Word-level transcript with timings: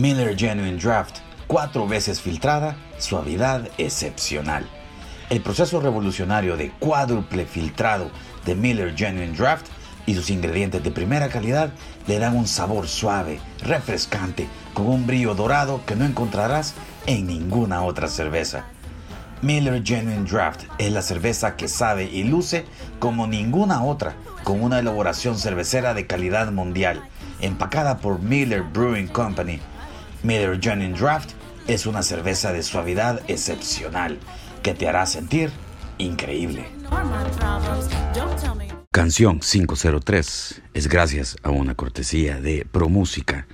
Miller 0.00 0.34
Genuine 0.34 0.78
Draft, 0.78 1.18
cuatro 1.46 1.86
veces 1.86 2.22
filtrada, 2.22 2.74
suavidad 2.96 3.68
excepcional. 3.76 4.66
El 5.28 5.42
proceso 5.42 5.78
revolucionario 5.78 6.56
de 6.56 6.70
cuádruple 6.70 7.44
filtrado 7.44 8.10
de 8.46 8.54
Miller 8.54 8.96
Genuine 8.96 9.36
Draft 9.36 9.66
y 10.06 10.14
sus 10.14 10.30
ingredientes 10.30 10.82
de 10.82 10.90
primera 10.90 11.28
calidad 11.28 11.74
le 12.06 12.18
dan 12.18 12.34
un 12.34 12.46
sabor 12.46 12.88
suave, 12.88 13.40
refrescante, 13.60 14.48
con 14.72 14.86
un 14.86 15.06
brillo 15.06 15.34
dorado 15.34 15.82
que 15.84 15.96
no 15.96 16.06
encontrarás 16.06 16.72
en 17.04 17.26
ninguna 17.26 17.82
otra 17.82 18.08
cerveza. 18.08 18.64
Miller 19.42 19.82
Genuine 19.84 20.24
Draft 20.24 20.62
es 20.78 20.90
la 20.92 21.02
cerveza 21.02 21.56
que 21.56 21.68
sabe 21.68 22.04
y 22.04 22.24
luce 22.24 22.64
como 23.00 23.26
ninguna 23.26 23.84
otra, 23.84 24.14
con 24.44 24.62
una 24.62 24.78
elaboración 24.78 25.36
cervecera 25.36 25.92
de 25.92 26.06
calidad 26.06 26.50
mundial, 26.52 27.02
empacada 27.42 27.98
por 27.98 28.20
Miller 28.20 28.62
Brewing 28.62 29.08
Company. 29.08 29.60
Miller 30.22 30.58
Genuine 30.60 30.96
Draft 30.98 31.30
es 31.66 31.86
una 31.86 32.02
cerveza 32.02 32.52
de 32.52 32.62
suavidad 32.62 33.22
excepcional 33.28 34.18
que 34.62 34.74
te 34.74 34.88
hará 34.88 35.06
sentir 35.06 35.50
increíble. 35.98 36.66
Canción 38.90 39.40
503 39.40 40.62
es 40.74 40.88
gracias 40.88 41.36
a 41.42 41.50
una 41.50 41.74
cortesía 41.74 42.40
de 42.40 42.66
ProMúsica. 42.70 43.46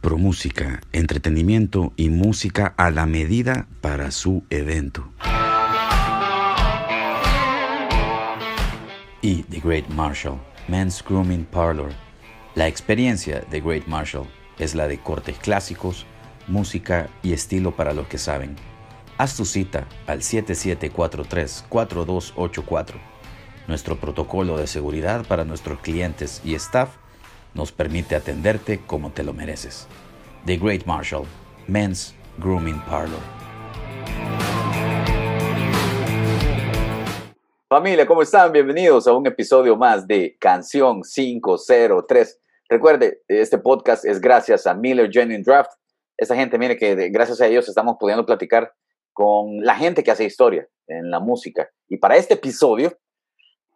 ProMúsica, 0.00 0.80
entretenimiento 0.92 1.92
y 1.96 2.10
música 2.10 2.74
a 2.76 2.90
la 2.90 3.06
medida 3.06 3.68
para 3.80 4.10
su 4.10 4.42
evento. 4.50 5.12
Y 9.22 9.44
The 9.44 9.60
Great 9.60 9.88
Marshall, 9.90 10.40
Men's 10.66 11.02
Grooming 11.02 11.44
Parlor. 11.44 11.92
La 12.56 12.66
experiencia 12.66 13.44
de 13.48 13.60
Great 13.60 13.86
Marshall 13.86 14.26
es 14.58 14.74
la 14.74 14.88
de 14.88 14.98
cortes 14.98 15.38
clásicos, 15.38 16.06
música 16.48 17.08
y 17.22 17.32
estilo 17.32 17.76
para 17.76 17.92
los 17.92 18.08
que 18.08 18.18
saben. 18.18 18.56
Haz 19.18 19.36
tu 19.36 19.44
cita 19.44 19.86
al 20.06 20.20
7743-4284 20.20 23.12
nuestro 23.68 23.96
protocolo 23.96 24.58
de 24.58 24.66
seguridad 24.66 25.24
para 25.26 25.44
nuestros 25.44 25.80
clientes 25.80 26.40
y 26.44 26.54
staff 26.54 26.96
nos 27.54 27.72
permite 27.72 28.16
atenderte 28.16 28.80
como 28.86 29.12
te 29.12 29.22
lo 29.22 29.32
mereces. 29.32 29.86
The 30.46 30.56
Great 30.56 30.84
Marshall, 30.84 31.26
Men's 31.68 32.14
Grooming 32.38 32.80
Parlor. 32.82 33.20
Familia, 37.68 38.06
¿cómo 38.06 38.22
están? 38.22 38.52
Bienvenidos 38.52 39.06
a 39.06 39.12
un 39.12 39.26
episodio 39.26 39.76
más 39.76 40.06
de 40.06 40.36
Canción 40.38 41.02
503. 41.02 42.38
Recuerde, 42.68 43.22
este 43.28 43.58
podcast 43.58 44.04
es 44.04 44.20
gracias 44.20 44.66
a 44.66 44.74
Miller 44.74 45.10
Genuine 45.10 45.42
Draft. 45.42 45.70
Esa 46.16 46.36
gente, 46.36 46.58
mire 46.58 46.76
que 46.76 47.08
gracias 47.08 47.40
a 47.40 47.46
ellos 47.46 47.68
estamos 47.68 47.96
pudiendo 47.98 48.26
platicar 48.26 48.72
con 49.12 49.58
la 49.62 49.74
gente 49.74 50.02
que 50.02 50.10
hace 50.10 50.24
historia 50.24 50.68
en 50.86 51.10
la 51.10 51.20
música. 51.20 51.70
Y 51.88 51.98
para 51.98 52.16
este 52.16 52.34
episodio 52.34 52.96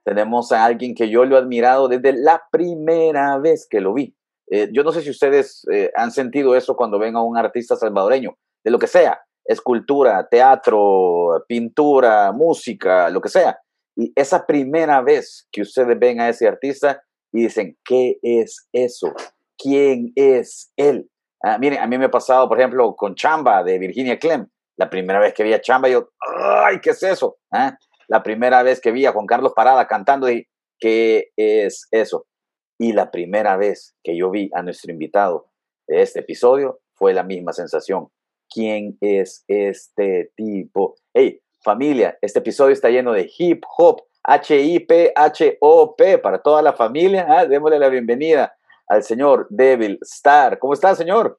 tenemos 0.04 0.52
a 0.52 0.64
alguien 0.64 0.94
que 0.94 1.08
yo 1.08 1.24
lo 1.24 1.36
he 1.36 1.40
admirado 1.40 1.88
desde 1.88 2.12
la 2.12 2.42
primera 2.50 3.38
vez 3.38 3.66
que 3.68 3.80
lo 3.80 3.92
vi. 3.92 4.16
Eh, 4.50 4.68
yo 4.72 4.84
no 4.84 4.92
sé 4.92 5.02
si 5.02 5.10
ustedes 5.10 5.66
eh, 5.72 5.90
han 5.96 6.12
sentido 6.12 6.54
eso 6.54 6.76
cuando 6.76 6.98
ven 6.98 7.16
a 7.16 7.22
un 7.22 7.36
artista 7.36 7.74
salvadoreño, 7.74 8.36
de 8.64 8.70
lo 8.70 8.78
que 8.78 8.86
sea, 8.86 9.20
escultura, 9.44 10.28
teatro, 10.28 11.44
pintura, 11.48 12.32
música, 12.32 13.10
lo 13.10 13.20
que 13.20 13.28
sea. 13.28 13.58
Y 13.96 14.12
esa 14.14 14.46
primera 14.46 15.00
vez 15.00 15.48
que 15.50 15.62
ustedes 15.62 15.98
ven 15.98 16.20
a 16.20 16.28
ese 16.28 16.46
artista 16.46 17.02
y 17.32 17.42
dicen, 17.42 17.76
¿qué 17.84 18.18
es 18.22 18.68
eso? 18.72 19.12
¿Quién 19.58 20.12
es 20.14 20.72
él? 20.76 21.10
Ah, 21.48 21.58
miren, 21.58 21.78
a 21.78 21.86
mí 21.86 21.96
me 21.96 22.06
ha 22.06 22.10
pasado, 22.10 22.48
por 22.48 22.58
ejemplo, 22.58 22.96
con 22.96 23.14
Chamba 23.14 23.62
de 23.62 23.78
Virginia 23.78 24.18
Clem. 24.18 24.48
La 24.76 24.90
primera 24.90 25.20
vez 25.20 25.32
que 25.32 25.44
vi 25.44 25.52
a 25.52 25.60
Chamba, 25.60 25.88
yo, 25.88 26.08
¡ay, 26.64 26.80
qué 26.80 26.90
es 26.90 27.00
eso! 27.04 27.38
¿Ah? 27.52 27.78
la 28.08 28.24
primera 28.24 28.64
vez 28.64 28.80
que 28.80 28.90
vi 28.90 29.06
a 29.06 29.12
Juan 29.12 29.26
Carlos 29.26 29.52
Parada 29.54 29.86
cantando, 29.86 30.26
¿qué 30.80 31.30
es 31.36 31.86
eso? 31.92 32.26
Y 32.78 32.92
la 32.94 33.12
primera 33.12 33.56
vez 33.56 33.94
que 34.02 34.16
yo 34.16 34.28
vi 34.30 34.50
a 34.54 34.62
nuestro 34.62 34.90
invitado 34.90 35.46
de 35.86 36.02
este 36.02 36.18
episodio 36.18 36.80
fue 36.94 37.14
la 37.14 37.22
misma 37.22 37.52
sensación. 37.52 38.08
¿Quién 38.52 38.98
es 39.00 39.44
este 39.46 40.32
tipo? 40.34 40.96
Hey, 41.14 41.40
familia, 41.62 42.18
este 42.22 42.40
episodio 42.40 42.72
está 42.72 42.90
lleno 42.90 43.12
de 43.12 43.30
hip 43.38 43.62
hop, 43.76 44.02
H-I-P-H-O-P 44.24 46.18
para 46.18 46.42
toda 46.42 46.60
la 46.60 46.72
familia. 46.72 47.24
¿ah? 47.28 47.46
Démosle 47.46 47.78
la 47.78 47.88
bienvenida 47.88 48.56
al 48.88 49.02
señor 49.02 49.46
Devil 49.50 49.98
Star. 50.02 50.58
¿Cómo 50.58 50.74
está, 50.74 50.94
señor? 50.94 51.38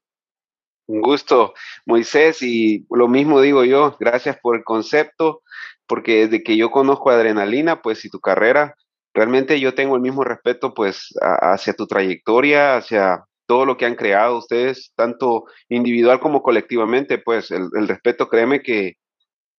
Un 0.87 1.01
gusto, 1.01 1.53
Moisés, 1.85 2.41
y 2.41 2.85
lo 2.89 3.07
mismo 3.09 3.41
digo 3.41 3.65
yo, 3.65 3.97
gracias 3.99 4.37
por 4.41 4.55
el 4.55 4.63
concepto, 4.63 5.41
porque 5.85 6.27
desde 6.27 6.43
que 6.43 6.55
yo 6.55 6.71
conozco 6.71 7.09
Adrenalina, 7.09 7.81
pues 7.81 8.05
y 8.05 8.09
tu 8.09 8.21
carrera, 8.21 8.75
realmente 9.13 9.59
yo 9.59 9.75
tengo 9.75 9.95
el 9.95 10.01
mismo 10.01 10.23
respeto 10.23 10.73
pues 10.73 11.13
hacia 11.19 11.73
tu 11.73 11.87
trayectoria, 11.87 12.77
hacia 12.77 13.25
todo 13.47 13.65
lo 13.65 13.77
que 13.77 13.85
han 13.85 13.95
creado 13.95 14.37
ustedes, 14.37 14.93
tanto 14.95 15.45
individual 15.67 16.19
como 16.19 16.41
colectivamente, 16.41 17.17
pues 17.17 17.51
el, 17.51 17.87
respeto, 17.87 18.29
créeme 18.29 18.61
que, 18.61 18.93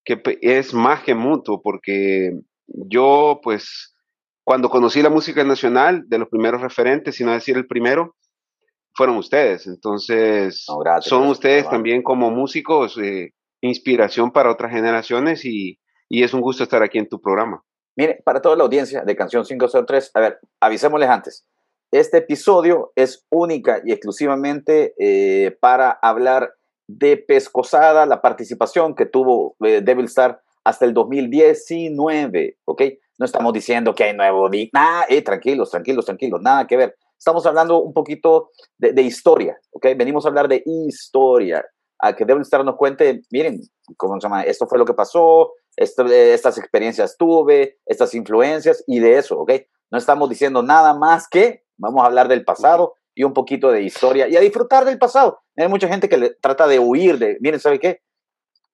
que 0.04 0.20
es 0.40 0.72
más 0.72 1.02
que 1.02 1.14
mutuo, 1.14 1.60
porque 1.60 2.32
yo 2.66 3.40
pues 3.42 3.96
cuando 4.48 4.70
conocí 4.70 5.02
la 5.02 5.10
música 5.10 5.44
nacional, 5.44 6.04
de 6.08 6.16
los 6.16 6.30
primeros 6.30 6.62
referentes, 6.62 7.16
si 7.16 7.22
no 7.22 7.32
decir 7.32 7.58
el 7.58 7.66
primero, 7.66 8.16
fueron 8.94 9.18
ustedes. 9.18 9.66
Entonces, 9.66 10.64
son 11.02 11.26
ustedes 11.26 11.68
también 11.68 12.02
como 12.02 12.30
músicos 12.30 12.96
eh, 12.96 13.34
inspiración 13.60 14.32
para 14.32 14.50
otras 14.50 14.72
generaciones 14.72 15.44
y, 15.44 15.78
y 16.08 16.22
es 16.22 16.32
un 16.32 16.40
gusto 16.40 16.62
estar 16.62 16.82
aquí 16.82 16.96
en 16.96 17.10
tu 17.10 17.20
programa. 17.20 17.62
Mire, 17.94 18.22
para 18.24 18.40
toda 18.40 18.56
la 18.56 18.64
audiencia 18.64 19.02
de 19.02 19.14
Canción 19.14 19.44
503, 19.44 20.12
a 20.14 20.20
ver, 20.20 20.38
avisémosles 20.60 21.10
antes. 21.10 21.46
Este 21.90 22.16
episodio 22.16 22.90
es 22.96 23.26
única 23.28 23.82
y 23.84 23.92
exclusivamente 23.92 24.94
eh, 24.98 25.58
para 25.60 25.90
hablar 25.90 26.54
de 26.86 27.18
Pescosada, 27.18 28.06
la 28.06 28.22
participación 28.22 28.94
que 28.94 29.04
tuvo 29.04 29.56
eh, 29.62 29.82
Devil 29.82 30.06
Star 30.06 30.40
hasta 30.64 30.86
el 30.86 30.94
2019, 30.94 32.56
¿ok? 32.64 32.82
No 33.18 33.26
estamos 33.26 33.52
diciendo 33.52 33.94
que 33.94 34.04
hay 34.04 34.16
nuevo, 34.16 34.48
nada, 34.72 35.06
eh, 35.08 35.22
tranquilos, 35.22 35.70
tranquilos, 35.70 36.04
tranquilos, 36.04 36.40
nada 36.40 36.66
que 36.66 36.76
ver. 36.76 36.96
Estamos 37.18 37.44
hablando 37.46 37.82
un 37.82 37.92
poquito 37.92 38.50
de, 38.78 38.92
de 38.92 39.02
historia, 39.02 39.58
¿ok? 39.72 39.86
Venimos 39.96 40.24
a 40.24 40.28
hablar 40.28 40.46
de 40.46 40.62
historia, 40.64 41.64
a 41.98 42.14
que 42.14 42.24
Devil 42.24 42.42
Star 42.42 42.64
nos 42.64 42.76
cuente, 42.76 43.22
miren, 43.30 43.60
¿cómo 43.96 44.20
se 44.20 44.24
llama? 44.24 44.42
Esto 44.42 44.66
fue 44.68 44.78
lo 44.78 44.84
que 44.84 44.94
pasó, 44.94 45.52
estas 45.76 46.58
experiencias 46.58 47.16
tuve, 47.16 47.78
estas 47.86 48.14
influencias 48.14 48.82
y 48.86 49.00
de 49.00 49.18
eso, 49.18 49.38
¿ok? 49.40 49.52
No 49.90 49.98
estamos 49.98 50.28
diciendo 50.28 50.62
nada 50.62 50.94
más 50.94 51.28
que 51.28 51.64
vamos 51.76 52.02
a 52.02 52.06
hablar 52.06 52.28
del 52.28 52.44
pasado 52.44 52.94
y 53.14 53.24
un 53.24 53.32
poquito 53.32 53.70
de 53.70 53.82
historia 53.82 54.28
y 54.28 54.36
a 54.36 54.40
disfrutar 54.40 54.84
del 54.84 54.98
pasado. 54.98 55.40
Hay 55.56 55.68
mucha 55.68 55.88
gente 55.88 56.08
que 56.08 56.18
le 56.18 56.30
trata 56.40 56.66
de 56.66 56.78
huir 56.78 57.18
de, 57.18 57.38
miren, 57.40 57.60
¿sabe 57.60 57.80
qué? 57.80 58.00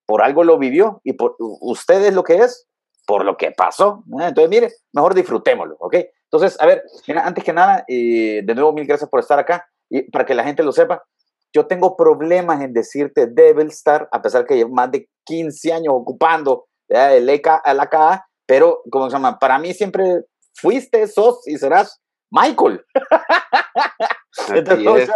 Por 0.07 0.23
algo 0.23 0.45
lo 0.45 0.59
vivió 0.59 1.01
y 1.03 1.15
por 1.15 1.37
usted 1.39 2.05
es 2.05 2.15
lo 2.15 2.25
que 2.25 2.37
es, 2.37 2.67
por 3.07 3.25
lo 3.25 3.37
que 3.37 3.51
pasó. 3.51 4.05
Entonces, 4.21 4.49
mire, 4.49 4.73
mejor 4.93 5.15
disfrutémoslo, 5.15 5.77
¿ok? 5.79 5.97
Entonces, 6.31 6.61
a 6.61 6.67
ver, 6.67 6.83
mira, 7.07 7.27
antes 7.27 7.45
que 7.45 7.53
nada, 7.53 7.85
eh, 7.89 8.43
de 8.45 8.55
nuevo, 8.55 8.73
mil 8.73 8.87
gracias 8.87 9.09
por 9.09 9.21
estar 9.21 9.39
acá 9.39 9.67
y 9.89 10.03
para 10.11 10.25
que 10.25 10.35
la 10.35 10.45
gente 10.45 10.63
lo 10.63 10.73
sepa. 10.73 11.05
Yo 11.53 11.67
tengo 11.67 11.97
problemas 11.97 12.61
en 12.63 12.73
decirte 12.73 13.29
Devil 13.29 13.69
Star, 13.69 14.09
a 14.11 14.21
pesar 14.21 14.45
que 14.45 14.57
llevo 14.57 14.75
más 14.75 14.91
de 14.91 15.09
15 15.25 15.73
años 15.73 15.95
ocupando 15.97 16.67
el 16.89 17.29
ECA, 17.29 17.63
el 17.65 17.81
AKA, 17.81 18.27
pero, 18.47 18.83
¿cómo 18.91 19.09
se 19.09 19.17
llama? 19.17 19.39
Para 19.39 19.59
mí 19.59 19.73
siempre 19.73 20.25
fuiste, 20.55 21.07
sos 21.07 21.47
y 21.47 21.57
serás 21.57 22.01
Michael. 22.31 22.85
entonces, 24.55 25.11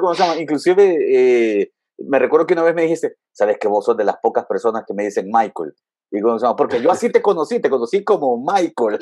¿cómo 0.00 0.14
se 0.14 0.22
llama? 0.22 0.40
Inclusive, 0.40 0.96
eh, 1.60 1.72
me 1.98 2.18
recuerdo 2.18 2.46
que 2.46 2.54
una 2.54 2.62
vez 2.62 2.74
me 2.74 2.82
dijiste, 2.82 3.14
sabes 3.32 3.58
que 3.58 3.68
vos 3.68 3.84
sos 3.84 3.96
de 3.96 4.04
las 4.04 4.16
pocas 4.22 4.44
personas 4.46 4.84
que 4.86 4.94
me 4.94 5.04
dicen 5.04 5.26
Michael. 5.32 5.74
Porque 6.56 6.80
yo 6.80 6.90
así 6.90 7.10
te 7.10 7.22
conocí, 7.22 7.60
te 7.60 7.70
conocí 7.70 8.04
como 8.04 8.38
Michael. 8.38 8.98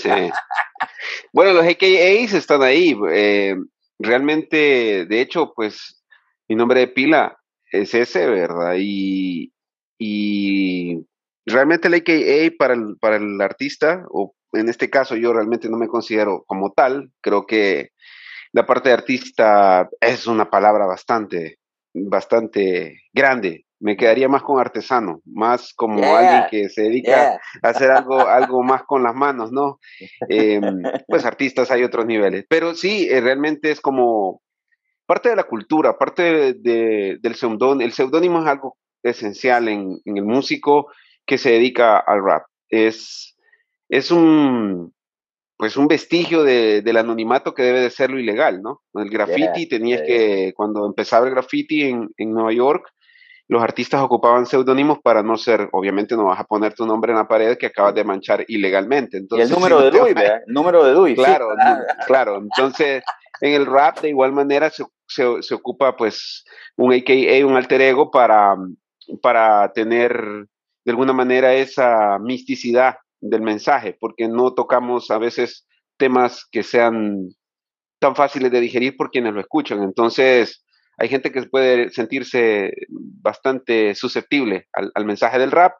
bueno, 1.32 1.53
los 1.53 1.64
AKAs 1.64 2.32
están 2.35 2.62
ahí. 2.62 2.97
Eh, 3.11 3.56
realmente, 3.99 5.06
de 5.06 5.20
hecho, 5.20 5.53
pues 5.55 6.03
mi 6.49 6.56
nombre 6.56 6.81
de 6.81 6.88
pila 6.88 7.38
es 7.70 7.94
ese, 7.94 8.26
¿verdad? 8.26 8.75
Y, 8.79 9.53
y 9.99 11.05
realmente 11.44 11.88
el 11.88 11.94
AKA 11.94 12.56
para 12.58 12.75
el, 12.75 12.97
para 12.99 13.17
el 13.17 13.41
artista, 13.41 14.05
o 14.11 14.35
en 14.53 14.69
este 14.69 14.91
caso 14.91 15.17
yo 15.17 15.32
realmente 15.32 15.69
no 15.69 15.76
me 15.76 15.88
considero 15.88 16.44
como 16.47 16.73
tal, 16.73 17.11
creo 17.20 17.47
que 17.47 17.91
la 18.53 18.64
parte 18.67 18.88
de 18.88 18.94
artista 18.94 19.88
es 20.00 20.26
una 20.26 20.49
palabra 20.49 20.87
bastante, 20.87 21.58
bastante 21.93 23.03
grande. 23.12 23.66
Me 23.78 23.96
quedaría 23.96 24.28
más 24.28 24.43
con 24.43 24.58
artesano, 24.58 25.20
más 25.26 25.75
como 25.75 26.02
alguien 26.02 26.44
que 26.50 26.69
se 26.70 26.82
dedica 26.82 27.38
a 27.62 27.69
hacer 27.69 27.90
algo, 27.90 28.20
algo 28.20 28.62
más 28.62 28.84
con 28.84 29.02
las 29.02 29.14
manos, 29.14 29.52
¿no? 29.52 29.78
Em, 30.28 30.62
pues 31.08 31.25
artistas 31.25 31.70
hay 31.70 31.82
otros 31.82 32.06
niveles. 32.06 32.46
Pero 32.49 32.75
sí, 32.75 33.08
eh, 33.11 33.20
realmente 33.20 33.70
es 33.70 33.81
como, 33.81 34.40
parte 35.06 35.31
de 35.31 35.37
la 35.37 35.44
cultura, 35.44 35.96
parte 35.96 36.55
del 36.55 37.34
seudónimo. 37.34 37.87
El 37.87 37.93
seudónimo 37.93 38.40
es 38.43 38.46
algo 38.46 38.76
esencial 39.02 39.69
en, 39.69 40.00
el 40.05 40.25
músico 40.25 40.90
que 41.25 41.38
se 41.38 41.52
dedica 41.52 41.99
al 41.99 42.22
rap. 42.22 42.43
Es, 42.69 43.37
es 43.88 44.11
un, 44.11 44.93
pues 45.56 45.76
un 45.76 45.87
vestigio 45.87 46.43
del 46.43 46.96
anonimato 46.96 47.55
que 47.55 47.62
debe 47.62 47.81
de 47.81 47.90
ser 47.90 48.11
lo 48.11 48.19
ilegal, 48.19 48.61
¿no? 48.61 48.82
El 48.94 49.08
graffiti 49.08 49.69
tenías 49.69 50.02
que, 50.02 50.52
cuando 50.55 50.84
empezaba 50.84 51.26
el 51.26 51.32
graffiti 51.32 51.82
en, 51.82 52.11
en 52.17 52.32
Nueva 52.32 52.52
York, 52.52 52.93
los 53.48 53.62
artistas 53.62 54.02
ocupaban 54.02 54.46
seudónimos 54.46 54.98
para 55.00 55.22
no 55.22 55.37
ser, 55.37 55.69
obviamente 55.72 56.16
no 56.16 56.25
vas 56.25 56.40
a 56.40 56.44
poner 56.44 56.75
tu 56.75 56.84
nombre 56.84 57.12
en 57.12 57.19
la 57.19 57.28
pared 57.28 57.56
que 57.56 57.66
acabas 57.66 57.94
de 57.94 58.04
manchar 58.04 58.44
ilegalmente. 58.48 59.19
Entonces, 59.19 59.48
y 59.48 59.52
el 59.52 59.56
número 59.58 59.81
de 59.81 59.90
Dewey, 59.90 60.14
¿verdad? 60.14 60.43
El 60.46 60.52
número 60.52 60.84
de 60.84 60.93
Dewey. 60.93 61.14
Claro, 61.14 61.48
claro. 62.06 62.38
Entonces, 62.38 63.04
en 63.40 63.52
el 63.54 63.66
rap 63.66 64.00
de 64.00 64.08
igual 64.08 64.32
manera 64.32 64.70
se, 64.70 64.84
se, 65.06 65.54
ocupa 65.54 65.96
pues 65.96 66.44
un 66.76 66.93
AKA, 66.93 67.46
un 67.46 67.56
alter 67.56 67.82
ego 67.82 68.10
para, 68.10 68.56
para 69.22 69.72
tener 69.72 70.46
de 70.84 70.90
alguna 70.90 71.12
manera 71.12 71.54
esa 71.54 72.19
misticidad 72.19 72.96
del 73.20 73.43
mensaje, 73.43 73.96
porque 73.98 74.28
no 74.28 74.54
tocamos 74.54 75.10
a 75.10 75.19
veces 75.19 75.66
temas 75.96 76.46
que 76.50 76.62
sean 76.62 77.28
tan 77.98 78.14
fáciles 78.14 78.50
de 78.50 78.60
digerir 78.60 78.96
por 78.96 79.10
quienes 79.10 79.34
lo 79.34 79.40
escuchan. 79.40 79.82
Entonces, 79.82 80.64
hay 80.98 81.08
gente 81.08 81.31
que 81.31 81.43
puede 81.43 81.90
sentirse 81.90 82.72
bastante 82.88 83.94
susceptible 83.94 84.66
al, 84.72 85.04
mensaje 85.04 85.38
del 85.38 85.50
rap 85.50 85.75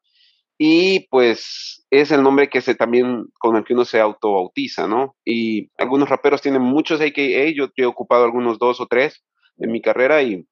y 0.59 1.09
pues 1.09 1.87
es 1.91 2.11
el 2.11 2.23
nombre 2.23 2.49
que 2.49 2.61
se 2.61 2.75
también 2.75 3.27
con 3.39 3.57
el 3.57 3.65
que 3.65 3.75
uno 3.75 3.85
se 3.85 4.01
autobautiza, 4.01 4.87
¿no? 4.87 5.17
Y 5.25 5.71
algunos 5.79 6.09
raperos 6.09 6.43
tienen 6.43 6.63
muchos 6.63 7.01
AKA, 7.01 7.51
yo, 7.55 7.69
he 7.77 7.87
ocupado 7.87 8.25
algunos 8.25 8.59
dos 8.59 8.81
o 8.81 8.87
tres 8.87 9.23
en 9.59 9.73
mi 9.73 9.81
carrera 9.81 10.23
y, 10.23 10.47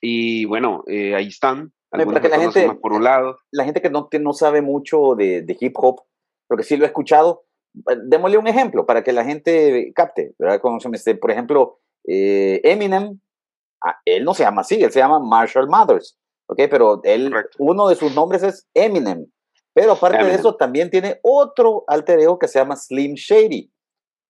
y 0.00 0.44
bueno, 0.44 0.82
eh, 0.86 1.14
ahí 1.14 1.28
están. 1.28 1.72
Algunos 1.90 2.22
la 2.22 2.38
gente, 2.38 2.70
por 2.80 2.92
un 2.92 3.04
lado. 3.04 3.38
La 3.50 3.64
gente 3.64 3.80
que 3.80 3.90
no, 3.90 4.08
no 4.20 4.32
sabe 4.32 4.60
mucho 4.60 5.14
de, 5.16 5.42
de 5.42 5.56
hip 5.58 5.72
hop, 5.76 6.02
porque 6.46 6.64
sí 6.64 6.76
lo 6.76 6.84
he 6.84 6.88
escuchado, 6.88 7.44
eh, 7.90 7.96
démosle 8.04 8.38
un 8.38 8.46
ejemplo 8.46 8.86
para 8.86 9.02
que 9.02 9.12
la 9.12 9.24
gente 9.24 9.92
capte, 9.94 10.34
¿verdad? 10.38 10.60
Como 10.60 10.80
se 10.80 11.14
por 11.16 11.30
ejemplo, 11.30 11.80
eh, 12.06 12.60
Eminem 12.64 13.20
él 14.04 14.24
no 14.24 14.34
se 14.34 14.42
llama 14.42 14.62
así, 14.62 14.82
él 14.82 14.92
se 14.92 14.98
llama 14.98 15.18
Marshall 15.18 15.68
Mathers, 15.68 16.18
¿ok? 16.46 16.62
Pero 16.70 17.00
él, 17.04 17.32
uno 17.58 17.88
de 17.88 17.96
sus 17.96 18.14
nombres 18.14 18.42
es 18.42 18.68
Eminem. 18.74 19.26
Pero 19.74 19.92
aparte 19.92 20.24
de 20.24 20.34
eso, 20.34 20.56
también 20.56 20.90
tiene 20.90 21.20
otro 21.22 21.84
alter 21.86 22.18
ego 22.18 22.38
que 22.38 22.48
se 22.48 22.58
llama 22.58 22.74
Slim 22.74 23.14
Shady. 23.14 23.70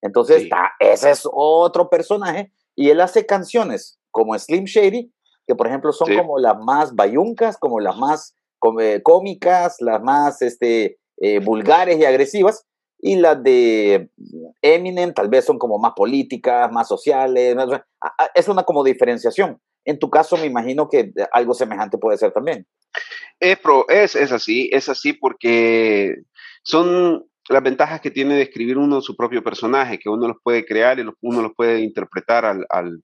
Entonces, 0.03 0.49
ese 0.79 1.11
es 1.11 1.23
otro 1.31 1.89
personaje 1.89 2.53
y 2.77 2.91
él 2.91 3.01
hace 3.01 3.27
canciones 3.27 3.99
como 4.11 4.39
Slim 4.39 4.65
Shady, 4.65 5.13
que 5.47 5.55
por 5.55 5.67
ejemplo 5.67 5.93
son 5.93 6.15
como 6.17 6.39
las 6.39 6.57
más 6.59 6.95
bayuncas, 6.95 7.57
como 7.57 7.81
las 7.81 7.97
más 7.97 8.35
eh, 8.81 9.01
cómicas, 9.03 9.77
las 9.81 10.03
más 10.03 10.43
este, 10.43 10.99
eh, 11.17 11.41
vulgares 11.41 11.99
y 11.99 12.05
agresivas, 12.05 12.67
y 13.01 13.17
las 13.17 13.43
de 13.43 14.11
Eminem 14.61 15.13
tal 15.15 15.29
vez 15.29 15.45
son 15.45 15.59
como 15.59 15.79
más 15.79 15.93
políticas, 15.95 16.71
más 16.73 16.89
sociales, 16.89 17.57
es 18.35 18.49
una 18.49 18.65
como 18.65 18.83
diferenciación. 18.83 19.61
En 19.85 19.99
tu 19.99 20.11
caso 20.11 20.37
me 20.37 20.47
imagino 20.47 20.89
que 20.89 21.13
algo 21.33 21.55
semejante 21.55 21.99
puede 21.99 22.19
ser 22.19 22.33
también. 22.33 22.67
Es, 23.41 23.59
es, 23.89 24.17
es 24.17 24.33
así, 24.33 24.69
es 24.73 24.89
así 24.89 25.13
porque 25.13 26.17
son 26.63 27.25
las 27.49 27.63
ventajas 27.63 28.01
que 28.01 28.11
tiene 28.11 28.35
de 28.35 28.43
escribir 28.43 28.77
uno 28.77 29.01
su 29.01 29.17
propio 29.17 29.43
personaje, 29.43 29.99
que 29.99 30.09
uno 30.09 30.29
los 30.29 30.37
puede 30.43 30.67
crear 30.67 30.99
y 30.99 31.07
uno 31.21 31.43
los 31.43 31.53
puede 31.57 31.81
interpretar 31.81 32.45
al, 32.45 32.67
al, 32.69 33.03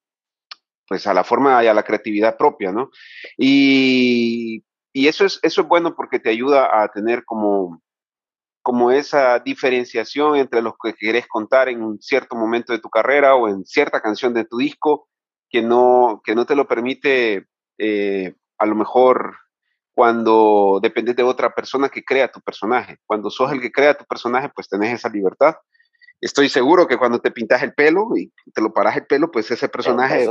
pues 0.86 1.06
a 1.06 1.14
la 1.14 1.24
forma 1.24 1.62
y 1.64 1.68
a 1.68 1.74
la 1.74 1.82
creatividad 1.82 2.36
propia, 2.36 2.72
¿no? 2.72 2.90
Y, 3.38 4.62
y 4.92 5.08
eso, 5.08 5.24
es, 5.24 5.38
eso 5.42 5.62
es 5.62 5.68
bueno 5.68 5.94
porque 5.94 6.18
te 6.18 6.30
ayuda 6.30 6.82
a 6.82 6.88
tener 6.88 7.24
como 7.24 7.80
como 8.64 8.90
esa 8.90 9.38
diferenciación 9.40 10.36
entre 10.36 10.62
los 10.62 10.72
que 10.82 10.94
querés 10.94 11.26
contar 11.28 11.68
en 11.68 11.82
un 11.82 12.00
cierto 12.00 12.34
momento 12.34 12.72
de 12.72 12.78
tu 12.78 12.88
carrera 12.88 13.34
o 13.34 13.46
en 13.46 13.62
cierta 13.66 14.00
canción 14.00 14.32
de 14.32 14.46
tu 14.46 14.56
disco 14.56 15.06
que 15.50 15.60
no, 15.60 16.22
que 16.24 16.34
no 16.34 16.46
te 16.46 16.56
lo 16.56 16.66
permite 16.66 17.46
eh, 17.76 18.34
a 18.56 18.64
lo 18.64 18.74
mejor 18.74 19.36
cuando 19.92 20.80
dependes 20.82 21.14
de 21.14 21.22
otra 21.22 21.54
persona 21.54 21.90
que 21.90 22.02
crea 22.02 22.32
tu 22.32 22.40
personaje. 22.40 22.96
Cuando 23.04 23.28
sos 23.28 23.52
el 23.52 23.60
que 23.60 23.70
crea 23.70 23.98
tu 23.98 24.06
personaje, 24.06 24.48
pues 24.54 24.66
tenés 24.66 24.94
esa 24.94 25.10
libertad. 25.10 25.56
Estoy 26.18 26.48
seguro 26.48 26.86
que 26.86 26.96
cuando 26.96 27.20
te 27.20 27.30
pintas 27.30 27.62
el 27.62 27.74
pelo 27.74 28.16
y 28.16 28.32
te 28.54 28.62
lo 28.62 28.72
paras 28.72 28.96
el 28.96 29.04
pelo, 29.04 29.30
pues 29.30 29.50
ese 29.50 29.68
personaje, 29.68 30.22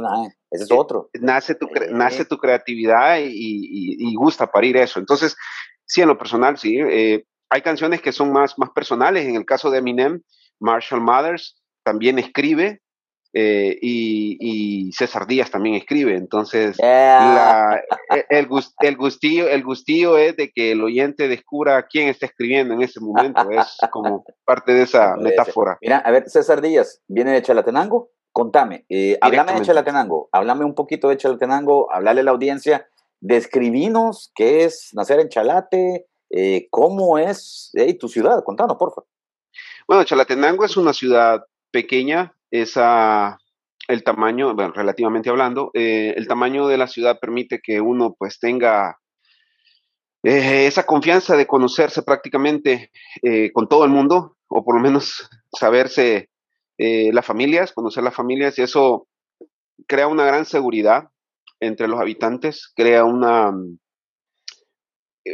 ese 0.49 0.63
es 0.63 0.71
otro. 0.71 1.11
Nace 1.21 1.53
tu, 1.53 1.69
nace 1.91 2.25
tu 2.25 2.39
creatividad 2.39 3.19
y, 3.21 4.15
gusta 4.15 4.47
parir 4.47 4.75
eso. 4.77 4.99
Entonces, 4.99 5.37
sí, 5.85 6.01
en 6.01 6.07
lo 6.07 6.17
personal, 6.17 6.57
sí. 6.57 6.79
Eh, 6.79 7.25
hay 7.53 7.61
canciones 7.61 8.01
que 8.01 8.11
son 8.11 8.31
más, 8.31 8.57
más 8.57 8.71
personales. 8.71 9.27
En 9.27 9.35
el 9.35 9.45
caso 9.45 9.69
de 9.69 9.77
Eminem, 9.77 10.21
Marshall 10.59 11.01
Mathers 11.01 11.61
también 11.83 12.17
escribe 12.17 12.81
eh, 13.31 13.77
y, 13.79 14.91
César 14.91 15.27
Díaz 15.27 15.51
también 15.51 15.75
escribe. 15.75 16.15
Entonces, 16.15 16.77
e, 16.79 17.17
el, 18.29 18.47
el, 18.79 18.97
gustillo, 18.97 19.47
el 19.49 19.63
gustillo 19.63 20.17
es 20.17 20.35
de 20.35 20.51
que 20.51 20.71
el 20.71 20.83
oyente 20.83 21.27
descubra 21.27 21.85
quién 21.87 22.09
está 22.09 22.25
escribiendo 22.25 22.73
en 22.73 22.81
ese 22.81 22.99
momento. 22.99 23.47
Es 23.51 23.77
como 23.91 24.23
parte 24.45 24.73
de 24.73 24.83
esa 24.83 25.15
metáfora. 25.17 25.77
Mira, 25.79 25.97
a 25.97 26.09
ver, 26.09 26.27
César 26.27 26.59
Díaz, 26.59 27.01
¿viene 27.07 27.33
de 27.33 27.43
Chalatenango? 27.43 28.09
Contame, 28.31 28.83
eh, 28.89 29.15
háblame 29.21 29.53
de 29.53 29.61
Chalatenango, 29.61 30.27
háblame 30.31 30.65
un 30.65 30.73
poquito 30.73 31.09
de 31.09 31.17
Chalatenango, 31.17 31.93
háblale 31.93 32.21
a 32.21 32.23
la 32.23 32.31
audiencia, 32.31 32.87
describinos 33.21 34.31
qué 34.33 34.63
es 34.63 34.89
nacer 34.93 35.19
en 35.19 35.29
Chalate, 35.29 36.07
eh, 36.35 36.67
¿Cómo 36.71 37.19
es 37.19 37.71
tu 37.99 38.07
ciudad? 38.07 38.43
Contanos, 38.43 38.77
por 38.77 38.89
favor. 38.89 39.07
Bueno, 39.87 40.03
Chalatenango 40.03 40.65
es 40.65 40.75
una 40.77 40.91
ciudad 40.91 41.43
pequeña, 41.69 42.35
esa, 42.49 43.37
el 43.87 44.03
tamaño, 44.03 44.55
bueno, 44.55 44.73
relativamente 44.73 45.29
hablando, 45.29 45.69
eh, 45.75 46.15
el 46.17 46.27
tamaño 46.27 46.67
de 46.67 46.79
la 46.79 46.87
ciudad 46.87 47.19
permite 47.19 47.59
que 47.61 47.81
uno 47.81 48.15
pues 48.17 48.39
tenga 48.39 48.97
eh, 50.23 50.65
esa 50.65 50.87
confianza 50.87 51.37
de 51.37 51.45
conocerse 51.45 52.01
prácticamente 52.01 52.89
con 53.53 53.67
todo 53.67 53.85
el 53.85 53.91
mundo, 53.91 54.35
o 54.47 54.65
por 54.65 54.75
lo 54.75 54.81
menos 54.81 55.29
saberse 55.55 56.29
las 56.77 57.25
familias, 57.25 57.73
conocer 57.73 58.03
las 58.03 58.15
familias, 58.15 58.57
y 58.57 58.63
eso 58.63 59.07
crea 59.87 60.07
una 60.07 60.25
gran 60.25 60.45
seguridad 60.45 61.09
entre 61.59 61.87
los 61.87 61.99
habitantes, 61.99 62.71
crea 62.75 63.03
una, 63.03 63.53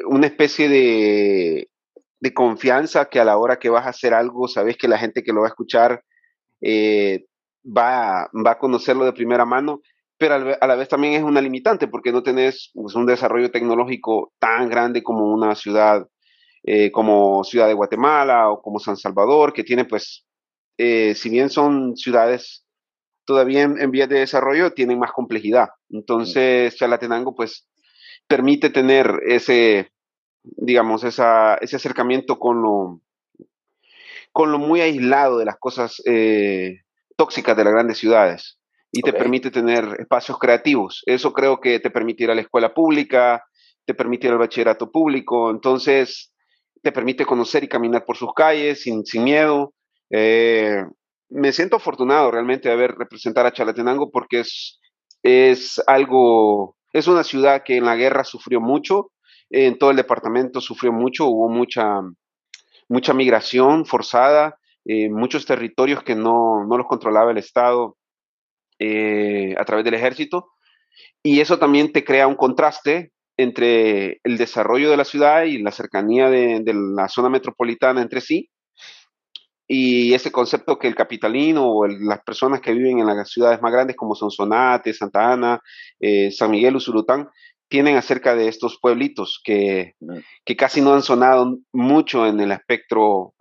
una 0.05 0.27
especie 0.27 0.69
de, 0.69 1.69
confianza 2.34 3.05
que 3.05 3.19
a 3.19 3.25
la 3.25 3.38
hora 3.38 3.60
que 3.60 3.69
vas 3.69 3.86
a 3.86 3.89
hacer 3.89 4.13
algo, 4.13 4.48
sabes 4.48 4.77
que 4.77 4.88
la 4.88 4.98
gente 4.98 5.24
que 5.24 5.34
lo 5.34 5.41
va 5.41 5.48
a 5.48 5.50
escuchar 5.50 6.03
eh, 6.62 7.25
va, 7.65 8.29
va, 8.46 8.51
a 8.51 8.58
conocerlo 8.60 9.05
de 9.05 9.13
primera 9.13 9.46
mano, 9.46 9.81
pero 10.17 10.36
a 10.60 10.67
la 10.67 10.75
vez 10.75 10.89
también 10.89 11.13
es 11.13 11.24
una 11.24 11.41
limitante 11.41 11.88
porque 11.88 12.12
no 12.12 12.22
tenés 12.22 12.72
pues, 12.74 12.93
un 12.96 13.05
desarrollo 13.05 13.51
tecnológico 13.51 14.34
tan 14.38 14.69
grande 14.69 15.01
como 15.01 15.34
una 15.34 15.55
ciudad 15.55 16.05
eh, 16.63 16.91
como 16.91 17.43
Ciudad 17.46 17.67
de 17.67 17.74
Guatemala 17.74 18.50
o 18.50 18.62
como 18.62 18.79
San 18.79 18.98
Salvador, 18.98 19.53
que 19.53 19.63
tiene 19.63 19.86
pues, 19.86 20.25
si 20.77 21.29
bien 21.29 21.50
son 21.50 21.96
ciudades 21.96 22.65
todavía 23.25 23.62
en, 23.62 23.79
en, 23.79 23.91
vías 23.91 24.10
de 24.10 24.19
desarrollo, 24.19 24.74
tienen 24.74 25.00
más 25.00 25.13
complejidad. 25.13 25.69
Entonces, 25.89 26.75
Chalatenango 26.75 27.34
pues 27.34 27.69
permite 28.29 28.69
tener 28.69 29.21
ese, 29.25 29.91
digamos, 30.43 31.03
esa, 31.03 31.55
ese 31.55 31.75
acercamiento 31.75 32.38
con 32.38 32.62
lo, 32.62 33.01
con 34.31 34.51
lo 34.51 34.59
muy 34.59 34.81
aislado 34.81 35.39
de 35.39 35.45
las 35.45 35.57
cosas 35.57 36.01
eh, 36.05 36.81
tóxicas 37.17 37.57
de 37.57 37.63
las 37.63 37.74
grandes 37.74 37.98
ciudades 37.98 38.59
y 38.91 39.01
te 39.01 39.13
permite 39.13 39.51
tener 39.51 39.98
espacios 40.00 40.38
creativos. 40.38 41.01
Eso 41.05 41.33
creo 41.33 41.59
que 41.59 41.79
te 41.79 41.89
permite 41.89 42.24
ir 42.24 42.31
a 42.31 42.36
la 42.36 42.41
escuela 42.41 42.74
pública, 42.74 43.43
te 43.86 43.95
permite 43.95 44.27
ir 44.27 44.33
al 44.33 44.39
bachillerato 44.39 44.91
público, 44.91 45.50
entonces 45.50 46.31
te 46.81 46.91
permite 46.91 47.25
conocer 47.25 47.63
y 47.63 47.67
caminar 47.67 48.05
por 48.05 48.15
sus 48.15 48.33
calles 48.33 48.83
sin, 48.83 49.05
sin 49.05 49.24
miedo. 49.24 49.74
Eh, 50.12 50.86
me 51.29 51.51
siento 51.51 51.77
afortunado 51.77 52.29
realmente 52.29 52.69
de 52.69 52.75
haber 52.75 52.91
representar 52.91 53.45
a 53.48 53.51
Chalatenango 53.51 54.12
porque 54.12 54.41
es, 54.41 54.79
es 55.24 55.81
algo 55.88 56.77
es 56.93 57.08
una 57.08 57.24
ciudad 57.24 57.63
que 57.63 57.77
en 57.77 57.86
la 57.86 57.96
guerra 57.96 58.24
sufrió 58.24 58.60
mucho, 58.62 59.12
en 59.50 59.77
todo 59.77 59.91
el 59.91 59.98
departamento 59.98 60.62
sufrió 60.62 60.91
mucho, 60.91 61.27
hubo 61.27 61.50
mucha, 61.50 62.01
mucha 62.88 63.13
migración 63.13 63.86
forzada, 63.86 64.60
eh, 64.86 65.10
muchos 65.10 65.46
territorios 65.46 66.03
que 66.03 66.15
no, 66.15 66.65
los 66.67 66.88
controlaba 66.88 67.31
el 67.31 67.38
Estado 67.38 67.98
eh, 68.79 69.55
a 69.58 69.65
través 69.65 69.86
del 69.86 69.93
ejército. 69.93 70.51
Y 71.24 71.41
eso 71.41 71.60
también 71.60 71.91
te 71.91 72.03
crea 72.03 72.27
un 72.27 72.36
contraste 72.36 73.12
entre 73.38 74.19
el 74.24 74.38
desarrollo 74.38 74.89
de 74.89 74.98
la 74.98 75.05
ciudad 75.05 75.43
y 75.43 75.60
la 75.60 75.72
cercanía 75.72 76.29
de, 76.29 76.62
la 76.96 77.08
zona 77.08 77.29
metropolitana 77.29 78.01
entre 78.01 78.22
sí. 78.22 78.50
Y 79.71 80.15
ese 80.15 80.31
concepto 80.31 80.79
que 80.79 80.88
el 80.88 80.95
capitalino 80.95 81.71
o 81.71 81.85
las 81.85 82.23
personas 82.23 82.59
que 82.59 82.73
viven 82.73 82.99
en 82.99 83.05
las 83.05 83.29
ciudades 83.29 83.61
más 83.61 83.71
grandes 83.71 83.95
como 83.95 84.15
Sonsonate, 84.15 84.95
Santa 84.95 85.31
Ana, 85.31 85.61
eh, 85.99 86.31
San 86.31 86.49
Miguel, 86.49 86.75
Usulután, 86.75 87.29
tienen 87.67 87.95
acerca 87.95 88.35
de 88.35 88.47
estos 88.47 88.79
pueblitos 88.81 89.39
que, 89.43 89.93
que, 90.43 90.55
casi 90.55 90.81
no 90.81 90.95
han 90.95 91.03
sonado 91.03 91.59
mucho 91.71 92.25
en 92.25 92.39
el 92.39 92.51
espectro 92.51 93.35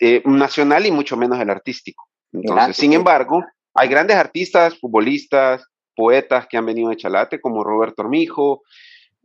eh, 0.00 0.20
nacional 0.24 0.84
y 0.84 0.90
mucho 0.90 1.16
menos 1.16 1.38
el 1.38 1.48
artístico. 1.48 2.08
Entonces, 2.32 2.76
sin 2.76 2.92
embargo, 2.92 3.44
hay 3.72 3.88
grandes 3.88 4.16
artistas, 4.16 4.76
futbolistas, 4.80 5.64
poetas 5.94 6.48
que 6.48 6.56
han 6.56 6.66
venido 6.66 6.90
de 6.90 6.96
Chalate, 6.96 7.40
como 7.40 7.62
Roberto 7.62 8.02
Armijo, 8.02 8.62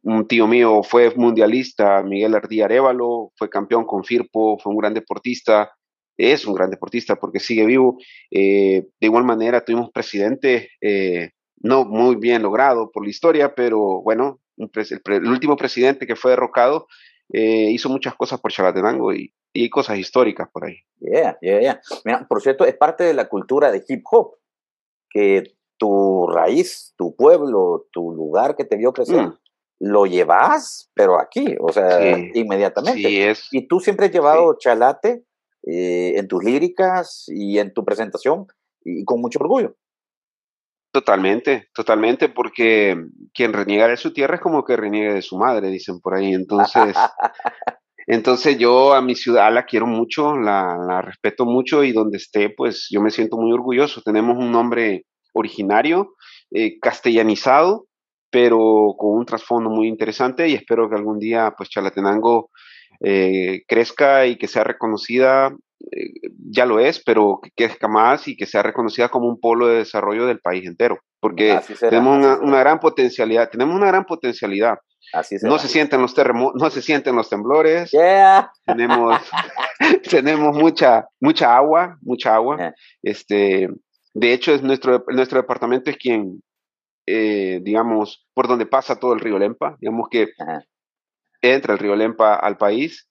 un 0.03 0.27
tío 0.27 0.45
mío 0.45 0.83
fue 0.83 1.11
mundialista, 1.15 2.03
Miguel 2.03 2.35
Ardía 2.35 2.65
Arevalo, 2.65 3.31
fue 3.37 3.49
campeón 3.49 3.85
con 3.85 4.03
Firpo, 4.03 4.59
fue 4.59 4.71
un 4.71 4.77
gran 4.77 4.93
deportista, 4.93 5.71
es 6.17 6.45
un 6.45 6.53
gran 6.53 6.69
deportista 6.69 7.15
porque 7.15 7.39
sigue 7.39 7.65
vivo. 7.65 7.97
Eh, 8.31 8.87
de 8.99 9.07
igual 9.07 9.23
manera, 9.23 9.63
tuvimos 9.63 9.91
presidente, 9.91 10.71
eh, 10.81 11.31
no 11.57 11.85
muy 11.85 12.15
bien 12.15 12.43
logrado 12.43 12.91
por 12.91 13.03
la 13.03 13.09
historia, 13.09 13.55
pero 13.55 14.01
bueno, 14.01 14.39
el, 14.57 15.27
último 15.27 15.55
presidente 15.55 16.05
que 16.05 16.15
fue 16.15 16.31
derrocado 16.31 16.87
eh, 17.31 17.71
hizo 17.71 17.89
muchas 17.89 18.15
cosas 18.15 18.39
por 18.39 18.51
Chalatenango 18.51 19.13
y, 19.13 19.33
y, 19.53 19.69
cosas 19.69 19.97
históricas 19.97 20.49
por 20.51 20.65
ahí. 20.65 20.75
Yeah, 20.99 21.37
yeah, 21.41 21.59
yeah. 21.59 21.81
Mira, 22.05 22.27
por 22.27 22.41
cierto, 22.41 22.65
es 22.65 22.75
parte 22.75 23.03
de 23.03 23.13
la 23.13 23.27
cultura 23.27 23.71
de 23.71 23.83
hip 23.87 24.03
hop, 24.11 24.35
que 25.09 25.55
tu 25.77 26.27
raíz, 26.27 26.93
tu 26.97 27.15
pueblo, 27.15 27.87
tu 27.91 28.11
lugar 28.11 28.55
que 28.55 28.65
te 28.65 28.77
vio 28.77 28.93
crecer, 28.93 29.27
mm. 29.27 29.37
lo 29.79 30.05
llevas, 30.05 30.91
pero 30.93 31.19
aquí, 31.19 31.55
o 31.59 31.71
sea, 31.71 32.17
inmediatamente. 32.33 33.01
Sí 33.01 33.21
es. 33.21 33.47
Y 33.51 33.67
tú 33.67 33.79
siempre 33.79 34.07
has 34.07 34.11
llevado 34.11 34.57
Chalate 34.59 35.23
eh, 35.65 36.13
en 36.17 36.27
tus 36.27 36.43
líricas 36.43 37.25
y 37.27 37.57
en 37.57 37.73
tu 37.73 37.85
presentación 37.85 38.47
y 38.83 39.03
con 39.05 39.21
mucho 39.21 39.39
orgullo. 39.39 39.75
Totalmente, 40.93 41.69
totalmente, 41.73 42.29
porque 42.29 42.95
quien 43.33 43.51
reniega 43.51 43.87
de 43.87 43.97
su 43.97 44.13
tierra 44.13 44.35
es 44.35 44.41
como 44.41 44.63
que 44.63 44.77
reniegue 44.77 45.13
de 45.13 45.21
su 45.23 45.37
madre, 45.37 45.69
dicen 45.69 45.99
por 45.99 46.13
ahí. 46.13 46.33
Entonces, 46.33 46.95
entonces 48.07 48.59
yo 48.59 48.93
a 48.93 49.01
mi 49.01 49.15
ciudad 49.15 49.51
la 49.51 49.65
quiero 49.65 49.87
mucho, 49.87 50.37
la, 50.37 51.01
respeto 51.01 51.45
mucho 51.45 51.83
y 51.83 51.93
donde 51.93 52.17
esté, 52.17 52.51
pues 52.51 52.89
yo 52.91 53.01
me 53.01 53.09
siento 53.09 53.37
muy 53.37 53.51
orgulloso. 53.51 54.03
Tenemos 54.03 54.37
un 54.37 54.51
nombre 54.51 55.05
originario, 55.33 56.13
eh, 56.51 56.77
castellanizado, 56.79 57.87
pero 58.29 58.93
con 58.95 59.17
un 59.17 59.25
trasfondo 59.25 59.71
muy 59.71 59.87
interesante 59.87 60.47
y 60.47 60.53
espero 60.53 60.89
que 60.89 60.95
algún 60.95 61.17
día, 61.17 61.55
pues 61.57 61.69
Chalatenango 61.69 62.51
eh, 63.05 63.63
crezca 63.67 64.25
y 64.27 64.37
que 64.37 64.47
sea 64.47 64.63
reconocida, 64.63 65.53
eh, 65.91 66.29
ya 66.49 66.65
lo 66.65 66.79
es, 66.79 67.03
pero 67.03 67.39
que 67.43 67.51
crezca 67.51 67.89
más 67.89 68.29
y 68.29 68.37
que 68.37 68.45
sea 68.45 68.63
reconocida 68.63 69.09
como 69.09 69.27
un 69.27 69.41
polo 69.41 69.67
de 69.67 69.79
desarrollo 69.79 70.25
del 70.25 70.39
país 70.39 70.65
entero, 70.65 70.99
porque 71.19 71.59
tenemos 71.81 72.39
una, 72.41 72.59
gran 72.59 72.79
potencialidad, 72.79 73.49
tenemos 73.49 73.75
una 73.75 73.87
gran 73.87 74.05
potencialidad. 74.05 74.77
no 75.41 75.59
se 75.59 75.67
sienten 75.67 76.01
los 76.01 76.13
terremotos, 76.13 76.61
no 76.61 76.69
se 76.69 76.81
sienten 76.81 77.17
los 77.17 77.29
temblores. 77.29 77.91
Tenemos, 78.65 79.19
tenemos 80.09 80.55
mucha, 80.55 81.05
mucha 81.19 81.57
agua, 81.57 81.97
mucha 82.01 82.33
agua. 82.33 82.73
Este, 83.01 83.67
de 84.13 84.33
hecho, 84.33 84.53
es 84.53 84.61
nuestro, 84.61 85.03
nuestro 85.09 85.41
departamento 85.41 85.89
es 85.89 85.97
quien, 85.97 86.41
eh, 87.05 87.59
digamos, 87.63 88.25
por 88.33 88.47
donde 88.47 88.65
pasa 88.65 88.95
todo 88.95 89.11
el 89.13 89.19
río 89.19 89.37
Lempa. 89.37 89.75
Digamos 89.81 90.07
que 90.09 90.29
entra 91.43 91.73
el 91.73 91.79
río 91.79 91.95
Lempa 91.95 92.35
al 92.35 92.57
país 92.57 93.09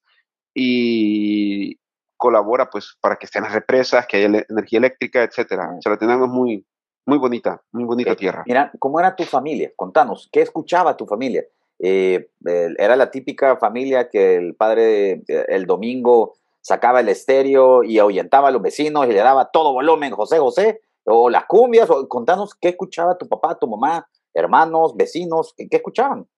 y 0.54 1.78
colabora 2.16 2.70
pues 2.70 2.96
para 3.00 3.16
que 3.16 3.26
estén 3.26 3.42
las 3.42 3.52
represas, 3.52 4.06
que 4.06 4.18
haya 4.18 4.44
energía 4.48 4.78
eléctrica, 4.78 5.22
etcétera. 5.22 5.76
Chalatenango 5.80 6.26
es 6.26 6.30
muy, 6.30 6.66
muy 7.04 7.18
bonita, 7.18 7.60
muy 7.72 7.84
bonita 7.84 8.14
tierra. 8.14 8.44
Mira, 8.46 8.70
¿cómo 8.78 9.00
era 9.00 9.16
tu 9.16 9.24
familia? 9.24 9.72
Contanos, 9.74 10.28
¿qué 10.32 10.40
escuchaba 10.40 10.96
tu 10.96 11.06
familia? 11.06 11.44
Eh, 11.78 12.30
¿Era 12.78 12.94
la 12.94 13.10
típica 13.10 13.56
familia 13.56 14.08
que 14.08 14.36
el 14.36 14.54
padre 14.54 15.22
eh, 15.26 15.46
el 15.48 15.66
domingo 15.66 16.34
sacaba 16.60 17.00
el 17.00 17.08
estéreo 17.08 17.82
y 17.82 17.98
ahuyentaba 17.98 18.48
a 18.48 18.50
los 18.52 18.62
vecinos 18.62 19.06
y 19.06 19.12
le 19.12 19.18
daba 19.18 19.50
todo 19.50 19.72
volumen, 19.72 20.12
José 20.12 20.38
José? 20.38 20.80
¿O 21.04 21.28
las 21.28 21.46
cumbias? 21.46 21.90
O, 21.90 22.06
contanos, 22.06 22.54
¿qué 22.54 22.68
escuchaba 22.68 23.18
tu 23.18 23.28
papá, 23.28 23.58
tu 23.58 23.66
mamá, 23.66 24.08
hermanos, 24.32 24.96
vecinos? 24.96 25.54
qué 25.56 25.76
escuchaban? 25.76 26.28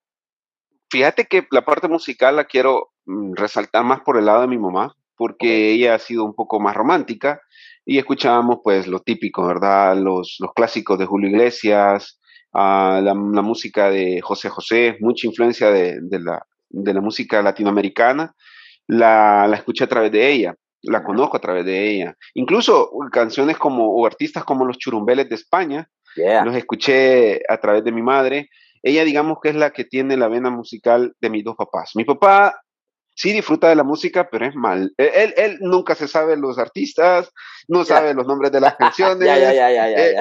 Fíjate 0.95 1.25
que 1.25 1.45
la 1.51 1.65
parte 1.65 1.89
musical 1.89 2.37
la 2.37 2.45
quiero 2.45 2.93
mm, 3.07 3.33
resaltar 3.35 3.83
más 3.83 4.03
por 4.03 4.17
el 4.17 4.27
lado 4.27 4.43
de 4.43 4.47
mi 4.47 4.59
mamá, 4.59 4.95
porque 5.17 5.73
ella 5.73 5.97
ha 5.97 5.99
sido 5.99 6.25
un 6.25 6.37
poco 6.37 6.61
más 6.61 6.77
romántica 6.77 7.41
y 7.85 7.99
escuchábamos 7.99 8.59
pues 8.63 8.87
lo 8.87 9.01
típico, 9.01 9.45
¿verdad? 9.45 9.97
Los, 9.97 10.37
los 10.39 10.53
clásicos 10.55 10.97
de 10.97 11.07
Julio 11.07 11.31
Iglesias, 11.31 12.21
uh, 12.53 13.01
la, 13.03 13.13
música 13.43 13.91
de 13.91 14.21
José 14.21 14.49
José, 14.51 14.97
mucha 15.01 15.27
influencia 15.27 15.73
de, 15.73 15.99
de, 16.01 16.21
la, 16.21 16.47
de 16.69 16.95
la, 16.95 17.01
música 17.01 17.43
latinoamericana, 17.43 18.33
la, 18.87 19.49
la, 19.49 19.57
escuché 19.57 19.83
a 19.83 19.89
través 19.89 20.13
de 20.13 20.31
ella, 20.31 20.55
la 20.83 21.03
conozco 21.03 21.37
a 21.37 21.41
través 21.41 21.65
de 21.65 21.91
ella. 21.91 22.17
Incluso 22.35 22.93
canciones 23.11 23.59
como, 23.59 23.93
o 23.97 24.07
artistas 24.07 24.45
como 24.45 24.65
los 24.65 24.79
churumbeles 24.79 25.29
de 25.29 25.35
España, 25.35 25.91
los 26.45 26.55
escuché 26.55 27.41
a 27.49 27.57
través 27.57 27.83
de 27.83 27.91
mi 27.91 28.01
madre 28.01 28.49
ella 28.85 29.05
digamos 29.05 29.39
que 29.43 29.49
es 29.49 29.55
la 29.57 29.71
que 29.71 29.85
tiene 29.85 30.17
la 30.19 30.29
vena 30.29 30.51
musical 30.51 31.17
de 31.19 31.31
mis 31.31 31.43
dos 31.43 31.57
papás. 31.57 31.93
Mi 31.95 32.05
papá 32.05 32.61
sí 33.17 33.33
disfruta 33.33 33.69
de 33.69 33.77
la 33.77 33.83
música, 33.83 34.29
pero 34.31 34.47
es 34.47 34.55
mal. 34.55 34.93
E-, 34.99 35.33
él, 35.37 35.57
nunca 35.61 35.95
se 35.95 36.07
sabe 36.07 36.37
los 36.37 36.59
artistas, 36.59 37.33
no 37.67 37.85
sabe 37.85 38.13
los 38.13 38.27
nombres 38.27 38.53
de 38.53 38.61
las 38.61 38.77
canciones. 38.79 39.27
ya, 39.27 39.39
ya, 39.39 39.55
ya, 39.55 39.71
ya, 39.71 39.89
ya, 39.89 39.97
eh, 39.97 40.15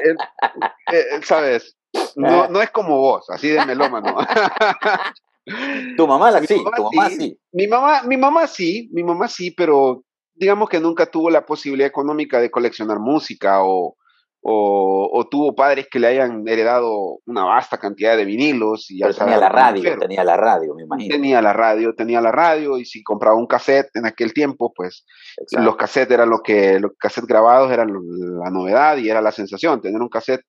eh, 0.93 1.21
¿Sabes? 1.23 1.75
No, 2.15 2.47
no 2.47 2.61
es 2.61 2.71
como 2.71 2.97
vos, 2.97 3.29
así 3.29 3.49
de 3.49 3.65
melómano. 3.65 4.15
tu 5.97 6.07
mamá 6.07 6.31
la 6.31 6.39
sí, 6.39 6.55
tu 6.55 6.83
mamá 6.83 7.09
sí. 7.09 7.37
Mi 7.51 7.67
mamá, 7.67 8.03
mi 8.03 8.15
mamá 8.15 8.47
sí, 8.47 8.89
mi 8.93 9.03
mamá 9.03 9.27
sí, 9.27 9.51
pero 9.51 10.05
digamos 10.33 10.69
que 10.69 10.79
nunca 10.79 11.05
tuvo 11.05 11.29
la 11.29 11.45
posibilidad 11.45 11.87
económica 11.87 12.39
de 12.39 12.49
coleccionar 12.49 12.99
música 12.99 13.61
o, 13.63 13.97
o, 14.45 15.27
tuvo 15.31 15.55
padres 15.55 15.87
que 15.89 15.99
le 15.99 16.07
hayan 16.07 16.45
heredado 16.47 17.19
una 17.25 17.45
vasta 17.45 17.77
cantidad 17.77 18.17
de 18.17 18.25
vinilos. 18.25 18.91
Y 18.91 18.99
ya 18.99 19.09
tenía 19.11 19.37
la 19.37 19.49
radio, 19.49 19.97
tenía 19.97 20.23
la 20.23 20.37
radio, 20.37 20.75
me 20.75 20.83
imagino. 20.83 21.15
Tenía 21.15 21.41
la 21.41 21.53
radio, 21.53 21.95
tenía 21.95 22.21
la 22.21 22.31
radio, 22.31 22.77
y 22.77 22.85
si 22.85 23.03
compraba 23.03 23.37
un 23.37 23.47
cassette 23.47 23.89
en 23.95 24.05
aquel 24.05 24.33
tiempo, 24.33 24.73
pues 24.75 25.05
los 25.51 25.75
cassettes 25.77 26.13
eran 26.13 26.29
lo 26.29 26.39
que, 26.39 26.79
los 26.79 26.91
cassettes 26.97 27.27
grabados 27.27 27.71
eran 27.71 27.89
la 27.91 28.49
novedad 28.49 28.97
y 28.97 29.09
era 29.09 29.21
la 29.21 29.31
sensación, 29.31 29.81
tener 29.81 30.01
un 30.01 30.09
cassette 30.09 30.45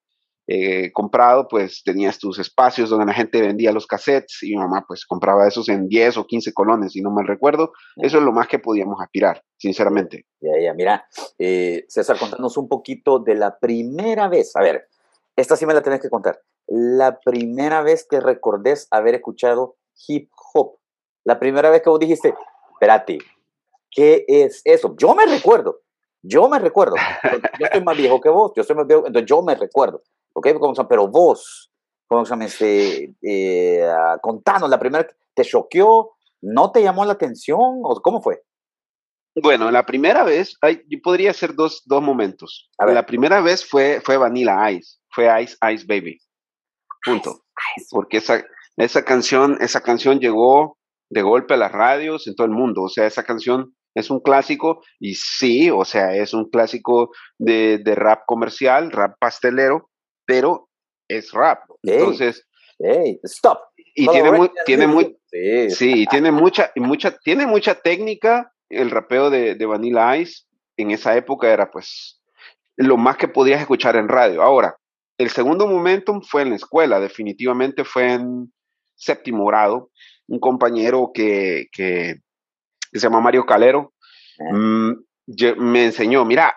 eh, 0.46 0.92
comprado, 0.92 1.48
pues 1.48 1.82
tenías 1.82 2.18
tus 2.18 2.38
espacios 2.38 2.90
donde 2.90 3.06
la 3.06 3.14
gente 3.14 3.40
vendía 3.40 3.72
los 3.72 3.86
cassettes 3.86 4.42
y 4.42 4.50
mi 4.50 4.56
mamá 4.56 4.84
pues 4.86 5.06
compraba 5.06 5.48
esos 5.48 5.70
en 5.70 5.88
10 5.88 6.18
o 6.18 6.26
15 6.26 6.52
colones, 6.52 6.92
si 6.92 7.00
no 7.00 7.10
mal 7.10 7.26
recuerdo. 7.26 7.72
Eso 7.96 8.18
es 8.18 8.24
lo 8.24 8.32
más 8.32 8.46
que 8.48 8.58
podíamos 8.58 9.00
aspirar, 9.00 9.42
sinceramente. 9.56 10.26
Ya, 10.40 10.52
ya, 10.62 10.74
mira, 10.74 11.06
eh, 11.38 11.86
César, 11.88 12.18
contanos 12.18 12.58
un 12.58 12.68
poquito 12.68 13.20
de 13.20 13.36
la 13.36 13.58
primera 13.58 14.28
vez, 14.28 14.54
a 14.56 14.60
ver, 14.60 14.88
esta 15.34 15.56
sí 15.56 15.64
me 15.64 15.74
la 15.74 15.82
tenés 15.82 16.00
que 16.00 16.10
contar, 16.10 16.38
la 16.66 17.18
primera 17.20 17.82
vez 17.82 18.06
que 18.08 18.20
recordés 18.20 18.86
haber 18.90 19.14
escuchado 19.14 19.76
hip 20.08 20.30
hop, 20.52 20.76
la 21.24 21.38
primera 21.38 21.70
vez 21.70 21.82
que 21.82 21.88
vos 21.90 22.00
dijiste, 22.00 22.34
espérate, 22.72 23.18
¿qué 23.90 24.24
es 24.28 24.60
eso? 24.64 24.94
Yo 24.98 25.14
me 25.14 25.24
recuerdo, 25.24 25.80
yo 26.22 26.48
me 26.50 26.58
recuerdo, 26.58 26.96
yo 27.58 27.66
soy 27.72 27.82
más 27.82 27.96
viejo 27.96 28.20
que 28.20 28.28
vos, 28.28 28.52
yo 28.54 28.62
soy 28.62 28.76
más 28.76 28.86
viejo, 28.86 29.06
entonces 29.06 29.26
yo 29.26 29.40
me 29.40 29.54
recuerdo. 29.54 30.02
¿Ok? 30.34 30.48
Pero 30.88 31.08
vos, 31.08 31.72
¿cómo 32.06 32.24
se 32.24 32.44
este, 32.44 33.14
eh, 33.22 33.86
contanos, 34.20 34.68
la 34.68 34.78
primera, 34.78 35.06
¿te 35.34 35.44
choqueó? 35.44 36.12
¿No 36.42 36.70
te 36.70 36.82
llamó 36.82 37.04
la 37.04 37.14
atención? 37.14 37.80
¿O 37.82 38.00
cómo 38.02 38.20
fue? 38.20 38.42
Bueno, 39.42 39.70
la 39.70 39.84
primera 39.84 40.22
vez, 40.22 40.56
yo 40.62 40.98
podría 41.02 41.32
ser 41.32 41.54
dos, 41.54 41.82
dos 41.86 42.02
momentos. 42.02 42.70
La 42.78 43.04
primera 43.04 43.40
vez 43.40 43.68
fue, 43.68 44.00
fue 44.04 44.16
Vanilla 44.16 44.70
Ice, 44.70 44.98
fue 45.10 45.42
Ice 45.42 45.56
Ice 45.72 45.84
Baby. 45.88 46.18
Punto. 47.04 47.44
Porque 47.90 48.18
esa, 48.18 48.44
esa 48.76 49.04
canción, 49.04 49.58
esa 49.60 49.80
canción 49.80 50.20
llegó 50.20 50.78
de 51.10 51.22
golpe 51.22 51.54
a 51.54 51.56
las 51.56 51.72
radios 51.72 52.26
en 52.28 52.36
todo 52.36 52.46
el 52.46 52.52
mundo. 52.52 52.82
O 52.82 52.88
sea, 52.88 53.06
esa 53.06 53.24
canción 53.24 53.74
es 53.94 54.10
un 54.10 54.20
clásico 54.20 54.82
y 55.00 55.14
sí, 55.14 55.70
o 55.70 55.84
sea, 55.84 56.14
es 56.14 56.32
un 56.32 56.48
clásico 56.48 57.10
de, 57.38 57.78
de 57.78 57.94
rap 57.94 58.22
comercial, 58.26 58.92
rap 58.92 59.16
pastelero, 59.18 59.90
pero 60.26 60.69
es 61.09 61.33
rap. 61.33 61.64
Entonces, 61.83 62.47
stop. 63.23 63.59
Y 63.95 64.09
tiene 64.09 64.33
muy, 64.33 64.50
tiene 64.66 64.87
muy, 64.87 65.16
sí, 65.71 66.07
tiene 66.11 66.33
mucha, 66.33 66.73
mucha, 66.76 67.16
tiene 67.19 67.47
mucha 67.47 67.75
técnica. 67.75 68.52
El 68.69 68.90
rapeo 68.90 69.31
de, 69.31 69.54
de 69.54 69.66
Vanilla 69.66 70.16
Ice 70.16 70.45
en 70.76 70.90
esa 70.90 71.16
época 71.16 71.52
era 71.52 71.71
pues 71.71 72.21
lo 72.76 72.97
más 72.97 73.16
que 73.16 73.28
podías 73.28 73.61
escuchar 73.61 73.97
en 73.97 74.09
radio. 74.09 74.43
Ahora, 74.43 74.76
el 75.19 75.31
segundo 75.31 75.66
momentum 75.66 76.23
fue 76.23 76.43
en 76.43 76.50
la 76.50 76.57
escuela, 76.57 76.99
definitivamente 76.99 77.85
fue 77.85 78.12
en 78.14 78.52
séptimo 78.95 79.45
grado. 79.47 79.90
Un 80.26 80.40
compañero 80.40 81.11
que, 81.12 81.66
que, 81.71 82.16
se 82.93 82.99
llama 82.99 83.21
Mario 83.21 83.45
Calero, 83.45 83.93
mm, 84.38 84.93
me 85.59 85.85
enseñó, 85.85 86.25
mira, 86.25 86.54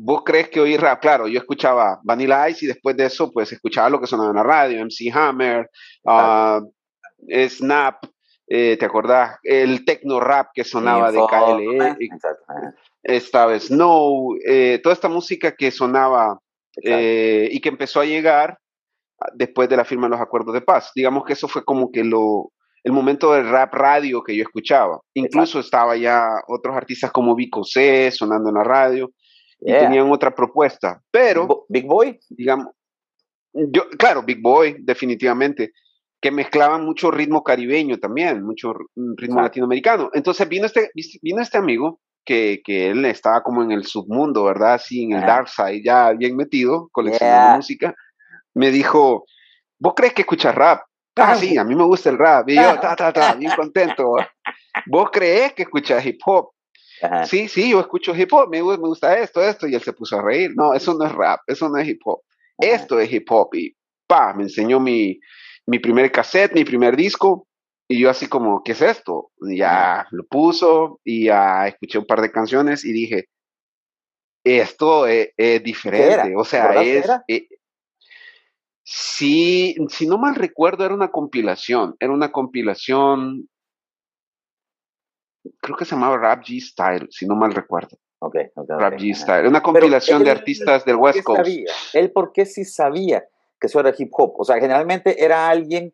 vos 0.00 0.22
crees 0.24 0.48
que 0.48 0.60
oír 0.60 0.80
rap, 0.80 1.00
claro, 1.00 1.26
yo 1.26 1.40
escuchaba 1.40 2.00
Vanilla 2.04 2.48
Ice 2.48 2.64
y 2.64 2.68
después 2.68 2.96
de 2.96 3.06
eso, 3.06 3.32
pues 3.32 3.50
escuchaba 3.52 3.90
lo 3.90 4.00
que 4.00 4.06
sonaba 4.06 4.30
en 4.30 4.36
la 4.36 4.44
radio, 4.44 4.84
MC 4.84 5.10
Hammer, 5.12 5.68
uh, 6.04 6.64
Snap, 7.48 8.04
eh, 8.46 8.76
¿te 8.78 8.86
acordás? 8.86 9.38
El 9.42 9.84
techno 9.84 10.20
rap 10.20 10.50
que 10.54 10.62
sonaba 10.62 11.10
de 11.10 11.18
KLE, 11.18 11.96
estaba 13.02 13.58
Snow, 13.58 14.36
eh, 14.46 14.78
toda 14.84 14.92
esta 14.92 15.08
música 15.08 15.56
que 15.56 15.72
sonaba 15.72 16.38
eh, 16.84 17.48
y 17.50 17.60
que 17.60 17.68
empezó 17.68 18.00
a 18.00 18.04
llegar 18.04 18.56
después 19.34 19.68
de 19.68 19.76
la 19.76 19.84
firma 19.84 20.06
de 20.06 20.12
los 20.12 20.20
acuerdos 20.20 20.54
de 20.54 20.60
paz. 20.60 20.92
Digamos 20.94 21.24
que 21.24 21.32
eso 21.32 21.48
fue 21.48 21.64
como 21.64 21.90
que 21.90 22.04
lo, 22.04 22.52
el 22.84 22.92
momento 22.92 23.32
del 23.32 23.50
rap 23.50 23.74
radio 23.74 24.22
que 24.22 24.36
yo 24.36 24.44
escuchaba. 24.44 25.00
Incluso 25.14 25.58
estaba 25.58 25.96
ya 25.96 26.28
otros 26.46 26.76
artistas 26.76 27.10
como 27.10 27.34
Vico 27.34 27.64
C 27.64 28.12
sonando 28.12 28.50
en 28.50 28.54
la 28.54 28.64
radio 28.64 29.10
y 29.60 29.72
tenían 29.72 30.10
otra 30.10 30.34
propuesta. 30.34 31.02
Pero. 31.10 31.66
Big 31.68 31.86
Boy. 31.86 32.18
Digamos. 32.28 32.68
Yo, 33.52 33.88
claro, 33.98 34.22
Big 34.22 34.40
Boy, 34.40 34.76
definitivamente. 34.80 35.72
Que 36.20 36.30
mezclaban 36.30 36.84
mucho 36.84 37.10
ritmo 37.10 37.44
caribeño 37.44 37.98
también, 37.98 38.42
mucho 38.42 38.74
ritmo 39.16 39.40
latinoamericano. 39.40 40.10
Entonces 40.14 40.48
vino 40.48 40.66
este, 40.66 40.90
vino 41.22 41.40
este 41.40 41.58
amigo 41.58 42.00
que, 42.24 42.60
que, 42.64 42.90
él 42.90 43.04
estaba 43.04 43.42
como 43.44 43.62
en 43.62 43.70
el 43.70 43.84
submundo, 43.84 44.44
¿verdad? 44.44 44.74
Así 44.74 45.04
en 45.04 45.12
el 45.12 45.20
dark 45.20 45.48
side, 45.48 45.82
ya 45.84 46.10
bien 46.12 46.36
metido, 46.36 46.88
coleccionando 46.90 47.58
música. 47.58 47.94
Me 48.52 48.72
dijo, 48.72 49.26
¿vos 49.78 49.92
crees 49.94 50.12
que 50.12 50.22
escuchas 50.22 50.54
rap? 50.56 50.82
Ah, 51.14 51.36
sí, 51.36 51.56
a 51.56 51.64
mí 51.64 51.74
me 51.74 51.84
gusta 51.84 52.10
el 52.10 52.18
rap. 52.18 52.48
Y 52.48 52.56
yo, 52.56 52.62
ta, 52.80 52.96
ta, 52.96 53.12
ta, 53.12 53.34
bien 53.34 53.52
contento. 53.54 54.16
¿Vos 54.86 55.10
crees 55.12 55.52
que 55.52 55.62
escuchas 55.62 56.04
hip 56.04 56.20
hop? 56.24 56.50
Sí, 57.26 57.48
sí, 57.48 57.70
yo 57.70 57.80
escucho 57.80 58.14
hip 58.14 58.32
hop, 58.32 58.48
me, 58.48 58.60
gusta 58.60 59.18
esto, 59.18 59.42
esto, 59.42 59.66
y 59.66 59.74
él 59.74 59.82
se 59.82 59.92
puso 59.92 60.18
a 60.18 60.22
reír. 60.22 60.52
No, 60.54 60.74
eso 60.74 60.94
no 60.94 61.04
es 61.04 61.12
rap, 61.12 61.40
eso 61.46 61.68
no 61.68 61.76
es 61.78 61.88
hip 61.88 62.00
hop. 62.04 62.20
Esto 62.58 62.98
es 62.98 63.12
hip 63.12 63.26
hop. 63.30 63.54
Y 63.54 63.76
pa, 64.06 64.34
me 64.34 64.44
enseñó 64.44 64.80
mi, 64.80 65.18
mi 65.66 65.78
primer 65.78 66.10
cassette, 66.10 66.54
mi 66.54 66.64
primer 66.64 66.96
disco, 66.96 67.48
y 67.88 68.00
yo 68.00 68.10
así 68.10 68.26
como, 68.26 68.62
¿qué 68.62 68.72
es 68.72 68.82
esto? 68.82 69.30
Y 69.40 69.58
ya 69.58 70.06
lo 70.10 70.24
puso 70.26 71.00
y 71.04 71.24
ya 71.24 71.66
escuché 71.66 71.98
un 71.98 72.04
par 72.04 72.20
de 72.20 72.30
canciones 72.30 72.84
y 72.84 72.92
dije, 72.92 73.28
esto 74.44 75.06
es, 75.06 75.32
diferente. 75.62 76.34
O 76.36 76.44
sea, 76.44 76.82
es... 76.82 77.08
Eh, 77.28 77.48
sí, 78.82 79.74
si 79.88 80.06
no 80.06 80.18
mal 80.18 80.34
recuerdo, 80.34 80.84
era 80.84 80.94
una 80.94 81.10
compilación. 81.10 81.96
Era 81.98 82.12
una 82.12 82.30
compilación 82.30 83.48
creo 85.60 85.76
que 85.76 85.84
se 85.84 85.92
llamaba 85.92 86.16
Rap 86.16 86.42
G 86.42 86.60
Style, 86.60 87.08
si 87.10 87.26
no 87.26 87.34
mal 87.34 87.52
recuerdo. 87.52 87.96
Okay, 88.20 88.46
Rap 88.56 88.94
G 88.94 89.14
Style, 89.14 89.46
una 89.46 89.62
compilación 89.62 90.24
de 90.24 90.30
artistas 90.30 90.84
del 90.84 90.96
West 90.96 91.22
Coast. 91.22 91.44
Sabía? 91.44 91.72
Él 91.92 92.10
por 92.10 92.32
qué 92.32 92.46
sí 92.46 92.64
sabía 92.64 93.24
que 93.60 93.66
eso 93.68 93.78
era 93.80 93.94
hip 93.96 94.10
hop. 94.12 94.34
O 94.38 94.44
sea, 94.44 94.56
generalmente 94.56 95.24
era 95.24 95.48
alguien 95.48 95.92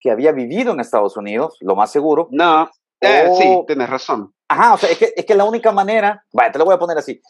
que 0.00 0.10
había 0.10 0.32
vivido 0.32 0.72
en 0.72 0.80
Estados 0.80 1.16
Unidos, 1.16 1.56
lo 1.60 1.76
más 1.76 1.92
seguro. 1.92 2.28
No, 2.32 2.68
eh, 3.00 3.30
sí, 3.38 3.64
tienes 3.66 3.88
razón. 3.88 4.32
Ajá, 4.48 4.74
o 4.74 4.78
sea, 4.78 4.90
es 4.90 4.98
que, 4.98 5.12
es 5.16 5.24
que 5.24 5.34
la 5.34 5.44
única 5.44 5.72
manera, 5.72 6.24
vaya, 6.32 6.52
te 6.52 6.58
lo 6.58 6.64
voy 6.64 6.74
a 6.74 6.78
poner 6.78 6.98
así. 6.98 7.20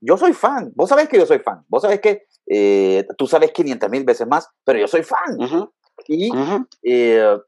Yo 0.00 0.16
soy 0.16 0.32
fan, 0.32 0.72
vos 0.74 0.88
sabés 0.88 1.08
que 1.08 1.18
yo 1.18 1.26
soy 1.26 1.38
fan, 1.38 1.64
vos 1.68 1.82
sabés 1.82 2.00
que 2.00 2.26
eh, 2.46 3.06
tú 3.16 3.26
sabes 3.26 3.52
500 3.52 3.90
mil 3.90 4.04
veces 4.04 4.26
más, 4.26 4.48
pero 4.64 4.78
yo 4.78 4.88
soy 4.88 5.02
fan. 5.02 5.38
Y 6.08 6.30
eh, 6.82 7.38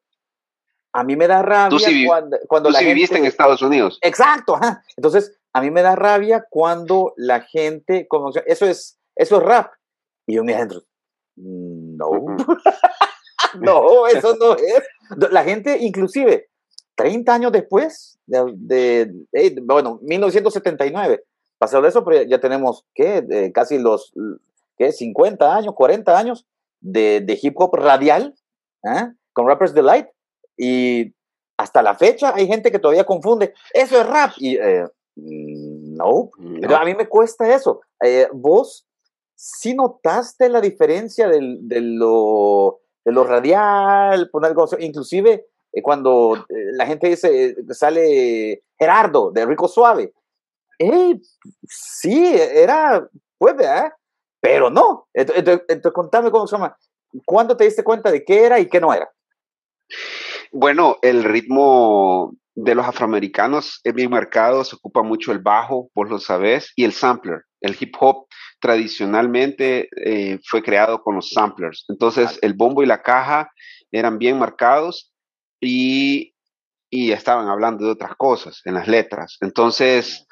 a 0.97 1.05
mí 1.05 1.15
me 1.15 1.27
da 1.27 1.43
rabia 1.43 1.89
cuando, 2.07 2.39
cuando 2.49 2.71
la 2.71 2.81
viviste 2.81 3.19
en 3.19 3.27
Estados 3.27 3.61
Unidos. 3.61 3.99
Exacto, 4.01 4.59
Entonces, 4.97 5.37
a 5.53 5.61
mí 5.61 5.71
me 5.71 5.83
da 5.83 5.95
rabia 5.95 6.47
cuando 6.49 7.13
la 7.17 7.43
gente, 7.43 8.07
como, 8.09 8.31
eso 8.47 8.67
es, 8.67 8.99
eso 9.15 9.37
es 9.37 9.43
rap. 9.43 9.73
Y 10.27 10.37
yo 10.37 10.45
me 10.45 10.55
adentro, 10.55 10.83
no, 11.37 12.09
no, 13.61 14.07
eso 14.07 14.37
no 14.37 14.57
es. 14.57 14.83
La 15.31 15.45
gente, 15.45 15.79
inclusive, 15.81 16.49
30 16.95 17.35
años 17.35 17.53
después, 17.53 18.19
de, 18.27 19.13
bueno, 19.63 20.01
1979, 20.03 21.25
pasado 21.59 21.83
de 21.83 21.91
eso, 21.91 22.05
pero 22.05 22.23
ya 22.23 22.41
tenemos, 22.41 22.87
¿qué? 22.95 23.53
casi 23.55 23.79
los, 23.79 24.15
¿qué? 24.79 24.93
50 24.93 25.57
años, 25.57 25.75
40 25.75 26.19
años 26.19 26.47
de, 26.81 27.21
de 27.21 27.39
hip 27.41 27.55
hop 27.57 27.75
radial, 27.75 28.35
¿eh? 28.85 29.13
con 29.35 29.47
Rappers 29.47 29.75
Delight. 29.75 30.07
Y 30.57 31.15
hasta 31.57 31.83
la 31.83 31.95
fecha 31.95 32.35
hay 32.35 32.47
gente 32.47 32.71
que 32.71 32.79
todavía 32.79 33.05
confunde, 33.05 33.55
eso 33.73 34.01
es 34.01 34.07
rap. 34.07 34.33
Y 34.39 34.57
eh, 34.57 34.87
no, 35.17 36.31
a 36.77 36.85
mí 36.85 36.95
me 36.95 37.09
cuesta 37.09 37.53
eso. 37.55 37.81
Eh, 38.03 38.29
vos 38.33 38.87
sí 39.35 39.75
notaste 39.75 40.49
la 40.49 40.61
diferencia 40.61 41.29
de, 41.29 41.41
lo, 41.81 42.81
de 43.05 43.13
lo 43.13 43.25
radial, 43.25 44.31
poner 44.31 44.51
algo, 44.51 44.69
inclusive 44.79 45.47
eh, 45.73 45.83
cuando 45.83 46.45
la 46.49 46.87
gente 46.87 47.09
dice, 47.09 47.57
sale 47.71 48.63
Gerardo 48.79 49.31
de 49.31 49.47
Rico 49.47 49.69
Suave. 49.69 50.13
sí, 51.69 52.35
era, 52.35 53.09
pues, 53.39 53.55
Pero 54.41 54.71
no. 54.71 55.09
Entonces, 55.13 55.63
entonces, 55.69 55.93
contame 55.93 56.31
cómo 56.31 56.47
se 56.47 56.57
llama. 56.57 56.77
¿Cuándo 57.25 57.57
te 57.57 57.65
diste 57.65 57.85
cuenta 57.85 58.11
de 58.11 58.25
qué 58.25 58.45
era 58.45 58.59
y 58.59 58.69
qué 58.69 58.81
no 58.81 58.93
era? 58.93 59.11
Bueno, 60.53 60.97
el 61.03 61.25
ritmo 61.25 62.35
de 62.55 62.75
los 62.75 62.87
afroamericanos 62.87 63.81
es 63.85 63.95
bien 63.95 64.11
marcado, 64.11 64.65
se 64.65 64.77
ocupa 64.77 65.03
mucho 65.03 65.31
el 65.31 65.41
bajo, 65.41 65.91
vos 65.95 66.09
lo 66.09 66.19
sabés, 66.19 66.73
y 66.75 66.85
el 66.85 66.93
sampler. 66.93 67.43
El 67.61 67.77
hip 67.79 67.95
hop 68.01 68.27
tradicionalmente 68.61 69.89
eh, 70.05 70.39
fue 70.45 70.63
creado 70.63 71.03
con 71.03 71.17
los 71.17 71.31
samplers. 71.31 71.85
Entonces, 71.89 72.39
el 72.43 72.55
bombo 72.55 72.83
y 72.83 72.87
la 72.87 73.03
caja 73.03 73.51
eran 73.91 74.19
bien 74.19 74.39
marcados 74.39 75.13
y, 75.61 76.35
y 76.91 77.13
estaban 77.13 77.49
hablando 77.49 77.85
de 77.85 77.93
otras 77.93 78.17
cosas 78.17 78.63
en 78.65 78.75
las 78.75 78.89
letras. 78.89 79.37
Entonces, 79.41 80.26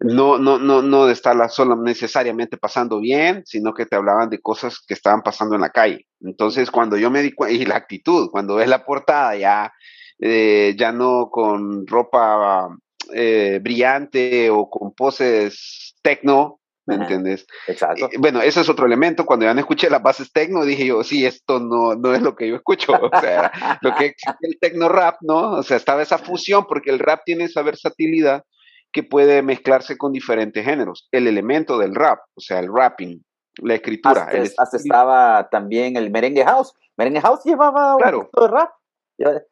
no, 0.00 0.38
no, 0.38 0.58
no, 0.58 0.80
no 0.80 1.06
de 1.06 1.12
estarla 1.12 1.48
solo 1.50 1.76
necesariamente 1.76 2.56
pasando 2.56 3.00
bien, 3.00 3.42
sino 3.44 3.74
que 3.74 3.84
te 3.84 3.96
hablaban 3.96 4.30
de 4.30 4.40
cosas 4.40 4.78
que 4.86 4.94
estaban 4.94 5.22
pasando 5.22 5.54
en 5.54 5.60
la 5.60 5.70
calle. 5.70 6.06
Entonces, 6.20 6.70
cuando 6.70 6.96
yo 6.96 7.10
me 7.10 7.22
di 7.22 7.32
cuenta, 7.32 7.54
y 7.54 7.66
la 7.66 7.76
actitud, 7.76 8.30
cuando 8.30 8.56
ves 8.56 8.68
la 8.68 8.84
portada 8.84 9.36
ya, 9.36 9.72
eh, 10.18 10.74
ya 10.78 10.90
no 10.92 11.28
con 11.30 11.86
ropa 11.86 12.68
eh, 13.12 13.60
brillante 13.62 14.48
o 14.48 14.70
con 14.70 14.94
poses 14.94 15.94
tecno, 16.02 16.60
¿me 16.86 16.94
entiendes? 16.94 17.46
Exacto. 17.66 18.08
bueno, 18.18 18.40
ese 18.40 18.62
es 18.62 18.68
otro 18.70 18.86
elemento. 18.86 19.26
Cuando 19.26 19.44
ya 19.44 19.52
no 19.52 19.60
escuché 19.60 19.90
las 19.90 20.02
bases 20.02 20.32
tecno, 20.32 20.64
dije 20.64 20.86
yo, 20.86 21.04
sí, 21.04 21.26
esto 21.26 21.60
no, 21.60 21.94
no 21.94 22.14
es 22.14 22.22
lo 22.22 22.34
que 22.34 22.48
yo 22.48 22.56
escucho. 22.56 22.92
O 23.12 23.20
sea, 23.20 23.78
lo 23.82 23.94
que 23.96 24.06
es 24.06 24.14
el 24.40 24.58
tecno 24.58 24.88
rap, 24.88 25.16
¿no? 25.20 25.52
O 25.52 25.62
sea, 25.62 25.76
estaba 25.76 26.00
esa 26.00 26.16
fusión 26.16 26.64
porque 26.66 26.88
el 26.88 26.98
rap 26.98 27.20
tiene 27.26 27.44
esa 27.44 27.60
versatilidad 27.60 28.44
que 28.92 29.02
puede 29.02 29.42
mezclarse 29.42 29.96
con 29.96 30.12
diferentes 30.12 30.64
géneros. 30.64 31.08
El 31.12 31.26
elemento 31.26 31.78
del 31.78 31.94
rap, 31.94 32.20
o 32.34 32.40
sea, 32.40 32.58
el 32.58 32.68
rapping, 32.72 33.22
la 33.62 33.74
escritura. 33.74 34.28
Hasta, 34.58 34.76
estaba 34.76 35.48
también 35.50 35.96
el 35.96 36.10
merengue 36.10 36.44
house. 36.44 36.72
Merengue 36.96 37.20
house 37.20 37.44
llevaba 37.44 37.96
claro. 37.96 38.30
un 38.32 38.46
de 38.46 38.48
rap. 38.48 38.70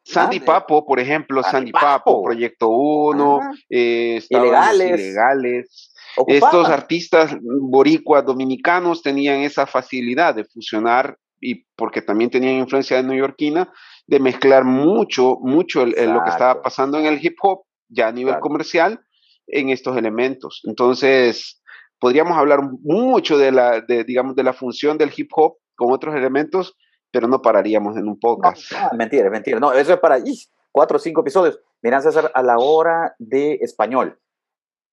Sandy 0.03 0.39
Papo, 0.39 0.85
por 0.85 0.99
ejemplo, 0.99 1.43
Sandy, 1.43 1.71
Papo, 1.71 2.23
Proyecto 2.23 2.69
1, 2.69 3.39
eh, 3.69 4.19
ilegales. 4.29 4.99
ilegales. 4.99 5.93
Estos 6.25 6.69
artistas 6.69 7.37
boricuas 7.39 8.25
dominicanos 8.25 9.03
tenían 9.03 9.41
esa 9.41 9.67
facilidad 9.67 10.33
de 10.33 10.43
fusionar 10.43 11.17
y 11.39 11.65
porque 11.75 12.01
también 12.01 12.31
tenían 12.31 12.55
influencia 12.55 12.97
de 12.97 13.03
neoyorquina, 13.03 13.71
de 14.07 14.19
mezclar 14.19 14.65
mucho, 14.65 15.37
mucho 15.39 15.85
lo 15.85 16.23
que 16.23 16.29
estaba 16.29 16.61
pasando 16.63 16.97
en 16.97 17.05
el 17.05 17.23
hip 17.23 17.37
hop 17.41 17.61
ya 17.89 18.07
a 18.07 18.11
nivel 18.11 18.39
comercial 18.39 18.99
en 19.49 19.69
estos 19.69 19.97
elementos. 19.97 20.61
Entonces, 20.65 21.61
podríamos 21.99 22.37
hablar 22.37 22.61
mucho 22.81 23.37
de 23.37 23.51
la, 23.51 23.81
de, 23.81 24.03
digamos, 24.03 24.35
de 24.35 24.43
la 24.43 24.53
función 24.53 24.97
del 24.97 25.11
hip 25.15 25.29
hop 25.35 25.57
con 25.75 25.91
otros 25.91 26.15
elementos, 26.15 26.75
pero 27.11 27.27
no 27.27 27.41
pararíamos 27.41 27.97
en 27.97 28.07
un 28.07 28.19
podcast. 28.19 28.71
No, 28.71 28.97
mentira, 28.97 29.29
mentira. 29.29 29.59
No, 29.59 29.73
eso 29.73 29.93
es 29.93 29.99
para 29.99 30.19
cuatro 30.71 30.97
o 30.97 30.99
cinco 30.99 31.21
episodios. 31.21 31.59
Mira, 31.81 32.01
César, 32.01 32.31
a 32.33 32.43
la 32.43 32.57
hora 32.57 33.15
de 33.17 33.55
español, 33.61 34.19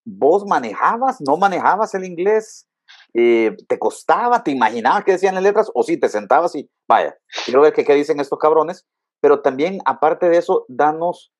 ¿vos 0.04 0.46
manejabas, 0.46 1.20
no 1.20 1.36
manejabas 1.36 1.94
el 1.94 2.04
inglés? 2.04 2.68
Eh, 3.12 3.56
¿Te 3.68 3.78
costaba? 3.78 4.42
¿Te 4.44 4.52
imaginabas 4.52 5.04
que 5.04 5.12
decían 5.12 5.34
las 5.34 5.42
letras? 5.42 5.70
¿O 5.74 5.82
sí, 5.82 5.96
te 5.98 6.08
sentabas 6.08 6.54
y, 6.54 6.70
vaya, 6.88 7.16
quiero 7.44 7.62
ver 7.62 7.72
qué, 7.72 7.84
qué 7.84 7.94
dicen 7.94 8.20
estos 8.20 8.38
cabrones? 8.38 8.86
Pero 9.20 9.40
también, 9.40 9.80
aparte 9.84 10.28
de 10.28 10.38
eso, 10.38 10.64
danos 10.68 11.32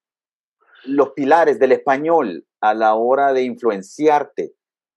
los 0.85 1.11
pilares 1.11 1.59
del 1.59 1.73
español 1.73 2.47
a 2.61 2.75
la 2.75 2.95
hora 2.95 3.33
de 3.33 3.43
influenciarte 3.43 4.55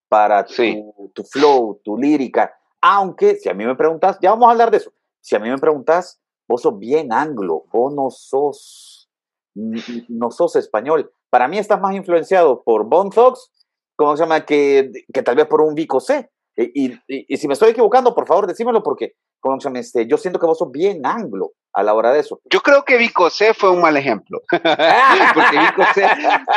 para 0.07 0.45
tu, 0.45 1.23
flow, 1.23 1.81
tu 1.83 1.97
lírica. 1.97 2.53
Aunque, 2.81 3.35
si 3.35 3.49
a 3.49 3.53
mí 3.53 3.65
me 3.65 3.75
preguntas, 3.75 4.17
ya 4.21 4.31
vamos 4.31 4.47
a 4.47 4.51
hablar 4.51 4.71
de 4.71 4.77
eso. 4.77 4.91
Si 5.21 5.35
a 5.35 5.39
mí 5.39 5.49
me 5.49 5.57
preguntas, 5.57 6.19
vos 6.47 6.61
sos 6.61 6.77
bien 6.79 7.13
anglo, 7.13 7.65
vos 7.71 7.93
no 7.93 8.09
sos, 8.09 9.09
no 9.53 10.31
sos 10.31 10.55
español. 10.55 11.11
Para 11.29 11.47
mí 11.47 11.57
estás 11.57 11.79
más 11.79 11.95
influenciado 11.95 12.63
por 12.63 12.85
Bone 12.85 13.11
Thugs 13.11 13.51
¿cómo 13.99 14.15
se 14.15 14.23
llama? 14.23 14.45
Que, 14.45 14.91
que 15.13 15.21
tal 15.21 15.35
vez 15.35 15.45
por 15.47 15.59
un 15.61 15.75
Vico 15.75 15.99
C. 15.99 16.29
Y, 16.55 16.93
y, 17.07 17.37
si 17.37 17.47
me 17.47 17.53
estoy 17.53 17.71
equivocando, 17.71 18.15
por 18.15 18.27
favor, 18.27 18.47
decímelo 18.47 18.81
porque 18.81 19.15
¿cómo 19.41 19.59
se 19.59 19.65
llama? 19.65 19.79
Este, 19.79 20.07
yo 20.07 20.17
siento 20.17 20.39
que 20.39 20.45
vos 20.45 20.57
sos 20.57 20.71
bien 20.71 21.05
anglo 21.05 21.51
a 21.79 21.83
la 21.83 21.93
hora 21.93 22.11
de 22.11 22.19
eso. 22.19 22.41
Yo 22.49 22.61
creo 22.61 22.83
que 22.83 22.97
Vico 22.97 23.29
C 23.29 23.53
fue 23.53 23.71
un 23.71 23.81
mal 23.81 23.95
ejemplo. 23.97 24.41
porque 24.49 25.59
Vico 25.59 25.83
C, 25.93 26.07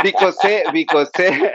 Vico 0.02 0.32
C, 0.32 0.64
Vico 0.72 1.06
C, 1.06 1.52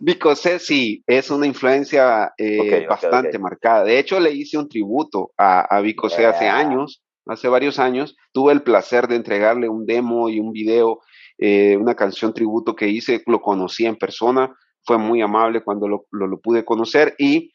Vico 0.00 0.36
C 0.36 0.58
sí 0.58 1.02
es 1.06 1.30
una 1.30 1.46
influencia 1.46 2.32
eh, 2.36 2.86
bastante 2.88 3.38
marcada. 3.38 3.84
De 3.84 3.98
hecho, 3.98 4.20
le 4.20 4.32
hice 4.32 4.58
un 4.58 4.68
tributo 4.68 5.32
a, 5.36 5.60
a 5.60 5.80
Vico 5.80 6.08
C 6.08 6.26
hace 6.26 6.48
años, 6.48 7.02
hace 7.26 7.48
varios 7.48 7.78
años. 7.78 8.16
Tuve 8.32 8.52
el 8.52 8.62
placer 8.62 9.08
de 9.08 9.16
entregarle 9.16 9.68
un 9.68 9.86
demo 9.86 10.28
y 10.28 10.40
un 10.40 10.52
video, 10.52 11.00
eh, 11.38 11.76
una 11.76 11.94
canción 11.94 12.34
tributo 12.34 12.74
que 12.76 12.88
hice, 12.88 13.22
lo 13.26 13.40
conocí 13.40 13.86
en 13.86 13.96
persona 13.96 14.54
fue 14.84 14.98
muy 14.98 15.22
amable 15.22 15.62
cuando 15.62 15.88
lo, 15.88 16.06
lo, 16.10 16.40
pude 16.40 16.64
conocer 16.64 17.14
y, 17.18 17.52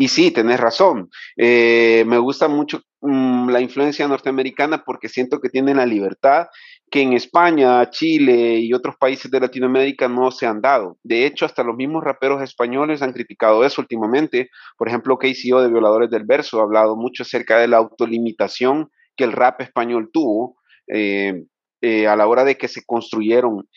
y 0.00 0.06
sí, 0.08 0.30
tenés 0.30 0.60
razón. 0.60 1.10
Eh, 1.36 2.04
me 2.06 2.18
gusta 2.18 2.46
mucho 2.46 2.82
mm, 3.00 3.50
la 3.50 3.60
influencia 3.60 4.06
norteamericana 4.06 4.84
porque 4.84 5.08
siento 5.08 5.40
que 5.40 5.48
tienen 5.48 5.78
la 5.78 5.86
libertad 5.86 6.46
que 6.88 7.02
en 7.02 7.12
España, 7.12 7.90
Chile 7.90 8.60
y 8.60 8.72
otros 8.72 8.96
países 8.96 9.30
de 9.30 9.40
Latinoamérica 9.40 10.08
no 10.08 10.30
se 10.30 10.46
han 10.46 10.62
dado. 10.62 10.98
De 11.02 11.26
hecho, 11.26 11.44
hasta 11.44 11.64
los 11.64 11.76
mismos 11.76 12.04
raperos 12.04 12.40
españoles 12.42 13.02
han 13.02 13.12
criticado 13.12 13.64
eso 13.64 13.82
últimamente. 13.82 14.50
Por 14.78 14.88
ejemplo, 14.88 15.18
KCO 15.18 15.60
de 15.60 15.68
Violadores 15.68 16.10
del 16.10 16.24
Verso 16.24 16.60
ha 16.60 16.62
hablado 16.62 16.96
mucho 16.96 17.24
acerca 17.24 17.58
de 17.58 17.66
la 17.66 17.78
autolimitación 17.78 18.90
que 19.16 19.24
el 19.24 19.32
rap 19.32 19.60
español 19.60 20.10
tuvo. 20.12 20.56
Eh, 20.86 21.44
eh, 21.80 22.08
a 22.08 22.16
la 22.16 22.26
hora 22.26 22.44
de 22.44 22.56
que 22.56 22.66
se 22.66 22.84
construyeron 22.84 23.68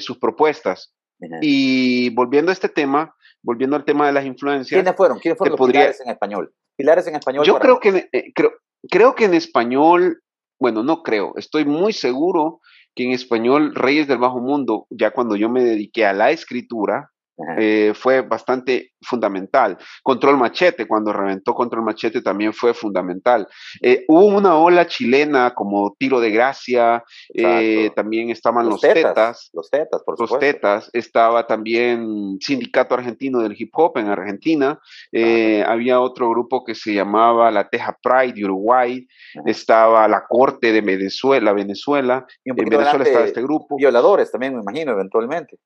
sus 0.00 0.18
propuestas. 0.18 0.94
Y 1.40 2.10
volviendo 2.10 2.50
a 2.50 2.54
este 2.54 2.68
tema, 2.68 3.14
volviendo 3.42 3.76
al 3.76 3.84
tema 3.84 4.06
de 4.06 4.12
las 4.12 4.24
influencias. 4.24 4.78
¿Quiénes 4.78 4.96
fueron? 4.96 5.18
¿Quiénes 5.18 5.38
fueron 5.38 5.58
los 5.58 5.68
pilares 5.68 6.00
en 6.00 6.10
español? 6.10 6.54
Pilares 6.76 7.06
en 7.06 7.16
español. 7.16 7.44
Yo 7.44 7.58
creo 7.58 7.80
que, 7.80 8.08
eh, 8.12 8.32
creo, 8.34 8.52
creo 8.90 9.14
que 9.14 9.24
en 9.24 9.34
español, 9.34 10.22
bueno, 10.58 10.82
no 10.82 11.02
creo, 11.02 11.32
estoy 11.36 11.64
muy 11.64 11.92
seguro 11.92 12.60
que 12.94 13.04
en 13.04 13.12
español 13.12 13.74
Reyes 13.74 14.08
del 14.08 14.18
Bajo 14.18 14.40
Mundo, 14.40 14.86
ya 14.90 15.12
cuando 15.12 15.36
yo 15.36 15.48
me 15.48 15.64
dediqué 15.64 16.04
a 16.06 16.12
la 16.12 16.30
escritura, 16.30 17.11
eh, 17.58 17.92
fue 17.94 18.22
bastante 18.22 18.92
fundamental. 19.00 19.78
Control 20.02 20.36
Machete, 20.36 20.86
cuando 20.86 21.12
reventó 21.12 21.54
Control 21.54 21.84
Machete 21.84 22.22
también 22.22 22.52
fue 22.52 22.74
fundamental. 22.74 23.48
Eh, 23.80 24.04
hubo 24.08 24.26
una 24.26 24.56
ola 24.56 24.86
chilena 24.86 25.54
como 25.54 25.94
Tiro 25.98 26.20
de 26.20 26.30
Gracia, 26.30 27.02
eh, 27.34 27.90
también 27.94 28.30
estaban 28.30 28.68
los, 28.68 28.80
tetas, 28.80 29.50
Los 29.52 29.70
Tetas, 29.70 30.02
por 30.04 30.16
supuesto. 30.16 30.36
Los 30.36 30.40
Tetas, 30.40 30.90
estaba 30.92 31.46
también 31.46 32.38
Sindicato 32.40 32.94
Argentino 32.94 33.40
del 33.40 33.54
Hip 33.58 33.70
Hop 33.74 33.98
en 33.98 34.08
Argentina, 34.08 34.80
había 35.66 36.00
otro 36.00 36.30
grupo 36.30 36.64
que 36.64 36.74
se 36.74 36.94
llamaba 36.94 37.50
La 37.50 37.68
Teja 37.68 37.96
Pride 38.02 38.34
de 38.34 38.44
Uruguay, 38.44 39.06
estaba 39.46 40.06
La 40.08 40.24
Corte 40.28 40.72
de 40.72 40.80
Venezuela, 40.80 41.52
Venezuela, 41.52 42.26
en 42.44 42.56
Venezuela 42.56 43.04
estaba 43.04 43.24
este 43.24 43.42
grupo. 43.42 43.76
Violadores 43.76 44.30
también, 44.30 44.54
me 44.54 44.60
imagino, 44.60 44.92
eventualmente. 44.92 45.58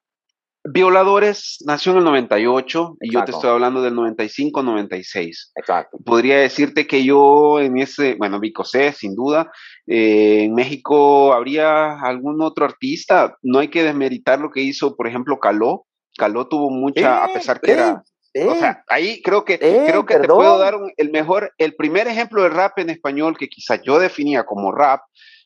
Violadores 0.68 1.58
nació 1.64 1.92
en 1.92 1.98
el 1.98 2.04
98 2.04 2.96
y 3.00 3.12
yo 3.12 3.24
te 3.24 3.30
estoy 3.30 3.50
hablando 3.50 3.82
del 3.82 3.94
95-96. 3.94 5.52
Exacto. 5.54 5.98
Podría 6.04 6.38
decirte 6.38 6.86
que 6.86 7.04
yo 7.04 7.60
en 7.60 7.78
ese, 7.78 8.14
bueno, 8.14 8.40
Vicosé, 8.40 8.92
sin 8.92 9.14
duda, 9.14 9.50
eh, 9.86 10.44
en 10.44 10.54
México 10.54 11.32
habría 11.32 12.00
algún 12.00 12.42
otro 12.42 12.64
artista. 12.64 13.36
No 13.42 13.60
hay 13.60 13.68
que 13.68 13.84
desmeritar 13.84 14.40
lo 14.40 14.50
que 14.50 14.60
hizo, 14.60 14.96
por 14.96 15.06
ejemplo, 15.06 15.38
Caló. 15.38 15.86
Caló 16.16 16.48
tuvo 16.48 16.70
mucha, 16.70 17.24
a 17.24 17.32
pesar 17.32 17.60
que 17.60 17.72
era. 17.72 18.02
o 18.48 18.54
sea, 18.54 18.82
ahí 18.88 19.22
creo 19.22 19.44
que, 19.44 19.58
creo 19.58 20.04
que 20.06 20.18
te 20.18 20.28
puedo 20.28 20.58
dar 20.58 20.74
el 20.96 21.10
mejor, 21.10 21.52
el 21.58 21.74
primer 21.74 22.08
ejemplo 22.08 22.42
de 22.42 22.48
rap 22.48 22.78
en 22.78 22.90
español 22.90 23.36
que 23.38 23.48
quizás 23.48 23.80
yo 23.82 23.98
definía 23.98 24.44
como 24.44 24.72
rap 24.72 25.00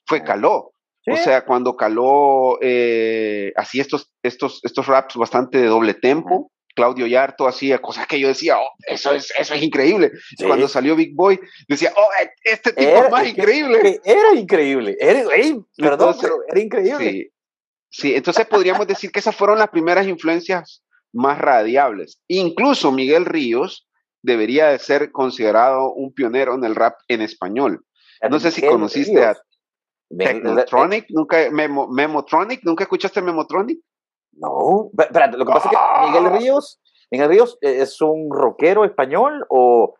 fue 0.06 0.22
Caló. 0.22 0.72
O 1.06 1.16
sea, 1.16 1.44
cuando 1.44 1.76
caló 1.76 2.58
eh, 2.60 3.52
así 3.56 3.80
estos, 3.80 4.12
estos, 4.22 4.60
estos 4.62 4.86
raps 4.86 5.16
bastante 5.16 5.58
de 5.58 5.66
doble 5.66 5.94
tempo, 5.94 6.52
Claudio 6.74 7.06
Yarto 7.06 7.48
hacía 7.48 7.80
cosas 7.80 8.06
que 8.06 8.20
yo 8.20 8.28
decía, 8.28 8.58
oh, 8.58 8.70
eso 8.86 9.12
es, 9.12 9.32
eso 9.38 9.54
es 9.54 9.62
increíble. 9.62 10.12
Cuando 10.46 10.68
salió 10.68 10.94
Big 10.94 11.14
Boy, 11.14 11.40
decía, 11.68 11.92
oh, 11.96 12.08
e, 12.22 12.30
este 12.44 12.72
tipo 12.72 13.04
es 13.04 13.10
más 13.10 13.26
increíble. 13.26 14.00
Era 14.04 14.34
increíble, 14.34 14.96
era, 15.00 15.24
perdón, 15.76 16.16
pero 16.20 16.36
era 16.48 16.60
increíble. 16.60 17.32
Sí, 17.88 18.14
entonces 18.14 18.46
podríamos 18.46 18.86
decir 18.86 19.10
que 19.10 19.18
esas 19.18 19.34
fueron 19.34 19.58
las 19.58 19.70
primeras 19.70 20.06
influencias 20.06 20.82
más 21.12 21.38
radiables. 21.38 22.20
Incluso 22.28 22.92
Miguel 22.92 23.24
Ríos 23.24 23.88
debería 24.22 24.68
de 24.68 24.78
ser 24.78 25.10
considerado 25.10 25.92
un 25.92 26.12
pionero 26.12 26.54
en 26.54 26.64
el 26.64 26.76
rap 26.76 26.94
en 27.08 27.20
español. 27.22 27.84
No 28.28 28.38
sé 28.38 28.50
si 28.52 28.62
conociste 28.62 29.24
a 29.24 29.36
Memotronic, 30.10 31.06
nunca, 31.10 31.36
Memotronic, 31.50 32.64
¿nunca 32.64 32.84
escuchaste 32.84 33.22
Memotronic? 33.22 33.78
No, 34.32 34.90
espérate, 34.98 35.36
lo 35.36 35.44
que 35.44 35.52
pasa 35.52 35.68
es 35.68 35.70
que 35.70 35.76
ah. 35.78 36.06
Miguel 36.06 36.32
Ríos, 36.38 36.80
Miguel 37.10 37.28
Ríos 37.28 37.58
eh, 37.60 37.78
es 37.80 38.00
un 38.00 38.28
rockero 38.30 38.84
español 38.84 39.46
o... 39.48 39.94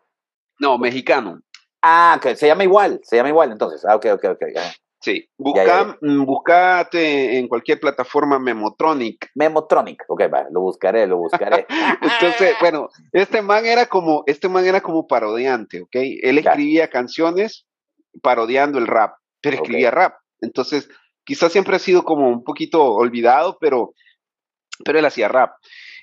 No, 0.59 0.77
mexicano. 0.77 1.41
Ah, 1.81 2.19
que 2.21 2.35
se 2.35 2.47
llama 2.47 2.63
igual, 2.63 2.99
se 3.03 3.15
llama 3.15 3.29
igual 3.29 3.51
entonces. 3.51 3.83
Ah, 3.85 3.95
ok, 3.95 4.05
ok, 4.13 4.25
ok. 4.31 4.59
Sí, 4.99 5.27
busca, 5.35 5.97
mm, 5.99 6.25
buscate 6.25 7.39
en 7.39 7.47
cualquier 7.47 7.79
plataforma 7.79 8.37
Memotronic. 8.37 9.31
Memotronic, 9.33 10.03
ok, 10.07 10.21
va, 10.31 10.45
lo 10.51 10.61
buscaré, 10.61 11.07
lo 11.07 11.17
buscaré. 11.17 11.65
Entonces, 12.01 12.55
bueno, 12.59 12.89
este 13.11 13.41
man 13.41 13.65
era 13.65 13.87
como, 13.87 14.23
este 14.27 14.47
man 14.47 14.65
era 14.65 14.81
como 14.81 15.07
parodiante, 15.07 15.81
ok. 15.81 15.95
Él 15.95 16.37
escribía 16.37 16.87
canciones 16.89 17.65
parodiando 18.21 18.77
el 18.77 18.85
rap 18.85 19.15
pero 19.41 19.57
escribía 19.57 19.91
rap. 19.91 20.15
Entonces, 20.39 20.89
quizás 21.23 21.51
siempre 21.51 21.75
ha 21.75 21.79
sido 21.79 22.03
como 22.03 22.29
un 22.29 22.43
poquito 22.43 22.83
olvidado, 22.83 23.57
pero, 23.59 23.93
pero 24.83 24.99
él 24.99 25.05
hacía 25.05 25.27
rap. 25.27 25.51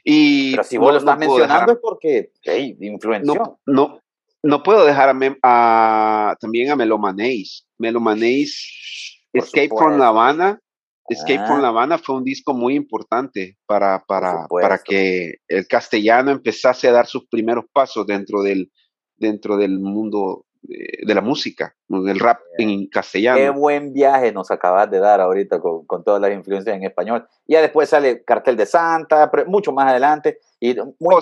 Y 0.04 0.52
pero 0.52 0.64
si 0.64 0.76
vos 0.76 0.92
lo 0.92 0.98
estás 0.98 1.18
mencionando 1.18 1.72
es 1.72 1.78
porque 1.80 2.30
hey, 2.42 2.76
influenció. 2.80 3.58
No, 3.66 4.00
no, 4.42 4.62
puedo 4.62 4.84
dejar 4.84 5.14
a, 5.42 6.36
también 6.40 6.70
a 6.70 6.76
Melomanéis. 6.76 7.66
Melomanéis, 7.78 9.22
Escape 9.32 9.68
from 9.68 9.98
La 9.98 10.08
Habana. 10.08 10.60
Escape 11.08 11.46
from 11.46 11.62
La 11.62 11.68
Habana 11.68 11.98
fue 11.98 12.16
un 12.16 12.24
disco 12.24 12.52
muy 12.52 12.74
importante 12.74 13.56
para, 13.66 14.04
para, 14.06 14.46
para 14.48 14.78
que 14.78 15.36
el 15.48 15.66
castellano 15.66 16.30
empezase 16.30 16.86
a 16.88 16.92
dar 16.92 17.06
sus 17.06 17.26
primeros 17.28 17.64
pasos 17.72 18.06
dentro 18.06 18.42
del, 18.42 18.70
dentro 19.16 19.56
del 19.56 19.78
mundo 19.78 20.44
de, 20.62 21.14
la 21.14 21.20
música, 21.20 21.74
del 21.88 22.18
rap 22.18 22.40
en 22.58 22.86
castellano. 22.88 23.38
Qué 23.38 23.50
buen 23.50 23.92
viaje 23.92 24.32
nos 24.32 24.50
acabas 24.50 24.90
de 24.90 24.98
dar 24.98 25.20
ahorita 25.20 25.60
con, 25.60 25.86
con 25.86 26.04
todas 26.04 26.20
las 26.20 26.32
influencias 26.32 26.76
en 26.76 26.84
español. 26.84 27.26
Ya 27.46 27.60
después 27.60 27.88
sale 27.88 28.24
Cartel 28.24 28.56
de 28.56 28.66
Santa, 28.66 29.30
pero 29.30 29.46
mucho 29.46 29.72
más 29.72 29.90
adelante. 29.90 30.40
Y, 30.60 30.74
muy 30.98 31.14
oh, 31.14 31.20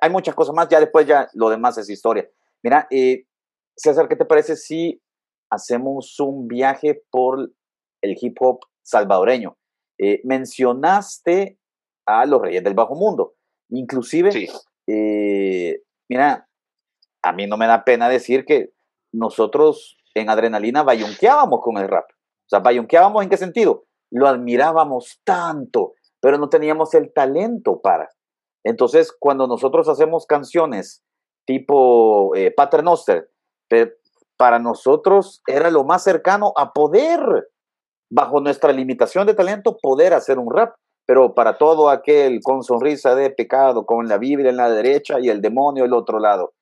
hay 0.00 0.10
muchas 0.10 0.34
cosas 0.34 0.54
más, 0.54 0.68
ya 0.68 0.80
después 0.80 1.06
ya 1.06 1.28
lo 1.34 1.48
demás 1.50 1.78
es 1.78 1.88
historia. 1.88 2.28
Mira, 2.62 2.86
eh, 2.90 3.26
César, 3.76 4.08
¿qué 4.08 4.16
te 4.16 4.24
parece 4.24 4.56
si 4.56 5.00
hacemos 5.50 6.18
un 6.20 6.48
viaje 6.48 7.02
por 7.10 7.52
el 8.00 8.16
hip 8.20 8.36
hop 8.40 8.60
salvadoreño? 8.82 9.56
Eh, 9.98 10.20
mencionaste 10.24 11.58
a 12.06 12.26
los 12.26 12.42
Reyes 12.42 12.64
del 12.64 12.74
Bajo 12.74 12.94
Mundo. 12.94 13.34
Inclusive, 13.70 14.48
eh, 14.86 15.82
mira, 16.08 16.48
a 17.24 17.32
mí 17.32 17.46
no 17.46 17.56
me 17.56 17.66
da 17.66 17.84
pena 17.84 18.08
decir 18.08 18.44
que 18.44 18.70
nosotros 19.12 19.96
en 20.14 20.28
Adrenalina 20.28 20.82
bayunqueábamos 20.82 21.60
con 21.62 21.78
el 21.78 21.88
rap. 21.88 22.04
O 22.10 22.48
sea, 22.48 22.60
bayunqueábamos 22.60 23.22
en 23.22 23.30
qué 23.30 23.36
sentido? 23.36 23.84
Lo 24.10 24.28
admirábamos 24.28 25.20
tanto, 25.24 25.94
pero 26.20 26.38
no 26.38 26.48
teníamos 26.48 26.94
el 26.94 27.12
talento 27.12 27.80
para. 27.80 28.10
Entonces, 28.64 29.14
cuando 29.18 29.46
nosotros 29.46 29.88
hacemos 29.88 30.26
canciones 30.26 31.02
tipo 31.46 32.34
eh, 32.36 32.50
Paternoster, 32.50 33.30
para 34.36 34.58
nosotros 34.58 35.42
era 35.46 35.70
lo 35.70 35.84
más 35.84 36.02
cercano 36.02 36.52
a 36.56 36.72
poder, 36.72 37.48
bajo 38.10 38.40
nuestra 38.40 38.72
limitación 38.72 39.26
de 39.26 39.34
talento, 39.34 39.78
poder 39.80 40.12
hacer 40.12 40.38
un 40.38 40.54
rap. 40.54 40.74
Pero 41.06 41.34
para 41.34 41.58
todo 41.58 41.90
aquel 41.90 42.40
con 42.42 42.62
sonrisa 42.62 43.14
de 43.14 43.30
pecado, 43.30 43.84
con 43.84 44.08
la 44.08 44.16
Biblia 44.16 44.50
en 44.50 44.56
la 44.56 44.70
derecha 44.70 45.20
y 45.20 45.28
el 45.28 45.42
demonio 45.42 45.84
el 45.84 45.92
otro 45.92 46.18
lado, 46.18 46.54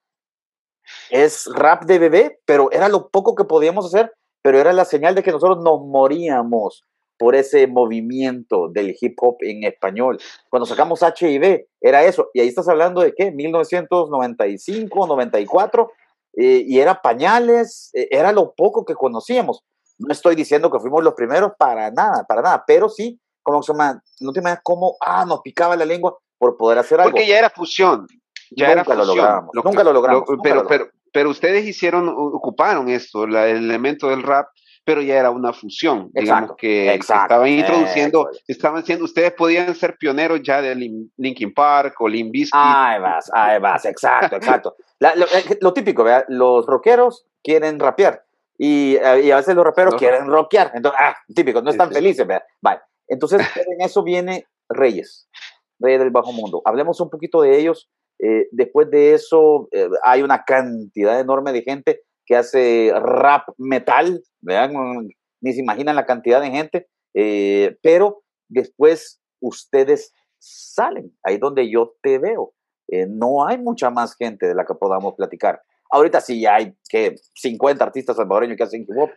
es 1.11 1.47
rap 1.55 1.85
de 1.85 1.99
bebé, 1.99 2.41
pero 2.45 2.71
era 2.73 2.89
lo 2.89 3.09
poco 3.09 3.35
que 3.35 3.45
podíamos 3.45 3.87
hacer, 3.87 4.13
pero 4.43 4.59
era 4.59 4.73
la 4.73 4.85
señal 4.85 5.15
de 5.15 5.23
que 5.23 5.33
nosotros 5.33 5.63
nos 5.63 5.81
moríamos 5.87 6.85
por 7.19 7.37
ese 7.37 7.67
movimiento 7.67 8.69
del 8.69 8.97
hip 9.01 9.17
hop 9.21 9.37
en 9.41 9.65
español. 9.65 10.19
Cuando 10.51 10.67
sacamos 10.67 11.03
HIV, 11.03 11.67
era 11.81 12.03
eso. 12.05 12.31
Y 12.35 12.41
ahí 12.41 12.49
estás 12.49 12.69
hablando 12.69 13.01
de 13.01 13.15
qué? 13.15 13.31
1995, 13.31 15.07
94, 15.07 15.93
eh, 16.35 16.65
y 16.67 16.81
era 16.81 17.01
pañales, 17.01 17.91
eh, 17.95 18.09
era 18.11 18.33
lo 18.33 18.55
poco 18.55 18.85
que 18.85 18.95
conocíamos. 18.95 19.63
No 19.99 20.13
estoy 20.13 20.35
diciendo 20.35 20.71
que 20.71 20.81
fuimos 20.81 21.05
los 21.05 21.15
primeros 21.15 21.53
para 21.57 21.91
nada, 21.93 22.25
para 22.27 22.43
nada, 22.43 22.65
pero 22.67 22.89
sí 22.89 23.21
¿cómo 23.43 23.63
se 23.63 23.73
llama? 23.73 24.03
No 24.21 24.33
te 24.33 24.41
imaginas 24.41 24.63
cómo, 24.63 24.97
ah, 25.01 25.25
nos 25.27 25.41
picaba 25.41 25.77
la 25.77 25.85
lengua 25.85 26.17
por 26.39 26.57
poder 26.57 26.79
hacer 26.79 27.01
algo. 27.01 27.13
Porque 27.13 27.27
ya 27.27 27.39
era 27.39 27.51
fusión. 27.51 28.07
Ya 28.57 28.69
nunca 28.75 28.83
era 28.83 28.95
lo 28.95 29.05
fusión. 29.05 29.17
logramos. 29.17 29.51
Lo 29.55 29.63
nunca 29.63 29.85
lo 29.85 29.93
logramos. 29.93 30.21
lo- 30.29 30.37
nunca 30.37 30.43
pero, 30.43 30.63
lo 30.63 30.69
pero, 30.69 30.87
pero 31.13 31.31
ustedes 31.31 31.67
hicieron, 31.67 32.09
ocuparon 32.09 32.89
esto, 32.89 33.27
la- 33.27 33.49
el 33.49 33.59
elemento 33.59 34.09
del 34.09 34.23
rap, 34.23 34.47
pero 34.85 35.01
ya 35.01 35.17
era 35.17 35.31
una 35.31 35.53
fusión, 35.53 36.11
digamos 36.13 36.43
Exacto, 36.43 36.57
que, 36.57 36.67
que 36.69 36.95
exacto, 36.95 37.23
estaban 37.35 37.49
introduciendo, 37.49 38.21
exacto. 38.29 38.45
estaban 38.49 38.85
siendo, 38.85 39.05
ustedes 39.05 39.33
podían 39.33 39.75
ser 39.77 39.97
pioneros 39.97 40.41
ya 40.43 40.61
de 40.61 40.75
Lin- 40.75 41.13
Linkin 41.19 41.55
Park 41.55 41.95
o 42.01 42.09
Limp 42.09 42.33
Bizkit. 42.33 42.53
Ahí 42.55 43.01
vas, 43.01 43.31
ahí 43.33 43.61
vas, 43.61 43.85
exacto, 43.85 44.35
exacto. 44.37 44.77
La- 44.99 45.15
lo, 45.15 45.27
eh, 45.27 45.59
lo 45.61 45.73
típico, 45.73 46.03
¿verdad? 46.03 46.25
Los 46.29 46.67
rockeros 46.67 47.27
quieren 47.45 47.79
rapear 47.79 48.25
y, 48.59 48.97
eh, 48.97 49.21
y 49.25 49.31
a 49.31 49.37
veces 49.37 49.55
los 49.55 49.65
raperos 49.65 49.93
Los- 49.93 50.01
quieren 50.01 50.27
rockear. 50.27 50.73
Entonces, 50.75 51.01
ah, 51.01 51.17
típico, 51.33 51.63
no 51.63 51.71
están 51.71 51.89
sí. 51.91 51.95
felices, 51.95 52.27
¿verdad? 52.27 52.45
Vale. 52.61 52.81
Entonces, 53.07 53.41
en 53.57 53.81
eso 53.87 54.03
viene 54.03 54.47
Reyes, 54.69 55.29
Reyes 55.79 56.01
del 56.01 56.11
Bajo 56.11 56.33
Mundo. 56.33 56.61
Hablemos 56.65 57.01
un 57.01 57.09
poquito 57.11 57.41
de 57.43 57.57
ellos. 57.59 57.89
Eh, 58.25 58.49
después 58.53 58.89
de 58.89 59.15
eso, 59.15 59.69
eh, 59.73 59.89
hay 60.05 60.23
una 60.23 60.45
cantidad 60.45 61.19
enorme 61.19 61.53
de 61.53 61.63
gente 61.63 62.03
que 62.25 62.37
hace 62.37 62.93
rap 62.95 63.49
metal, 63.59 64.23
¿verdad? 64.41 64.71
Ni 65.41 65.53
se 65.53 65.61
imaginan 65.61 65.97
la 65.97 66.07
cantidad 66.07 66.41
de 66.41 66.53
gente, 66.53 66.87
eh, 67.15 67.77
pero 67.83 68.23
después 68.49 69.21
ustedes 69.41 70.15
salen, 70.39 71.13
ahí 71.25 71.39
donde 71.39 71.69
yo 71.69 71.95
te 72.01 72.19
veo. 72.19 72.55
No 73.09 73.47
hay 73.47 73.59
mucha 73.59 73.89
más 73.91 74.15
gente 74.17 74.47
de 74.47 74.55
la 74.55 74.67
que 74.67 74.75
podamos 74.75 75.15
platicar. 75.15 75.63
Ahorita 75.91 76.21
sí 76.21 76.45
hay 76.45 76.75
que 76.91 77.15
50 77.35 77.83
artistas 77.83 78.17
salvadoreños 78.17 78.57
que 78.57 78.63
hacen 78.65 78.83
hip 78.83 78.91
hop. 78.97 79.11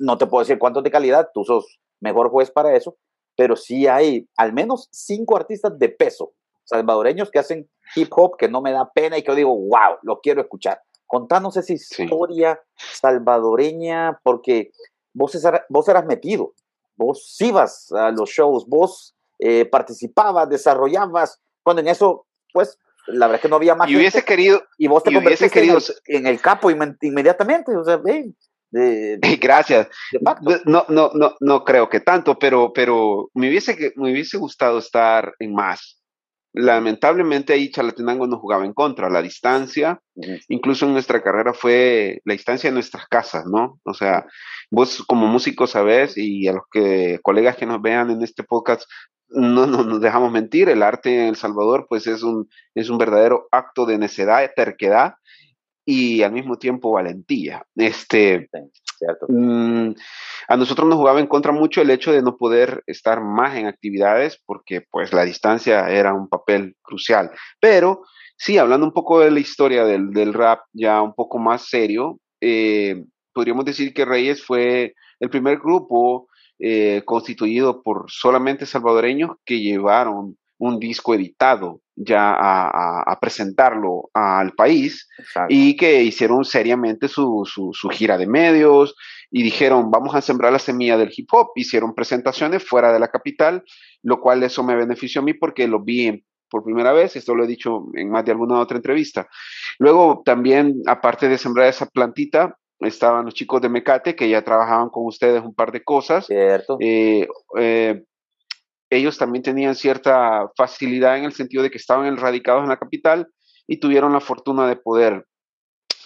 No 0.00 0.18
te 0.18 0.26
puedo 0.26 0.42
decir 0.42 0.58
cuántos 0.58 0.82
de 0.82 0.90
calidad, 0.90 1.28
tú 1.32 1.44
sos 1.44 1.78
mejor 2.00 2.30
juez 2.30 2.50
para 2.50 2.74
eso, 2.74 2.96
pero 3.36 3.54
sí 3.54 3.86
hay 3.86 4.28
al 4.36 4.52
menos 4.52 4.88
cinco 4.90 5.36
artistas 5.36 5.78
de 5.78 5.88
peso 5.88 6.32
salvadoreños 6.64 7.30
que 7.30 7.38
hacen 7.38 7.68
hip 7.94 8.08
hop 8.10 8.36
que 8.36 8.48
no 8.48 8.62
me 8.62 8.72
da 8.72 8.90
pena 8.92 9.18
y 9.18 9.22
que 9.22 9.28
yo 9.28 9.34
digo, 9.34 9.54
wow, 9.54 9.98
lo 10.02 10.20
quiero 10.20 10.40
escuchar. 10.40 10.80
Contanos 11.06 11.56
esa 11.56 11.72
historia 11.72 12.60
salvadoreña, 12.76 14.18
porque 14.22 14.70
vos, 15.12 15.38
vos 15.68 15.88
eras 15.88 16.06
metido, 16.06 16.54
vos 16.96 17.36
ibas 17.40 17.92
a 17.92 18.10
los 18.10 18.30
shows, 18.30 18.66
vos 18.66 19.14
eh, 19.38 19.66
participabas, 19.66 20.48
desarrollabas, 20.48 21.40
cuando 21.62 21.82
en 21.82 21.88
eso, 21.88 22.26
pues, 22.52 22.78
la 23.06 23.26
verdad 23.26 23.36
es 23.36 23.42
que 23.42 23.48
no 23.48 23.56
había 23.56 23.74
más 23.74 23.90
y 23.90 23.96
hubiese 23.96 24.18
gente, 24.18 24.26
querido, 24.26 24.62
y 24.78 24.86
vos 24.86 25.02
te 25.02 25.10
y 25.10 25.14
convertiste 25.14 25.46
en 25.46 25.50
querido 25.50 25.78
el, 25.78 26.16
en 26.16 26.26
el 26.26 26.40
capo 26.40 26.70
inmediatamente, 26.70 27.76
o 27.76 27.84
sea, 27.84 28.00
hey, 28.06 28.34
de, 28.70 29.18
gracias, 29.40 29.88
de 30.12 30.20
no, 30.64 30.86
no, 30.88 31.10
no, 31.14 31.36
no 31.40 31.64
creo 31.64 31.88
que 31.88 32.00
tanto, 32.00 32.38
pero, 32.38 32.72
pero 32.72 33.30
me 33.34 33.48
hubiese, 33.48 33.92
me 33.96 34.12
hubiese 34.12 34.38
gustado 34.38 34.78
estar 34.78 35.34
en 35.38 35.54
más. 35.54 36.01
Lamentablemente 36.54 37.52
ahí 37.52 37.70
Chalatenango 37.70 38.26
nos 38.26 38.40
jugaba 38.40 38.66
en 38.66 38.74
contra, 38.74 39.08
la 39.08 39.22
distancia, 39.22 40.00
incluso 40.48 40.84
en 40.86 40.92
nuestra 40.92 41.22
carrera 41.22 41.54
fue 41.54 42.20
la 42.24 42.34
distancia 42.34 42.68
de 42.68 42.74
nuestras 42.74 43.06
casas, 43.06 43.46
¿no? 43.46 43.80
O 43.84 43.94
sea, 43.94 44.26
vos 44.70 45.02
como 45.06 45.26
músico 45.26 45.66
sabés 45.66 46.18
y 46.18 46.46
a 46.48 46.52
los 46.52 46.64
que 46.70 47.20
colegas 47.22 47.56
que 47.56 47.64
nos 47.64 47.80
vean 47.80 48.10
en 48.10 48.22
este 48.22 48.42
podcast, 48.42 48.82
no, 49.28 49.66
no 49.66 49.82
nos 49.82 50.00
dejamos 50.02 50.30
mentir, 50.30 50.68
el 50.68 50.82
arte 50.82 51.22
en 51.22 51.28
El 51.28 51.36
Salvador 51.36 51.86
pues 51.88 52.06
es 52.06 52.22
un, 52.22 52.48
es 52.74 52.90
un 52.90 52.98
verdadero 52.98 53.48
acto 53.50 53.86
de 53.86 53.96
necedad, 53.96 54.50
terquedad 54.54 55.14
y 55.84 56.22
al 56.22 56.32
mismo 56.32 56.58
tiempo 56.58 56.92
valentía. 56.92 57.66
Este, 57.76 58.48
Mm, 59.28 59.92
a 60.48 60.56
nosotros 60.56 60.88
nos 60.88 60.98
jugaba 60.98 61.20
en 61.20 61.26
contra 61.26 61.52
mucho 61.52 61.80
el 61.80 61.90
hecho 61.90 62.12
de 62.12 62.22
no 62.22 62.36
poder 62.36 62.82
estar 62.86 63.22
más 63.22 63.56
en 63.56 63.66
actividades 63.66 64.40
porque 64.44 64.82
pues 64.90 65.12
la 65.12 65.24
distancia 65.24 65.88
era 65.88 66.14
un 66.14 66.28
papel 66.28 66.76
crucial. 66.82 67.30
Pero 67.60 68.02
sí, 68.36 68.58
hablando 68.58 68.86
un 68.86 68.92
poco 68.92 69.20
de 69.20 69.30
la 69.30 69.40
historia 69.40 69.84
del, 69.84 70.10
del 70.12 70.32
rap 70.32 70.60
ya 70.72 71.02
un 71.02 71.14
poco 71.14 71.38
más 71.38 71.68
serio, 71.68 72.18
eh, 72.40 73.04
podríamos 73.32 73.64
decir 73.64 73.94
que 73.94 74.04
Reyes 74.04 74.44
fue 74.44 74.94
el 75.20 75.30
primer 75.30 75.58
grupo 75.58 76.28
eh, 76.58 77.02
constituido 77.04 77.82
por 77.82 78.06
solamente 78.08 78.66
salvadoreños 78.66 79.36
que 79.44 79.60
llevaron 79.60 80.36
un 80.58 80.78
disco 80.78 81.14
editado 81.14 81.81
ya 81.94 82.30
a, 82.32 82.68
a- 82.68 83.02
a 83.02 83.20
presentarlo 83.20 84.10
al 84.14 84.52
país 84.52 85.08
Exacto. 85.18 85.52
y 85.54 85.76
que 85.76 86.02
hicieron 86.02 86.44
seriamente 86.44 87.08
su, 87.08 87.42
su, 87.44 87.70
su 87.72 87.88
gira 87.88 88.16
de 88.18 88.26
medios 88.26 88.94
y 89.30 89.42
dijeron, 89.42 89.90
vamos 89.90 90.14
a 90.14 90.20
sembrar 90.20 90.52
la 90.52 90.58
semilla 90.58 90.96
del 90.98 91.12
hip 91.16 91.28
hop. 91.32 91.48
Hicieron 91.54 91.94
presentaciones 91.94 92.62
fuera 92.66 92.92
de 92.92 92.98
la 93.00 93.08
capital, 93.08 93.62
lo 94.02 94.20
cual 94.20 94.42
eso 94.42 94.62
me 94.62 94.76
benefició 94.76 95.20
a 95.20 95.24
mí 95.24 95.34
porque 95.34 95.66
lo 95.68 95.80
vi 95.82 96.06
en- 96.06 96.24
por 96.50 96.64
primera 96.64 96.92
vez, 96.92 97.16
esto 97.16 97.34
lo 97.34 97.44
he 97.44 97.46
dicho 97.46 97.86
en 97.94 98.10
más 98.10 98.26
de 98.26 98.32
alguna 98.32 98.60
otra 98.60 98.76
entrevista. 98.76 99.26
Luego 99.78 100.20
también, 100.22 100.82
aparte 100.86 101.26
de 101.28 101.38
sembrar 101.38 101.66
esa 101.68 101.86
plantita, 101.86 102.58
estaban 102.78 103.24
los 103.24 103.32
chicos 103.32 103.62
de 103.62 103.70
Mecate 103.70 104.14
que 104.14 104.28
ya 104.28 104.42
trabajaban 104.42 104.90
con 104.90 105.06
ustedes 105.06 105.42
un 105.42 105.54
par 105.54 105.72
de 105.72 105.82
cosas. 105.82 106.26
¿Cierto? 106.26 106.76
Eh, 106.80 107.26
eh, 107.58 108.02
ellos 108.96 109.16
también 109.16 109.42
tenían 109.42 109.74
cierta 109.74 110.50
facilidad 110.56 111.16
en 111.16 111.24
el 111.24 111.32
sentido 111.32 111.62
de 111.62 111.70
que 111.70 111.78
estaban 111.78 112.16
radicados 112.16 112.62
en 112.62 112.68
la 112.68 112.78
capital 112.78 113.26
y 113.66 113.78
tuvieron 113.78 114.12
la 114.12 114.20
fortuna 114.20 114.66
de 114.66 114.76
poder 114.76 115.26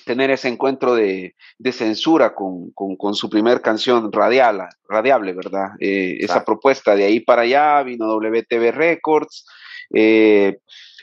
tener 0.05 0.31
ese 0.31 0.47
encuentro 0.47 0.95
de, 0.95 1.35
de 1.59 1.73
censura 1.73 2.33
con, 2.33 2.71
con, 2.71 2.95
con, 2.97 3.17
su 3.17 3.29
primer 3.29 3.61
canción 3.61 4.13
radial, 4.13 4.69
radiable, 4.89 5.33
¿verdad? 5.33 5.71
Eh, 5.81 6.19
esa 6.21 6.45
propuesta 6.45 6.95
de 6.95 7.05
ahí 7.05 7.19
para 7.19 7.43
allá 7.43 7.83
vino 7.83 8.07
WTV 8.07 8.71
Records 8.71 9.45
eh, 9.93 10.59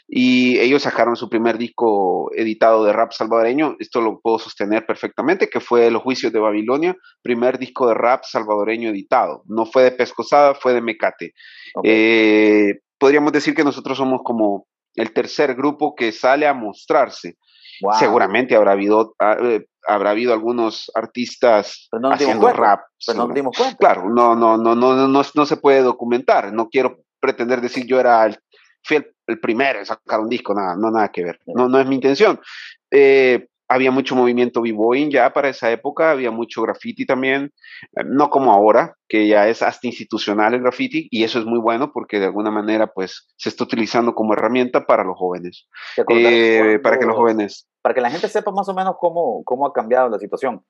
y 0.08 0.60
ellos 0.60 0.84
sacaron 0.84 1.16
su 1.16 1.30
primer 1.30 1.58
disco 1.58 2.30
editado 2.36 2.84
de 2.84 2.94
rap 2.94 3.12
salvadoreño, 3.14 3.78
esto 3.80 4.02
lo 4.02 4.20
puedo 4.20 4.38
sostener 4.38 4.86
perfectamente, 4.86 5.50
que 5.50 5.60
fue 5.60 5.90
Los 5.90 6.04
Juicios 6.04 6.34
de 6.34 6.40
Babilonia, 6.40 6.96
primer 7.22 7.58
disco 7.58 7.88
de 7.88 7.94
rap 7.94 8.24
salvadoreño 8.24 8.90
editado, 8.90 9.44
no 9.48 9.66
fue 9.66 9.84
de 9.84 9.92
Pescosada, 9.92 10.56
fue 10.56 10.74
de 10.74 10.82
Mecate. 10.82 11.34
Okay. 11.76 11.92
Eh, 11.92 12.80
podríamos 12.98 13.32
decir 13.32 13.56
que 13.56 13.64
nosotros 13.64 13.98
somos 13.98 14.22
como 14.24 14.68
el 14.96 15.14
tercer 15.14 15.56
grupo 15.56 15.96
que 15.96 16.12
sale 16.12 16.48
a 16.48 16.54
mostrarse. 16.54 17.38
Wow. 17.82 17.94
Seguramente 17.98 18.56
habrá 18.56 18.74
habido, 18.74 19.16
eh, 19.20 19.66
habrá 19.88 20.12
habido 20.12 20.34
algunos 20.34 20.92
artistas 20.94 21.90
no 22.00 22.12
haciendo 22.12 22.50
rap. 22.54 22.82
Pero 23.06 23.28
no 23.28 23.34
dimos 23.34 23.58
cuenta. 23.58 23.78
Claro, 23.78 24.10
no, 24.10 24.36
no, 24.36 24.58
no, 24.58 24.76
no, 24.76 24.96
no, 24.96 25.08
no, 25.08 25.22
no 25.34 25.46
se 25.46 25.58
puede 25.58 25.82
documentar. 25.82 26.54
No 26.54 26.70
quiero 26.70 27.00
pretender 27.20 27.62
decir 27.62 27.86
yo 27.86 28.00
era 28.00 28.26
el, 28.26 28.38
fui 28.84 29.04
el, 29.28 29.40
primero 29.40 29.80
en 29.80 29.86
sacar 29.86 30.20
un 30.20 30.30
disco, 30.30 30.54
nada, 30.54 30.76
no, 30.76 30.92
nada 30.92 31.10
que 31.10 31.24
ver. 31.24 31.40
No, 31.48 31.68
no 31.68 31.80
es 31.80 31.88
mi 31.88 31.96
intención. 31.96 32.40
Eh, 32.92 33.48
había 33.68 33.92
mucho 33.92 34.16
movimiento 34.16 34.62
b-boying 34.62 35.10
ya 35.10 35.34
para 35.34 35.50
esa 35.50 35.72
época, 35.72 36.12
había 36.12 36.32
mucho 36.32 36.62
graffiti 36.62 37.06
también, 37.06 37.52
no 38.06 38.30
como 38.30 38.52
ahora, 38.52 38.96
que 39.08 39.28
ya 39.28 39.48
es 39.48 39.62
hasta 39.62 39.88
institucional 39.88 40.54
el 40.54 40.62
graffiti, 40.62 41.08
y 41.10 41.24
eso 41.24 41.40
es 41.40 41.46
muy 41.46 41.60
bueno 41.60 41.92
porque 41.92 42.20
de 42.20 42.26
alguna 42.26 42.52
manera 42.52 42.88
pues 42.88 43.28
se 43.38 43.50
está 43.50 43.64
utilizando 43.64 44.14
como 44.14 44.34
herramienta 44.34 44.86
para 44.86 45.04
los 45.04 45.18
jóvenes, 45.18 45.68
eh, 46.10 46.80
para 46.84 47.00
que 47.00 47.06
los 47.06 47.16
jóvenes... 47.16 47.68
Para 47.82 47.96
que 47.96 48.02
la 48.02 48.12
gente 48.12 48.28
sepa 48.28 48.52
más 48.52 48.70
o 48.70 48.74
menos 48.74 48.96
cómo, 49.00 49.44
cómo 49.44 49.66
ha 49.66 49.74
cambiado 49.74 50.10
la 50.10 50.20
situación. 50.20 50.64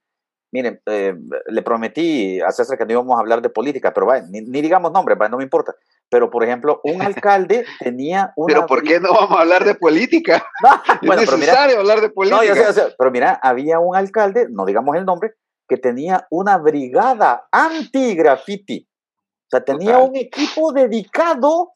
Miren, 0.51 0.79
eh, 0.85 1.15
le 1.47 1.61
prometí 1.63 2.39
a 2.39 2.51
César 2.51 2.77
que 2.77 2.85
no 2.85 2.91
íbamos 2.91 3.17
a 3.17 3.21
hablar 3.21 3.41
de 3.41 3.49
política, 3.49 3.91
pero 3.91 4.05
vaya, 4.05 4.25
ni, 4.29 4.41
ni, 4.41 4.61
digamos 4.61 4.91
nombres, 4.91 5.17
no 5.29 5.37
me 5.37 5.43
importa. 5.43 5.75
Pero, 6.13 6.29
por 6.29 6.43
ejemplo, 6.43 6.79
un 6.83 7.01
alcalde 7.01 7.65
tenía 7.79 8.33
una... 8.35 8.53
Pero, 8.53 8.67
¿por 8.67 8.83
qué 8.83 8.99
no 8.99 9.11
vamos 9.11 9.35
a 9.35 9.41
hablar 9.41 9.65
de 9.65 9.73
política? 9.73 10.45
No, 10.63 10.69
bueno, 11.07 11.23
es 11.23 11.31
necesario 11.31 11.39
pero 11.39 11.65
mira, 11.65 11.79
hablar 11.79 12.01
de 12.01 12.09
política. 12.11 12.37
No, 12.37 12.43
yo 12.47 12.53
sé, 12.53 12.63
yo 12.63 12.73
sé, 12.73 12.95
pero 12.97 13.09
mira, 13.09 13.39
había 13.41 13.79
un 13.79 13.95
alcalde, 13.95 14.47
no 14.49 14.63
digamos 14.65 14.95
el 14.95 15.05
nombre, 15.05 15.33
que 15.67 15.77
tenía 15.77 16.27
una 16.29 16.59
brigada 16.59 17.47
anti-graffiti. 17.51 18.87
O 18.87 19.49
sea, 19.49 19.65
tenía 19.65 19.93
Total. 19.93 20.09
un 20.09 20.15
equipo 20.17 20.71
dedicado 20.71 21.73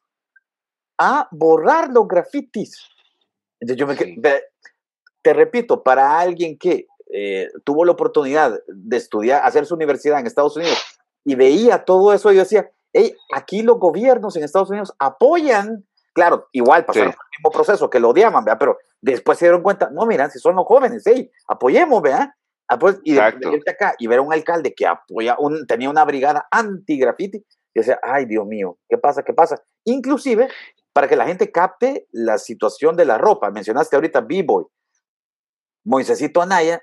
a 0.99 1.27
borrar 1.31 1.89
los 1.89 2.07
grafitis. 2.07 2.87
Entonces, 3.59 3.79
yo 3.79 3.87
me 3.87 3.95
sí. 3.97 4.21
te 5.23 5.33
repito, 5.33 5.81
para 5.81 6.19
alguien 6.19 6.59
que 6.59 6.85
eh, 7.11 7.47
tuvo 7.65 7.85
la 7.85 7.93
oportunidad 7.93 8.59
de 8.67 8.97
estudiar, 8.97 9.43
hacer 9.43 9.65
su 9.65 9.73
universidad 9.73 10.19
en 10.19 10.27
Estados 10.27 10.55
Unidos 10.55 10.77
y 11.25 11.33
veía 11.33 11.83
todo 11.83 12.13
eso, 12.13 12.31
yo 12.31 12.41
decía, 12.41 12.71
hey, 12.93 13.15
aquí 13.33 13.61
los 13.61 13.79
gobiernos 13.79 14.35
en 14.35 14.43
Estados 14.43 14.69
Unidos 14.69 14.93
apoyan, 14.99 15.85
claro, 16.13 16.47
igual 16.51 16.85
pasaron 16.85 17.11
sí. 17.11 17.17
el 17.19 17.37
mismo 17.39 17.51
proceso, 17.51 17.89
que 17.89 17.99
lo 17.99 18.09
odiaban, 18.09 18.43
¿vea? 18.43 18.57
pero 18.57 18.77
después 19.01 19.37
se 19.37 19.45
dieron 19.45 19.61
cuenta, 19.61 19.89
no, 19.91 20.05
mira, 20.05 20.29
si 20.29 20.39
son 20.39 20.55
los 20.55 20.65
jóvenes, 20.65 21.03
hey, 21.05 21.31
apoyemos, 21.47 22.01
¿vea? 22.01 22.35
Ah, 22.69 22.77
pues, 22.77 22.99
y 23.03 23.13
de, 23.13 23.21
de 23.21 23.71
acá 23.71 23.95
y 23.97 24.07
ver 24.07 24.19
a 24.19 24.21
un 24.21 24.33
alcalde 24.33 24.73
que 24.75 24.85
apoya 24.85 25.37
un, 25.39 25.65
tenía 25.67 25.89
una 25.89 26.03
brigada 26.03 26.47
anti-graffiti, 26.51 27.37
y 27.37 27.79
decía, 27.79 27.99
ay, 28.01 28.25
Dios 28.25 28.45
mío, 28.45 28.77
¿qué 28.89 28.97
pasa? 28.97 29.23
¿Qué 29.23 29.33
pasa? 29.33 29.63
Inclusive, 29.85 30.49
para 30.93 31.07
que 31.07 31.15
la 31.15 31.27
gente 31.27 31.51
capte 31.51 32.07
la 32.11 32.39
situación 32.39 32.95
de 32.95 33.05
la 33.05 33.17
ropa, 33.17 33.51
mencionaste 33.51 33.95
ahorita 33.95 34.21
B-Boy, 34.21 34.65
Moisésito 35.85 36.41
Anaya 36.41 36.81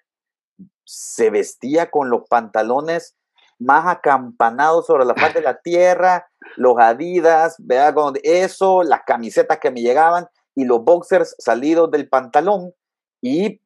se 0.84 1.30
vestía 1.30 1.90
con 1.90 2.10
los 2.10 2.22
pantalones 2.28 3.16
más 3.58 3.86
acampanados 3.86 4.86
sobre 4.86 5.04
la 5.04 5.14
faz 5.14 5.34
de 5.34 5.42
la 5.42 5.58
tierra, 5.62 6.28
los 6.56 6.76
Adidas, 6.78 7.56
vea 7.58 7.94
eso, 8.22 8.82
las 8.82 9.02
camisetas 9.06 9.58
que 9.58 9.70
me 9.70 9.82
llegaban 9.82 10.26
y 10.54 10.64
los 10.64 10.84
boxers 10.84 11.34
salidos 11.38 11.90
del 11.90 12.08
pantalón. 12.08 12.72
Y 13.20 13.60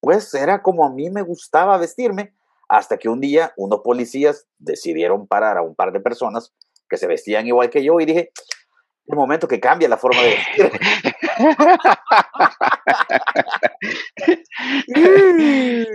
pues 0.00 0.32
era 0.34 0.62
como 0.62 0.84
a 0.84 0.90
mí 0.90 1.10
me 1.10 1.22
gustaba 1.22 1.76
vestirme, 1.76 2.34
hasta 2.68 2.96
que 2.96 3.08
un 3.08 3.20
día 3.20 3.52
unos 3.56 3.80
policías 3.80 4.46
decidieron 4.58 5.26
parar 5.26 5.58
a 5.58 5.62
un 5.62 5.74
par 5.74 5.92
de 5.92 6.00
personas 6.00 6.52
que 6.88 6.96
se 6.96 7.06
vestían 7.06 7.46
igual 7.46 7.68
que 7.68 7.84
yo 7.84 8.00
y 8.00 8.06
dije, 8.06 8.32
un 9.06 9.18
momento 9.18 9.48
que 9.48 9.60
cambia 9.60 9.88
la 9.88 9.96
forma 9.96 10.22
de 10.22 10.36
vestir. 10.36 10.72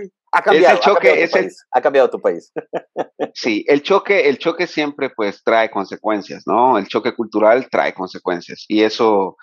ha 0.36 0.42
cambiado, 0.42 0.80
choque, 0.80 1.24
ha 1.24 1.28
cambiado, 1.28 1.54
ha 1.72 1.80
cambiado 1.80 2.10
tu 2.10 2.20
país. 2.20 2.52
sí, 3.34 3.64
el 3.66 3.82
choque, 3.82 4.28
el 4.28 4.38
choque 4.38 4.66
siempre 4.66 5.10
pues 5.10 5.42
trae 5.42 5.70
consecuencias, 5.70 6.44
¿no? 6.46 6.78
El 6.78 6.86
choque 6.88 7.14
cultural 7.14 7.68
trae 7.70 7.94
consecuencias 7.94 8.64
y 8.68 8.82
eso, 8.82 9.36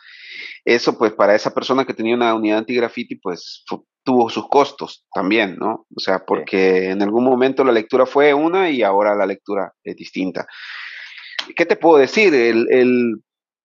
eso 0.63 0.97
pues 0.97 1.13
para 1.13 1.35
esa 1.35 1.53
persona 1.53 1.85
que 1.85 1.93
tenía 1.93 2.15
una 2.15 2.35
unidad 2.35 2.59
anti-graffiti 2.59 3.15
pues 3.15 3.63
tuvo 4.03 4.29
sus 4.29 4.47
costos 4.49 5.05
también, 5.13 5.55
¿no? 5.57 5.87
O 5.95 5.99
sea, 5.99 6.23
porque 6.25 6.91
en 6.91 7.01
algún 7.01 7.23
momento 7.23 7.63
la 7.63 7.71
lectura 7.71 8.05
fue 8.05 8.33
una 8.33 8.69
y 8.69 8.83
ahora 8.83 9.15
la 9.15 9.25
lectura 9.25 9.73
es 9.83 9.95
distinta. 9.95 10.45
¿Qué 11.55 11.65
te 11.65 11.75
puedo 11.75 11.97
decir? 11.97 12.33
El, 12.33 12.67
el, 12.69 13.15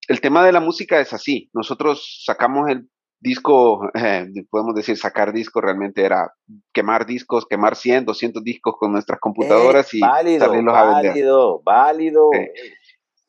el 0.09 0.21
tema 0.21 0.45
de 0.45 0.53
la 0.53 0.61
música 0.61 1.01
es 1.01 1.13
así. 1.13 1.51
Nosotros 1.53 2.23
sacamos 2.25 2.69
el 2.71 2.89
disco, 3.21 3.91
eh, 3.95 4.27
podemos 4.51 4.75
decir, 4.75 4.97
sacar 4.97 5.33
discos 5.33 5.63
realmente 5.63 6.05
era 6.05 6.33
quemar 6.73 7.07
discos, 7.07 7.47
quemar 7.47 7.77
100, 7.77 8.05
200 8.05 8.43
discos 8.43 8.75
con 8.79 8.93
nuestras 8.93 9.19
computadoras 9.21 9.93
y 9.95 10.01
válido, 10.01 10.47
salirlos 10.47 10.77
a 10.77 10.85
vender. 10.85 11.11
Válido, 11.11 11.63
válido. 11.65 12.31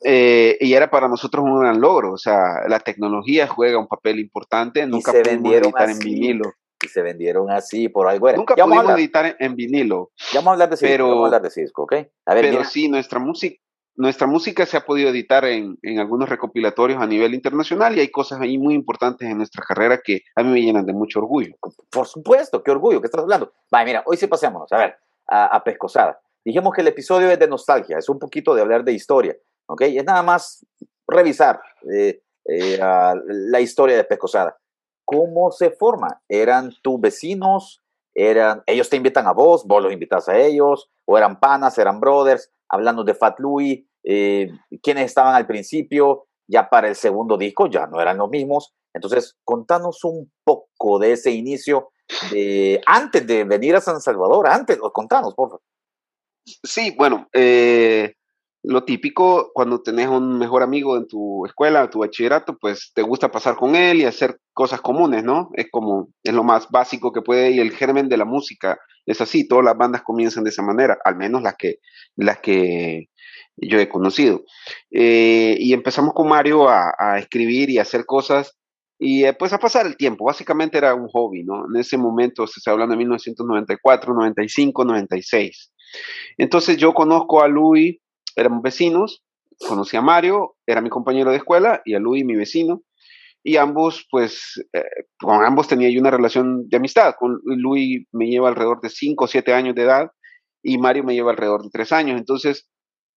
Eh, 0.01 0.57
y 0.61 0.73
era 0.73 0.89
para 0.89 1.09
nosotros 1.09 1.43
un 1.43 1.59
gran 1.59 1.81
logro, 1.81 2.13
o 2.13 2.17
sea, 2.17 2.67
la 2.67 2.79
tecnología 2.79 3.47
juega 3.47 3.79
un 3.79 3.87
papel 3.87 4.19
importante, 4.19 4.85
nunca 4.85 5.11
pudimos 5.11 5.53
editar 5.53 5.89
en 5.89 5.99
vinilo. 5.99 6.53
Y 6.81 6.87
se 6.87 7.01
vendieron 7.01 7.51
así 7.51 7.89
por 7.89 8.07
algo. 8.07 8.31
Nunca 8.31 8.55
pudimos 8.55 8.97
editar 8.97 9.35
en, 9.37 9.55
vinilo. 9.55 10.11
Ya 10.31 10.39
vamos 10.39 10.47
a 10.47 10.53
hablar 10.53 10.69
de 10.69 10.75
disco, 10.75 10.87
pero, 10.87 11.09
vamos 11.09 11.23
a 11.23 11.35
hablar 11.35 11.51
de 11.51 11.61
disco, 11.61 11.83
¿ok? 11.83 11.93
A 12.25 12.33
ver, 12.33 12.45
pero 12.45 12.63
sí, 12.63 12.87
nuestra 12.87 13.19
música, 13.19 13.61
nuestra 13.95 14.27
música 14.27 14.65
se 14.65 14.77
ha 14.77 14.85
podido 14.85 15.09
editar 15.09 15.45
en, 15.45 15.77
algunos 15.99 16.29
recopilatorios 16.29 17.01
a 17.01 17.07
nivel 17.07 17.33
internacional 17.33 17.97
y 17.97 17.99
hay 17.99 18.09
cosas 18.09 18.39
ahí 18.39 18.57
muy 18.57 18.73
importantes 18.73 19.29
en 19.29 19.37
nuestra 19.37 19.63
carrera 19.63 19.99
que 20.03 20.21
a 20.35 20.43
mí 20.43 20.51
me 20.51 20.61
llenan 20.61 20.85
de 20.85 20.93
mucho 20.93 21.19
orgullo. 21.19 21.55
Por 21.91 22.07
supuesto, 22.07 22.63
qué 22.63 22.71
orgullo, 22.71 23.01
¿qué 23.01 23.07
estás 23.07 23.21
hablando? 23.21 23.51
Vaya, 23.71 23.85
mira, 23.85 24.03
hoy 24.05 24.17
sí 24.17 24.27
pasémonos, 24.27 24.71
a 24.71 24.77
ver, 24.77 24.97
a, 25.27 25.61
Pescosada. 25.63 26.19
Dijimos 26.45 26.73
que 26.73 26.81
el 26.81 26.87
episodio 26.87 27.29
es 27.29 27.39
de 27.39 27.47
nostalgia, 27.47 27.97
es 27.97 28.07
un 28.09 28.19
poquito 28.19 28.55
de 28.55 28.61
hablar 28.61 28.83
de 28.83 28.93
historia, 28.93 29.35
¿ok? 29.67 29.81
Es 29.81 30.05
nada 30.05 30.23
más 30.23 30.65
revisar 31.07 31.59
eh, 31.93 32.21
eh, 32.45 32.79
la 32.79 33.59
historia 33.59 33.97
de 33.97 34.05
Pescosada. 34.05 34.57
¿Cómo 35.03 35.51
se 35.51 35.71
forma? 35.71 36.21
¿Eran 36.29 36.71
tus 36.81 37.01
vecinos? 37.01 37.81
Eran, 38.15 38.63
ellos 38.65 38.89
te 38.89 38.97
invitan 38.97 39.27
a 39.27 39.33
vos, 39.33 39.65
vos 39.65 39.81
los 39.81 39.93
invitas 39.93 40.27
a 40.29 40.37
ellos, 40.37 40.89
o 41.05 41.17
eran 41.17 41.39
panas, 41.39 41.77
eran 41.77 41.99
brothers, 41.99 42.51
hablando 42.67 43.03
de 43.03 43.13
Fat 43.13 43.39
Louis, 43.39 43.85
eh, 44.03 44.49
quienes 44.81 45.05
estaban 45.05 45.35
al 45.35 45.47
principio, 45.47 46.27
ya 46.47 46.69
para 46.69 46.87
el 46.87 46.95
segundo 46.95 47.37
disco 47.37 47.67
ya 47.67 47.87
no 47.87 48.01
eran 48.01 48.17
los 48.17 48.29
mismos. 48.29 48.73
Entonces, 48.93 49.37
contanos 49.43 50.03
un 50.03 50.31
poco 50.43 50.99
de 50.99 51.13
ese 51.13 51.31
inicio 51.31 51.91
de 52.31 52.81
antes 52.85 53.25
de 53.27 53.43
venir 53.43 53.75
a 53.75 53.81
San 53.81 54.01
Salvador, 54.01 54.47
antes, 54.47 54.79
contanos, 54.93 55.35
por 55.35 55.49
favor. 55.49 55.61
Sí, 56.63 56.95
bueno, 56.97 57.27
eh, 57.33 58.15
lo 58.63 58.83
típico 58.83 59.51
cuando 59.53 59.81
tenés 59.81 60.07
un 60.07 60.37
mejor 60.37 60.63
amigo 60.63 60.97
en 60.97 61.07
tu 61.07 61.45
escuela, 61.45 61.89
tu 61.89 61.99
bachillerato, 61.99 62.57
pues 62.57 62.91
te 62.93 63.01
gusta 63.01 63.31
pasar 63.31 63.55
con 63.55 63.75
él 63.75 64.01
y 64.01 64.05
hacer 64.05 64.39
cosas 64.53 64.81
comunes, 64.81 65.23
¿no? 65.23 65.49
Es 65.53 65.67
como, 65.71 66.09
es 66.23 66.33
lo 66.33 66.43
más 66.43 66.69
básico 66.69 67.13
que 67.13 67.21
puede 67.21 67.51
y 67.51 67.59
el 67.59 67.71
germen 67.71 68.09
de 68.09 68.17
la 68.17 68.25
música 68.25 68.77
es 69.05 69.21
así, 69.21 69.47
todas 69.47 69.65
las 69.65 69.77
bandas 69.77 70.03
comienzan 70.03 70.43
de 70.43 70.51
esa 70.51 70.61
manera, 70.61 70.97
al 71.03 71.15
menos 71.15 71.41
las 71.41 71.55
que, 71.55 71.77
las 72.15 72.39
que 72.39 73.09
yo 73.57 73.79
he 73.79 73.89
conocido. 73.89 74.43
Eh, 74.91 75.55
y 75.59 75.73
empezamos 75.73 76.13
con 76.13 76.27
Mario 76.27 76.69
a, 76.69 77.17
escribir 77.17 77.69
y 77.69 77.79
a 77.79 77.83
hacer 77.83 78.05
cosas 78.05 78.55
y 78.99 79.23
eh, 79.23 79.33
pues 79.33 79.53
a 79.53 79.57
pasar 79.57 79.87
el 79.87 79.97
tiempo. 79.97 80.25
Básicamente 80.25 80.77
era 80.77 80.93
un 80.93 81.07
hobby, 81.07 81.43
¿no? 81.43 81.65
En 81.65 81.79
ese 81.79 81.97
momento, 81.97 82.45
se 82.45 82.59
está 82.59 82.71
hablando 82.71 82.93
de 82.93 82.97
1994, 82.97 84.13
95, 84.13 84.85
96. 84.85 85.71
Entonces 86.37 86.77
yo 86.77 86.93
conozco 86.93 87.41
a 87.41 87.47
Luis 87.47 87.97
éramos 88.39 88.61
vecinos, 88.61 89.23
conocí 89.67 89.97
a 89.97 90.01
Mario, 90.01 90.55
era 90.65 90.81
mi 90.81 90.89
compañero 90.89 91.31
de 91.31 91.37
escuela, 91.37 91.81
y 91.85 91.93
a 91.93 91.99
Luis, 91.99 92.25
mi 92.25 92.35
vecino, 92.35 92.83
y 93.43 93.57
ambos, 93.57 94.05
pues, 94.11 94.61
eh, 94.73 94.83
con 95.19 95.43
ambos 95.43 95.67
tenía 95.67 95.89
yo 95.89 96.01
una 96.01 96.11
relación 96.11 96.67
de 96.67 96.77
amistad. 96.77 97.15
Con 97.17 97.39
Luis 97.43 98.05
me 98.11 98.27
lleva 98.27 98.49
alrededor 98.49 98.81
de 98.81 98.89
5 98.89 99.25
o 99.25 99.27
7 99.27 99.53
años 99.53 99.75
de 99.75 99.83
edad, 99.83 100.11
y 100.61 100.77
Mario 100.77 101.03
me 101.03 101.13
lleva 101.13 101.31
alrededor 101.31 101.63
de 101.63 101.69
3 101.69 101.91
años. 101.93 102.17
Entonces, 102.17 102.69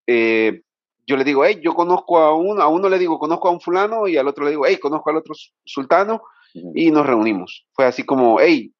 eh, 0.07 0.63
yo 1.07 1.17
le 1.17 1.25
digo, 1.25 1.45
hey, 1.45 1.61
yo 1.63 1.75
conozco 1.75 2.19
a 2.19 2.37
uno, 2.37 2.63
a 2.63 2.69
uno 2.69 2.89
le 2.89 2.99
digo, 2.99 3.19
conozco 3.19 3.49
a 3.49 3.53
un 3.53 3.61
fulano, 3.61 4.07
y 4.07 4.17
al 4.17 4.29
otro 4.29 4.45
le 4.45 4.51
digo, 4.51 4.65
hey, 4.67 4.79
conozco 4.79 5.11
al 5.11 5.17
otro 5.17 5.35
sultano, 5.65 6.23
y 6.75 6.91
nos 6.91 7.07
reunimos. 7.07 7.67
Fue 7.73 7.87
así 7.87 8.05
como, 8.05 8.39
hey, 8.41 8.73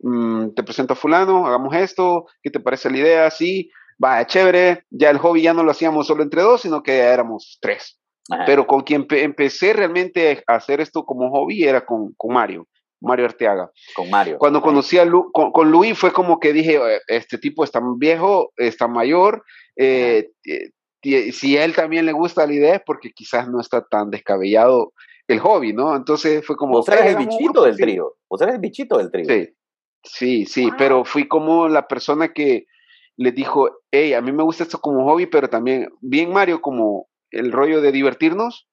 mm, 0.00 0.50
te 0.54 0.62
presento 0.62 0.92
a 0.92 0.96
fulano, 0.96 1.46
hagamos 1.46 1.74
esto, 1.74 2.26
¿qué 2.42 2.50
te 2.50 2.60
parece 2.60 2.90
la 2.90 2.98
idea? 2.98 3.30
Sí, 3.30 3.70
va, 4.02 4.26
chévere, 4.26 4.84
ya 4.90 5.10
el 5.10 5.18
hobby 5.18 5.42
ya 5.42 5.54
no 5.54 5.62
lo 5.62 5.70
hacíamos 5.70 6.06
solo 6.06 6.22
entre 6.22 6.42
dos, 6.42 6.62
sino 6.62 6.82
que 6.82 6.98
éramos 6.98 7.58
tres. 7.60 7.98
Pero 8.46 8.66
con 8.66 8.80
quien 8.80 9.06
empecé 9.10 9.74
realmente 9.74 10.42
a 10.46 10.54
hacer 10.54 10.80
esto 10.80 11.04
como 11.04 11.30
hobby 11.30 11.64
era 11.64 11.84
con, 11.84 12.14
con 12.16 12.32
Mario, 12.32 12.66
Mario 13.00 13.26
Arteaga. 13.26 13.70
Con 13.94 14.08
Mario. 14.08 14.38
Cuando 14.38 14.62
conocí 14.62 14.96
a 14.98 15.04
Lu, 15.04 15.30
con, 15.30 15.70
Luis 15.70 15.98
fue 15.98 16.12
como 16.12 16.40
que 16.40 16.54
dije, 16.54 16.80
este 17.06 17.36
tipo 17.36 17.64
está 17.64 17.80
viejo, 17.98 18.50
está 18.56 18.88
mayor, 18.88 19.44
eh, 19.76 20.30
si 21.02 21.58
a 21.58 21.64
él 21.64 21.74
también 21.74 22.06
le 22.06 22.12
gusta 22.12 22.46
la 22.46 22.54
idea 22.54 22.76
es 22.76 22.82
porque 22.84 23.12
quizás 23.12 23.48
no 23.48 23.60
está 23.60 23.84
tan 23.84 24.10
descabellado 24.10 24.94
el 25.28 25.40
hobby, 25.40 25.72
¿no? 25.72 25.94
Entonces 25.94 26.44
fue 26.46 26.56
como... 26.56 26.74
Vos 26.74 26.88
eres 26.88 27.14
el 27.14 27.16
bichito 27.16 27.64
del 27.64 27.76
trío, 27.76 28.16
vos 28.28 28.40
eres 28.40 28.54
el 28.54 28.60
bichito 28.60 28.98
del 28.98 29.10
trío. 29.10 29.26
Sí, 29.26 29.54
sí, 30.02 30.46
sí, 30.46 30.70
pero 30.78 31.04
fui 31.04 31.28
como 31.28 31.68
la 31.68 31.86
persona 31.86 32.32
que 32.32 32.66
les 33.16 33.34
dijo, 33.34 33.70
hey, 33.90 34.14
a 34.14 34.20
mí 34.20 34.32
me 34.32 34.42
gusta 34.42 34.64
esto 34.64 34.78
como 34.78 35.04
hobby, 35.04 35.26
pero 35.26 35.48
también, 35.48 35.88
bien 36.00 36.32
Mario, 36.32 36.60
como 36.60 37.08
el 37.30 37.52
rollo 37.52 37.80
de 37.80 37.92
divertirnos, 37.92 38.68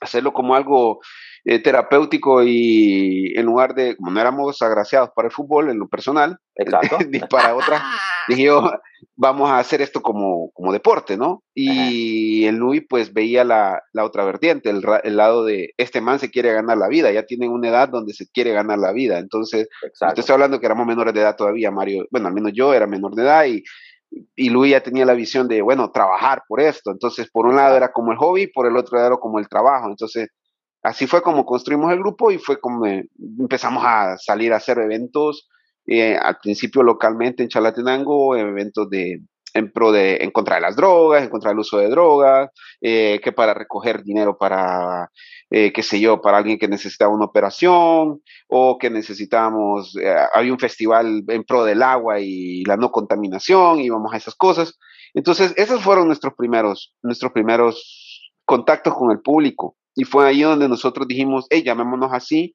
hacerlo 0.00 0.32
como 0.32 0.54
algo 0.54 1.00
eh, 1.44 1.60
terapéutico 1.60 2.42
y 2.42 3.32
en 3.36 3.46
lugar 3.46 3.74
de, 3.74 3.96
como 3.96 4.10
no 4.10 4.20
éramos 4.20 4.60
agraciados 4.62 5.10
para 5.14 5.28
el 5.28 5.32
fútbol 5.32 5.70
en 5.70 5.78
lo 5.78 5.88
personal, 5.88 6.38
ni 7.08 7.20
para 7.20 7.54
otras, 7.54 7.82
dije 8.28 8.42
yo, 8.42 8.72
vamos 9.16 9.48
a 9.50 9.58
hacer 9.58 9.80
esto 9.80 10.02
como, 10.02 10.50
como 10.52 10.72
deporte, 10.72 11.16
¿no? 11.16 11.42
Y 11.54 12.44
el 12.44 12.56
Luis 12.56 12.82
pues 12.88 13.12
veía 13.12 13.44
la, 13.44 13.82
la 13.92 14.04
otra 14.04 14.24
vertiente, 14.24 14.70
el, 14.70 14.84
el, 15.04 15.16
lado 15.16 15.44
de, 15.44 15.72
este 15.76 16.00
man 16.00 16.18
se 16.18 16.30
quiere 16.30 16.52
ganar 16.52 16.76
la 16.76 16.88
vida, 16.88 17.10
ya 17.12 17.24
tienen 17.24 17.50
una 17.50 17.68
edad 17.68 17.88
donde 17.88 18.12
se 18.12 18.28
quiere 18.28 18.52
ganar 18.52 18.78
la 18.78 18.92
vida, 18.92 19.18
entonces, 19.18 19.68
estoy 20.16 20.32
hablando 20.32 20.60
que 20.60 20.66
éramos 20.66 20.86
menores 20.86 21.14
de 21.14 21.20
edad 21.20 21.36
todavía, 21.36 21.70
Mario, 21.70 22.06
bueno, 22.10 22.28
al 22.28 22.34
menos 22.34 22.52
yo 22.54 22.74
era 22.74 22.86
menor 22.86 23.14
de 23.14 23.22
edad 23.22 23.46
y 23.46 23.62
y 24.10 24.50
Luis 24.50 24.72
ya 24.72 24.82
tenía 24.82 25.04
la 25.04 25.14
visión 25.14 25.48
de, 25.48 25.62
bueno, 25.62 25.90
trabajar 25.90 26.42
por 26.48 26.60
esto. 26.60 26.90
Entonces, 26.90 27.28
por 27.30 27.46
un 27.46 27.56
lado 27.56 27.76
era 27.76 27.92
como 27.92 28.12
el 28.12 28.18
hobby, 28.18 28.46
por 28.46 28.66
el 28.66 28.76
otro 28.76 28.96
lado 28.96 29.08
era 29.08 29.16
como 29.16 29.38
el 29.38 29.48
trabajo. 29.48 29.88
Entonces, 29.88 30.28
así 30.82 31.06
fue 31.06 31.22
como 31.22 31.44
construimos 31.44 31.92
el 31.92 31.98
grupo 31.98 32.30
y 32.30 32.38
fue 32.38 32.60
como 32.60 32.86
empezamos 32.86 33.82
a 33.86 34.16
salir 34.18 34.52
a 34.52 34.56
hacer 34.56 34.78
eventos, 34.78 35.48
eh, 35.86 36.16
al 36.16 36.38
principio 36.38 36.82
localmente 36.82 37.42
en 37.42 37.48
Chalatenango, 37.48 38.36
eventos 38.36 38.88
de, 38.90 39.20
en 39.54 39.72
pro 39.72 39.92
de 39.92 40.16
en 40.20 40.30
contra 40.30 40.56
de 40.56 40.62
las 40.62 40.76
drogas, 40.76 41.22
en 41.22 41.30
contra 41.30 41.50
del 41.50 41.58
uso 41.58 41.78
de 41.78 41.88
drogas, 41.88 42.50
eh, 42.80 43.20
que 43.22 43.32
para 43.32 43.54
recoger 43.54 44.02
dinero 44.02 44.36
para, 44.36 45.10
eh, 45.50 45.72
qué 45.72 45.82
sé 45.82 46.00
yo, 46.00 46.20
para 46.20 46.38
alguien 46.38 46.58
que 46.58 46.68
necesitaba 46.68 47.14
una 47.14 47.24
operación 47.24 48.22
o 48.48 48.78
que 48.78 48.90
necesitábamos, 48.90 49.96
eh, 49.96 50.14
había 50.34 50.52
un 50.52 50.58
festival 50.58 51.24
en 51.28 51.44
pro 51.44 51.64
del 51.64 51.82
agua 51.82 52.20
y 52.20 52.64
la 52.64 52.76
no 52.76 52.90
contaminación, 52.90 53.80
íbamos 53.80 54.12
a 54.12 54.16
esas 54.16 54.34
cosas. 54.34 54.78
Entonces, 55.14 55.54
esos 55.56 55.82
fueron 55.82 56.06
nuestros 56.06 56.34
primeros, 56.34 56.94
nuestros 57.02 57.32
primeros 57.32 58.32
contactos 58.44 58.94
con 58.94 59.10
el 59.10 59.20
público. 59.20 59.76
Y 59.94 60.04
fue 60.04 60.26
ahí 60.28 60.42
donde 60.42 60.68
nosotros 60.68 61.08
dijimos, 61.08 61.46
hey, 61.50 61.62
llamémonos 61.64 62.12
así, 62.12 62.54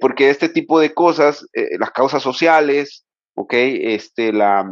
porque 0.00 0.30
este 0.30 0.48
tipo 0.48 0.80
de 0.80 0.94
cosas, 0.94 1.46
las 1.78 1.90
causas 1.90 2.22
sociales, 2.22 3.04
ok, 3.34 3.52
este, 3.52 4.32
la, 4.32 4.66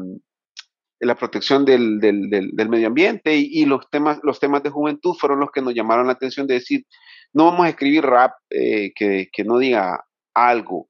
la 1.04 1.14
protección 1.14 1.64
del, 1.64 2.00
del, 2.00 2.68
medio 2.68 2.88
ambiente 2.88 3.36
y, 3.36 3.64
los, 3.66 3.88
temas, 3.90 4.18
los 4.22 4.40
temas 4.40 4.62
de 4.62 4.70
juventud 4.70 5.14
fueron 5.14 5.40
los 5.40 5.50
que 5.50 5.62
nos 5.62 5.74
llamaron 5.74 6.06
la 6.06 6.14
atención 6.14 6.46
de 6.46 6.54
decir, 6.54 6.86
no 7.34 7.44
vamos 7.44 7.66
a 7.66 7.68
escribir 7.68 8.04
rap 8.04 8.32
eh, 8.50 8.92
que, 8.94 9.28
que, 9.30 9.44
no 9.44 9.58
diga 9.58 10.04
algo, 10.32 10.88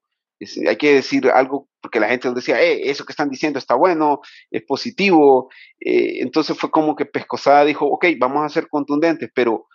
hay 0.67 0.75
que 0.77 0.93
decir 0.95 1.27
algo 1.29 1.67
porque 1.85 1.99
la 1.99 2.07
gente 2.07 2.27
nos 2.27 2.35
decía, 2.35 2.59
eh, 2.59 2.89
eso 2.89 3.05
que 3.05 3.11
están 3.11 3.29
diciendo 3.29 3.59
está 3.59 3.75
bueno, 3.75 4.21
es 4.49 4.63
positivo. 4.63 5.51
Eh, 5.79 6.17
entonces 6.21 6.57
fue 6.57 6.71
como 6.71 6.95
que 6.95 7.05
Pescosada 7.05 7.63
dijo, 7.63 7.85
ok, 7.85 8.07
vamos 8.17 8.43
a 8.43 8.49
ser 8.49 8.67
contundentes, 8.67 9.29
pero 9.35 9.67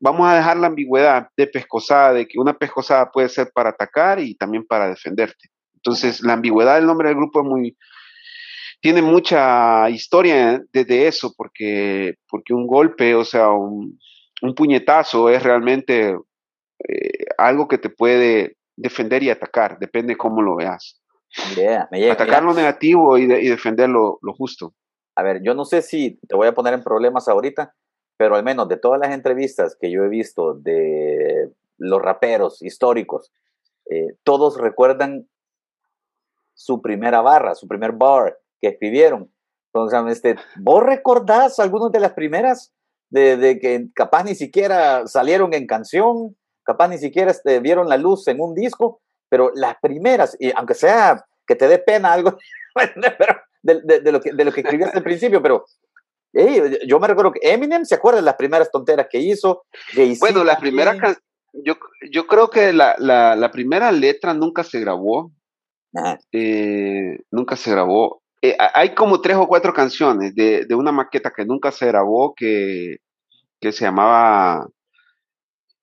vamos 0.00 0.26
a 0.26 0.36
dejar 0.36 0.56
la 0.56 0.68
ambigüedad 0.68 1.28
de 1.36 1.46
pescosada, 1.46 2.14
de 2.14 2.26
que 2.26 2.38
una 2.38 2.56
pescosada 2.56 3.10
puede 3.10 3.28
ser 3.28 3.50
para 3.52 3.68
atacar 3.68 4.18
y 4.18 4.34
también 4.34 4.64
para 4.64 4.88
defenderte. 4.88 5.50
Entonces, 5.74 6.22
la 6.22 6.32
ambigüedad 6.32 6.76
del 6.76 6.86
nombre 6.86 7.08
del 7.08 7.18
grupo 7.18 7.40
es 7.40 7.46
muy, 7.46 7.76
tiene 8.80 9.02
mucha 9.02 9.90
historia 9.90 10.62
desde 10.72 11.06
eso, 11.06 11.34
porque, 11.36 12.14
porque 12.30 12.54
un 12.54 12.66
golpe, 12.66 13.14
o 13.14 13.26
sea, 13.26 13.50
un, 13.50 13.98
puñetazo 14.54 15.28
es 15.28 15.42
realmente 15.42 16.16
eh, 16.88 17.24
algo 17.36 17.68
que 17.68 17.78
te 17.78 17.90
puede 17.90 18.56
defender 18.76 19.22
y 19.22 19.30
atacar, 19.30 19.78
depende 19.78 20.16
cómo 20.16 20.42
lo 20.42 20.56
veas. 20.56 21.00
Atacar 22.10 22.42
lo 22.42 22.54
negativo 22.54 23.18
y, 23.18 23.26
defender 23.26 23.88
lo, 23.88 24.18
lo, 24.22 24.32
justo. 24.32 24.74
A 25.16 25.22
ver, 25.22 25.42
yo 25.42 25.54
no 25.54 25.64
sé 25.64 25.82
si 25.82 26.18
te 26.28 26.36
voy 26.36 26.46
a 26.46 26.54
poner 26.54 26.74
en 26.74 26.82
problemas 26.82 27.28
ahorita, 27.28 27.74
pero 28.16 28.36
al 28.36 28.44
menos 28.44 28.68
de 28.68 28.76
todas 28.76 29.00
las 29.00 29.12
entrevistas 29.12 29.76
que 29.80 29.90
yo 29.90 30.04
he 30.04 30.08
visto 30.08 30.54
de 30.54 31.50
los 31.76 32.00
raperos 32.00 32.62
históricos, 32.62 33.32
eh, 33.90 34.16
todos 34.22 34.58
recuerdan 34.58 35.28
su 36.54 36.82
primera 36.82 37.20
barra, 37.20 37.54
su 37.54 37.66
primer 37.68 37.92
bar 37.92 38.38
que 38.60 38.68
escribieron. 38.68 39.32
Entonces, 39.72 40.16
este, 40.16 40.36
¿vos 40.56 40.82
recordás 40.82 41.58
algunas 41.58 41.92
de 41.92 42.00
las 42.00 42.12
primeras 42.12 42.74
de, 43.10 43.58
que 43.60 43.86
capaz 43.94 44.24
ni 44.24 44.34
siquiera 44.34 45.06
salieron 45.06 45.54
en 45.54 45.66
canción, 45.66 46.36
capaz 46.64 46.88
ni 46.88 46.98
siquiera 46.98 47.30
este, 47.30 47.60
vieron 47.60 47.88
la 47.88 47.96
luz 47.96 48.28
en 48.28 48.40
un 48.40 48.54
disco, 48.54 49.00
pero 49.28 49.50
las 49.54 49.76
primeras, 49.80 50.36
y 50.38 50.52
aunque 50.54 50.74
sea 50.74 51.24
que 51.46 51.56
te 51.56 51.68
dé 51.68 51.78
pena 51.78 52.12
algo 52.12 52.36
de, 53.62 54.12
lo 54.12 54.20
que, 54.20 54.32
de 54.32 54.44
lo 54.44 54.52
que 54.52 54.60
escribiste 54.60 54.96
al 54.96 55.04
principio, 55.04 55.42
pero 55.42 55.64
yo 56.86 57.00
me 57.00 57.08
recuerdo 57.08 57.32
que 57.32 57.52
Eminem 57.52 57.84
se 57.84 57.94
acuerda 57.94 58.20
de 58.20 58.26
las 58.26 58.36
primeras 58.36 58.70
tonteras 58.70 59.08
que 59.10 59.18
hizo. 59.18 59.64
bueno, 60.20 60.44
la 60.44 60.58
primera 60.58 60.94
yo, 61.52 61.76
yo 62.10 62.26
creo 62.26 62.50
que 62.50 62.72
la, 62.72 62.96
la, 62.98 63.50
primera 63.50 63.90
letra 63.92 64.34
nunca 64.34 64.64
se 64.64 64.80
grabó. 64.80 65.32
Eh, 66.32 67.18
nunca 67.30 67.56
se 67.56 67.70
grabó. 67.70 68.17
Eh, 68.40 68.56
hay 68.74 68.94
como 68.94 69.20
tres 69.20 69.36
o 69.36 69.48
cuatro 69.48 69.72
canciones 69.72 70.34
de, 70.34 70.64
de, 70.64 70.74
una 70.74 70.92
maqueta 70.92 71.32
que 71.34 71.44
nunca 71.44 71.72
se 71.72 71.86
grabó 71.86 72.34
que, 72.34 72.98
que 73.60 73.72
se 73.72 73.84
llamaba 73.84 74.68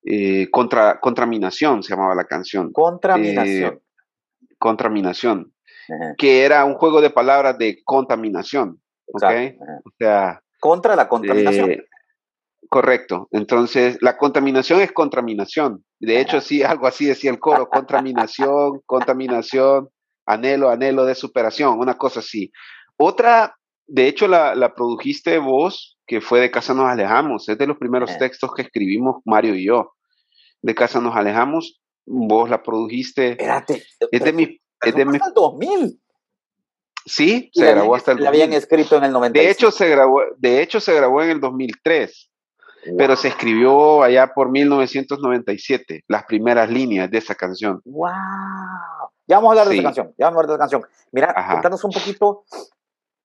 eh, 0.06 0.50
contra, 0.52 1.00
Contraminación, 1.00 1.82
se 1.82 1.90
llamaba 1.90 2.14
la 2.16 2.26
canción. 2.26 2.72
Contraminación. 2.72 3.82
Contraminación. 4.60 5.52
Que 6.18 6.44
era 6.44 6.64
un 6.66 6.76
juego 6.76 7.02
de 7.02 7.10
palabras 7.10 7.58
de 7.58 7.82
contaminación. 7.84 8.80
O 9.12 9.20
sea, 9.20 10.42
contra 10.60 10.96
la 10.96 11.08
contaminación. 11.10 11.72
Eh, 11.72 11.86
correcto. 12.70 13.28
Entonces, 13.32 13.98
la 14.02 14.18
contaminación 14.18 14.82
es 14.82 14.92
contaminación. 14.92 15.84
De 16.00 16.20
hecho, 16.20 16.40
sí, 16.40 16.64
algo 16.64 16.88
así 16.88 17.06
decía 17.06 17.32
el 17.32 17.40
coro, 17.40 17.70
contaminación, 17.70 18.82
contaminación, 18.86 19.90
anhelo, 20.26 20.70
anhelo 20.70 21.06
de 21.06 21.16
superación, 21.16 21.80
una 21.80 21.98
cosa 21.98 22.20
así. 22.20 22.52
Otra, 22.98 23.58
de 23.88 24.08
hecho, 24.08 24.28
la, 24.28 24.56
la 24.56 24.74
produjiste 24.74 25.38
vos, 25.38 25.98
que 26.08 26.22
fue 26.22 26.40
de 26.40 26.52
Casa 26.52 26.74
Nos 26.74 26.90
Alejamos, 26.90 27.50
es 27.50 27.58
de 27.58 27.68
los 27.68 27.78
primeros 27.78 28.12
eh. 28.12 28.18
textos 28.20 28.52
que 28.54 28.64
escribimos 28.64 29.22
Mario 29.26 29.56
y 29.56 29.66
yo. 29.66 29.94
De 30.62 30.76
Casa 30.76 31.00
Nos 31.00 31.16
Alejamos, 31.16 31.82
vos 32.06 32.50
la 32.50 32.64
produjiste. 32.64 33.32
Espérate. 33.32 33.84
Es 34.12 34.24
de 34.24 34.34
mi... 34.34 34.60
Es 34.82 34.94
de 34.94 35.06
mi 35.06 35.18
2000. 35.34 36.00
Sí, 37.06 37.52
se 37.54 37.72
grabó 37.72 37.96
hasta 37.96 38.14
el. 38.14 38.22
La 38.22 38.30
habían 38.30 38.52
escrito 38.54 38.98
en 38.98 39.04
el 39.04 39.12
90. 39.12 39.40
De 39.40 39.50
hecho, 39.50 39.70
se 39.70 39.88
grabó, 39.88 40.22
de 40.38 40.62
hecho, 40.62 40.80
se 40.80 40.94
grabó 40.94 41.22
en 41.22 41.30
el 41.30 41.40
2003, 41.40 42.32
pero 42.98 43.16
se 43.16 43.28
escribió 43.28 44.02
allá 44.02 44.34
por 44.34 44.50
1997, 44.50 46.04
las 46.08 46.24
primeras 46.26 46.70
líneas 46.70 47.10
de 47.12 47.20
esa 47.20 47.36
canción. 47.36 47.80
¡Wow! 47.86 48.10
Ya 49.28 49.38
vamos 49.38 49.50
a 49.50 49.52
hablar 49.52 49.68
de 49.68 49.76
esa 49.76 49.84
canción, 49.84 50.14
ya 50.18 50.26
vamos 50.26 50.38
a 50.38 50.42
hablar 50.42 50.48
de 50.48 50.54
esa 50.54 50.60
canción. 50.60 50.86
Mira, 51.12 51.34
cuéntanos 51.50 51.84
un 51.84 51.92
poquito 51.92 52.46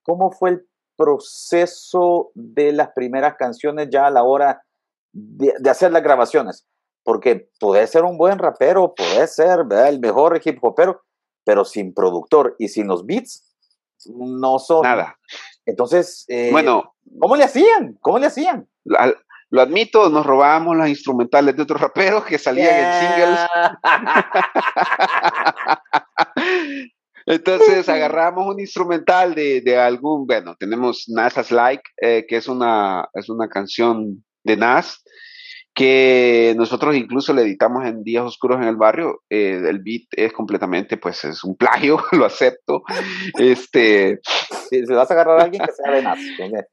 cómo 0.02 0.30
fue 0.30 0.50
el 0.50 0.66
proceso 0.96 2.30
de 2.34 2.72
las 2.72 2.90
primeras 2.90 3.36
canciones 3.36 3.88
ya 3.90 4.06
a 4.06 4.10
la 4.10 4.22
hora 4.22 4.62
de, 5.12 5.52
hacer 5.70 5.92
las 5.92 6.02
grabaciones. 6.02 6.66
Porque 7.02 7.48
puede 7.58 7.86
ser 7.86 8.04
un 8.04 8.18
buen 8.18 8.38
rapero, 8.38 8.94
puede 8.94 9.26
ser 9.26 9.60
el 9.86 10.00
mejor 10.00 10.40
hip 10.44 10.58
hopero, 10.62 11.02
pero 11.44 11.64
sin 11.64 11.94
productor 11.94 12.54
y 12.58 12.68
sin 12.68 12.86
los 12.86 13.06
beats, 13.06 13.50
no 14.06 14.58
son. 14.58 14.82
Nada. 14.82 15.18
Entonces, 15.64 16.24
eh, 16.28 16.50
bueno, 16.52 16.94
¿cómo 17.18 17.36
le 17.36 17.44
hacían? 17.44 17.98
¿Cómo 18.00 18.18
le 18.18 18.26
hacían? 18.26 18.68
Lo 19.50 19.60
admito, 19.60 20.08
nos 20.08 20.24
robábamos 20.24 20.76
las 20.76 20.88
instrumentales 20.88 21.56
de 21.56 21.62
otros 21.62 21.80
raperos 21.80 22.24
que 22.24 22.38
salían 22.38 22.74
en 22.74 22.92
singles. 23.00 23.40
Entonces 27.26 27.88
agarramos 27.88 28.46
un 28.46 28.60
instrumental 28.60 29.34
de, 29.34 29.60
de, 29.60 29.76
algún, 29.78 30.26
bueno, 30.26 30.56
tenemos 30.58 31.04
NASA's 31.08 31.50
Like, 31.50 31.82
eh, 32.00 32.24
que 32.28 32.36
es 32.36 32.48
una, 32.48 33.08
es 33.12 33.28
una 33.28 33.48
canción 33.48 34.24
de 34.42 34.56
Nas, 34.56 34.99
que 35.74 36.54
nosotros 36.56 36.96
incluso 36.96 37.32
le 37.32 37.42
editamos 37.42 37.86
en 37.86 38.02
Días 38.02 38.24
Oscuros 38.24 38.58
en 38.58 38.68
el 38.68 38.76
Barrio. 38.76 39.22
Eh, 39.30 39.62
el 39.68 39.80
beat 39.80 40.02
es 40.12 40.32
completamente, 40.32 40.96
pues 40.96 41.24
es 41.24 41.44
un 41.44 41.56
plagio, 41.56 42.02
lo 42.12 42.24
acepto. 42.24 42.82
Este, 43.38 44.20
si, 44.68 44.82
vas 44.82 45.10
a 45.10 45.14
agarrar 45.14 45.40
a 45.40 45.44
alguien 45.44 45.62
que 45.64 45.72
sea 45.72 45.92
de 45.92 46.64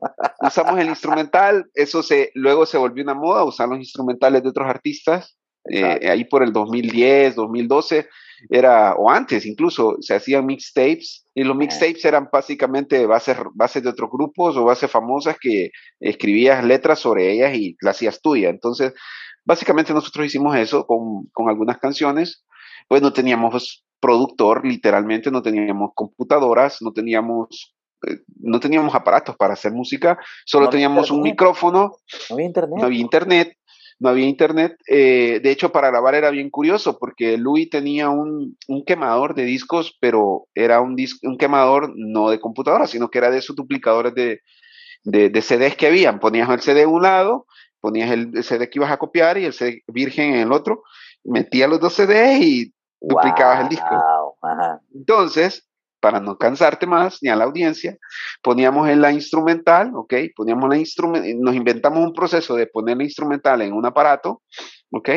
usamos 0.42 0.80
el 0.80 0.88
instrumental, 0.88 1.70
eso 1.74 2.02
se, 2.04 2.32
luego 2.34 2.66
se 2.66 2.78
volvió 2.78 3.04
una 3.04 3.14
moda, 3.14 3.44
usar 3.44 3.70
los 3.70 3.80
instrumentales 3.80 4.44
de 4.44 4.50
otros 4.50 4.68
artistas. 4.68 5.37
Eh, 5.70 6.10
ahí 6.10 6.26
por 6.26 6.44
el 6.44 6.54
2010, 6.54 7.36
2012, 7.36 8.08
era, 8.50 8.94
o 8.96 9.10
antes 9.10 9.46
incluso, 9.46 9.98
se 10.00 10.16
hacían 10.16 10.46
mixtapes 10.46 11.26
y 11.34 11.44
los 11.44 11.56
mixtapes 11.56 12.06
eran 12.06 12.30
básicamente 12.32 13.06
bases, 13.06 13.38
bases 13.54 13.84
de 13.84 13.90
otros 13.90 14.10
grupos 14.12 14.56
o 14.58 14.66
bases 14.66 14.92
famosas 14.92 15.38
que 15.40 15.72
escribías 16.00 16.64
letras 16.64 17.00
sobre 17.00 17.32
ellas 17.32 17.56
y 17.56 17.76
las 17.82 17.96
hacías 17.96 18.22
tuya. 18.22 18.50
Entonces, 18.50 18.94
básicamente 19.44 19.94
nosotros 19.94 20.26
hicimos 20.26 20.56
eso 20.56 20.86
con, 20.86 21.26
con 21.34 21.50
algunas 21.50 21.80
canciones. 21.80 22.46
Pues 22.88 23.02
no 23.02 23.12
teníamos 23.12 23.84
productor, 24.00 24.66
literalmente, 24.66 25.32
no 25.32 25.42
teníamos 25.42 25.92
computadoras, 25.96 26.82
no 26.82 26.94
teníamos 26.94 27.76
eh, 28.06 28.20
no 28.40 28.60
teníamos 28.60 28.94
aparatos 28.94 29.36
para 29.36 29.54
hacer 29.54 29.72
música, 29.72 30.20
solo 30.46 30.70
teníamos 30.70 31.10
un 31.10 31.22
micrófono, 31.22 31.94
no 32.30 32.36
había 32.36 32.46
internet. 32.46 32.78
No 32.78 32.86
había 32.86 33.00
internet 33.00 33.58
no 34.00 34.10
había 34.10 34.28
internet. 34.28 34.78
Eh, 34.88 35.40
de 35.42 35.52
hecho, 35.52 35.72
para 35.72 35.90
grabar 35.90 36.16
era 36.16 36.30
bien 36.30 36.50
curioso 36.50 36.98
porque 37.00 37.38
Louis 37.38 37.70
tenía 37.70 38.10
un, 38.10 38.58
quemador 38.86 39.36
de 39.36 39.44
discos, 39.44 39.98
pero 40.00 40.48
era 40.54 40.82
un, 40.82 40.96
un 41.24 41.38
quemador 41.38 41.94
no 41.96 42.30
de 42.30 42.40
computadora, 42.40 42.88
sino 42.88 43.10
que 43.10 43.18
era 43.18 43.32
de 43.32 43.40
esos 43.40 43.56
duplicadores 43.56 44.14
de, 44.14 44.42
de, 45.04 45.42
CDs 45.42 45.76
que 45.76 45.88
habían. 45.88 46.20
Ponías 46.20 46.50
el 46.50 46.62
CD 46.62 46.84
en 46.84 46.90
un 46.90 47.04
lado, 47.04 47.48
ponías 47.80 48.12
el, 48.12 48.44
CD 48.44 48.70
que 48.70 48.80
ibas 48.80 48.92
a 48.92 48.98
copiar 48.98 49.38
y 49.38 49.46
el 49.46 49.54
CD 49.54 49.84
virgen 49.88 50.36
en 50.36 50.42
el 50.42 50.52
otro, 50.52 50.84
metías 51.24 51.70
los 51.70 51.80
dos 51.80 51.94
CDs 51.94 52.42
y 52.42 52.74
duplicabas 53.00 53.62
el 53.62 53.70
disco. 53.70 54.38
Entonces, 54.94 55.67
para 56.00 56.20
no 56.20 56.38
cansarte 56.38 56.86
más 56.86 57.20
ni 57.22 57.30
a 57.30 57.36
la 57.36 57.46
audiencia, 57.46 57.98
poníamos 58.42 58.90
en 58.90 59.02
la 59.02 59.12
instrumental, 59.12 59.92
¿ok? 59.96 60.14
Poníamos 60.36 60.70
la 60.70 60.78
instrumental, 60.78 61.40
nos 61.40 61.56
inventamos 61.56 62.00
un 62.00 62.14
proceso 62.14 62.56
de 62.56 62.68
poner 62.68 62.98
la 62.98 63.04
instrumental 63.04 63.62
en 63.62 63.74
un 63.74 63.86
aparato, 63.86 64.42
¿ok? 64.92 65.10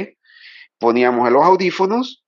Poníamos 0.78 1.26
en 1.26 1.34
los 1.34 1.44
audífonos, 1.44 2.24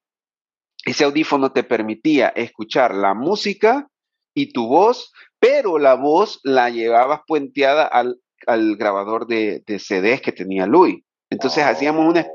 ese 0.84 1.04
audífono 1.04 1.52
te 1.52 1.62
permitía 1.62 2.28
escuchar 2.28 2.94
la 2.94 3.14
música 3.14 3.88
y 4.34 4.52
tu 4.52 4.66
voz, 4.66 5.12
pero 5.38 5.78
la 5.78 5.94
voz 5.94 6.40
la 6.42 6.70
llevabas 6.70 7.20
puenteada 7.26 7.84
al, 7.84 8.18
grabador 8.76 9.26
de, 9.26 9.62
de, 9.66 9.78
CDs 9.78 10.20
que 10.20 10.32
tenía 10.32 10.66
Luis. 10.66 11.02
Entonces 11.30 11.64
hacíamos 11.64 12.08
una, 12.08 12.26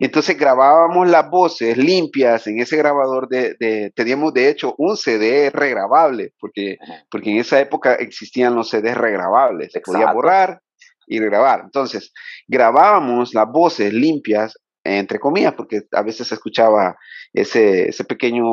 entonces 0.00 0.36
grabábamos 0.38 1.08
las 1.08 1.28
voces 1.30 1.76
limpias 1.76 2.46
en 2.46 2.60
ese 2.60 2.76
grabador 2.76 3.28
de, 3.28 3.92
teníamos 3.94 4.32
de 4.34 4.48
hecho 4.48 4.74
un 4.78 4.96
CD 4.96 5.50
regrabable, 5.50 6.32
porque, 6.38 6.76
porque 7.10 7.30
en 7.30 7.38
esa 7.38 7.60
época 7.60 7.94
existían 7.94 8.54
los 8.54 8.70
CDs 8.70 8.96
regrabables, 8.96 9.72
se 9.72 9.80
podía 9.80 10.12
borrar 10.12 10.60
y 11.06 11.18
regrabar. 11.18 11.62
Entonces 11.64 12.12
grabábamos 12.46 13.34
las 13.34 13.46
voces 13.50 13.92
limpias, 13.92 14.58
entre 14.84 15.18
comillas, 15.18 15.54
porque 15.54 15.82
a 15.92 16.02
veces 16.02 16.28
se 16.28 16.34
escuchaba 16.34 16.96
ese, 17.32 17.88
ese 17.88 18.04
pequeño 18.04 18.44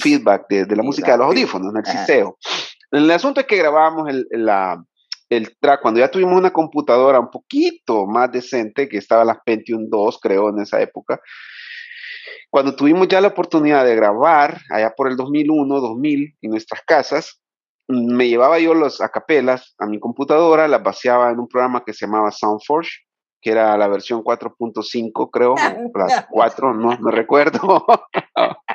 feedback 0.00 0.46
de, 0.48 0.76
la 0.76 0.82
música 0.82 1.12
de 1.12 1.18
los 1.18 1.26
audífonos, 1.28 1.72
en 2.92 3.02
el 3.02 3.10
asunto 3.10 3.40
es 3.40 3.46
que 3.46 3.56
grabábamos 3.56 4.08
el, 4.08 4.26
la, 4.30 4.82
el 5.28 5.56
track, 5.58 5.82
cuando 5.82 6.00
ya 6.00 6.10
tuvimos 6.10 6.38
una 6.38 6.52
computadora 6.52 7.20
un 7.20 7.30
poquito 7.30 8.06
más 8.06 8.30
decente, 8.30 8.88
que 8.88 8.98
estaba 8.98 9.24
la 9.24 9.40
Pentium 9.44 9.88
2, 9.88 10.18
creo, 10.20 10.50
en 10.50 10.60
esa 10.60 10.80
época, 10.80 11.20
cuando 12.50 12.76
tuvimos 12.76 13.08
ya 13.08 13.20
la 13.20 13.28
oportunidad 13.28 13.84
de 13.84 13.96
grabar, 13.96 14.60
allá 14.70 14.94
por 14.96 15.10
el 15.10 15.16
2001, 15.16 15.80
2000, 15.80 16.36
en 16.40 16.50
nuestras 16.50 16.82
casas, 16.82 17.40
me 17.88 18.28
llevaba 18.28 18.58
yo 18.58 18.74
los 18.74 19.00
acapelas 19.00 19.74
a 19.78 19.86
mi 19.86 20.00
computadora, 20.00 20.68
las 20.68 20.82
vaciaba 20.82 21.30
en 21.30 21.38
un 21.38 21.48
programa 21.48 21.84
que 21.84 21.92
se 21.92 22.06
llamaba 22.06 22.30
SoundForge, 22.30 22.90
que 23.40 23.50
era 23.50 23.76
la 23.76 23.88
versión 23.88 24.24
4.5, 24.24 25.30
creo, 25.30 25.54
las 25.94 26.26
4, 26.30 26.74
no 26.74 26.98
me 26.98 27.10
recuerdo. 27.10 27.86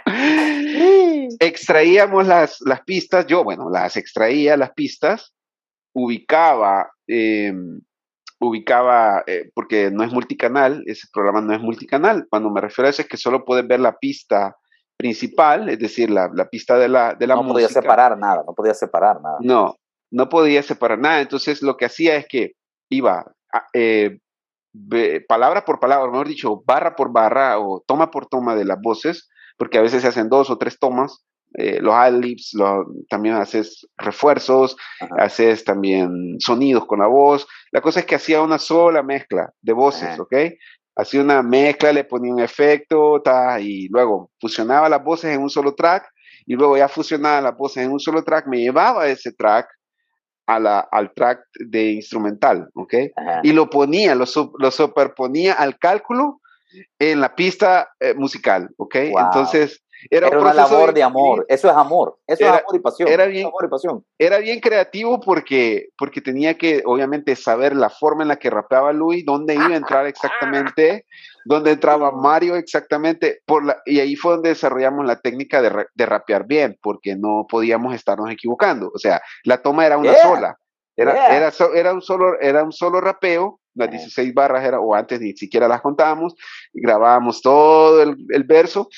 Extraíamos 1.40 2.28
las, 2.28 2.62
las 2.62 2.82
pistas, 2.82 3.26
yo, 3.28 3.44
bueno, 3.44 3.70
las 3.70 3.98
extraía 3.98 4.56
las 4.58 4.72
pistas, 4.72 5.34
ubicaba, 5.94 6.92
em, 7.08 7.82
ubicaba, 8.40 9.24
eh, 9.28 9.50
porque 9.54 9.92
no 9.92 10.04
es 10.04 10.12
multicanal, 10.12 10.84
ese 10.88 11.08
programa 11.14 11.42
no 11.42 11.54
es 11.54 11.62
multicanal. 11.62 12.28
Cuando 12.30 12.50
me 12.50 12.62
refiero 12.62 12.88
a 12.88 12.90
eso 12.90 13.02
es 13.02 13.08
que 13.08 13.18
solo 13.18 13.46
puedes 13.46 13.68
ver 13.68 13.80
la 13.80 13.98
pista 13.98 14.56
principal, 14.98 15.70
es 15.70 15.80
decir, 15.80 16.10
la, 16.10 16.30
la 16.34 16.50
pista 16.50 16.78
de 16.78 16.88
la, 16.88 17.16
de 17.16 17.28
la 17.28 17.36
no 17.36 17.44
música. 17.44 17.54
podía 17.54 17.70
separar 17.70 18.18
nada, 18.18 18.44
no 18.46 18.54
podía 18.54 18.74
separar 18.74 19.22
nada. 19.22 19.38
No, 19.42 19.76
no 20.12 20.30
podía 20.30 20.64
separar 20.64 21.00
nada. 21.00 21.22
Entonces 21.22 21.62
lo 21.62 21.78
que 21.78 21.86
hacía 21.86 22.16
es 22.16 22.28
que 22.28 22.54
iba 22.90 23.32
eh, 23.74 24.20
palabra 25.28 25.66
por 25.66 25.80
palabra, 25.80 26.10
mejor 26.10 26.28
dicho, 26.28 26.64
barra 26.66 26.96
por 26.96 27.12
barra 27.12 27.60
o 27.60 27.84
toma 27.86 28.12
por 28.12 28.28
toma 28.28 28.56
de 28.56 28.66
las 28.66 28.80
voces, 28.82 29.30
porque 29.58 29.78
a 29.78 29.82
veces 29.82 30.02
se 30.02 30.08
hacen 30.08 30.30
dos 30.30 30.50
o 30.50 30.58
tres 30.58 30.80
tomas, 30.80 31.26
eh, 31.54 31.80
los 31.82 31.94
adlibs, 31.94 32.56
también 33.10 33.36
haces 33.36 33.88
refuerzos, 33.98 34.78
haces 35.18 35.64
también 35.66 36.38
sonidos 36.40 36.86
con 36.86 37.00
la 37.00 37.08
voz. 37.08 37.48
La 37.72 37.82
cosa 37.82 38.00
es 38.00 38.06
que 38.06 38.16
hacía 38.16 38.42
una 38.42 38.58
sola 38.58 39.04
mezcla 39.04 39.52
de 39.62 39.74
voces, 39.74 40.18
¿ok? 40.20 40.34
Hacía 40.96 41.22
una 41.22 41.42
mezcla, 41.42 41.92
le 41.92 42.06
ponía 42.06 42.34
un 42.34 42.40
efecto, 42.40 43.22
ta, 43.22 43.60
y 43.60 43.88
luego 43.90 44.32
fusionaba 44.40 44.88
las 44.88 45.04
voces 45.04 45.36
en 45.36 45.42
un 45.42 45.50
solo 45.50 45.76
track, 45.76 46.10
y 46.46 46.56
luego 46.56 46.78
ya 46.78 46.88
fusionaba 46.88 47.42
las 47.42 47.58
voces 47.58 47.84
en 47.84 47.92
un 47.92 48.00
solo 48.00 48.24
track, 48.24 48.48
me 48.48 48.60
llevaba 48.60 49.08
ese 49.08 49.34
track 49.34 49.68
a 50.48 50.60
la, 50.60 50.80
al 50.80 51.14
track 51.14 51.46
de 51.54 51.92
instrumental, 51.92 52.70
¿ok? 52.74 52.94
Y 53.44 53.52
lo 53.52 53.70
ponía, 53.70 54.16
lo, 54.16 54.26
lo, 54.58 54.72
superponía 54.72 55.54
al 55.54 55.78
cálculo 55.78 56.42
en 57.00 57.20
la 57.20 57.36
pista 57.36 57.90
eh, 58.00 58.14
musical, 58.14 58.70
¿ok? 58.78 58.96
Entonces, 58.96 59.84
era, 60.10 60.30
una 60.30 60.54
labor 60.54 60.94
de, 60.94 61.04
amor. 61.04 61.46
Eso 61.48 61.70
es 61.70 61.76
amor. 61.76 62.18
Eso 62.26 62.44
es 62.46 62.50
amor 62.50 62.76
y 62.76 62.80
pasión. 62.80 63.10
Era 63.10 63.26
bien, 63.26 63.50
Era 64.18 64.38
bien 64.40 64.60
creativo 64.60 65.20
porque, 65.20 65.90
porque 65.98 66.22
tenía 66.22 66.58
que, 66.58 66.82
obviamente, 66.86 67.36
saber 67.36 67.76
la 67.76 67.90
forma 67.90 68.24
en 68.24 68.30
la 68.30 68.38
que 68.38 68.50
rapeaba 68.50 68.94
Luis, 68.94 69.26
dónde 69.26 69.56
iba 69.56 69.68
a 69.68 69.76
entrar 69.76 70.08
exactamente, 70.08 71.06
dónde 71.46 71.72
entraba 71.72 72.12
Mario 72.12 72.56
exactamente. 72.56 73.42
Por 73.46 73.66
la, 73.66 73.82
y 73.86 74.00
ahí 74.00 74.16
fue 74.16 74.34
donde 74.34 74.50
desarrollamos 74.50 75.06
la 75.06 75.20
técnica 75.20 75.62
de, 75.62 75.86
de 75.94 76.06
rapear 76.06 76.46
bien, 76.46 76.78
porque 76.82 77.16
no 77.16 77.46
podíamos 77.50 77.94
estarnos 77.94 78.32
equivocando. 78.32 78.92
O 78.94 79.00
sea, 79.00 79.22
la 79.44 79.62
toma 79.62 79.86
era 79.86 79.98
una 79.98 80.16
sola. 80.16 80.58
Era, 80.96 81.36
era, 81.36 81.52
era, 81.74 81.94
un 81.94 82.02
solo, 82.02 82.40
era 82.40 82.64
un 82.64 82.72
solo 82.72 83.00
rapeo, 83.00 83.60
las 83.74 83.90
16 83.90 84.34
barras 84.34 84.64
era, 84.66 84.80
o 84.80 84.94
antes 84.94 85.20
ni 85.22 85.34
siquiera 85.34 85.68
las 85.68 85.82
contábamos, 85.82 86.36
grabábamos 86.74 87.42
todo 87.42 88.04
el, 88.04 88.18
el 88.30 88.44
verso 88.44 88.90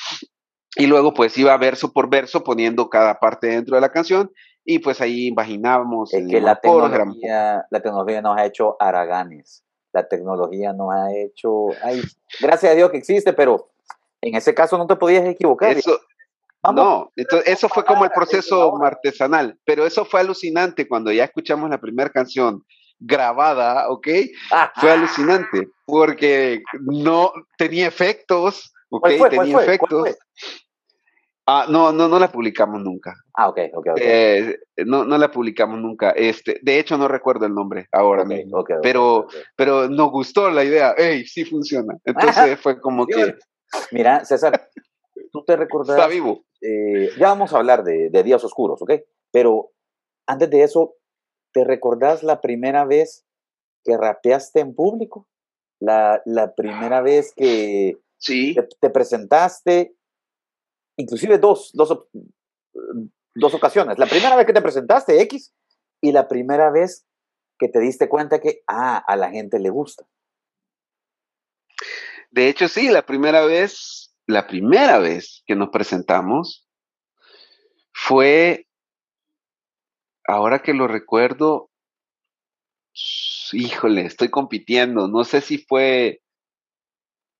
y 0.75 0.87
luego 0.87 1.13
pues 1.13 1.37
iba 1.37 1.55
verso 1.57 1.91
por 1.91 2.09
verso 2.09 2.43
poniendo 2.43 2.89
cada 2.89 3.19
parte 3.19 3.47
dentro 3.47 3.75
de 3.75 3.81
la 3.81 3.91
canción 3.91 4.31
y 4.65 4.79
pues 4.79 5.01
ahí 5.01 5.27
imaginábamos. 5.27 6.13
Es 6.13 6.27
que 6.27 6.41
la 6.41 6.55
tecnología, 6.55 7.65
la 7.69 7.81
tecnología 7.81 8.21
nos 8.21 8.37
ha 8.37 8.45
hecho 8.45 8.75
araganes, 8.79 9.63
la 9.91 10.07
tecnología 10.07 10.73
nos 10.73 10.93
ha 10.93 11.13
hecho, 11.13 11.67
ay, 11.83 12.01
gracias 12.39 12.71
a 12.71 12.75
Dios 12.75 12.91
que 12.91 12.97
existe, 12.97 13.33
pero 13.33 13.69
en 14.21 14.35
ese 14.35 14.53
caso 14.53 14.77
no 14.77 14.87
te 14.87 14.95
podías 14.95 15.25
equivocar. 15.25 15.77
Eso, 15.77 15.99
no, 16.73 17.11
entonces, 17.17 17.49
eso 17.49 17.67
fue 17.67 17.83
como 17.83 18.05
el 18.05 18.11
proceso 18.11 18.81
artesanal, 18.83 19.59
pero 19.65 19.85
eso 19.85 20.05
fue 20.05 20.21
alucinante 20.21 20.87
cuando 20.87 21.11
ya 21.11 21.25
escuchamos 21.25 21.69
la 21.69 21.81
primera 21.81 22.09
canción 22.09 22.63
grabada, 22.99 23.89
¿ok? 23.89 24.07
Fue 24.75 24.91
alucinante 24.91 25.67
porque 25.85 26.63
no 26.79 27.33
tenía 27.57 27.87
efectos, 27.87 28.72
¿ok? 28.97 29.29
tenía 29.29 29.61
efectos. 29.61 30.17
Ah, 31.45 31.65
no, 31.69 31.91
no, 31.91 32.07
no 32.07 32.19
la 32.19 32.31
publicamos 32.31 32.81
nunca. 32.81 33.15
Ah, 33.33 33.49
ok, 33.49 33.59
ok, 33.73 33.87
eh, 33.97 34.59
no, 34.85 35.03
no 35.03 35.17
la 35.17 35.29
publicamos 35.29 35.77
nunca. 35.77 36.11
Este, 36.11 36.59
de 36.61 36.79
hecho, 36.79 36.97
no 36.97 37.09
recuerdo 37.09 37.45
el 37.45 37.53
nombre 37.53 37.89
ahora 37.91 38.23
mismo. 38.23 38.63
pero, 38.81 39.27
pero 39.57 39.89
nos 39.89 40.09
gustó 40.09 40.49
la 40.49 40.63
idea. 40.63 40.93
¡Ey, 40.97 41.25
sí 41.25 41.43
funciona! 41.43 41.97
Entonces 42.05 42.59
fue 42.59 42.79
como 42.79 43.05
que. 43.05 43.35
Mira, 43.91 44.23
César, 44.23 44.69
tú 45.33 45.43
te 45.43 45.57
recordás. 45.57 45.97
Está 45.97 46.07
vivo. 46.07 46.45
Eh, 46.61 47.09
ya 47.17 47.27
vamos 47.27 47.53
a 47.53 47.57
hablar 47.57 47.83
de, 47.83 48.09
de, 48.09 48.23
días 48.23 48.43
oscuros, 48.45 48.81
¿ok? 48.81 48.93
Pero 49.31 49.71
antes 50.25 50.49
de 50.49 50.63
eso, 50.63 50.95
¿te 51.51 51.65
recordás 51.65 52.23
la 52.23 52.39
primera 52.39 52.85
vez 52.85 53.25
que 53.83 53.97
rapeaste 53.97 54.61
en 54.61 54.73
público? 54.73 55.27
La, 55.79 56.21
la 56.23 56.55
primera 56.55 57.01
vez 57.01 57.33
que 57.35 57.97
sí. 58.23 58.55
te 58.79 58.89
presentaste 58.89 59.95
inclusive 60.97 61.37
dos, 61.37 61.71
dos, 61.73 62.07
dos 63.35 63.53
ocasiones. 63.53 63.97
La 63.97 64.05
primera 64.05 64.35
vez 64.35 64.45
que 64.45 64.53
te 64.53 64.61
presentaste, 64.61 65.21
X, 65.21 65.53
y 66.01 66.11
la 66.11 66.27
primera 66.27 66.71
vez 66.71 67.05
que 67.57 67.69
te 67.69 67.79
diste 67.79 68.09
cuenta 68.09 68.39
que, 68.39 68.61
ah, 68.67 68.97
a 68.97 69.15
la 69.15 69.29
gente 69.29 69.59
le 69.59 69.69
gusta. 69.69 70.05
De 72.31 72.49
hecho, 72.49 72.67
sí, 72.67 72.89
la 72.89 73.05
primera 73.05 73.45
vez, 73.45 74.15
la 74.25 74.47
primera 74.47 74.99
vez 74.99 75.43
que 75.45 75.55
nos 75.55 75.69
presentamos 75.69 76.67
fue, 77.93 78.67
ahora 80.27 80.63
que 80.63 80.73
lo 80.73 80.87
recuerdo, 80.87 81.69
híjole, 83.51 84.05
estoy 84.05 84.29
compitiendo, 84.29 85.07
no 85.07 85.23
sé 85.23 85.41
si 85.41 85.59
fue 85.59 86.22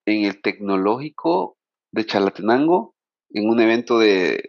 en 0.06 0.26
el 0.26 0.42
tecnológico 0.42 1.58
de 1.92 2.06
Chalatenango 2.06 2.94
en 3.34 3.50
un 3.50 3.60
evento 3.60 3.98
de, 3.98 4.44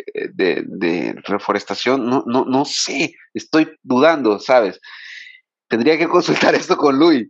reforestación, 1.24 2.06
no, 2.06 2.22
no, 2.26 2.44
no 2.44 2.64
sé, 2.64 3.14
estoy 3.32 3.70
dudando, 3.82 4.38
¿sabes? 4.38 4.80
Tendría 5.68 5.96
que 5.98 6.08
consultar 6.08 6.54
esto 6.54 6.76
con 6.76 6.98
Luis 6.98 7.28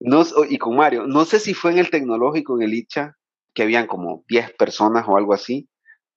no, 0.00 0.24
y 0.48 0.58
con 0.58 0.76
Mario. 0.76 1.06
No 1.06 1.24
sé 1.24 1.38
si 1.38 1.54
fue 1.54 1.72
en 1.72 1.78
el 1.78 1.90
tecnológico, 1.90 2.56
en 2.56 2.62
el 2.62 2.74
ICHA, 2.74 3.16
que 3.54 3.62
habían 3.62 3.86
como 3.86 4.24
10 4.28 4.54
personas 4.54 5.04
o 5.06 5.16
algo 5.16 5.34
así, 5.34 5.68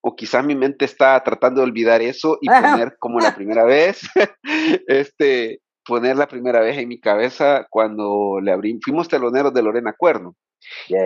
o 0.02 0.16
quizás 0.16 0.46
mi 0.46 0.56
mente 0.56 0.86
está 0.86 1.22
tratando 1.24 1.62
de 1.62 1.68
olvidar 1.68 2.02
eso 2.02 2.38
y 2.42 2.48
poner 2.80 2.98
como 3.00 3.20
la 3.20 3.36
primera 3.36 3.66
vez, 3.66 4.02
este, 4.88 5.60
poner 5.86 6.16
la 6.16 6.28
primera 6.28 6.62
vez 6.62 6.78
en 6.78 6.88
mi 6.88 7.00
cabeza 7.00 7.68
cuando 7.70 8.40
le 8.42 8.52
abrí, 8.52 8.80
fuimos 8.84 9.10
teloneros 9.10 9.54
de 9.54 9.62
Lorena 9.62 9.94
Cuerno. 9.98 10.36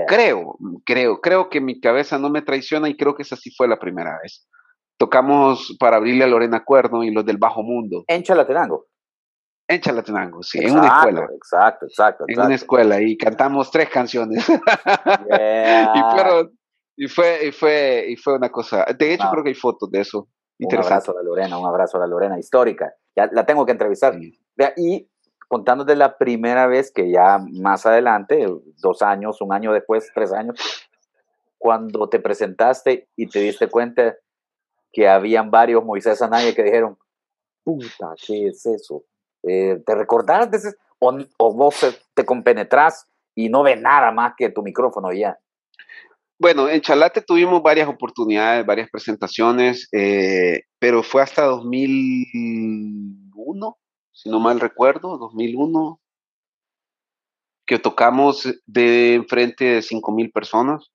Creo, 0.07 0.57
creo, 0.86 1.22
creo 1.22 1.49
que 1.49 1.62
mi 1.62 1.80
cabeza 1.80 2.18
no 2.18 2.30
me 2.30 2.41
traiciona 2.41 2.89
y 2.89 2.97
creo 2.97 3.16
que 3.16 3.24
esa 3.24 3.36
sí 3.36 3.51
fue 3.55 3.68
la 3.68 3.80
primera 3.80 4.18
vez. 4.22 4.47
Tocamos 4.97 5.76
para 5.80 5.97
abrirle 5.97 6.26
a 6.26 6.28
Lorena 6.28 6.64
Cuerno 6.66 7.03
y 7.03 7.12
los 7.12 7.26
del 7.26 7.38
Bajo 7.38 7.64
Mundo. 7.64 8.03
En 8.07 8.24
Chalatenango. 8.24 8.88
En 9.68 9.82
Chalatenango, 9.82 10.41
sí, 10.41 10.60
en 10.60 10.78
una 10.78 10.88
escuela. 10.88 11.28
Exacto, 11.32 11.86
exacto, 11.86 12.26
En 12.28 12.39
una 12.39 12.55
escuela 12.55 12.99
y 13.01 13.16
cantamos 13.16 13.70
tres 13.70 13.88
canciones. 13.89 14.49
y, 14.49 16.01
fueron, 16.12 16.57
y, 16.97 17.07
fue, 17.07 17.47
y, 17.47 17.51
fue, 17.51 18.05
y 18.10 18.16
fue 18.16 18.36
una 18.36 18.49
cosa. 18.49 18.86
De 18.97 19.14
hecho, 19.14 19.30
creo 19.32 19.43
que 19.43 19.49
hay 19.49 19.55
fotos 19.55 19.91
de 19.91 20.01
eso. 20.01 20.28
Un 20.60 20.76
abrazo 20.76 21.12
a 21.12 21.16
la 21.16 21.24
Lorena, 21.24 21.57
un 21.57 21.68
abrazo 21.68 21.97
a 21.97 22.01
la 22.01 22.07
Lorena, 22.07 22.38
histórica. 22.39 22.91
Ya 23.16 23.30
la 23.32 23.45
tengo 23.45 23.66
que 23.66 23.72
entrevistar. 23.72 24.18
Y 24.76 25.10
contándote 25.50 25.95
la 25.95 26.18
primera 26.18 26.68
vez 26.68 26.91
que 26.91 27.12
ya 27.12 27.39
más 27.52 27.86
adelante, 27.86 28.47
dos 28.78 29.02
años, 29.02 29.41
un 29.41 29.52
año 29.52 29.74
después, 29.74 30.10
tres 30.14 30.32
años, 30.32 30.56
cuando 31.58 32.08
te 32.08 32.20
presentaste 32.20 33.10
y 33.16 33.28
te 33.28 33.39
diste 33.39 33.68
cuenta 33.68 34.16
que 34.93 35.10
habían 35.10 35.52
varios 35.52 35.84
Moisés 35.84 36.22
Anaya 36.22 36.54
que 36.54 36.64
dijeron, 36.64 36.97
puta, 37.64 38.14
¿qué 38.26 38.47
es 38.47 38.66
eso? 38.66 39.04
Eh, 39.43 39.82
¿Te 39.86 39.95
recordás 39.95 40.50
de 40.52 40.58
ese? 40.58 40.74
O, 41.00 41.18
o, 41.38 41.54
vos 41.54 42.00
te 42.14 42.26
compenetrás 42.26 43.08
y 43.34 43.47
no 43.50 43.64
ves 43.64 43.82
nada 43.82 44.12
más 44.12 44.34
que 44.38 44.50
tu 44.50 44.62
micrófono 44.62 45.12
ya? 45.12 45.39
Bueno, 46.38 46.70
en 46.70 46.82
Chalate 46.82 47.22
tuvimos 47.22 47.64
varias 47.64 47.89
oportunidades, 47.89 48.66
varias 48.66 48.89
presentaciones, 48.89 49.89
eh, 49.91 50.64
pero 50.78 51.04
fue 51.04 51.24
hasta 51.24 51.43
2001, 51.43 53.78
si 54.12 54.30
no 54.30 54.39
mal 54.39 54.60
recuerdo, 54.60 55.18
2001, 55.18 55.99
que 57.66 57.80
tocamos 57.80 58.47
de 58.66 59.14
enfrente 59.14 59.66
de 59.66 59.80
5.000 59.80 60.34
personas. 60.34 60.91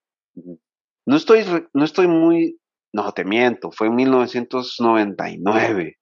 No 1.05 1.15
estoy, 1.15 1.45
no 1.73 1.85
estoy 1.85 2.07
muy, 2.07 2.59
no 2.93 3.11
te 3.13 3.23
miento, 3.23 3.71
fue 3.71 3.87
en 3.87 3.95
1999. 3.95 5.97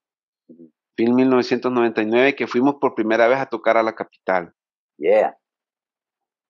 Fue 0.95 1.05
en 1.05 1.15
1999 1.15 2.35
que 2.35 2.47
fuimos 2.47 2.75
por 2.81 2.95
primera 2.95 3.27
vez 3.27 3.39
a 3.39 3.47
tocar 3.47 3.77
a 3.77 3.83
la 3.83 3.93
capital. 3.93 4.53
Yeah. 4.97 5.37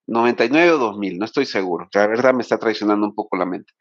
99 0.07 0.71
o 0.71 0.77
2000, 0.77 1.17
no 1.17 1.25
estoy 1.25 1.45
seguro. 1.45 1.87
La 1.93 2.07
verdad 2.07 2.33
me 2.33 2.41
está 2.41 2.57
traicionando 2.57 3.05
un 3.05 3.15
poco 3.15 3.37
la 3.37 3.45
mente. 3.45 3.73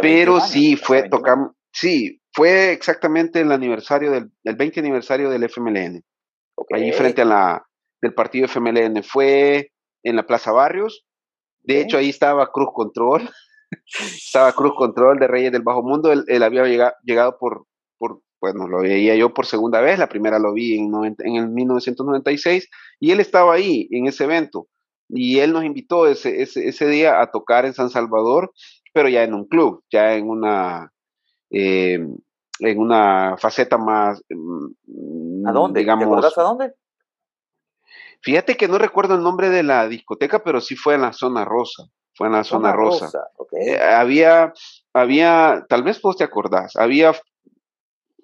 Pero 0.00 0.40
sí, 0.40 0.76
fue, 0.76 1.08
tocamos, 1.08 1.52
sí, 1.72 2.20
fue 2.32 2.72
exactamente 2.72 3.40
el 3.40 3.52
aniversario 3.52 4.10
del, 4.10 4.30
el 4.44 4.56
20 4.56 4.80
aniversario 4.80 5.30
del 5.30 5.48
FMLN. 5.48 6.02
Allí 6.72 6.92
frente 6.92 7.22
a 7.22 7.24
la, 7.24 7.66
del 8.00 8.14
partido 8.14 8.46
FMLN. 8.46 9.02
Fue 9.02 9.70
en 10.02 10.16
la 10.16 10.26
Plaza 10.26 10.52
Barrios. 10.52 11.04
De 11.62 11.80
hecho, 11.80 11.96
ahí 11.96 12.10
estaba 12.10 12.50
Cruz 12.52 12.68
Control. 12.74 13.28
estaba 14.14 14.52
Cruz 14.52 14.74
Control 14.76 15.18
de 15.18 15.28
Reyes 15.28 15.52
del 15.52 15.62
Bajo 15.62 15.82
Mundo. 15.82 16.12
Él, 16.12 16.42
había 16.42 16.94
llegado, 17.02 17.36
por, 17.38 17.66
por, 17.98 18.20
bueno, 18.40 18.68
lo 18.68 18.80
veía 18.82 19.16
yo 19.16 19.32
por 19.32 19.46
segunda 19.46 19.80
vez. 19.80 19.98
La 19.98 20.08
primera 20.08 20.38
lo 20.38 20.52
vi 20.52 20.78
en, 20.78 20.92
en 21.18 21.36
el 21.36 21.48
1996. 21.48 22.68
Y 23.00 23.10
él 23.10 23.20
estaba 23.20 23.54
ahí 23.54 23.88
en 23.90 24.06
ese 24.06 24.24
evento. 24.24 24.68
Y 25.08 25.38
él 25.38 25.52
nos 25.52 25.64
invitó 25.64 26.06
ese, 26.06 26.42
ese, 26.42 26.68
ese 26.68 26.88
día 26.88 27.20
a 27.20 27.30
tocar 27.30 27.66
en 27.66 27.74
San 27.74 27.90
Salvador, 27.90 28.52
pero 28.92 29.08
ya 29.08 29.22
en 29.22 29.34
un 29.34 29.46
club, 29.46 29.82
ya 29.92 30.14
en 30.14 30.28
una, 30.28 30.90
eh, 31.50 32.00
en 32.58 32.78
una 32.78 33.36
faceta 33.38 33.78
más. 33.78 34.22
¿A 35.46 35.52
dónde? 35.52 35.80
Digamos, 35.80 36.38
a 36.38 36.42
dónde? 36.42 36.74
Fíjate 38.20 38.56
que 38.56 38.68
no 38.68 38.78
recuerdo 38.78 39.14
el 39.14 39.22
nombre 39.22 39.50
de 39.50 39.62
la 39.62 39.86
discoteca, 39.86 40.42
pero 40.42 40.60
sí 40.60 40.76
fue 40.76 40.94
en 40.94 41.02
la 41.02 41.12
zona 41.12 41.44
rosa. 41.44 41.84
Fue 42.14 42.28
en 42.28 42.32
la 42.32 42.44
zona, 42.44 42.72
rosa. 42.72 43.10
Eh, 43.52 43.78
había, 43.78 44.52
había, 44.92 45.66
tal 45.68 45.82
vez 45.82 46.00
vos 46.00 46.16
te 46.16 46.24
acordás, 46.24 46.76
había, 46.76 47.12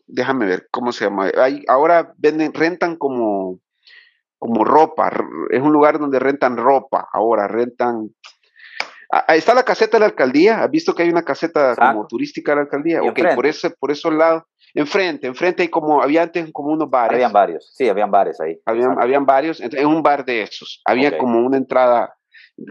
déjame 0.07 0.47
ver 0.47 0.69
cómo 0.71 0.93
se 0.93 1.05
llama. 1.05 1.31
Hay, 1.37 1.65
ahora 1.67 2.15
venden, 2.17 2.55
rentan 2.55 2.97
como, 2.97 3.59
como 4.39 4.65
ropa. 4.65 5.11
Es 5.51 5.61
un 5.61 5.73
lugar 5.73 5.99
donde 5.99 6.19
rentan 6.19 6.57
ropa. 6.57 7.09
Ahora 7.13 7.49
rentan. 7.49 8.15
Ahí 9.13 9.39
está 9.39 9.55
la 9.55 9.65
caseta 9.65 9.97
de 9.97 10.01
la 10.01 10.07
alcaldía. 10.07 10.63
¿Has 10.63 10.71
visto 10.71 10.95
que 10.95 11.03
hay 11.03 11.09
una 11.09 11.25
caseta 11.25 11.75
como 11.75 12.07
turística 12.07 12.53
de 12.53 12.57
la 12.57 12.63
alcaldía? 12.63 13.03
Ok, 13.03 13.21
por 13.35 13.47
ese, 13.47 13.71
por 13.71 13.91
esos 13.91 14.13
lados. 14.15 14.45
Enfrente, 14.73 15.27
enfrente 15.27 15.63
hay 15.63 15.69
como, 15.69 16.01
había 16.01 16.23
antes 16.23 16.49
como 16.53 16.71
unos 16.71 16.89
bares. 16.89 17.17
Habían 17.17 17.33
varios, 17.33 17.73
sí, 17.75 17.89
habían 17.89 18.11
bares 18.11 18.41
ahí. 18.41 18.61
Habían, 18.65 19.03
habían 19.03 19.27
varios, 19.27 19.61
en 19.61 19.87
un 19.87 20.01
bar 20.01 20.25
de 20.25 20.43
esos. 20.43 20.81
Había 20.85 21.19
como 21.19 21.45
una 21.45 21.57
entrada 21.57 22.15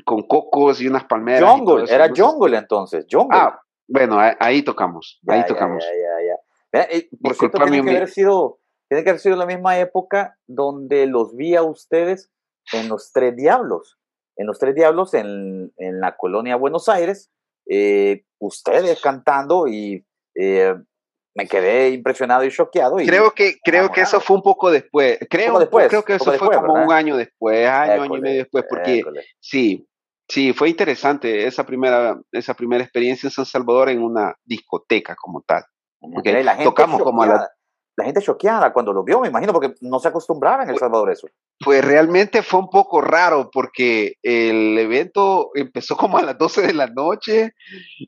con 0.06 0.22
cocos 0.24 0.82
y 0.82 0.88
unas 0.88 1.04
palmeras. 1.06 1.50
Jungle, 1.50 1.94
era 1.94 2.10
jungle 2.16 2.58
entonces, 2.58 3.06
jungle. 3.12 3.38
Ah, 3.38 3.62
bueno, 3.88 4.18
ahí, 4.40 4.62
tocamos, 4.62 5.20
ahí 5.28 5.44
tocamos. 5.46 5.84
Ya, 6.72 6.82
ya, 6.82 6.88
por 7.22 7.36
cierto, 7.36 7.58
tiene 7.58 7.84
que, 7.84 7.98
haber 7.98 8.08
sido, 8.08 8.60
tiene 8.88 9.04
que 9.04 9.10
haber 9.10 9.20
sido 9.20 9.36
la 9.36 9.46
misma 9.46 9.80
época 9.80 10.38
donde 10.48 11.08
los 11.08 11.36
vi 11.36 11.56
a 11.56 11.64
ustedes 11.64 12.32
en 12.72 12.88
Los 12.88 13.12
Tres 13.12 13.36
Diablos. 13.36 13.98
En 14.40 14.48
Los 14.48 14.58
Tres 14.58 14.74
Diablos, 14.74 15.14
en, 15.14 15.74
en 15.76 16.00
la 16.00 16.16
colonia 16.16 16.56
Buenos 16.56 16.88
Aires, 16.88 17.30
eh, 17.70 18.24
ustedes 18.40 19.02
cantando 19.02 19.68
y 19.68 20.06
eh, 20.34 20.76
me 21.36 21.46
quedé 21.46 21.90
impresionado 21.90 22.46
y 22.46 22.50
choqueado. 22.50 23.02
Y 23.02 23.06
creo 23.06 23.32
que, 23.32 23.58
creo 23.62 23.92
que 23.92 24.00
eso 24.00 24.22
fue 24.22 24.38
un 24.38 24.42
poco 24.42 24.72
después. 24.72 25.20
Creo, 25.30 25.60
después, 25.60 25.90
creo 25.90 26.06
que 26.06 26.16
eso 26.16 26.32
fue 26.32 26.56
como 26.56 26.74
un 26.74 26.92
año 26.94 27.18
después, 27.18 27.68
año, 27.68 28.04
año 28.04 28.16
y 28.16 28.22
medio 28.22 28.40
después, 28.40 28.64
porque 28.70 29.04
sí, 29.42 29.86
sí, 30.30 30.54
fue 30.54 30.70
interesante 30.70 31.46
esa 31.46 31.66
primera, 31.66 32.18
esa 32.32 32.54
primera 32.54 32.82
experiencia 32.82 33.28
en 33.28 33.32
San 33.32 33.46
Salvador 33.46 33.90
en 33.90 34.02
una 34.02 34.34
discoteca 34.46 35.18
como 35.18 35.42
tal. 35.42 35.66
Porque 36.00 36.46
tocamos 36.64 37.04
como 37.04 37.24
a 37.24 37.28
la, 37.28 37.50
la 38.00 38.06
gente 38.06 38.22
choqueada 38.22 38.74
cuando 38.74 38.94
lo 38.94 39.04
vio, 39.04 39.20
me 39.20 39.28
imagino, 39.28 39.54
porque 39.54 39.76
no 39.82 40.00
se 40.00 40.08
acostumbraba 40.08 40.64
en 40.64 40.70
El 40.70 40.78
Salvador 40.78 41.12
eso. 41.12 41.28
Pues 41.64 41.84
realmente 41.84 42.42
fue 42.42 42.62
un 42.62 42.70
poco 42.70 43.02
raro 43.02 43.50
porque 43.52 44.14
el 44.24 44.78
evento 44.78 45.52
empezó 45.54 45.96
como 45.98 46.18
a 46.18 46.24
las 46.24 46.38
12 46.38 46.66
de 46.66 46.74
la 46.74 46.88
noche, 46.88 47.54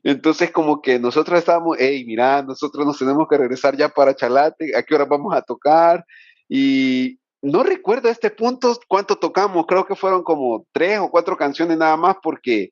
entonces 0.02 0.50
como 0.50 0.80
que 0.80 0.98
nosotros 0.98 1.38
estábamos, 1.38 1.76
hey, 1.78 2.04
mira, 2.06 2.42
nosotros 2.42 2.84
nos 2.86 2.98
tenemos 2.98 3.28
que 3.28 3.38
regresar 3.38 3.76
ya 3.76 3.90
para 3.90 4.16
Chalate, 4.16 4.76
¿a 4.76 4.82
qué 4.82 4.94
hora 4.94 5.04
vamos 5.04 5.34
a 5.34 5.42
tocar? 5.42 6.04
Y 6.48 7.18
no 7.42 7.62
recuerdo 7.62 8.08
a 8.08 8.12
este 8.12 8.30
punto 8.30 8.76
cuánto 8.88 9.16
tocamos, 9.16 9.66
creo 9.66 9.84
que 9.84 9.96
fueron 9.96 10.22
como 10.22 10.66
tres 10.72 10.98
o 11.00 11.10
cuatro 11.10 11.36
canciones 11.36 11.76
nada 11.76 11.96
más 11.96 12.16
porque 12.22 12.70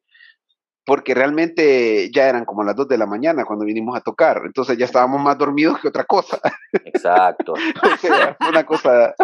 porque 0.85 1.14
realmente 1.14 2.11
ya 2.12 2.28
eran 2.28 2.45
como 2.45 2.64
las 2.64 2.76
2 2.76 2.89
de 2.89 2.99
la 2.99 3.07
mañana 3.07 3.45
cuando 3.45 3.64
vinimos 3.64 3.97
a 3.97 4.01
tocar, 4.01 4.43
entonces 4.45 4.76
ya 4.78 4.87
estábamos 4.87 5.20
más 5.20 5.39
dormidos 5.39 5.81
que 5.81 5.89
otra 5.89 6.05
cosa. 6.05 6.41
Exacto. 6.85 7.55
una 8.49 8.64
cosa... 8.64 9.14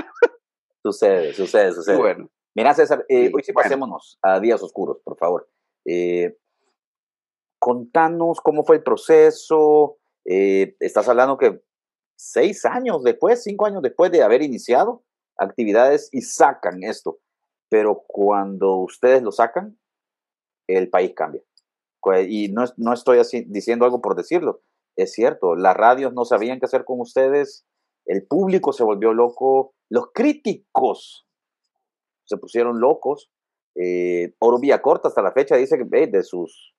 Sucede, 0.82 1.32
sucede, 1.32 1.72
sucede. 1.72 1.96
Bueno. 1.96 2.30
Mira, 2.54 2.72
César, 2.72 3.04
eh, 3.08 3.30
hoy 3.34 3.42
sí 3.42 3.52
pasémonos 3.52 4.18
a 4.22 4.40
días 4.40 4.62
oscuros, 4.62 4.98
por 5.04 5.18
favor. 5.18 5.46
Eh, 5.84 6.38
contanos 7.58 8.40
cómo 8.40 8.64
fue 8.64 8.76
el 8.76 8.82
proceso. 8.82 9.98
Eh, 10.24 10.74
estás 10.80 11.06
hablando 11.08 11.36
que 11.36 11.60
seis 12.16 12.64
años 12.64 13.02
después, 13.02 13.42
cinco 13.42 13.66
años 13.66 13.82
después 13.82 14.10
de 14.10 14.22
haber 14.22 14.40
iniciado 14.40 15.02
actividades 15.36 16.08
y 16.12 16.22
sacan 16.22 16.82
esto. 16.82 17.18
Pero 17.68 18.04
cuando 18.06 18.76
ustedes 18.76 19.22
lo 19.22 19.32
sacan, 19.32 19.78
el 20.66 20.88
país 20.90 21.12
cambia. 21.14 21.42
Y 22.28 22.48
no, 22.48 22.64
no 22.76 22.92
estoy 22.92 23.20
diciendo 23.46 23.84
algo 23.84 24.00
por 24.00 24.14
decirlo, 24.14 24.60
es 24.94 25.12
cierto, 25.12 25.56
las 25.56 25.76
radios 25.76 26.12
no 26.14 26.24
sabían 26.24 26.60
qué 26.60 26.66
hacer 26.66 26.84
con 26.84 27.00
ustedes, 27.00 27.66
el 28.06 28.26
público 28.26 28.72
se 28.72 28.84
volvió 28.84 29.12
loco, 29.12 29.74
los 29.90 30.12
críticos 30.12 31.26
se 32.24 32.36
pusieron 32.36 32.80
locos. 32.80 33.30
Eh, 33.74 34.34
Oro 34.38 34.58
Corta 34.82 35.08
hasta 35.08 35.22
la 35.22 35.32
fecha 35.32 35.56
dice 35.56 35.76
que 35.78 36.06
de 36.06 36.22
sus 36.22 36.74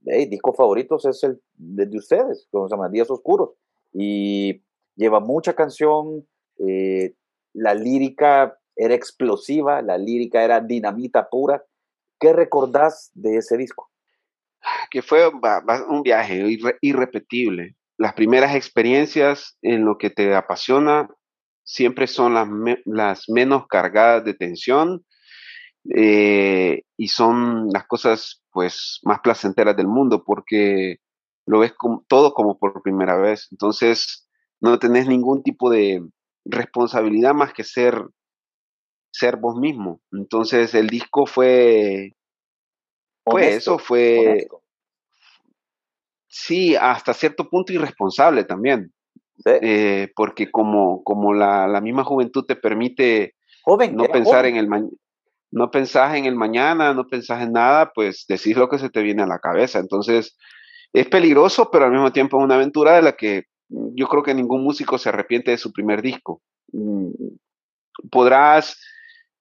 discos 0.00 0.56
favoritos 0.56 1.04
es 1.04 1.22
el 1.24 1.40
de, 1.54 1.88
ustedes, 1.96 2.46
como 2.50 2.68
se 2.68 2.74
llama, 2.74 2.88
Días 2.88 3.10
Oscuros. 3.10 3.50
Y 3.92 4.62
lleva 4.96 5.20
mucha 5.20 5.54
canción, 5.54 6.26
eh, 6.58 7.14
la 7.52 7.74
lírica 7.74 8.58
era 8.76 8.94
explosiva, 8.94 9.82
la 9.82 9.98
lírica 9.98 10.44
era 10.44 10.60
dinamita 10.60 11.28
pura. 11.28 11.64
¿Qué 12.20 12.32
recordás 12.34 13.10
de 13.14 13.38
ese 13.38 13.56
disco? 13.56 13.90
Que 14.90 15.00
fue 15.00 15.26
un 15.26 16.02
viaje 16.02 16.58
irrepetible. 16.82 17.76
Las 17.96 18.12
primeras 18.12 18.54
experiencias 18.54 19.56
en 19.62 19.84
lo 19.84 19.96
que 19.96 20.10
te 20.10 20.34
apasiona 20.34 21.08
siempre 21.64 22.06
son 22.06 22.34
las, 22.34 22.48
las 22.84 23.28
menos 23.28 23.66
cargadas 23.68 24.24
de 24.24 24.34
tensión 24.34 25.04
eh, 25.94 26.82
y 26.96 27.08
son 27.08 27.68
las 27.72 27.86
cosas 27.86 28.42
pues 28.52 29.00
más 29.02 29.20
placenteras 29.20 29.76
del 29.76 29.86
mundo 29.86 30.24
porque 30.24 30.96
lo 31.46 31.60
ves 31.60 31.72
todo 32.06 32.34
como 32.34 32.58
por 32.58 32.82
primera 32.82 33.16
vez. 33.16 33.48
Entonces 33.50 34.28
no 34.60 34.78
tenés 34.78 35.06
ningún 35.06 35.42
tipo 35.42 35.70
de 35.70 36.02
responsabilidad 36.44 37.34
más 37.34 37.52
que 37.54 37.64
ser 37.64 38.04
ser 39.10 39.36
vos 39.36 39.56
mismo. 39.56 40.00
Entonces 40.12 40.74
el 40.74 40.88
disco 40.88 41.26
fue, 41.26 42.16
fue 43.24 43.54
eso, 43.54 43.78
fue, 43.78 44.48
sí, 46.28 46.76
hasta 46.76 47.14
cierto 47.14 47.48
punto 47.48 47.72
irresponsable 47.72 48.44
también. 48.44 48.92
Eh, 49.46 50.12
porque 50.14 50.50
como, 50.50 51.02
como 51.02 51.32
la, 51.32 51.66
la, 51.66 51.80
misma 51.80 52.04
juventud 52.04 52.44
te 52.44 52.56
permite 52.56 53.36
joven, 53.62 53.96
no 53.96 54.04
pensar 54.04 54.44
en 54.44 54.56
el 54.56 54.68
no 55.50 55.70
pensás 55.70 56.14
en 56.14 56.26
el 56.26 56.36
mañana, 56.36 56.92
no 56.92 57.06
pensás 57.06 57.42
en 57.42 57.52
nada, 57.52 57.90
pues 57.94 58.26
decís 58.28 58.56
lo 58.56 58.68
que 58.68 58.78
se 58.78 58.90
te 58.90 59.02
viene 59.02 59.22
a 59.22 59.26
la 59.26 59.38
cabeza. 59.38 59.78
Entonces, 59.78 60.36
es 60.92 61.06
peligroso, 61.08 61.70
pero 61.70 61.86
al 61.86 61.92
mismo 61.92 62.12
tiempo 62.12 62.38
es 62.38 62.44
una 62.44 62.56
aventura 62.56 62.96
de 62.96 63.02
la 63.02 63.12
que 63.12 63.44
yo 63.68 64.06
creo 64.08 64.22
que 64.22 64.34
ningún 64.34 64.62
músico 64.62 64.98
se 64.98 65.08
arrepiente 65.08 65.50
de 65.50 65.58
su 65.58 65.72
primer 65.72 66.02
disco. 66.02 66.42
Mm, 66.72 67.10
podrás 68.10 68.78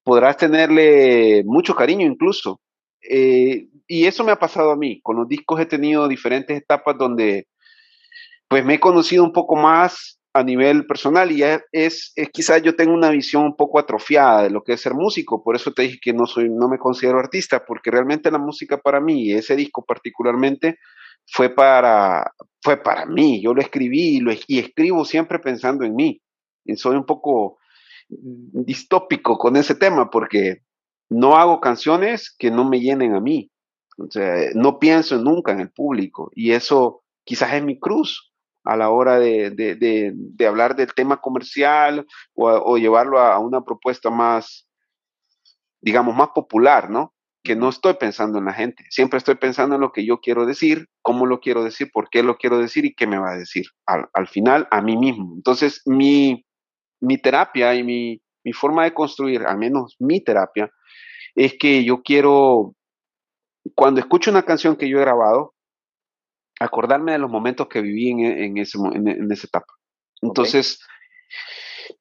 podrás 0.10 0.38
tenerle 0.38 1.44
mucho 1.46 1.76
cariño 1.76 2.04
incluso. 2.08 2.60
Eh, 3.08 3.68
y 3.86 4.06
eso 4.08 4.24
me 4.24 4.32
ha 4.32 4.40
pasado 4.40 4.72
a 4.72 4.76
mí. 4.76 5.00
Con 5.04 5.18
los 5.18 5.28
discos 5.28 5.60
he 5.60 5.68
tenido 5.68 6.08
diferentes 6.08 6.58
etapas 6.58 6.98
donde 6.98 7.46
pues 8.48 8.66
me 8.66 8.74
he 8.74 8.80
conocido 8.80 9.24
un 9.24 9.32
poco 9.32 9.56
más 9.56 10.20
a 10.34 10.42
nivel 10.42 10.88
personal 10.88 11.32
y 11.32 11.44
es, 11.44 11.62
es, 11.72 12.30
quizás 12.34 12.64
yo 12.64 12.76
tengo 12.76 12.92
una 12.92 13.12
visión 13.12 13.44
un 13.44 13.56
poco 13.56 13.78
atrofiada 13.78 14.42
de 14.42 14.50
lo 14.50 14.64
que 14.64 14.74
es 14.74 14.82
ser 14.82 14.96
músico, 14.96 15.44
por 15.44 15.56
eso 15.56 15.74
te 15.74 15.84
dije 15.84 16.00
que 16.02 16.14
no 16.14 16.26
soy 16.26 16.50
no 16.50 16.68
me 16.68 16.80
considero 16.80 17.20
artista, 17.20 17.64
porque 17.64 17.92
realmente 17.92 18.32
la 18.32 18.40
música 18.40 18.80
para 18.80 19.00
mí, 19.00 19.32
ese 19.32 19.56
disco 19.56 19.86
particularmente 19.86 20.80
fue 21.28 21.50
para 21.50 22.34
fue 22.64 22.78
para 22.78 23.06
mí, 23.06 23.44
yo 23.44 23.54
lo 23.54 23.62
escribí 23.62 24.18
y, 24.18 24.20
lo, 24.22 24.32
y 24.48 24.58
escribo 24.58 25.06
siempre 25.06 25.38
pensando 25.38 25.86
en 25.86 25.96
mí. 25.96 26.20
Y 26.66 26.76
soy 26.78 26.96
un 26.96 27.06
poco 27.06 27.59
distópico 28.10 29.38
con 29.38 29.56
ese 29.56 29.76
tema 29.76 30.10
porque 30.10 30.64
no 31.10 31.38
hago 31.38 31.62
canciones 31.62 32.36
que 32.38 32.52
no 32.52 32.68
me 32.68 32.80
llenen 32.80 33.14
a 33.14 33.20
mí. 33.20 33.52
O 33.98 34.10
sea, 34.10 34.52
no 34.56 34.80
pienso 34.80 35.18
nunca 35.18 35.52
en 35.52 35.60
el 35.60 35.72
público 35.72 36.32
y 36.34 36.52
eso 36.52 37.04
quizás 37.24 37.54
es 37.54 37.64
mi 37.64 37.80
cruz 37.80 38.32
a 38.64 38.76
la 38.78 38.90
hora 38.90 39.20
de, 39.20 39.52
de, 39.52 40.48
hablar 40.48 40.76
del 40.76 40.94
tema 40.94 41.18
comercial 41.18 42.06
o, 42.34 42.50
o 42.50 42.78
llevarlo 42.78 43.20
a, 43.20 43.40
una 43.40 43.62
propuesta 43.62 44.10
más, 44.10 44.68
digamos, 45.82 46.16
más 46.16 46.30
popular, 46.30 46.90
¿no? 46.90 47.14
que 47.44 47.56
no 47.56 47.70
estoy 47.70 47.94
pensando 47.94 48.38
en 48.38 48.46
la 48.46 48.54
gente, 48.54 48.86
siempre 48.90 49.18
estoy 49.18 49.36
pensando 49.36 49.76
en 49.76 49.82
lo 49.82 49.92
que 49.92 50.06
yo 50.06 50.20
quiero 50.20 50.46
decir, 50.46 50.88
cómo 51.02 51.26
lo 51.26 51.40
quiero 51.40 51.64
decir, 51.64 51.90
por 51.92 52.10
qué 52.10 52.22
lo 52.22 52.38
quiero 52.38 52.60
decir 52.60 52.86
y 52.86 52.94
qué 52.94 53.08
me 53.08 53.18
va 53.18 53.32
a 53.32 53.38
decir 53.38 53.66
al, 53.86 54.28
final 54.28 54.68
a 54.72 54.82
mí 54.82 54.98
mismo. 54.98 55.34
Entonces, 55.36 55.82
mi, 55.86 56.46
mi 57.02 57.18
terapia 57.18 57.76
y 57.76 57.84
mi, 57.84 58.22
mi 58.44 58.54
forma 58.54 58.84
de 58.84 58.94
construir, 58.94 59.46
al 59.46 59.58
menos 59.58 59.96
mi 60.00 60.22
terapia, 60.24 60.72
es 61.36 61.56
que 61.58 61.84
yo 61.84 62.02
quiero, 62.02 62.76
cuando 63.76 64.00
escucho 64.00 64.32
una 64.32 64.44
canción 64.44 64.76
que 64.76 64.90
yo 64.90 64.98
he 64.98 65.02
grabado, 65.02 65.54
acordarme 66.60 67.14
de 67.14 67.20
los 67.20 67.30
momentos 67.30 67.68
que 67.68 67.82
viví 67.82 68.10
en, 68.10 68.20
en, 68.20 68.58
ese, 68.58 68.78
en, 68.94 69.32
esa 69.32 69.48
etapa. 69.48 69.74
Entonces, 70.22 70.80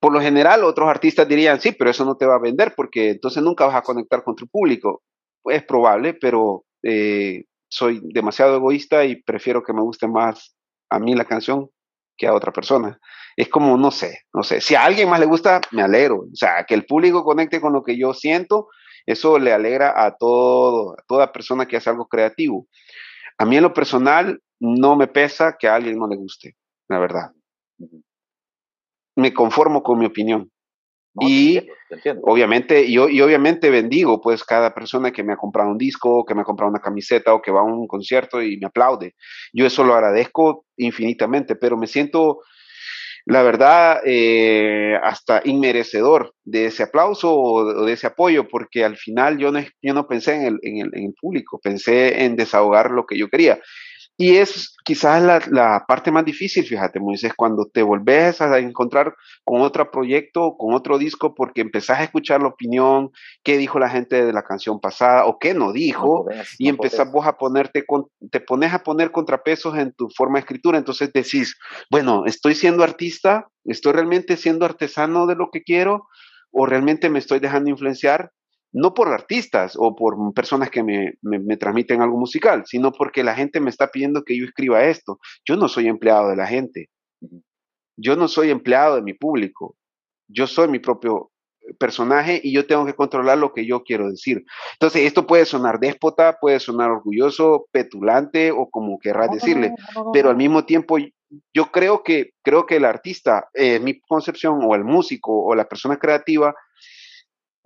por 0.01 0.12
lo 0.12 0.20
general, 0.20 0.64
otros 0.64 0.88
artistas 0.88 1.28
dirían, 1.28 1.61
sí, 1.61 1.72
pero 1.72 1.90
eso 1.90 2.05
no 2.05 2.16
te 2.16 2.26
va 2.26 2.36
a 2.36 2.40
vender 2.40 2.74
porque 2.76 3.11
entonces 3.11 3.42
nunca 3.42 3.66
vas 3.66 3.76
a 3.76 3.82
conectar 3.82 4.24
con 4.24 4.34
tu 4.34 4.49
público. 4.49 5.03
Es 5.44 5.62
probable, 5.62 6.14
pero 6.14 6.64
eh, 6.82 7.44
soy 7.68 8.01
demasiado 8.03 8.57
egoísta 8.57 9.05
y 9.05 9.22
prefiero 9.22 9.62
que 9.62 9.72
me 9.72 9.82
guste 9.82 10.09
más 10.09 10.57
a 10.90 10.99
mí 10.99 11.14
la 11.14 11.24
canción 11.24 11.70
que 12.19 12.27
a 12.27 12.35
otra 12.35 12.53
persona. 12.53 12.99
Es 13.37 13.49
como, 13.49 13.79
no 13.79 13.91
sé, 13.91 14.25
no 14.35 14.43
sé. 14.43 14.61
Si 14.61 14.75
a 14.75 14.85
alguien 14.85 15.09
más 15.09 15.21
le 15.21 15.27
gusta, 15.27 15.61
me 15.71 15.83
alegro. 15.83 16.27
O 16.33 16.35
sea, 16.35 16.64
que 16.64 16.75
el 16.75 16.85
público 16.85 17.25
conecte 17.25 17.61
con 17.61 17.73
lo 17.73 17.83
que 17.85 17.97
yo 17.97 18.12
siento, 18.12 18.69
eso 19.07 19.39
le 19.39 19.53
alegra 19.53 20.05
a 20.05 20.16
todo, 20.16 20.93
a 20.93 21.03
toda 21.07 21.33
persona 21.33 21.66
que 21.66 21.77
hace 21.77 21.89
algo 21.89 22.09
creativo. 22.09 22.66
A 23.39 23.45
mí 23.45 23.57
en 23.57 23.62
lo 23.62 23.73
personal 23.73 24.43
no 24.59 24.97
me 24.97 25.07
pesa 25.07 25.57
que 25.59 25.69
a 25.69 25.77
alguien 25.77 25.99
no 25.99 26.09
le 26.09 26.16
guste, 26.16 26.57
la 26.89 26.99
verdad 26.99 27.31
me 29.19 29.35
conformo 29.35 29.83
con 29.83 29.99
mi 29.99 30.07
opinión. 30.07 30.51
Y 31.21 31.69
obviamente, 32.23 32.91
yo, 32.91 33.09
y 33.09 33.21
obviamente 33.21 33.71
bendigo 33.71 34.21
pues 34.21 34.45
cada 34.45 34.75
persona 34.75 35.11
que 35.11 35.23
me 35.23 35.33
ha 35.33 35.37
comprado 35.37 35.71
un 35.71 35.79
disco, 35.79 36.25
que 36.25 36.35
me 36.35 36.43
ha 36.43 36.45
comprado 36.45 36.71
una 36.71 36.81
camiseta 36.81 37.35
o 37.35 37.43
que 37.43 37.51
va 37.51 37.61
a 37.61 37.65
un 37.65 37.87
concierto 37.87 38.43
y 38.43 38.59
me 38.59 38.67
aplaude. 38.67 39.15
Yo 39.53 39.67
eso 39.67 39.85
lo 39.85 39.95
agradezco 39.95 40.67
infinitamente, 40.77 41.57
pero 41.57 41.77
me 41.77 41.87
siento, 41.87 42.41
la 43.27 43.43
verdad, 43.43 44.01
eh, 44.05 44.97
hasta 45.03 45.43
inmerecedor 45.45 46.35
de 46.45 46.67
ese 46.67 46.85
aplauso 46.85 47.35
o, 47.35 47.85
de 47.85 47.93
ese 47.93 48.07
apoyo, 48.07 48.49
porque 48.49 48.85
al 48.85 48.97
final 48.97 49.39
yo 49.39 49.51
no, 49.51 49.61
yo 49.83 49.95
no 49.95 50.07
pensé 50.07 50.35
en 50.35 50.43
el, 50.43 50.59
en, 50.63 50.79
el, 50.79 50.91
en 50.95 51.05
el 51.07 51.15
público, 51.21 51.59
pensé 51.63 52.25
en 52.25 52.37
desahogar 52.37 52.91
lo 52.91 53.07
que 53.07 53.19
yo 53.19 53.29
quería. 53.29 53.59
Y 54.21 54.37
es 54.39 54.75
quizás 54.85 55.23
la, 55.23 55.85
parte 55.87 56.11
más 56.11 56.25
difícil, 56.25 56.66
fíjate, 56.66 56.99
Moisés, 56.99 57.35
cuando 57.37 57.66
te 57.66 57.83
volvés 57.83 58.41
a 58.41 58.59
encontrar 58.59 59.14
con 59.45 59.61
otro 59.61 59.93
proyecto, 59.93 60.57
con 60.59 60.75
otro 60.75 60.99
disco, 60.99 61.37
porque 61.37 61.61
empezás 61.61 62.01
a 62.01 62.03
escuchar 62.03 62.43
la 62.43 62.49
opinión, 62.49 63.12
qué 63.45 63.57
dijo 63.57 63.79
la 63.79 63.89
gente 63.89 64.25
de 64.27 64.33
la 64.33 64.43
canción 64.43 64.81
pasada 64.81 65.25
o 65.27 65.39
qué 65.39 65.55
no 65.55 65.73
dijo, 65.73 66.27
y 66.59 66.69
empezás 66.69 67.12
vos 67.12 67.29
a 67.29 67.39
ponerte, 67.39 67.85
te 68.33 68.41
pones 68.41 68.75
a 68.75 68.83
poner 68.83 69.12
contrapesos 69.12 69.79
en 69.79 69.93
tu 69.93 70.09
forma 70.11 70.39
de 70.39 70.41
escritura, 70.41 70.79
entonces 70.79 71.12
decís, 71.12 71.57
bueno, 71.89 72.25
estoy 72.27 72.57
siendo 72.57 72.83
artista, 72.83 73.47
estoy 73.66 73.93
realmente 73.93 74.37
siendo 74.37 74.64
artesano 74.64 75.29
de 75.29 75.37
lo 75.37 75.51
que 75.53 75.62
quiero, 75.62 76.09
o 76.51 76.66
realmente 76.66 77.09
me 77.09 77.21
estoy 77.21 77.39
dejando 77.39 77.71
influenciar 77.71 78.33
no 78.73 78.95
por 78.95 79.09
artistas 79.09 79.75
o 79.79 79.97
por 79.97 80.16
personas 80.35 80.71
que 80.71 80.83
me, 80.83 81.14
me, 81.23 81.57
transmiten 81.57 82.03
algo 82.03 82.19
musical, 82.19 82.64
sino 82.66 82.93
porque 82.93 83.25
la 83.25 83.35
gente 83.35 83.61
me 83.61 83.71
está 83.71 83.91
pidiendo 83.91 84.25
que 84.25 84.39
yo 84.39 84.45
escriba 84.45 84.85
esto. 84.85 85.19
Yo 85.47 85.57
no 85.57 85.69
soy 85.69 85.89
empleado 85.89 86.29
de 86.29 86.37
la 86.37 86.47
gente. 86.47 86.91
Yo 87.97 88.16
no 88.16 88.29
soy 88.29 88.51
empleado 88.51 88.97
de 88.97 89.03
mi 89.03 89.14
público. 89.14 89.77
Yo 90.29 90.47
soy 90.47 90.69
mi 90.69 90.79
propio 90.79 91.31
personaje 91.79 92.41
y 92.43 92.53
yo 92.53 92.66
tengo 92.66 92.87
que 92.87 92.95
controlar 92.95 93.39
lo 93.39 93.53
que 93.53 93.66
yo 93.66 93.83
quiero 93.83 94.11
decir. 94.11 94.45
Entonces, 94.75 95.03
esto 95.03 95.27
puede 95.27 95.45
sonar 95.45 95.79
déspota, 95.81 96.39
puede 96.41 96.61
sonar 96.61 96.91
orgulloso, 96.91 97.66
petulante 97.73 98.51
o 98.53 98.69
como 98.71 98.99
querrás 98.99 99.31
decirle, 99.31 99.75
pero 100.12 100.31
al 100.31 100.37
mismo 100.37 100.64
tiempo 100.64 100.97
yo 101.53 101.71
creo 101.71 102.03
que 102.03 102.31
creo 102.43 102.64
que 102.64 102.77
el 102.77 102.87
artista, 102.87 103.49
eh, 103.53 103.81
mi 103.81 104.01
concepción 104.01 104.61
o 104.62 104.75
el 104.75 104.85
músico 104.85 105.45
o 105.45 105.55
la 105.55 105.69
persona 105.69 105.99
creativa 105.99 106.55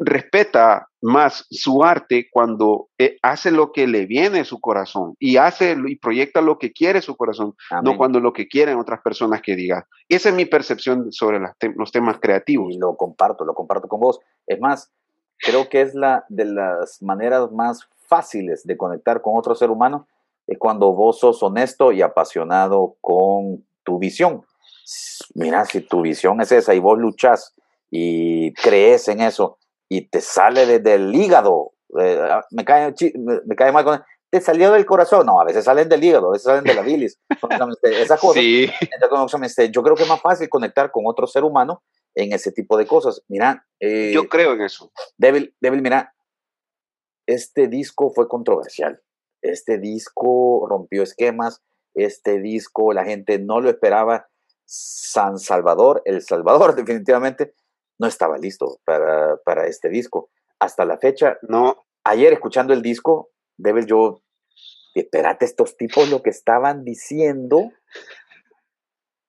respeta 0.05 0.89
más 1.01 1.47
su 1.51 1.83
arte 1.83 2.29
cuando 2.31 2.89
eh, 2.99 3.19
hace 3.23 3.51
lo 3.51 3.73
que 3.73 3.87
le 3.87 4.07
viene 4.07 4.41
a 4.41 4.45
su 4.45 4.61
corazón 4.61 5.15
y 5.19 5.37
hace 5.37 5.77
y 5.87 5.97
proyecta 5.97 6.41
lo 6.41 6.59
que 6.59 6.73
quiere 6.73 7.03
su 7.03 7.17
corazón, 7.17 7.55
no 7.83 7.97
cuando 7.97 8.21
lo 8.21 8.33
que 8.33 8.49
quieren 8.49 8.79
otras 8.79 9.01
personas 9.03 9.43
que 9.43 9.57
digan. 9.57 9.85
Esa 10.09 10.29
es 10.29 10.35
mi 10.35 10.45
percepción 10.45 11.13
sobre 11.13 11.41
los 11.77 11.93
temas 11.93 12.19
creativos. 12.21 12.73
Y 12.73 12.79
lo 12.79 12.97
comparto, 12.97 13.45
lo 13.45 13.55
comparto 13.55 13.89
con 13.89 14.01
vos. 14.01 14.21
Es 14.47 14.61
más, 14.61 14.93
creo 15.39 15.69
que 15.69 15.81
es 15.81 15.95
la 15.95 16.25
de 16.29 16.45
las 16.45 17.03
maneras 17.03 17.51
más 17.53 17.89
fáciles 18.07 18.65
de 18.67 18.77
conectar 18.77 19.23
con 19.23 19.37
otro 19.37 19.55
ser 19.55 19.71
humano 19.71 20.07
es 20.47 20.59
cuando 20.59 20.93
vos 20.93 21.19
sos 21.19 21.43
honesto 21.43 21.93
y 21.93 22.03
apasionado 22.03 22.97
con 23.01 23.65
tu 23.85 23.99
visión. 23.99 24.45
Mira, 25.35 25.65
si 25.65 25.81
tu 25.81 26.03
visión 26.03 26.41
es 26.41 26.53
esa 26.53 26.75
y 26.75 26.79
vos 26.79 26.99
luchás 26.99 27.55
y 27.91 28.53
crees 28.55 29.09
en 29.09 29.21
eso, 29.21 29.59
y 29.97 30.09
te 30.09 30.21
sale 30.21 30.65
desde 30.65 30.95
el 30.95 31.15
hígado. 31.15 31.73
Eh, 32.01 32.19
ah, 32.21 32.45
me, 32.51 32.65
cae, 32.65 32.95
me, 33.45 33.57
cae 33.57 33.73
mal 33.73 33.85
con 33.85 34.03
te 34.31 34.41
salió 34.41 34.73
del 34.73 34.87
corazón. 34.87 35.27
No, 35.27 35.39
a 35.39 35.45
veces 35.45 35.67
salen 35.67 35.91
del 35.91 36.03
hígado, 36.03 36.29
a 36.29 36.33
veces 36.33 36.45
salen 36.45 36.65
de 36.65 36.73
la 36.73 36.81
bilis. 36.81 37.21
Esas 37.83 38.19
cosas. 38.19 38.43
Sí. 38.43 38.71
Yo 39.71 39.83
creo 39.83 39.95
que 39.95 40.05
es 40.05 40.09
más 40.09 40.23
fácil 40.23 40.49
conectar 40.49 40.91
con 40.91 41.05
otro 41.07 41.27
ser 41.27 41.45
humano 41.45 41.83
en 42.15 42.33
ese 42.33 42.51
tipo 42.51 42.79
de 42.79 42.87
cosas. 42.87 43.23
Mira. 43.29 43.67
Eh, 43.79 44.13
yo 44.15 44.31
creo 44.31 44.55
en 44.55 44.63
eso. 44.63 44.91
Débil, 45.19 45.55
débil, 45.61 45.83
mira. 45.83 46.15
Este 47.27 47.69
disco 47.69 48.11
fue 48.11 48.27
controversial. 48.27 49.03
Este 49.43 49.77
disco 49.77 50.67
rompió 50.67 51.03
esquemas. 51.03 51.61
Este 51.93 52.41
disco 52.41 52.95
la 52.95 53.05
gente 53.05 53.39
no 53.39 53.61
lo 53.61 53.69
esperaba. 53.69 54.29
San 54.65 55.39
Salvador, 55.39 56.01
El 56.07 56.23
Salvador, 56.23 56.75
definitivamente 56.77 57.53
no 58.03 58.09
estaba 58.09 58.37
listo 58.37 58.81
para, 58.85 59.37
para 59.45 59.67
este 59.67 59.89
disco. 59.89 60.29
Hasta 60.59 60.85
la 60.85 60.99
fecha, 60.99 61.39
no. 61.43 61.87
Ayer 62.03 62.33
escuchando 62.33 62.73
el 62.73 62.83
disco, 62.83 63.31
Debe 63.57 63.87
yo, 63.87 64.23
espérate, 64.93 65.45
estos 65.45 65.77
tipos 65.77 66.11
lo 66.11 66.21
que 66.21 66.31
estaban 66.31 66.83
diciendo 66.83 67.71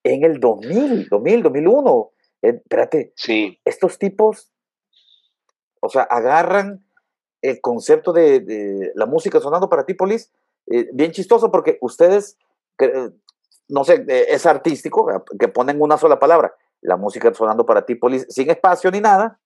en 0.03 0.25
el 0.25 0.39
2000, 0.39 1.07
2000, 1.07 1.43
2001. 1.43 2.11
espérate, 2.41 3.13
sí. 3.15 3.59
estos 3.63 3.99
tipos, 3.99 4.51
o 5.79 5.89
sea, 5.89 6.01
agarran 6.01 6.83
el 7.43 7.61
concepto 7.61 8.11
de, 8.11 8.91
la 8.95 9.05
música 9.05 9.39
sonando 9.39 9.69
para 9.69 9.85
ti, 9.85 9.93
Polis, 9.93 10.31
eh, 10.71 10.89
bien 10.93 11.11
chistoso 11.11 11.51
porque 11.51 11.77
ustedes, 11.81 12.39
no 13.67 13.83
sé, 13.83 14.03
eh, 14.07 14.25
es 14.29 14.47
artístico, 14.47 15.07
que 15.37 15.47
ponen 15.47 15.79
una 15.79 15.99
sola 15.99 16.17
palabra 16.17 16.55
la 16.83 16.97
música 16.97 17.33
sonando 17.33 17.65
para 17.65 17.85
ti, 17.85 17.95
Polis, 17.95 18.25
sin 18.29 18.49
espacio 18.49 18.91
ni 18.91 19.01
nada. 19.01 19.39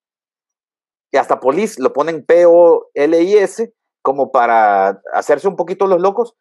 Y 1.12 1.18
hasta 1.18 1.40
Polis 1.40 1.80
lo 1.80 1.94
ponen 1.94 2.26
P-O-L-I-S 2.26 3.74
como 4.02 4.32
para 4.32 5.02
hacerse 5.14 5.48
un 5.48 5.56
poquito 5.56 5.88
los 5.88 6.02
locos. 6.02 6.36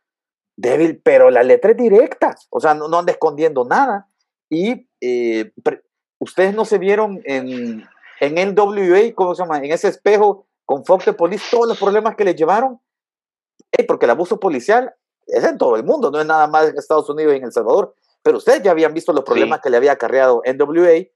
Débil, 0.56 1.00
pero 1.02 1.30
la 1.30 1.42
letra 1.42 1.72
es 1.72 1.76
directa, 1.76 2.34
o 2.50 2.60
sea, 2.60 2.74
no, 2.74 2.86
anda 2.98 3.12
escondiendo 3.12 3.64
nada. 3.64 4.08
Y 4.48 4.88
eh, 5.00 5.52
ustedes 6.18 6.54
no 6.54 6.64
se 6.64 6.78
vieron 6.78 7.20
en, 7.24 7.84
en 8.20 8.38
el 8.38 8.58
WA, 8.58 9.14
¿cómo 9.14 9.34
se 9.34 9.42
llama? 9.42 9.58
En 9.58 9.70
ese 9.72 9.88
espejo 9.88 10.46
con 10.64 10.84
Fox 10.84 11.04
de 11.04 11.12
Police, 11.12 11.44
todos 11.50 11.68
los 11.68 11.78
problemas 11.78 12.16
que 12.16 12.24
le 12.24 12.34
llevaron. 12.34 12.80
porque 13.86 14.06
el 14.06 14.10
abuso 14.10 14.40
policial 14.40 14.94
es 15.26 15.44
en 15.44 15.58
todo 15.58 15.76
el 15.76 15.84
mundo, 15.84 16.10
no 16.10 16.20
es 16.20 16.26
nada 16.26 16.46
más 16.46 16.68
en 16.68 16.78
Estados 16.78 17.08
Unidos 17.10 17.34
y 17.34 17.36
en 17.38 17.44
El 17.44 17.52
Salvador. 17.52 17.94
Pero 18.26 18.38
ustedes 18.38 18.60
ya 18.60 18.72
habían 18.72 18.92
visto 18.92 19.12
los 19.12 19.22
problemas 19.22 19.60
que 19.60 19.70
le 19.70 19.76
había 19.76 19.92
acarreado 19.92 20.42
NWA 20.44 21.06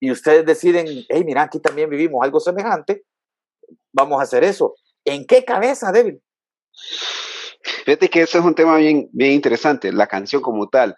y 0.00 0.10
ustedes 0.10 0.44
deciden, 0.44 1.06
hey, 1.08 1.22
mira, 1.24 1.42
aquí 1.42 1.60
también 1.60 1.88
vivimos 1.88 2.24
algo 2.24 2.40
semejante, 2.40 3.04
vamos 3.92 4.18
a 4.18 4.24
hacer 4.24 4.42
eso. 4.42 4.74
¿En 5.04 5.26
qué 5.26 5.44
cabeza, 5.44 5.92
David? 5.92 6.16
Fíjate 7.84 8.10
que 8.10 8.22
eso 8.22 8.40
es 8.40 8.44
un 8.44 8.56
tema 8.56 8.78
bien, 8.78 9.08
bien 9.12 9.30
interesante, 9.30 9.92
la 9.92 10.08
canción 10.08 10.42
como 10.42 10.68
tal. 10.68 10.96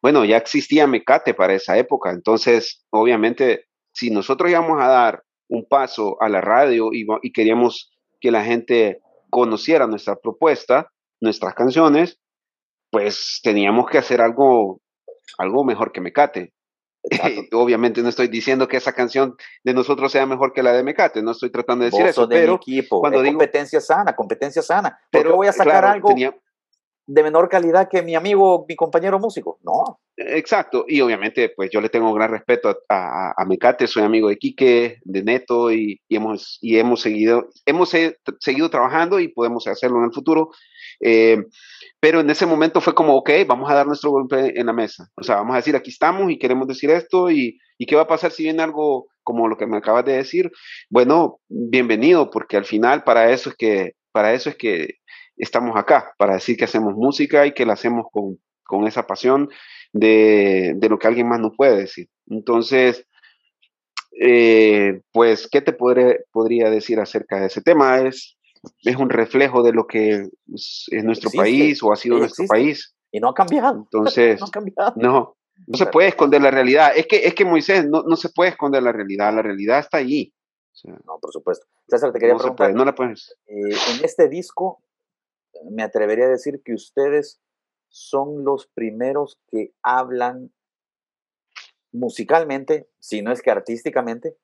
Bueno, 0.00 0.24
ya 0.24 0.38
existía 0.38 0.86
Mecate 0.86 1.34
para 1.34 1.52
esa 1.52 1.76
época, 1.76 2.10
entonces, 2.10 2.82
obviamente, 2.88 3.66
si 3.92 4.08
nosotros 4.08 4.50
íbamos 4.50 4.80
a 4.80 4.88
dar 4.88 5.22
un 5.48 5.68
paso 5.68 6.16
a 6.22 6.30
la 6.30 6.40
radio 6.40 6.94
y, 6.94 7.06
y 7.20 7.30
queríamos 7.30 7.92
que 8.22 8.30
la 8.30 8.42
gente 8.42 9.02
conociera 9.28 9.86
nuestra 9.86 10.16
propuesta, 10.16 10.90
nuestras 11.20 11.52
canciones, 11.52 12.18
pues 12.90 13.40
teníamos 13.42 13.90
que 13.90 13.98
hacer 13.98 14.22
algo 14.22 14.80
algo 15.38 15.64
mejor 15.64 15.92
que 15.92 16.00
Mecate. 16.00 16.52
Obviamente 17.52 18.02
no 18.02 18.08
estoy 18.08 18.28
diciendo 18.28 18.66
que 18.66 18.78
esa 18.78 18.92
canción 18.92 19.36
de 19.62 19.74
nosotros 19.74 20.10
sea 20.10 20.24
mejor 20.26 20.52
que 20.52 20.62
la 20.62 20.72
de 20.72 20.82
Mecate, 20.82 21.22
no 21.22 21.32
estoy 21.32 21.50
tratando 21.50 21.84
de 21.84 21.90
decir 21.90 22.06
eso, 22.06 22.28
pero 22.28 22.54
equipo. 22.54 23.00
cuando 23.00 23.20
digo 23.20 23.34
competencia 23.34 23.80
sana, 23.80 24.16
competencia 24.16 24.62
sana. 24.62 24.98
Pero 25.10 25.36
voy 25.36 25.48
a 25.48 25.52
sacar 25.52 25.84
algo 25.84 26.14
de 27.06 27.22
menor 27.22 27.48
calidad 27.48 27.88
que 27.90 28.02
mi 28.02 28.14
amigo, 28.14 28.64
mi 28.68 28.76
compañero 28.76 29.18
músico. 29.18 29.58
No. 29.62 30.00
Exacto, 30.16 30.84
y 30.86 31.00
obviamente 31.00 31.52
pues 31.54 31.70
yo 31.72 31.80
le 31.80 31.88
tengo 31.88 32.12
gran 32.14 32.30
respeto 32.30 32.68
a, 32.88 33.32
a, 33.36 33.44
Mecate, 33.46 33.86
soy 33.86 34.04
amigo 34.04 34.28
de 34.28 34.38
Quique, 34.38 34.98
de 35.02 35.22
Neto, 35.22 35.72
y, 35.72 36.00
hemos, 36.08 36.58
y 36.60 36.78
hemos, 36.78 37.00
seguido, 37.00 37.48
hemos 37.66 37.90
seguido 38.38 38.70
trabajando 38.70 39.18
y 39.18 39.28
podemos 39.28 39.66
hacerlo 39.66 39.98
en 39.98 40.04
el 40.04 40.12
futuro. 40.12 40.50
Eh, 41.00 41.38
pero 41.98 42.20
en 42.20 42.30
ese 42.30 42.46
momento 42.46 42.80
fue 42.80 42.94
como, 42.94 43.16
ok, 43.16 43.30
vamos 43.46 43.70
a 43.70 43.74
dar 43.74 43.86
nuestro 43.86 44.10
golpe 44.10 44.58
en 44.58 44.66
la 44.66 44.72
mesa. 44.72 45.08
O 45.16 45.24
sea, 45.24 45.36
vamos 45.36 45.54
a 45.54 45.56
decir, 45.56 45.74
aquí 45.74 45.90
estamos 45.90 46.30
y 46.30 46.38
queremos 46.38 46.68
decir 46.68 46.90
esto 46.90 47.30
y, 47.30 47.58
y 47.78 47.86
qué 47.86 47.96
va 47.96 48.02
a 48.02 48.08
pasar 48.08 48.30
si 48.30 48.44
viene 48.44 48.62
algo 48.62 49.08
como 49.24 49.48
lo 49.48 49.56
que 49.56 49.66
me 49.66 49.78
acabas 49.78 50.04
de 50.04 50.12
decir. 50.12 50.52
Bueno, 50.90 51.40
bienvenido, 51.48 52.30
porque 52.30 52.56
al 52.56 52.64
final 52.64 53.02
para 53.02 53.32
eso 53.32 53.50
es 53.50 53.56
que, 53.56 53.92
para 54.12 54.32
eso 54.32 54.50
es 54.50 54.56
que 54.56 54.98
estamos 55.36 55.76
acá, 55.76 56.14
para 56.18 56.34
decir 56.34 56.56
que 56.56 56.64
hacemos 56.64 56.94
música 56.94 57.46
y 57.46 57.52
que 57.52 57.66
la 57.66 57.74
hacemos 57.74 58.06
con, 58.12 58.38
con 58.64 58.86
esa 58.86 59.06
pasión 59.06 59.48
de, 59.92 60.74
de, 60.76 60.88
lo 60.88 60.98
que 60.98 61.06
alguien 61.06 61.28
más 61.28 61.40
no 61.40 61.52
puede 61.52 61.76
decir. 61.76 62.08
Entonces, 62.28 63.06
eh, 64.20 65.00
pues, 65.12 65.48
¿qué 65.50 65.60
te 65.60 65.72
podría 65.72 66.70
decir 66.70 67.00
acerca 67.00 67.40
de 67.40 67.46
ese 67.46 67.62
tema? 67.62 67.98
Es 68.00 68.36
es 68.82 68.96
un 68.96 69.10
reflejo 69.10 69.62
de 69.62 69.72
lo 69.72 69.86
que 69.86 70.28
es, 70.52 70.88
nuestro 71.04 71.30
país 71.30 71.82
o 71.82 71.92
ha 71.92 71.96
sido 71.96 72.18
nuestro 72.18 72.46
país. 72.46 72.94
Y 73.10 73.20
no 73.20 73.30
ha 73.30 73.34
cambiado. 73.34 73.78
Entonces, 73.78 74.40
no, 74.40 74.46
ha 74.46 74.50
cambiado. 74.50 74.92
no, 74.96 75.36
no 75.66 75.78
se 75.78 75.86
puede 75.86 76.08
esconder 76.08 76.42
la 76.42 76.50
realidad. 76.50 76.92
Es 76.96 77.06
que, 77.06 77.26
es 77.26 77.34
que 77.34 77.44
Moisés, 77.44 77.86
no, 77.86 78.02
no 78.02 78.16
se 78.16 78.30
puede 78.30 78.50
esconder 78.50 78.82
la 78.82 78.92
realidad. 78.92 79.34
La 79.34 79.42
realidad 79.42 79.78
está 79.78 79.98
allí. 79.98 80.32
no, 80.84 81.18
por 81.20 81.32
supuesto. 81.32 81.66
César, 81.88 82.12
te 82.12 82.18
quería 82.18 82.36
preguntar. 82.36 82.74
no 82.74 82.84
la 82.84 82.94
puedes. 82.94 83.36
Eh, 83.46 83.76
en 83.98 84.04
este 84.04 84.28
disco, 84.28 84.82
me 85.70 85.82
atrevería 85.82 86.26
a 86.26 86.30
decir 86.30 86.62
que 86.64 86.74
ustedes 86.74 87.40
son 87.88 88.44
los 88.44 88.66
primeros 88.66 89.40
que 89.50 89.72
hablan 89.82 90.52
musicalmente, 91.92 92.88
si 92.98 93.22
no 93.22 93.32
es 93.32 93.40
que 93.40 93.50
artísticamente, 93.50 94.36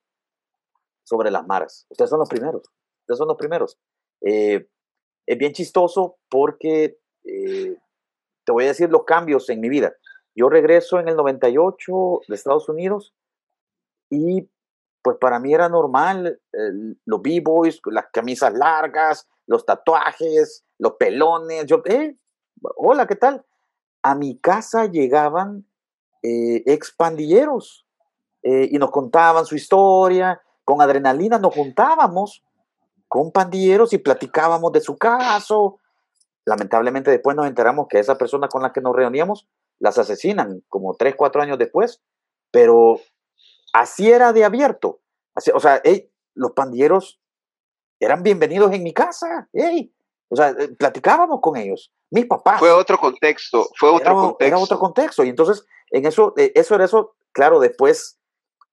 sobre 1.04 1.30
las 1.30 1.46
maras. 1.46 1.86
Ustedes 1.90 2.10
son 2.10 2.20
los 2.20 2.28
primeros. 2.28 2.62
Ustedes 3.00 3.18
son 3.18 3.28
los 3.28 3.36
primeros. 3.36 3.78
Eh, 4.20 4.68
es 5.26 5.38
bien 5.38 5.52
chistoso 5.52 6.18
porque 6.28 6.98
eh, 7.24 7.76
te 8.44 8.52
voy 8.52 8.64
a 8.64 8.68
decir 8.68 8.88
los 8.90 9.04
cambios 9.04 9.48
en 9.50 9.60
mi 9.60 9.68
vida. 9.68 9.94
Yo 10.34 10.48
regreso 10.48 11.00
en 11.00 11.08
el 11.08 11.16
98 11.16 12.20
de 12.28 12.34
Estados 12.34 12.68
Unidos 12.68 13.14
y 14.10 14.48
pues 15.02 15.16
para 15.20 15.40
mí 15.40 15.52
era 15.52 15.68
normal 15.68 16.40
los 17.04 17.22
b-boys, 17.22 17.80
las 17.86 18.06
camisas 18.12 18.52
largas, 18.52 19.28
los 19.50 19.66
tatuajes, 19.66 20.64
los 20.78 20.92
pelones. 20.92 21.66
Yo, 21.66 21.82
eh, 21.84 22.16
hola, 22.76 23.08
¿qué 23.08 23.16
tal? 23.16 23.44
A 24.00 24.14
mi 24.14 24.38
casa 24.38 24.86
llegaban 24.86 25.66
eh, 26.22 26.62
expandilleros 26.66 27.84
y 28.42 28.78
nos 28.78 28.90
contaban 28.90 29.44
su 29.44 29.54
historia. 29.54 30.40
Con 30.64 30.80
adrenalina 30.80 31.38
nos 31.38 31.52
juntábamos 31.52 32.42
con 33.06 33.32
pandilleros 33.32 33.92
y 33.92 33.98
platicábamos 33.98 34.72
de 34.72 34.80
su 34.80 34.96
caso. 34.96 35.78
Lamentablemente 36.46 37.10
después 37.10 37.36
nos 37.36 37.46
enteramos 37.46 37.88
que 37.88 37.98
esa 37.98 38.16
persona 38.16 38.48
con 38.48 38.62
la 38.62 38.72
que 38.72 38.80
nos 38.80 38.96
reuníamos 38.96 39.46
las 39.78 39.98
asesinan 39.98 40.62
como 40.68 40.94
tres, 40.94 41.16
cuatro 41.16 41.42
años 41.42 41.58
después, 41.58 42.00
pero 42.50 43.00
así 43.74 44.10
era 44.10 44.32
de 44.32 44.44
abierto. 44.44 45.00
Así, 45.34 45.50
o 45.52 45.60
sea, 45.60 45.82
los 46.34 46.52
pandilleros 46.52 47.19
eran 48.00 48.22
bienvenidos 48.22 48.72
en 48.72 48.82
mi 48.82 48.94
casa. 48.94 49.48
o 49.52 50.36
sea, 50.36 50.50
eh, 50.50 50.68
platicábamos 50.76 51.40
con 51.42 51.56
ellos, 51.56 51.92
mis 52.10 52.26
papás. 52.26 52.58
Fue 52.58 52.72
otro 52.72 52.98
contexto, 52.98 53.68
fue 53.78 53.90
otro 53.90 54.14
contexto. 54.14 54.44
Era 54.44 54.58
otro 54.58 54.78
contexto. 54.78 55.24
Y 55.24 55.28
entonces, 55.28 55.66
en 55.90 56.06
eso, 56.06 56.32
eh, 56.38 56.50
eso 56.54 56.74
era 56.74 56.86
eso, 56.86 57.14
claro, 57.32 57.60
después 57.60 58.18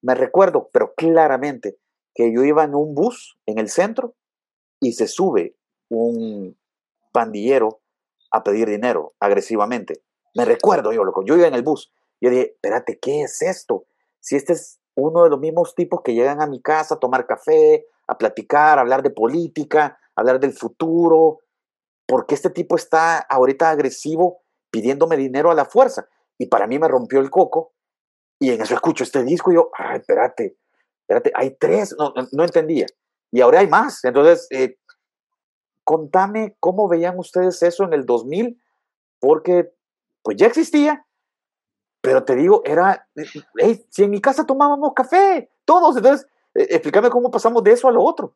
me 0.02 0.16
recuerdo, 0.16 0.70
pero 0.72 0.94
claramente, 0.96 1.78
que 2.16 2.34
yo 2.34 2.44
iba 2.44 2.64
en 2.64 2.74
un 2.74 2.96
bus 2.96 3.38
en 3.46 3.60
el 3.60 3.70
centro 3.70 4.16
y 4.80 4.94
se 4.94 5.08
sube 5.08 5.56
un 5.90 6.58
pandillero 7.12 7.82
a 8.32 8.44
pedir 8.44 8.70
dinero 8.70 9.14
agresivamente. 9.20 10.02
Me 10.36 10.46
recuerdo 10.46 10.94
yo, 10.94 11.04
loco, 11.04 11.24
yo 11.26 11.36
iba 11.36 11.48
en 11.48 11.56
el 11.56 11.64
bus. 11.64 11.92
Yo 12.22 12.30
dije, 12.30 12.54
espérate, 12.54 12.98
¿qué 13.00 13.24
es 13.24 13.42
esto? 13.42 13.86
Si 14.20 14.36
este 14.36 14.54
es 14.54 14.80
uno 14.96 15.24
de 15.24 15.30
los 15.30 15.40
mismos 15.40 15.76
tipos 15.76 16.02
que 16.02 16.14
llegan 16.14 16.42
a 16.42 16.48
mi 16.48 16.62
casa 16.62 16.96
a 16.96 17.00
tomar 17.00 17.28
café, 17.28 17.86
a 18.08 18.18
platicar, 18.18 18.78
a 18.78 18.82
hablar 18.82 19.04
de 19.04 19.10
política, 19.10 20.00
a 20.16 20.22
hablar 20.22 20.40
del 20.40 20.54
futuro, 20.54 21.42
¿por 22.06 22.26
qué 22.26 22.36
este 22.36 22.50
tipo 22.50 22.76
está 22.76 23.20
ahorita 23.20 23.70
agresivo 23.70 24.42
pidiéndome 24.72 25.18
dinero 25.18 25.52
a 25.52 25.56
la 25.56 25.66
fuerza? 25.66 26.08
Y 26.38 26.48
para 26.48 26.68
mí 26.68 26.80
me 26.80 26.88
rompió 26.88 27.20
el 27.20 27.30
coco 27.30 27.74
y 28.40 28.52
en 28.52 28.62
eso 28.62 28.74
escucho 28.74 29.04
este 29.04 29.24
disco 29.24 29.52
y 29.52 29.56
yo, 29.56 29.72
ay, 29.78 30.00
espérate, 30.00 30.58
espérate, 31.02 31.32
hay 31.36 31.58
tres, 31.60 31.96
no, 31.98 32.14
no 32.32 32.44
entendía 32.44 32.86
y 33.32 33.42
ahora 33.42 33.60
hay 33.60 33.68
más. 33.68 34.04
Entonces, 34.04 34.48
eh, 34.52 34.78
contame 35.84 36.56
cómo 36.60 36.88
veían 36.88 37.18
ustedes 37.18 37.62
eso 37.64 37.84
en 37.84 37.94
el 37.94 38.06
2000, 38.06 38.62
porque 39.20 39.72
pues 40.22 40.38
ya 40.38 40.48
existía, 40.48 41.06
pero 42.02 42.24
te 42.24 42.36
digo, 42.36 42.62
era, 42.66 43.08
hey, 43.56 43.86
si 43.90 44.04
en 44.04 44.12
mi 44.12 44.22
casa 44.22 44.46
tomábamos 44.46 44.94
café, 44.94 45.50
todos, 45.66 45.98
entonces, 45.98 46.28
explícame 46.58 47.10
cómo 47.10 47.32
pasamos 47.32 47.64
de 47.64 47.72
eso 47.72 47.88
a 47.88 47.92
lo 47.92 48.04
otro. 48.04 48.36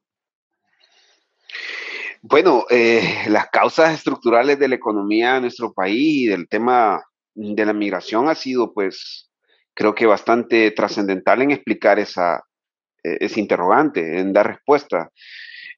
Bueno, 2.21 2.65
eh, 2.69 3.23
las 3.27 3.49
causas 3.49 3.95
estructurales 3.95 4.59
de 4.59 4.67
la 4.67 4.75
economía 4.75 5.33
de 5.33 5.41
nuestro 5.41 5.73
país 5.73 6.23
y 6.23 6.27
del 6.27 6.47
tema 6.47 7.03
de 7.33 7.65
la 7.65 7.73
migración 7.73 8.29
ha 8.29 8.35
sido, 8.35 8.73
pues, 8.73 9.31
creo 9.73 9.95
que 9.95 10.05
bastante 10.05 10.69
trascendental 10.69 11.41
en 11.41 11.51
explicar 11.51 11.97
esa, 11.97 12.43
eh, 13.03 13.17
es 13.21 13.37
interrogante, 13.37 14.19
en 14.19 14.33
dar 14.33 14.47
respuesta. 14.47 15.09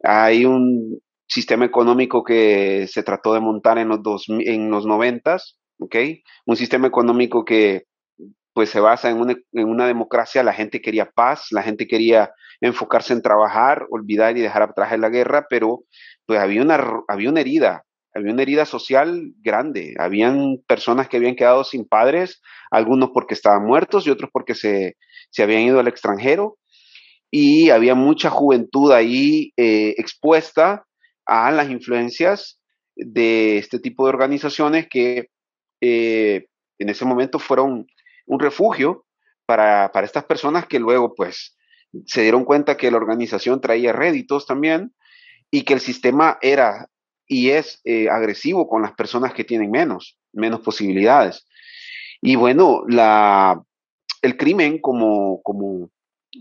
Hay 0.03 0.43
un 0.45 0.99
sistema 1.27 1.63
económico 1.63 2.23
que 2.25 2.87
se 2.91 3.03
trató 3.03 3.33
de 3.33 3.39
montar 3.39 3.77
en 3.77 3.87
los, 3.87 4.03
dos, 4.03 4.25
en 4.27 4.69
los 4.69 4.85
noventas, 4.85 5.57
¿ok? 5.79 5.95
Un 6.45 6.57
sistema 6.57 6.87
económico 6.87 7.45
que 7.45 7.85
pues 8.53 8.69
se 8.69 8.79
basa 8.79 9.09
en 9.09 9.19
una, 9.19 9.35
en 9.53 9.67
una, 9.67 9.87
democracia, 9.87 10.43
la 10.43 10.53
gente 10.53 10.81
quería 10.81 11.09
paz, 11.09 11.47
la 11.51 11.63
gente 11.63 11.87
quería 11.87 12.31
enfocarse 12.61 13.13
en 13.13 13.21
trabajar, 13.21 13.85
olvidar 13.89 14.37
y 14.37 14.41
dejar 14.41 14.61
atrás 14.63 14.97
la 14.97 15.09
guerra, 15.09 15.47
pero 15.49 15.83
pues 16.25 16.39
había 16.39 16.61
una, 16.61 17.03
había 17.07 17.29
una 17.29 17.41
herida, 17.41 17.83
había 18.13 18.31
una 18.31 18.43
herida 18.43 18.65
social 18.65 19.33
grande, 19.41 19.95
habían 19.97 20.59
personas 20.67 21.09
que 21.09 21.17
habían 21.17 21.35
quedado 21.35 21.63
sin 21.63 21.87
padres, 21.87 22.41
algunos 22.69 23.09
porque 23.11 23.33
estaban 23.33 23.65
muertos 23.65 24.05
y 24.05 24.11
otros 24.11 24.29
porque 24.31 24.53
se, 24.55 24.97
se 25.31 25.43
habían 25.43 25.61
ido 25.61 25.79
al 25.79 25.87
extranjero, 25.87 26.57
y 27.35 27.71
había 27.71 27.95
mucha 27.95 28.29
juventud 28.29 28.91
ahí 28.91 29.53
eh, 29.57 29.95
expuesta 29.97 30.85
a 31.25 31.51
las 31.51 31.71
influencias 31.71 32.59
de 32.95 33.57
este 33.57 33.79
tipo 33.79 34.05
de 34.05 34.09
organizaciones 34.09 34.87
que 34.87 35.29
eh, 35.81 36.45
en 36.77 36.89
ese 36.89 37.05
momento 37.05 37.39
fueron 37.39 37.87
un 38.25 38.39
refugio 38.39 39.05
para, 39.45 39.91
estas 40.03 40.25
personas 40.25 40.67
que 40.67 40.79
luego 40.79 41.13
pues 41.15 41.57
se 42.05 42.21
dieron 42.21 42.45
cuenta 42.45 42.77
que 42.77 42.89
la 42.89 42.97
organización 42.97 43.61
traía 43.61 43.93
réditos 43.93 44.45
también 44.45 44.93
y 45.51 45.63
que 45.63 45.73
el 45.73 45.79
sistema 45.79 46.37
era 46.41 46.89
y 47.27 47.51
es 47.51 47.81
eh, 47.85 48.09
agresivo 48.09 48.67
con 48.67 48.81
las 48.81 48.93
personas 48.93 49.33
que 49.33 49.43
tienen 49.43 49.71
menos, 49.71 50.17
menos 50.33 50.61
posibilidades. 50.61 51.47
Y 52.21 52.35
bueno, 52.35 52.83
la, 52.87 53.61
el 54.21 54.37
crimen 54.37 54.79
como, 54.79 55.41
como, 55.41 55.89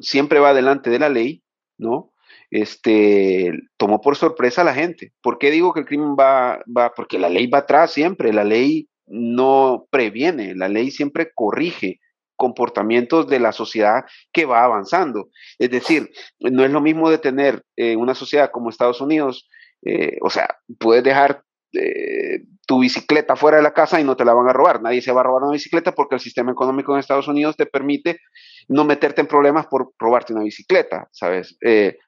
siempre 0.00 0.38
va 0.38 0.54
delante 0.54 0.90
de 0.90 0.98
la 0.98 1.08
ley, 1.08 1.42
¿no? 1.78 2.12
Este, 2.50 3.52
tomó 3.76 4.00
por 4.00 4.16
sorpresa 4.16 4.62
a 4.62 4.64
la 4.64 4.74
gente. 4.74 5.12
¿Por 5.22 5.38
qué 5.38 5.50
digo 5.50 5.72
que 5.72 5.80
el 5.80 5.86
crimen 5.86 6.14
va, 6.18 6.62
va? 6.76 6.92
Porque 6.94 7.18
la 7.18 7.28
ley 7.28 7.46
va 7.46 7.58
atrás 7.58 7.92
siempre, 7.92 8.32
la 8.32 8.44
ley 8.44 8.88
no 9.12 9.86
previene, 9.90 10.54
la 10.54 10.68
ley 10.68 10.90
siempre 10.90 11.30
corrige 11.34 12.00
comportamientos 12.34 13.28
de 13.28 13.38
la 13.38 13.52
sociedad 13.52 14.04
que 14.32 14.46
va 14.46 14.64
avanzando. 14.64 15.28
Es 15.58 15.70
decir, 15.70 16.10
no 16.40 16.64
es 16.64 16.70
lo 16.70 16.80
mismo 16.80 17.10
de 17.10 17.18
tener 17.18 17.62
eh, 17.76 17.94
una 17.94 18.14
sociedad 18.14 18.50
como 18.50 18.70
Estados 18.70 19.00
Unidos, 19.00 19.48
eh, 19.84 20.16
o 20.22 20.30
sea, 20.30 20.56
puedes 20.78 21.04
dejar 21.04 21.44
eh, 21.74 22.44
tu 22.66 22.80
bicicleta 22.80 23.36
fuera 23.36 23.58
de 23.58 23.62
la 23.62 23.74
casa 23.74 24.00
y 24.00 24.04
no 24.04 24.16
te 24.16 24.24
la 24.24 24.34
van 24.34 24.48
a 24.48 24.52
robar. 24.52 24.80
Nadie 24.80 25.02
se 25.02 25.12
va 25.12 25.20
a 25.20 25.24
robar 25.24 25.42
una 25.42 25.52
bicicleta 25.52 25.92
porque 25.92 26.14
el 26.14 26.20
sistema 26.20 26.52
económico 26.52 26.92
en 26.92 27.00
Estados 27.00 27.28
Unidos 27.28 27.56
te 27.56 27.66
permite 27.66 28.20
no 28.68 28.84
meterte 28.84 29.20
en 29.20 29.26
problemas 29.26 29.66
por 29.66 29.92
robarte 29.98 30.32
una 30.32 30.44
bicicleta, 30.44 31.08
¿sabes? 31.12 31.56
Eh, 31.60 31.98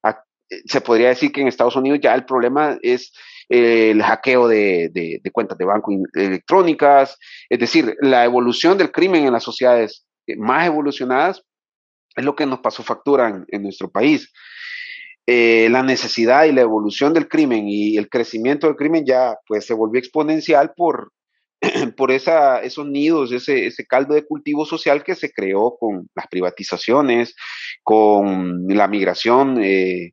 se 0.67 0.81
podría 0.81 1.09
decir 1.09 1.33
que 1.33 1.41
en 1.41 1.49
Estados 1.49 1.77
Unidos 1.77 2.01
ya 2.03 2.15
el 2.15 2.25
problema 2.25 2.79
es 2.83 3.13
el 3.49 4.03
hackeo 4.03 4.49
de, 4.49 4.91
de, 4.93 5.31
cuentas 5.33 5.59
de 5.59 5.65
banco 5.65 5.93
electrónicas, 6.15 7.19
es 7.49 7.59
decir, 7.59 7.97
la 8.01 8.25
evolución 8.25 8.79
del 8.79 8.91
crimen 8.93 9.25
en 9.27 9.33
las 9.33 9.43
sociedades 9.43 10.07
más 10.39 10.67
evolucionadas 10.67 11.43
es 12.17 12.25
lo 12.25 12.35
que 12.35 12.47
nos 12.47 12.61
pasó 12.61 12.83
factura 12.83 13.29
en, 13.29 13.45
en 13.49 13.63
nuestro 13.63 13.91
país. 13.91 14.33
eh, 15.27 15.69
la 15.71 15.83
necesidad 15.83 16.45
y 16.45 16.53
la 16.53 16.61
evolución 16.61 17.15
del 17.15 17.29
crimen 17.29 17.67
y 17.69 17.97
el 17.97 18.09
crecimiento 18.09 18.67
del 18.67 18.77
crimen 18.77 19.05
ya 19.07 19.37
pues 19.47 19.65
se 19.65 19.75
volvió 19.75 19.99
exponencial 19.99 20.73
por, 20.77 21.13
por 21.97 22.11
esa, 22.11 22.63
esos 22.63 22.87
nidos, 22.87 23.33
ese, 23.33 23.67
ese 23.67 23.87
caldo 23.87 24.15
de 24.15 24.27
cultivo 24.27 24.67
social 24.67 25.03
que 25.03 25.15
se 25.15 25.31
creó 25.33 25.77
con 25.79 26.09
las 26.15 26.27
privatizaciones, 26.29 27.35
con 27.83 28.67
la 28.69 28.89
migración. 28.89 29.63
Eh, 29.63 30.13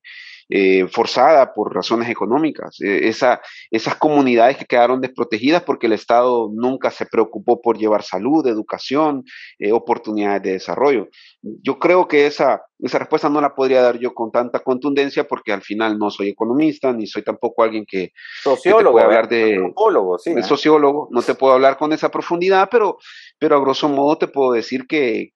eh, 0.53 0.85
forzada 0.87 1.53
por 1.53 1.73
razones 1.73 2.09
económicas. 2.09 2.81
Eh, 2.81 3.07
esa, 3.07 3.39
esas 3.71 3.95
comunidades 3.95 4.57
que 4.57 4.65
quedaron 4.65 4.99
desprotegidas 4.99 5.63
porque 5.63 5.87
el 5.87 5.93
Estado 5.93 6.49
nunca 6.53 6.91
se 6.91 7.05
preocupó 7.05 7.61
por 7.61 7.77
llevar 7.77 8.03
salud, 8.03 8.45
educación, 8.45 9.23
eh, 9.59 9.71
oportunidades 9.71 10.43
de 10.43 10.51
desarrollo. 10.51 11.07
Yo 11.41 11.79
creo 11.79 12.05
que 12.05 12.25
esa, 12.25 12.63
esa 12.79 12.99
respuesta 12.99 13.29
no 13.29 13.39
la 13.39 13.55
podría 13.55 13.81
dar 13.81 13.97
yo 13.97 14.13
con 14.13 14.29
tanta 14.29 14.59
contundencia 14.59 15.25
porque 15.25 15.53
al 15.53 15.61
final 15.61 15.97
no 15.97 16.11
soy 16.11 16.27
economista 16.27 16.91
ni 16.91 17.07
soy 17.07 17.23
tampoco 17.23 17.63
alguien 17.63 17.85
que, 17.87 18.11
sociólogo, 18.43 18.97
que 18.97 19.03
hablar 19.05 19.29
de, 19.29 19.73
sí, 20.17 20.33
de 20.33 20.43
sociólogo, 20.43 21.07
no 21.11 21.21
te 21.21 21.33
puedo 21.33 21.53
hablar 21.53 21.77
con 21.77 21.93
esa 21.93 22.11
profundidad, 22.11 22.67
pero, 22.69 22.97
pero 23.39 23.55
a 23.55 23.61
grosso 23.61 23.87
modo 23.87 24.17
te 24.17 24.27
puedo 24.27 24.51
decir 24.51 24.85
que, 24.85 25.29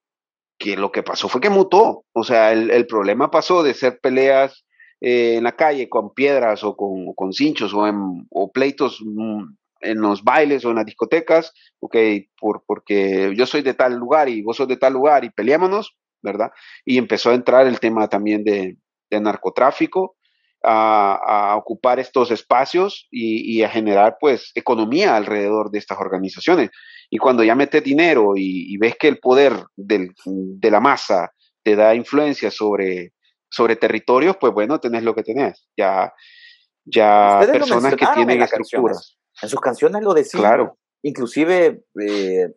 que 0.60 0.76
lo 0.76 0.92
que 0.92 1.04
pasó 1.04 1.30
fue 1.30 1.40
que 1.40 1.50
mutó. 1.50 2.04
O 2.12 2.24
sea, 2.26 2.52
el, 2.52 2.70
el 2.70 2.86
problema 2.86 3.32
pasó 3.32 3.64
de 3.64 3.74
ser 3.74 4.00
peleas 4.02 4.65
eh, 5.02 5.36
en 5.36 5.44
la 5.44 5.56
calle 5.56 5.90
con 5.90 6.14
piedras 6.14 6.64
o 6.64 6.76
con, 6.76 7.14
con 7.14 7.34
cinchos 7.34 7.74
o, 7.74 7.88
en, 7.88 8.26
o 8.30 8.52
pleitos 8.52 9.02
mm, 9.04 9.44
en 9.82 10.02
los 10.02 10.24
bailes 10.24 10.66
o 10.66 10.70
en 10.70 10.78
las 10.78 10.86
discotecas, 10.86 11.54
ok, 11.80 11.96
por, 12.40 12.64
porque 12.66 13.34
yo 13.36 13.46
soy 13.46 13.62
de 13.62 13.74
tal 13.74 13.96
lugar 13.96 14.30
y 14.30 14.42
vos 14.42 14.58
sos 14.58 14.68
de 14.68 14.78
tal 14.78 14.94
lugar 14.94 15.24
y 15.24 15.30
peleémonos, 15.30 15.96
¿verdad? 16.22 16.52
Y 16.86 16.98
empezó 16.98 17.32
a 17.32 17.36
entrar 17.36 17.68
el 17.68 17.80
tema 17.80 18.08
también 18.08 18.44
de, 18.44 18.78
de 19.10 19.22
narcotráfico, 19.22 20.16
a, 20.68 21.56
ocupar 21.58 22.00
estos 22.00 22.32
espacios 22.32 23.08
y, 23.12 23.58
y, 23.58 23.64
a 23.64 23.70
generar 23.70 24.18
pues 24.20 24.52
economía 24.56 25.16
alrededor 25.16 25.70
de 25.72 25.80
estas 25.80 26.00
organizaciones. 26.00 26.72
Y 27.10 27.18
cuando 27.18 27.44
ya 27.44 27.56
metes 27.56 27.84
dinero 27.84 28.34
y, 28.36 28.74
y 28.74 28.78
ves 28.78 28.96
que 29.00 29.08
el 29.08 29.20
poder 29.20 29.54
del, 29.76 30.14
de 30.26 30.72
la 30.72 30.80
masa 30.80 31.32
te 31.64 31.76
da 31.76 31.94
influencia 31.96 32.50
sobre, 32.52 33.14
sobre 33.56 33.78
territorios, 33.78 34.36
pues 34.38 34.54
bueno, 34.54 34.82
tenés 34.82 35.04
lo 35.04 35.16
que 35.16 35.24
tenés. 35.24 35.66
Ya, 35.78 36.14
ya 36.84 37.40
personas 37.50 37.96
que 37.96 38.06
tienen 38.14 38.42
estructuras. 38.42 39.18
En 39.42 39.48
sus 39.48 39.62
canciones 39.62 40.04
lo 40.04 40.14
decían. 40.14 40.42
Claro. 40.42 40.78
Inclusive, 41.04 41.86
eh, 42.02 42.54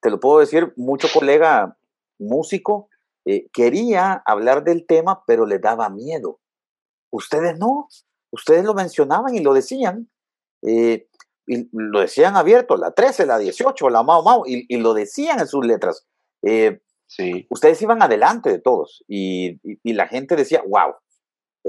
te 0.00 0.10
lo 0.10 0.18
puedo 0.18 0.40
decir, 0.40 0.72
mucho 0.76 1.06
colega 1.14 1.76
músico 2.18 2.88
eh, 3.26 3.48
quería 3.52 4.22
hablar 4.26 4.64
del 4.64 4.86
tema, 4.86 5.22
pero 5.24 5.46
le 5.46 5.60
daba 5.60 5.88
miedo. 5.88 6.40
Ustedes 7.12 7.56
no, 7.56 7.88
ustedes 8.30 8.64
lo 8.64 8.74
mencionaban 8.74 9.36
y 9.36 9.40
lo 9.40 9.54
decían. 9.54 10.10
Eh, 10.62 11.06
y 11.46 11.68
lo 11.72 12.00
decían 12.00 12.36
abierto, 12.36 12.76
la 12.76 12.90
13, 12.90 13.26
la 13.26 13.38
18, 13.38 13.88
la 13.88 14.02
Mao 14.02 14.24
Mao, 14.24 14.42
y, 14.46 14.66
y 14.68 14.78
lo 14.78 14.94
decían 14.94 15.38
en 15.38 15.46
sus 15.46 15.64
letras. 15.64 16.06
Ustedes 17.48 17.82
iban 17.82 18.02
adelante 18.02 18.50
de 18.50 18.60
todos 18.60 19.04
y, 19.08 19.60
la 19.84 20.06
gente 20.06 20.36
decía, 20.36 20.62
wow, 20.66 20.94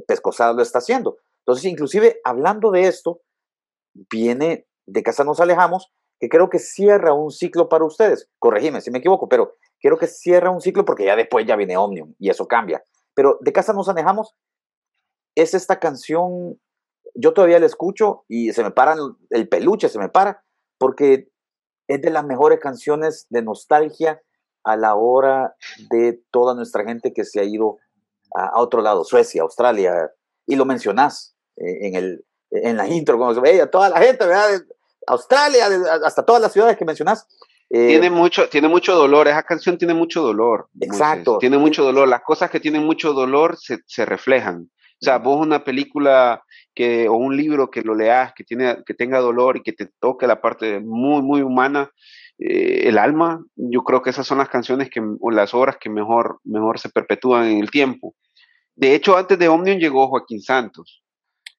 Pescosada 0.07 0.53
lo 0.53 0.61
está 0.61 0.79
haciendo. 0.79 1.17
Entonces, 1.39 1.65
inclusive 1.65 2.19
hablando 2.23 2.71
de 2.71 2.87
esto, 2.87 3.21
viene 3.93 4.67
de 4.85 5.03
Casa 5.03 5.23
Nos 5.23 5.39
Alejamos, 5.39 5.91
que 6.19 6.29
creo 6.29 6.49
que 6.49 6.59
cierra 6.59 7.13
un 7.13 7.31
ciclo 7.31 7.67
para 7.67 7.85
ustedes. 7.85 8.29
Corregime 8.39 8.81
si 8.81 8.91
me 8.91 8.99
equivoco, 8.99 9.27
pero 9.27 9.55
quiero 9.79 9.97
que 9.97 10.07
cierra 10.07 10.51
un 10.51 10.61
ciclo 10.61 10.85
porque 10.85 11.05
ya 11.05 11.15
después 11.15 11.45
ya 11.45 11.55
viene 11.55 11.77
Omnium 11.77 12.13
y 12.19 12.29
eso 12.29 12.47
cambia. 12.47 12.83
Pero 13.15 13.37
de 13.41 13.51
Casa 13.51 13.73
Nos 13.73 13.89
Alejamos 13.89 14.35
es 15.35 15.53
esta 15.53 15.79
canción, 15.79 16.59
yo 17.15 17.33
todavía 17.33 17.59
la 17.59 17.65
escucho 17.65 18.23
y 18.27 18.53
se 18.53 18.63
me 18.63 18.71
para 18.71 18.95
el 19.31 19.49
peluche, 19.49 19.89
se 19.89 19.99
me 19.99 20.09
para, 20.09 20.43
porque 20.77 21.29
es 21.87 22.01
de 22.01 22.11
las 22.11 22.25
mejores 22.25 22.59
canciones 22.59 23.25
de 23.29 23.41
nostalgia 23.41 24.21
a 24.63 24.75
la 24.75 24.95
hora 24.95 25.55
de 25.89 26.21
toda 26.31 26.53
nuestra 26.53 26.83
gente 26.83 27.13
que 27.13 27.23
se 27.23 27.39
ha 27.39 27.43
ido 27.43 27.77
a, 28.35 28.59
otro 28.59 28.81
lado, 28.81 29.03
Suecia, 29.03 29.41
Australia, 29.41 30.11
y 30.45 30.55
lo 30.55 30.65
mencionás 30.65 31.35
eh, 31.57 31.87
en, 31.87 31.95
el, 31.95 32.25
en 32.51 32.77
la 32.77 32.87
intro, 32.87 33.17
como 33.17 33.33
se 33.33 33.41
veía, 33.41 33.69
toda 33.69 33.89
la 33.89 33.99
gente, 33.99 34.25
¿verdad? 34.25 34.61
Australia, 35.07 35.67
hasta 36.05 36.23
todas 36.23 36.41
las 36.41 36.53
ciudades 36.53 36.77
que 36.77 36.85
mencionás. 36.85 37.27
Eh, 37.69 37.87
tiene, 37.87 38.09
mucho, 38.09 38.49
tiene 38.49 38.67
mucho 38.67 38.95
dolor, 38.95 39.27
esa 39.27 39.43
canción 39.43 39.77
tiene 39.77 39.93
mucho 39.93 40.21
dolor. 40.21 40.67
Exacto. 40.79 41.37
Tiene 41.39 41.57
mucho 41.57 41.83
dolor, 41.83 42.07
las 42.07 42.21
cosas 42.21 42.49
que 42.49 42.59
tienen 42.59 42.83
mucho 42.83 43.13
dolor 43.13 43.57
se, 43.57 43.79
se 43.85 44.05
reflejan. 44.05 44.69
O 45.01 45.03
sea, 45.05 45.17
vos 45.17 45.39
una 45.39 45.63
película 45.63 46.43
que, 46.75 47.09
o 47.09 47.13
un 47.13 47.35
libro 47.35 47.71
que 47.71 47.81
lo 47.81 47.95
leas, 47.95 48.33
que, 48.33 48.43
tiene, 48.43 48.83
que 48.85 48.93
tenga 48.93 49.19
dolor 49.19 49.57
y 49.57 49.63
que 49.63 49.73
te 49.73 49.87
toque 49.99 50.27
la 50.27 50.41
parte 50.41 50.79
muy, 50.79 51.23
muy 51.23 51.41
humana, 51.41 51.89
eh, 52.43 52.87
el 52.87 52.97
alma, 52.97 53.45
yo 53.55 53.83
creo 53.83 54.01
que 54.01 54.09
esas 54.09 54.25
son 54.25 54.39
las 54.39 54.49
canciones 54.49 54.89
que, 54.89 54.99
o 54.99 55.29
las 55.29 55.53
obras 55.53 55.77
que 55.79 55.89
mejor, 55.89 56.39
mejor 56.43 56.79
se 56.79 56.89
perpetúan 56.89 57.45
en 57.45 57.59
el 57.59 57.69
tiempo. 57.69 58.15
De 58.75 58.95
hecho, 58.95 59.15
antes 59.15 59.37
de 59.37 59.47
Omnium 59.47 59.77
llegó 59.77 60.07
Joaquín 60.07 60.41
Santos. 60.41 61.03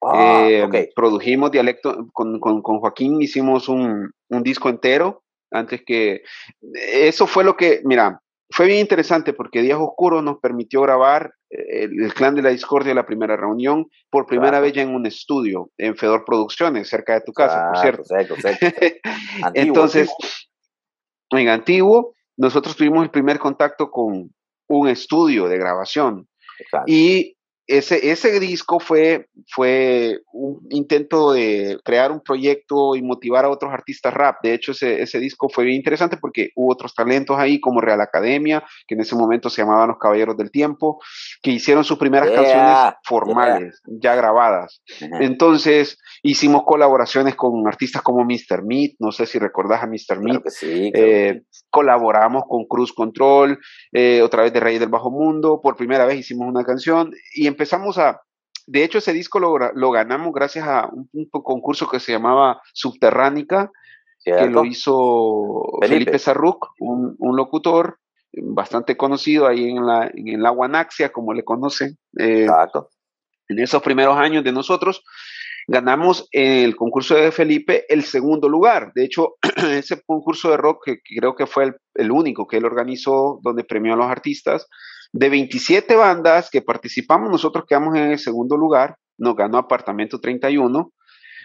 Ah, 0.05 0.45
eh, 0.49 0.89
produjimos 0.93 1.51
dialecto, 1.51 2.07
con, 2.11 2.37
con, 2.41 2.61
con 2.61 2.79
Joaquín 2.79 3.21
hicimos 3.21 3.69
un, 3.69 4.11
un, 4.27 4.43
disco 4.43 4.67
entero, 4.67 5.23
antes 5.49 5.81
que, 5.85 6.23
eso 6.73 7.27
fue 7.27 7.45
lo 7.45 7.55
que, 7.55 7.79
mira, 7.85 8.19
fue 8.49 8.65
bien 8.65 8.79
interesante 8.79 9.31
porque 9.31 9.61
Días 9.61 9.79
Oscuros 9.79 10.21
nos 10.21 10.39
permitió 10.39 10.81
grabar 10.81 11.33
eh, 11.49 11.83
el, 11.83 12.13
Clan 12.13 12.35
de 12.35 12.41
la 12.41 12.49
Discordia, 12.49 12.93
la 12.93 13.05
primera 13.05 13.37
reunión, 13.37 13.87
por 14.09 14.25
primera 14.25 14.59
vez 14.59 14.73
ya 14.73 14.81
en 14.81 14.93
un 14.93 15.05
estudio, 15.05 15.71
en 15.77 15.95
Fedor 15.95 16.25
Producciones, 16.25 16.89
cerca 16.89 17.13
de 17.13 17.21
tu 17.21 17.31
casa, 17.31 17.69
por 17.71 17.81
cierto. 17.81 18.35
Entonces, 19.53 20.09
en 21.37 21.49
Antiguo, 21.49 22.13
nosotros 22.37 22.75
tuvimos 22.75 23.03
el 23.03 23.11
primer 23.11 23.39
contacto 23.39 23.91
con 23.91 24.33
un 24.67 24.87
estudio 24.87 25.47
de 25.47 25.57
grabación. 25.57 26.27
Y 26.85 27.35
ese, 27.65 28.11
ese 28.11 28.39
disco 28.39 28.79
fue, 28.79 29.27
fue 29.47 30.19
un 30.33 30.59
intento 30.69 31.31
de 31.31 31.79
crear 31.85 32.11
un 32.11 32.21
proyecto 32.21 32.95
y 32.95 33.01
motivar 33.01 33.45
a 33.45 33.49
otros 33.49 33.71
artistas 33.71 34.13
rap. 34.13 34.37
De 34.43 34.53
hecho, 34.53 34.73
ese, 34.73 35.01
ese 35.01 35.19
disco 35.19 35.47
fue 35.47 35.63
bien 35.63 35.77
interesante 35.77 36.17
porque 36.17 36.49
hubo 36.55 36.73
otros 36.73 36.93
talentos 36.93 37.37
ahí, 37.39 37.61
como 37.61 37.79
Real 37.79 38.01
Academia, 38.01 38.63
que 38.85 38.95
en 38.95 39.01
ese 39.01 39.15
momento 39.15 39.49
se 39.49 39.61
llamaban 39.61 39.87
Los 39.87 39.97
Caballeros 39.97 40.35
del 40.35 40.51
Tiempo, 40.51 40.99
que 41.41 41.51
hicieron 41.51 41.85
sus 41.85 41.97
primeras 41.97 42.31
canciones 42.31 42.95
formales, 43.03 43.81
ya 43.85 44.15
grabadas. 44.15 44.81
Entonces, 45.21 45.97
hicimos 46.21 46.63
colaboraciones 46.65 47.35
con 47.35 47.65
artistas 47.65 48.01
como 48.01 48.25
Mr. 48.25 48.63
Meat, 48.65 48.95
no 48.99 49.11
sé 49.11 49.25
si 49.25 49.39
recordás 49.39 49.83
a 49.83 49.87
Mr. 49.87 50.19
Meat. 50.19 50.41
Eh, 50.61 51.41
colaboramos 51.69 52.43
con 52.47 52.65
Cruz 52.65 52.91
Control, 52.93 53.57
eh, 53.93 54.21
otra 54.21 54.43
vez 54.43 54.53
de 54.53 54.59
Rey 54.59 54.79
del 54.79 54.89
Bajo 54.89 55.09
Mundo, 55.09 55.61
por 55.61 55.75
primera 55.75 56.05
vez 56.05 56.19
hicimos 56.19 56.47
una 56.47 56.63
canción 56.63 57.11
y 57.33 57.47
empezamos 57.53 57.97
a, 57.97 58.21
de 58.65 58.83
hecho 58.83 58.97
ese 58.97 59.13
disco 59.13 59.39
lo, 59.39 59.57
lo 59.57 59.91
ganamos 59.91 60.33
gracias 60.33 60.67
a 60.67 60.89
un, 60.91 61.29
concurso 61.29 61.87
que 61.87 61.99
se 61.99 62.11
llamaba 62.11 62.61
Subterránica, 62.73 63.71
que 64.23 64.49
lo 64.49 64.65
hizo 64.65 65.79
Felipe, 65.81 66.17
Sarruc, 66.17 66.71
un, 66.79 67.15
un, 67.19 67.35
locutor 67.35 67.99
bastante 68.31 68.95
conocido 68.97 69.47
ahí 69.47 69.69
en 69.69 69.85
la, 69.85 70.09
en 70.13 70.41
la 70.41 70.49
Guanaxia, 70.49 71.11
como 71.11 71.33
le 71.33 71.43
conocen. 71.43 71.97
Eh, 72.17 72.47
en 73.49 73.59
esos 73.59 73.81
primeros 73.83 74.17
años 74.17 74.43
de 74.43 74.53
nosotros, 74.53 75.03
ganamos 75.67 76.27
el 76.31 76.75
concurso 76.75 77.15
de 77.15 77.31
Felipe 77.31 77.85
el 77.89 78.03
segundo 78.03 78.47
lugar. 78.47 78.91
De 78.95 79.03
hecho, 79.03 79.35
ese 79.71 80.01
concurso 80.05 80.51
de 80.51 80.57
rock, 80.57 80.85
que 80.85 80.99
creo 81.17 81.35
que 81.35 81.45
fue 81.45 81.65
el, 81.65 81.75
el, 81.95 82.11
único 82.11 82.47
que 82.47 82.57
él 82.57 82.65
organizó, 82.65 83.39
donde 83.43 83.65
premió 83.65 83.93
a 83.93 83.97
los 83.97 84.07
artistas, 84.07 84.67
de 85.13 85.29
27 85.29 85.95
bandas 85.95 86.49
que 86.49 86.61
participamos, 86.61 87.29
nosotros 87.29 87.65
quedamos 87.67 87.95
en 87.95 88.11
el 88.11 88.19
segundo 88.19 88.57
lugar, 88.57 88.97
nos 89.17 89.35
ganó 89.35 89.59
Apartamento 89.59 90.19
31. 90.19 90.91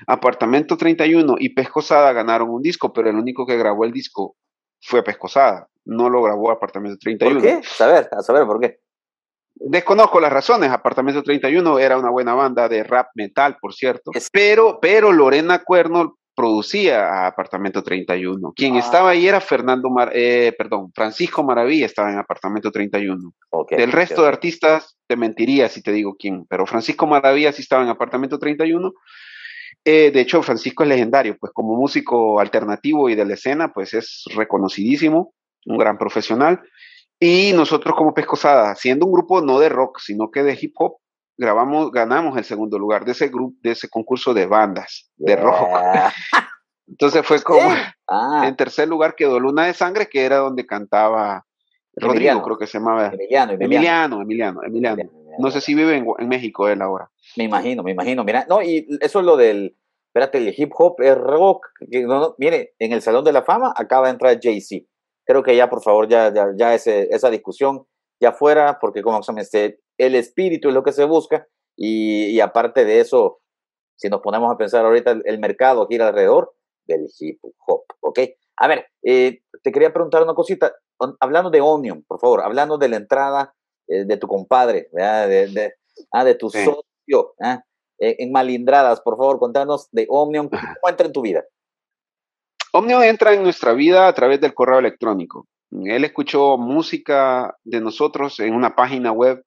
Apartamento 0.07 0.77
31 0.77 1.37
y 1.39 1.51
Pescosada 1.51 2.12
ganaron 2.12 2.51
un 2.51 2.62
disco, 2.62 2.93
pero 2.93 3.11
el 3.11 3.16
único 3.16 3.47
que 3.47 3.57
grabó 3.57 3.85
el 3.85 3.93
disco 3.93 4.37
fue 4.81 5.03
Pescosada, 5.03 5.69
no 5.85 6.09
lo 6.09 6.23
grabó 6.23 6.51
Apartamento 6.51 6.97
31. 6.99 7.41
¿Por 7.41 7.43
qué? 7.49 7.53
A 7.55 7.62
saber, 7.62 8.09
a 8.11 8.23
saber 8.23 8.47
por 8.47 8.61
qué. 8.61 8.79
Desconozco 9.61 10.21
las 10.21 10.33
razones. 10.33 10.71
Apartamento 10.71 11.23
31 11.23 11.79
era 11.79 11.99
una 11.99 12.11
buena 12.11 12.35
banda 12.35 12.69
de 12.69 12.85
rap 12.85 13.09
metal, 13.14 13.59
por 13.61 13.75
cierto. 13.75 14.12
Pero, 14.33 14.79
pero 14.81 15.12
Lorena 15.12 15.64
Cuerno 15.64 16.18
producía 16.39 17.01
a 17.01 17.26
Apartamento 17.26 17.82
31. 17.82 18.53
Quien 18.55 18.76
ah. 18.76 18.78
estaba 18.78 19.11
ahí 19.11 19.26
era 19.26 19.41
Fernando, 19.41 19.91
Mar 19.91 20.12
eh, 20.14 20.55
perdón, 20.57 20.93
Francisco 20.95 21.43
Maravilla 21.43 21.84
estaba 21.84 22.12
en 22.12 22.18
Apartamento 22.18 22.70
31. 22.70 23.32
Del 23.70 23.91
resto 23.91 24.22
de 24.22 24.28
artistas 24.28 24.97
te 25.09 25.16
mentiría 25.16 25.68
si 25.68 25.82
te 25.82 25.91
digo 25.91 26.14
quién, 26.16 26.47
pero 26.49 26.64
Francisco 26.64 27.09
Maravilla 27.09 27.51
sí 27.51 27.62
estaba 27.62 27.82
en 27.82 27.89
Apartamento 27.89 28.39
31. 28.39 28.93
Eh, 29.84 30.12
de 30.12 30.20
hecho, 30.20 30.41
Francisco 30.45 30.84
es 30.84 30.89
legendario, 30.89 31.36
pues 31.41 31.53
como 31.53 31.76
músico 31.76 32.39
alternativo 32.39 33.09
y 33.09 33.16
de 33.16 33.24
la 33.24 33.34
escena, 33.34 33.72
pues 33.72 33.93
es 33.95 34.22
reconocidísimo, 34.32 35.34
un 35.66 35.76
gran 35.76 35.99
profesional. 35.99 36.61
Y 37.18 37.53
nosotros 37.53 37.97
como 37.97 38.14
Pescosada, 38.14 38.76
siendo 38.76 39.07
un 39.07 39.12
grupo 39.12 39.41
no 39.41 39.59
de 39.59 39.70
rock, 39.70 39.99
sino 39.99 40.30
que 40.30 40.45
de 40.45 40.57
hip 40.61 40.74
hop, 40.76 40.99
grabamos, 41.39 41.93
ganamos 41.93 42.36
el 42.36 42.45
segundo 42.45 42.78
lugar 42.78 43.05
de 43.05 43.12
ese 43.12 43.28
grupo, 43.28 43.57
de 43.62 43.70
ese 43.70 43.89
concurso 43.89 44.34
de 44.34 44.47
bandas 44.47 45.11
de 45.16 45.36
rock. 45.36 45.57
Entonces 46.89 47.24
fue 47.24 47.43
como 47.43 47.61
ah. 48.09 48.45
en 48.47 48.57
tercer 48.57 48.89
lugar 48.89 49.14
quedó 49.14 49.39
Luna 49.39 49.66
de 49.66 49.74
Sangre, 49.74 50.09
que 50.09 50.24
era 50.24 50.39
donde 50.39 50.66
cantaba 50.66 51.47
Rodrigo, 51.95 52.43
creo 52.43 52.59
que 52.59 52.66
se 52.66 52.78
llamaba. 52.78 53.09
Emiliano, 53.09 53.53
Emiliano, 53.53 54.22
Emiliano, 54.22 54.62
Emiliano. 54.62 55.03
No 55.39 55.51
sé 55.51 55.61
si 55.61 55.74
vive 55.74 55.97
en, 55.97 56.28
México 56.28 56.68
él 56.68 56.82
ahora. 56.82 57.11
Me 57.36 57.45
imagino, 57.45 57.82
me 57.82 57.93
imagino. 57.93 58.24
Mira, 58.24 58.47
no, 58.49 58.62
y 58.62 58.86
eso 59.01 59.20
es 59.20 59.24
lo 59.24 59.36
del, 59.36 59.76
espérate, 60.09 60.39
el 60.39 60.55
hip 60.57 60.72
hop 60.76 61.01
es 61.01 61.16
rock. 61.16 61.66
Que, 61.91 62.03
no, 62.03 62.34
mire, 62.39 62.74
en 62.78 62.93
el 62.93 63.03
Salón 63.03 63.24
de 63.24 63.32
la 63.32 63.43
Fama 63.43 63.72
acaba 63.76 64.07
de 64.07 64.12
entrar 64.12 64.39
Jay-Z. 64.41 64.84
Creo 65.24 65.43
que 65.43 65.55
ya, 65.55 65.68
por 65.68 65.82
favor, 65.82 66.09
ya, 66.09 66.32
ya, 66.32 66.49
ya 66.57 66.74
ese, 66.74 67.09
esa 67.11 67.30
discusión 67.30 67.84
ya 68.20 68.32
fuera, 68.32 68.78
porque 68.80 69.03
como 69.03 69.22
se 69.22 69.32
este, 69.39 69.80
el 69.99 70.15
espíritu 70.15 70.69
es 70.69 70.75
lo 70.75 70.83
que 70.83 70.93
se 70.93 71.05
busca, 71.05 71.47
y, 71.81 72.41
aparte 72.41 72.85
de 72.85 72.99
eso, 72.99 73.39
si 73.97 74.09
nos 74.09 74.21
ponemos 74.21 74.53
a 74.53 74.57
pensar 74.57 74.85
ahorita, 74.85 75.21
el, 75.25 75.39
mercado 75.39 75.87
gira 75.87 76.09
alrededor 76.09 76.53
del 76.87 77.07
hip 77.21 77.39
hop, 77.67 77.83
¿ok? 78.01 78.19
A 78.57 78.67
ver, 78.67 78.87
eh, 79.05 79.43
te 79.63 79.71
quería 79.71 79.93
preguntar 79.93 80.25
una 80.25 80.35
cosita, 80.35 80.75
hablando 81.21 81.51
de 81.51 81.61
Onion, 81.61 82.03
por 82.03 82.19
favor, 82.19 82.41
hablando 82.43 82.79
de 82.79 82.89
la 82.89 82.97
entrada 82.97 83.55
eh, 83.87 84.05
de 84.05 84.17
tu 84.17 84.27
compadre, 84.27 84.89
De, 84.91 85.47
de, 85.47 85.75
ah, 86.11 86.25
de 86.25 86.35
tu 86.35 86.51
socio, 86.51 87.35
¿ah? 87.41 87.63
eh, 88.01 88.17
en 88.19 88.33
Malindradas, 88.33 89.01
por 89.01 89.17
favor, 89.17 89.39
contanos 89.39 89.89
de 89.93 90.07
Omnium, 90.09 90.49
¿cómo 90.49 90.61
entra 90.89 91.07
en 91.07 91.13
tu 91.13 91.23
vida? 91.23 91.45
Omnium 92.73 93.03
entra 93.03 93.35
en 93.35 93.45
nuestra 93.45 93.73
vida 93.73 94.09
a 94.09 94.13
través 94.15 94.41
del 94.41 94.53
correo 94.53 94.81
electrónico. 94.81 95.47
Él 95.71 96.05
escuchó 96.05 96.59
música 96.59 97.57
de 97.63 97.81
nosotros 97.81 98.41
en 98.41 98.55
una 98.55 98.75
página 98.75 99.13
web 99.13 99.45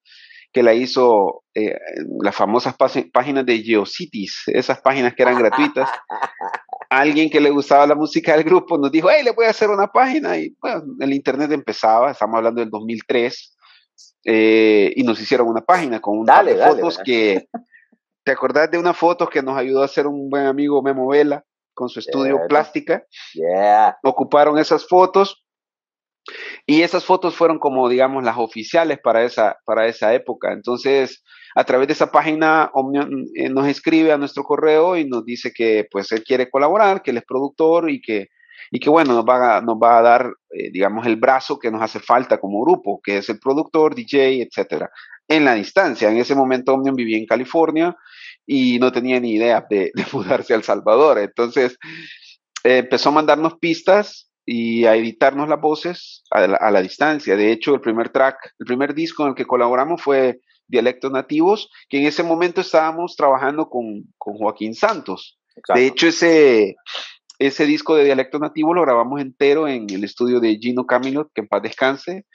que 0.52 0.64
la 0.64 0.74
hizo 0.74 1.43
eh, 1.54 1.78
las 2.22 2.36
famosas 2.36 2.76
páginas 3.12 3.45
de 3.45 3.64
GeoCities, 3.64 4.43
esas 4.47 4.82
páginas 4.82 5.14
que 5.16 5.24
eran 5.24 5.39
gratuitas. 5.39 5.89
Alguien 6.89 7.30
que 7.30 7.39
le 7.39 7.49
gustaba 7.49 7.88
la 7.88 7.95
música 7.95 8.34
del 8.34 8.43
grupo 8.43 8.78
nos 8.78 8.91
dijo, 8.91 9.10
hey, 9.10 9.24
le 9.24 9.32
voy 9.32 9.45
a 9.45 9.52
hacer 9.52 9.70
una 9.70 9.88
página. 9.88 10.38
Y 10.38 10.56
bueno, 10.62 10.84
el 10.99 11.14
internet 11.14 11.52
empezaba, 11.52 12.12
estamos 12.12 12.38
hablando 12.38 12.60
del 12.60 12.70
2003, 12.70 13.56
eh, 14.26 14.93
y 14.95 15.04
nos 15.04 15.22
hicieron 15.22 15.47
una 15.47 15.62
página 15.62 16.02
con 16.02 16.20
un 16.20 16.26
par 16.26 16.45
de 16.45 16.56
fotos 16.56 16.99
que... 17.04 17.47
¿Te 18.24 18.32
acordás 18.32 18.70
de 18.70 18.78
una 18.78 18.93
foto 18.93 19.28
que 19.28 19.41
nos 19.41 19.58
ayudó 19.58 19.82
a 19.82 19.86
hacer 19.86 20.06
un 20.06 20.30
buen 20.30 20.45
amigo 20.45 20.84
Memo 20.84 21.08
Vela 21.08 21.43
con 21.74 21.89
su 21.89 21.99
estudio 21.99 22.41
plástica? 22.47 23.04
Ocuparon 24.04 24.60
esas 24.60 24.88
fotos 24.88 25.43
y 26.65 26.82
esas 26.82 27.03
fotos 27.03 27.36
fueron 27.36 27.59
como, 27.59 27.89
digamos, 27.89 28.24
las 28.24 28.38
oficiales 28.38 28.99
para 29.03 29.24
esa, 29.24 29.57
para 29.65 29.88
esa 29.88 30.13
época. 30.13 30.53
Entonces, 30.53 31.24
a 31.55 31.63
través 31.63 31.88
de 31.88 31.93
esa 31.93 32.11
página, 32.11 32.72
eh, 33.36 33.49
nos 33.49 33.67
escribe 33.67 34.11
a 34.11 34.17
nuestro 34.17 34.43
correo 34.43 34.95
y 34.97 35.05
nos 35.05 35.26
dice 35.26 35.51
que, 35.53 35.88
pues, 35.89 36.11
él 36.11 36.24
quiere 36.24 36.49
colaborar, 36.49 37.01
que 37.01 37.11
él 37.11 37.17
es 37.17 37.26
productor 37.26 37.89
y 37.89 38.01
que, 38.01 38.30
y 38.69 38.80
que 38.80 38.89
bueno, 38.89 39.13
nos 39.13 39.26
va 39.26 39.57
a, 39.57 39.61
nos 39.61 39.76
va 39.76 39.97
a 39.97 40.01
dar, 40.01 40.34
eh, 40.51 40.72
digamos, 40.72 41.05
el 41.05 41.17
brazo 41.17 41.59
que 41.59 41.72
nos 41.72 41.82
hace 41.82 41.99
falta 41.99 42.39
como 42.39 42.61
grupo, 42.61 43.01
que 43.03 43.17
es 43.17 43.30
el 43.30 43.39
productor, 43.39 43.95
DJ, 43.95 44.43
etcétera. 44.43 44.89
En 45.28 45.45
la 45.45 45.55
distancia, 45.55 46.09
en 46.09 46.17
ese 46.17 46.36
momento 46.36 46.74
Omnium 46.74 46.95
vivía 46.95 47.17
en 47.17 47.26
California 47.26 47.95
y 48.45 48.80
no 48.80 48.91
tenía 48.91 49.19
ni 49.19 49.34
idea 49.34 49.65
de, 49.69 49.91
mudarse 50.13 50.53
a 50.53 50.57
El 50.57 50.63
Salvador. 50.63 51.19
Entonces, 51.19 51.78
eh, 52.63 52.78
empezó 52.78 53.09
a 53.09 53.13
mandarnos 53.13 53.55
pistas 53.59 54.30
y 54.45 54.85
a 54.85 54.95
editarnos 54.95 55.47
las 55.47 55.61
voces 55.61 56.23
a 56.31 56.47
la, 56.47 56.81
distancia. 56.81 57.35
De 57.35 57.51
hecho, 57.51 57.73
el 57.75 57.81
primer 57.81 58.09
track, 58.09 58.53
el 58.59 58.65
primer 58.65 58.93
disco 58.93 59.23
en 59.23 59.29
el 59.29 59.35
que 59.35 59.45
colaboramos 59.45 60.01
fue 60.01 60.41
Dialectos 60.67 61.11
Nativos, 61.11 61.69
que 61.89 61.99
en 61.99 62.07
ese 62.07 62.23
momento 62.23 62.61
estábamos 62.61 63.15
trabajando 63.15 63.69
con, 63.69 64.05
Joaquín 64.17 64.73
Santos. 64.73 65.37
De 65.73 65.85
hecho, 65.85 66.07
ese, 66.07 66.75
ese 67.39 67.65
disco 67.65 67.95
de 67.95 68.05
Dialectos 68.05 68.41
Nativos 68.41 68.75
lo 68.75 68.81
grabamos 68.81 69.21
entero 69.21 69.67
en 69.67 69.89
el 69.89 70.03
estudio 70.03 70.39
de 70.39 70.57
Gino 70.57 70.85
Camilot, 70.85 71.29
que 71.33 71.41
en 71.41 71.47
paz 71.47 71.61
descanse. 71.61 72.25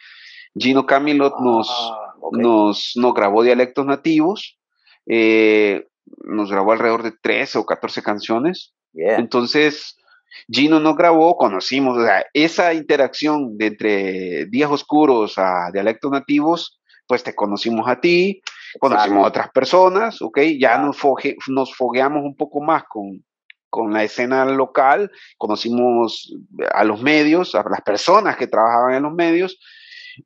Gino 0.59 0.86
Camilot 0.86 1.34
nos, 1.40 1.68
ah, 1.70 2.14
nos, 2.32 2.92
nos, 2.96 3.14
grabó 3.14 3.42
Dialectos 3.42 3.84
Nativos, 3.84 4.59
eh, 5.07 5.86
nos 6.24 6.50
grabó 6.50 6.72
alrededor 6.72 7.02
de 7.02 7.12
13 7.12 7.59
o 7.59 7.66
14 7.66 8.02
canciones. 8.02 8.74
Entonces, 8.94 9.96
Gino 10.51 10.80
nos 10.80 10.97
grabó, 10.97 11.37
conocimos, 11.37 11.99
o 11.99 12.05
sea, 12.05 12.24
esa 12.32 12.74
interacción 12.74 13.57
de 13.57 13.66
entre 13.66 14.47
días 14.47 14.70
oscuros 14.70 15.39
a 15.39 15.70
dialectos 15.72 16.11
nativos, 16.11 16.80
pues 17.07 17.22
te 17.22 17.34
conocimos 17.34 17.89
a 17.89 18.01
ti, 18.01 18.43
conocimos 18.78 19.24
a 19.24 19.28
otras 19.28 19.51
personas, 19.51 20.20
¿ok? 20.22 20.41
Ya 20.59 20.78
nos, 20.78 20.97
nos 21.49 21.74
fogueamos 21.74 22.24
un 22.24 22.37
poco 22.37 22.61
más 22.61 22.84
con, 22.89 23.24
con 23.70 23.93
la 23.93 24.05
escena 24.05 24.45
local, 24.45 25.11
conocimos 25.39 26.34
a 26.72 26.84
los 26.84 27.03
medios, 27.03 27.55
a 27.55 27.64
las 27.68 27.82
personas 27.82 28.37
que 28.37 28.47
trabajaban 28.47 28.95
en 28.95 29.03
los 29.03 29.14
medios, 29.14 29.59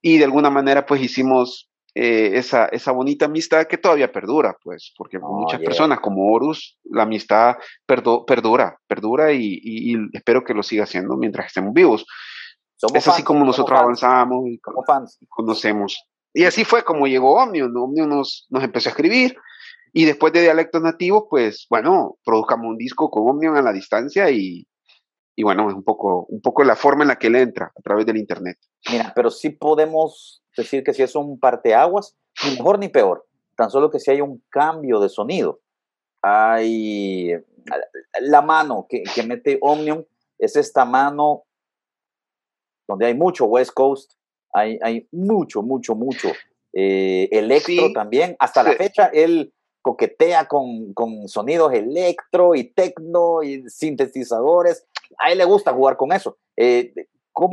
y 0.02 0.18
de 0.18 0.24
alguna 0.24 0.50
manera 0.50 0.86
pues 0.86 1.02
hicimos 1.02 1.69
eh, 1.94 2.32
esa, 2.34 2.66
esa 2.66 2.92
bonita 2.92 3.24
amistad 3.24 3.66
que 3.66 3.78
todavía 3.78 4.12
perdura, 4.12 4.56
pues, 4.62 4.92
porque 4.96 5.18
muchas 5.18 5.60
personas 5.60 6.00
como 6.00 6.32
Horus, 6.32 6.78
la 6.84 7.02
amistad 7.02 7.56
perdura, 7.86 8.78
perdura 8.86 9.32
y, 9.32 9.96
espero 10.12 10.44
que 10.44 10.54
lo 10.54 10.62
siga 10.62 10.84
haciendo 10.84 11.16
mientras 11.16 11.46
estemos 11.46 11.74
vivos. 11.74 12.06
es 12.94 13.08
así 13.08 13.22
como 13.22 13.44
nosotros 13.44 13.78
avanzamos 13.78 14.48
y 14.48 14.58
como 14.58 14.84
fans. 14.84 15.18
conocemos. 15.28 16.00
Y 16.32 16.44
así 16.44 16.64
fue 16.64 16.84
como 16.84 17.08
llegó 17.08 17.34
Omnium. 17.42 17.76
Omnium 17.76 18.08
nos, 18.08 18.46
nos 18.50 18.62
empezó 18.62 18.88
a 18.88 18.92
escribir 18.92 19.36
y 19.92 20.04
después 20.04 20.32
de 20.32 20.42
Dialectos 20.42 20.80
Nativos, 20.82 21.24
pues 21.28 21.66
bueno, 21.68 22.18
produzcamos 22.24 22.66
un 22.66 22.76
disco 22.76 23.10
con 23.10 23.28
Omnium 23.28 23.56
a 23.56 23.62
la 23.62 23.72
distancia 23.72 24.30
y, 24.30 24.66
y 25.34 25.42
bueno, 25.42 25.68
es 25.68 25.74
un 25.74 25.82
poco, 25.82 26.26
un 26.26 26.40
poco 26.40 26.62
la 26.62 26.76
forma 26.76 27.02
en 27.02 27.08
la 27.08 27.16
que 27.16 27.26
él 27.26 27.36
entra 27.36 27.72
a 27.74 27.82
través 27.82 28.06
del 28.06 28.16
Internet. 28.16 28.58
Mira, 28.90 29.12
pero 29.14 29.30
sí 29.30 29.50
podemos 29.50 30.39
decir 30.56 30.84
que 30.84 30.92
si 30.92 31.02
es 31.02 31.14
un 31.14 31.38
parteaguas, 31.38 32.16
ni 32.44 32.56
mejor 32.56 32.78
ni 32.78 32.88
peor, 32.88 33.26
tan 33.56 33.70
solo 33.70 33.90
que 33.90 34.00
si 34.00 34.10
hay 34.10 34.20
un 34.20 34.42
cambio 34.48 35.00
de 35.00 35.08
sonido. 35.08 35.60
Hay 36.22 37.32
la 38.20 38.42
mano 38.42 38.86
que, 38.88 39.02
que 39.14 39.22
mete 39.22 39.58
Omnium, 39.60 40.04
es 40.38 40.56
esta 40.56 40.84
mano 40.84 41.44
donde 42.88 43.06
hay 43.06 43.14
mucho 43.14 43.44
West 43.44 43.72
Coast, 43.72 44.12
hay, 44.52 44.78
hay 44.82 45.06
mucho, 45.12 45.62
mucho, 45.62 45.94
mucho 45.94 46.32
eh, 46.72 47.28
electro 47.30 47.92
también. 47.92 48.36
Hasta 48.38 48.62
la 48.62 48.72
fecha 48.72 49.06
él 49.06 49.52
coquetea 49.82 50.46
con, 50.46 50.92
con, 50.92 51.28
sonidos 51.28 51.72
electro 51.72 52.54
y 52.54 52.64
tecno 52.64 53.42
y 53.42 53.68
sintetizadores. 53.68 54.86
A 55.18 55.30
él 55.30 55.38
le 55.38 55.44
gusta 55.44 55.72
jugar 55.72 55.96
con 55.96 56.12
eso. 56.12 56.38
Eh, 56.56 56.92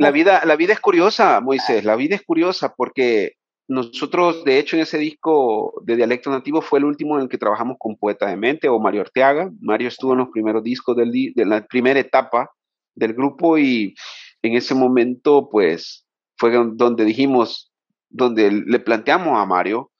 la 0.00 0.10
vida, 0.10 0.44
la 0.44 0.56
vida 0.56 0.72
es 0.72 0.80
curiosa, 0.80 1.40
Moisés, 1.40 1.84
la 1.84 1.96
vida 1.96 2.14
es 2.14 2.22
curiosa 2.22 2.74
porque 2.76 3.32
nosotros, 3.68 4.44
de 4.44 4.58
hecho, 4.58 4.76
en 4.76 4.82
ese 4.82 4.96
disco 4.96 5.74
de 5.84 5.96
Dialecto 5.96 6.30
Nativo 6.30 6.62
fue 6.62 6.78
el 6.78 6.86
último 6.86 7.16
en 7.16 7.24
el 7.24 7.28
que 7.28 7.36
trabajamos 7.36 7.76
con 7.78 7.96
Poeta 7.96 8.26
de 8.26 8.36
Mente 8.36 8.68
o 8.68 8.80
Mario 8.80 9.02
Arteaga. 9.02 9.50
Mario 9.60 9.88
estuvo 9.88 10.12
en 10.12 10.18
los 10.20 10.30
primeros 10.30 10.62
discos 10.62 10.96
del, 10.96 11.12
de 11.34 11.44
la 11.44 11.66
primera 11.66 12.00
etapa 12.00 12.50
del 12.94 13.12
grupo 13.12 13.58
y 13.58 13.94
en 14.42 14.54
ese 14.54 14.74
momento, 14.74 15.48
pues, 15.50 16.06
fue 16.36 16.50
donde 16.52 17.04
dijimos, 17.04 17.70
donde 18.08 18.50
le 18.50 18.78
planteamos 18.80 19.38
a 19.38 19.44
Mario, 19.44 19.90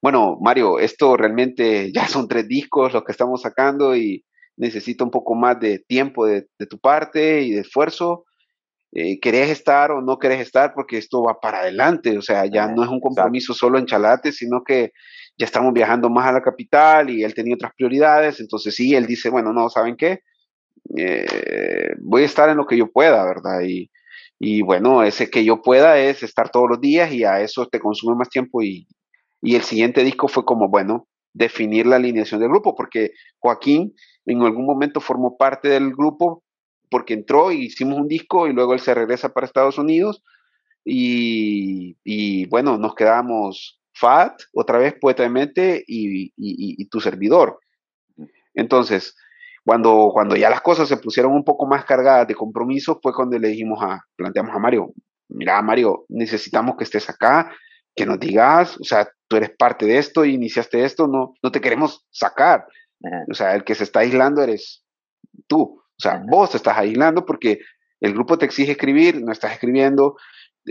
bueno, 0.00 0.38
Mario, 0.40 0.78
esto 0.78 1.16
realmente 1.16 1.90
ya 1.92 2.06
son 2.06 2.28
tres 2.28 2.46
discos 2.46 2.92
los 2.92 3.02
que 3.02 3.12
estamos 3.12 3.42
sacando 3.42 3.96
y 3.96 4.24
necesito 4.56 5.04
un 5.04 5.10
poco 5.10 5.34
más 5.34 5.58
de 5.58 5.80
tiempo 5.80 6.26
de, 6.26 6.46
de 6.58 6.66
tu 6.66 6.78
parte 6.78 7.42
y 7.42 7.50
de 7.50 7.62
esfuerzo 7.62 8.24
eh, 8.98 9.20
querés 9.20 9.50
estar 9.50 9.90
o 9.90 10.00
no 10.00 10.18
querés 10.18 10.40
estar 10.40 10.72
porque 10.72 10.96
esto 10.96 11.22
va 11.22 11.38
para 11.38 11.58
adelante, 11.58 12.16
o 12.16 12.22
sea, 12.22 12.46
ya 12.46 12.66
no 12.66 12.82
es 12.82 12.88
un 12.88 12.98
compromiso 12.98 13.52
solo 13.52 13.78
en 13.78 13.84
Chalate, 13.84 14.32
sino 14.32 14.62
que 14.64 14.92
ya 15.36 15.44
estamos 15.44 15.74
viajando 15.74 16.08
más 16.08 16.26
a 16.26 16.32
la 16.32 16.40
capital 16.40 17.10
y 17.10 17.22
él 17.22 17.34
tenía 17.34 17.56
otras 17.56 17.72
prioridades, 17.76 18.40
entonces 18.40 18.74
sí, 18.74 18.94
él 18.94 19.04
dice, 19.06 19.28
bueno, 19.28 19.52
no, 19.52 19.68
¿saben 19.68 19.98
qué? 19.98 20.20
Eh, 20.96 21.90
voy 22.00 22.22
a 22.22 22.24
estar 22.24 22.48
en 22.48 22.56
lo 22.56 22.64
que 22.64 22.78
yo 22.78 22.90
pueda, 22.90 23.22
¿verdad? 23.26 23.60
Y, 23.66 23.90
y 24.38 24.62
bueno, 24.62 25.02
ese 25.02 25.28
que 25.28 25.44
yo 25.44 25.60
pueda 25.60 25.98
es 25.98 26.22
estar 26.22 26.48
todos 26.48 26.70
los 26.70 26.80
días 26.80 27.12
y 27.12 27.24
a 27.24 27.42
eso 27.42 27.68
te 27.68 27.80
consume 27.80 28.16
más 28.16 28.30
tiempo 28.30 28.62
y, 28.62 28.86
y 29.42 29.56
el 29.56 29.62
siguiente 29.62 30.04
disco 30.04 30.26
fue 30.26 30.46
como, 30.46 30.70
bueno, 30.70 31.06
definir 31.34 31.86
la 31.86 31.96
alineación 31.96 32.40
del 32.40 32.48
grupo, 32.48 32.74
porque 32.74 33.10
Joaquín 33.40 33.92
en 34.24 34.40
algún 34.40 34.64
momento 34.64 35.00
formó 35.00 35.36
parte 35.36 35.68
del 35.68 35.90
grupo, 35.92 36.44
porque 36.90 37.14
entró 37.14 37.52
y 37.52 37.66
hicimos 37.66 37.98
un 37.98 38.08
disco 38.08 38.46
y 38.46 38.52
luego 38.52 38.74
él 38.74 38.80
se 38.80 38.94
regresa 38.94 39.32
para 39.32 39.46
Estados 39.46 39.78
Unidos 39.78 40.22
y, 40.84 42.46
bueno, 42.46 42.78
nos 42.78 42.94
quedamos 42.94 43.80
Fat, 43.92 44.40
otra 44.52 44.78
vez 44.78 44.94
Poeta 45.00 45.22
de 45.24 45.30
Mente 45.30 45.84
y, 45.86 46.84
tu 46.88 47.00
servidor. 47.00 47.58
Entonces, 48.54 49.16
cuando, 49.64 50.10
cuando 50.12 50.36
ya 50.36 50.48
las 50.48 50.60
cosas 50.60 50.88
se 50.88 50.96
pusieron 50.96 51.32
un 51.32 51.44
poco 51.44 51.66
más 51.66 51.84
cargadas 51.84 52.28
de 52.28 52.34
compromiso, 52.34 53.00
fue 53.02 53.12
cuando 53.12 53.38
le 53.38 53.48
dijimos 53.48 53.82
a, 53.82 54.04
planteamos 54.14 54.54
a 54.54 54.58
Mario, 54.58 54.92
mira 55.28 55.60
Mario, 55.62 56.04
necesitamos 56.08 56.76
que 56.76 56.84
estés 56.84 57.08
acá 57.10 57.50
que 57.96 58.06
nos 58.06 58.20
digas, 58.20 58.78
o 58.78 58.84
sea, 58.84 59.08
tú 59.26 59.36
eres 59.36 59.50
parte 59.56 59.86
de 59.86 59.98
esto, 59.98 60.24
iniciaste 60.24 60.84
esto, 60.84 61.08
no, 61.08 61.34
no 61.42 61.50
te 61.50 61.60
queremos 61.60 62.06
sacar. 62.10 62.66
O 63.30 63.34
sea, 63.34 63.54
el 63.54 63.64
que 63.64 63.74
se 63.74 63.84
está 63.84 64.00
aislando 64.00 64.42
eres 64.42 64.84
tú. 65.46 65.82
O 65.98 66.02
sea, 66.02 66.22
vos 66.26 66.50
te 66.50 66.58
estás 66.58 66.76
aislando 66.76 67.24
porque 67.24 67.60
el 68.00 68.12
grupo 68.12 68.38
te 68.38 68.44
exige 68.44 68.72
escribir, 68.72 69.22
no 69.22 69.32
estás 69.32 69.52
escribiendo, 69.52 70.16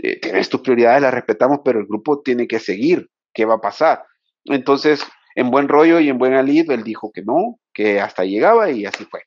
eh, 0.02 0.20
tienes 0.20 0.48
tus 0.48 0.60
prioridades, 0.60 1.02
las 1.02 1.14
respetamos, 1.14 1.60
pero 1.64 1.80
el 1.80 1.86
grupo 1.86 2.22
tiene 2.22 2.46
que 2.46 2.60
seguir. 2.60 3.08
¿Qué 3.32 3.44
va 3.44 3.54
a 3.54 3.60
pasar? 3.60 4.04
Entonces, 4.44 5.04
en 5.34 5.50
buen 5.50 5.68
rollo 5.68 6.00
y 6.00 6.08
en 6.08 6.18
buen 6.18 6.34
alid, 6.34 6.70
él 6.70 6.84
dijo 6.84 7.10
que 7.12 7.22
no, 7.22 7.58
que 7.74 8.00
hasta 8.00 8.24
llegaba 8.24 8.70
y 8.70 8.86
así 8.86 9.04
fue. 9.04 9.22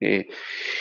Eh, 0.00 0.28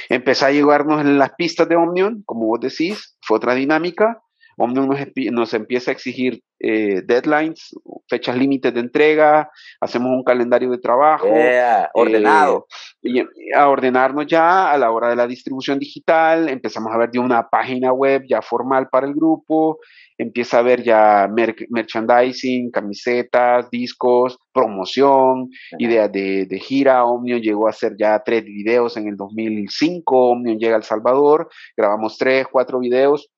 empezó 0.08 0.46
a 0.46 0.52
llegarnos 0.52 1.02
en 1.02 1.18
las 1.18 1.32
pistas 1.36 1.68
de 1.68 1.76
Omnium, 1.76 2.24
como 2.26 2.46
vos 2.46 2.60
decís, 2.60 3.18
fue 3.22 3.38
otra 3.38 3.54
dinámica. 3.56 4.22
Omnium 4.58 4.96
nos, 5.32 5.54
empieza 5.54 5.92
a 5.92 5.94
exigir 5.94 6.42
eh, 6.60 7.02
deadlines, 7.06 7.74
fechas 8.08 8.36
límites 8.36 8.74
de 8.74 8.82
entrega, 8.82 9.50
hacemos 9.80 10.12
un 10.12 10.24
calendario 10.24 10.70
de 10.72 10.78
trabajo. 10.78 11.28
ordenado. 11.94 12.68
Eh, 13.02 13.10
y 13.12 13.54
a 13.54 13.70
ordenarnos 13.70 14.28
ya 14.28 14.72
a 14.72 14.78
la 14.78 14.92
hora 14.92 15.10
de 15.10 15.16
la 15.16 15.26
distribución 15.28 15.80
digital, 15.80 16.50
empezamos 16.50 16.94
a 16.94 16.98
ver 16.98 17.12
de 17.12 17.20
una 17.20 17.48
página 17.50 17.94
web 17.94 18.24
ya 18.28 18.42
formal 18.42 18.90
para 18.90 19.08
el 19.08 19.14
grupo, 19.14 19.80
empieza 20.18 20.60
a 20.60 20.64
ver 20.64 20.84
ya 20.84 21.30
merchandising, 21.70 22.72
camisetas, 22.72 23.70
discos, 23.70 24.38
promoción, 24.52 25.50
ideas 25.78 26.12
de, 26.12 26.46
de, 26.46 26.60
gira. 26.60 27.06
Omnium 27.06 27.40
llegó 27.40 27.68
a 27.68 27.70
hacer 27.70 27.96
ya 27.98 28.22
tres 28.24 28.44
videos 28.44 28.98
en 28.98 29.08
el 29.08 29.16
2005, 29.16 30.32
Omnium 30.32 30.58
llega 30.58 30.76
a 30.76 30.80
El 30.80 30.84
Salvador, 30.84 31.50
grabamos 31.78 32.18
tres, 32.18 32.48
cuatro 32.52 32.80
videos 32.80 33.30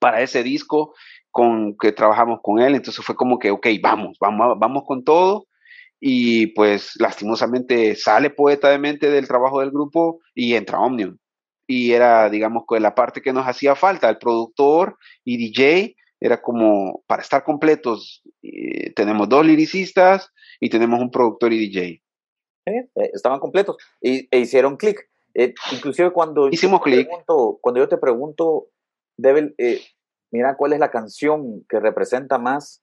para 0.00 0.20
ese 0.20 0.42
disco 0.42 0.94
con 1.30 1.76
que 1.76 1.92
trabajamos 1.92 2.40
con 2.42 2.60
él. 2.60 2.74
Entonces 2.74 3.04
fue 3.04 3.16
como 3.16 3.38
que, 3.38 3.50
ok, 3.50 3.66
vamos, 3.82 4.16
vamos, 4.20 4.58
vamos 4.58 4.84
con 4.86 5.04
todo. 5.04 5.46
Y 6.00 6.48
pues 6.48 6.92
lastimosamente 6.98 7.96
sale 7.96 8.30
Poeta 8.30 8.70
de 8.70 8.78
Mente 8.78 9.10
del 9.10 9.26
trabajo 9.26 9.60
del 9.60 9.70
grupo 9.70 10.20
y 10.34 10.54
entra 10.54 10.80
Omnium. 10.80 11.18
Y 11.66 11.92
era, 11.92 12.30
digamos, 12.30 12.64
la 12.78 12.94
parte 12.94 13.20
que 13.20 13.32
nos 13.32 13.46
hacía 13.46 13.74
falta, 13.74 14.08
el 14.08 14.18
productor 14.18 14.96
y 15.24 15.36
DJ, 15.36 15.96
era 16.20 16.40
como 16.40 17.04
para 17.06 17.22
estar 17.22 17.44
completos, 17.44 18.22
eh, 18.42 18.92
tenemos 18.94 19.28
dos 19.28 19.46
liricistas 19.46 20.32
y 20.60 20.70
tenemos 20.70 21.00
un 21.00 21.10
productor 21.10 21.52
y 21.52 21.58
DJ. 21.58 22.02
Eh, 22.66 23.10
estaban 23.12 23.38
completos 23.38 23.76
y, 24.00 24.28
e 24.30 24.40
hicieron 24.40 24.76
clic. 24.76 25.08
Eh, 25.34 25.54
inclusive 25.72 26.10
cuando 26.10 26.48
hicimos 26.48 26.80
clic. 26.82 27.08
Cuando 27.26 27.80
yo 27.80 27.88
te 27.88 27.98
pregunto 27.98 28.68
Devil, 29.16 29.54
eh, 29.58 29.80
mira 30.30 30.56
cuál 30.56 30.72
es 30.72 30.80
la 30.80 30.90
canción 30.90 31.64
que 31.68 31.80
representa 31.80 32.38
más 32.38 32.82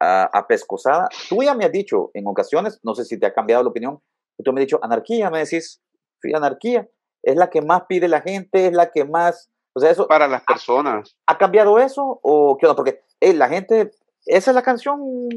a, 0.00 0.46
Pescosada. 0.48 1.08
Tú 1.28 1.42
ya 1.42 1.54
me 1.54 1.64
has 1.64 1.72
dicho 1.72 2.10
en 2.14 2.26
ocasiones, 2.26 2.80
no 2.82 2.94
sé 2.94 3.04
si 3.04 3.18
te 3.18 3.26
ha 3.26 3.32
cambiado 3.32 3.62
la 3.62 3.70
opinión, 3.70 4.00
tú 4.44 4.52
me 4.52 4.60
has 4.60 4.66
dicho 4.66 4.80
anarquía, 4.82 5.30
me 5.30 5.38
decís, 5.38 5.80
sí, 6.20 6.34
anarquía, 6.34 6.88
es 7.22 7.36
la 7.36 7.50
que 7.50 7.62
más 7.62 7.84
pide 7.88 8.08
la 8.08 8.20
gente, 8.20 8.66
es 8.66 8.72
la 8.72 8.90
que 8.90 9.04
más, 9.04 9.50
o 9.74 9.80
sea, 9.80 9.90
eso. 9.90 10.08
Para 10.08 10.26
las 10.26 10.42
personas. 10.44 11.16
¿Ha, 11.26 11.38
cambiado 11.38 11.78
eso 11.78 12.18
o 12.22 12.56
qué 12.58 12.66
onda? 12.66 12.76
Porque 12.76 13.04
eh, 13.20 13.32
la 13.32 13.48
gente, 13.48 13.92
esa 14.26 14.50
es 14.50 14.54
la 14.54 14.62
canción 14.62 15.28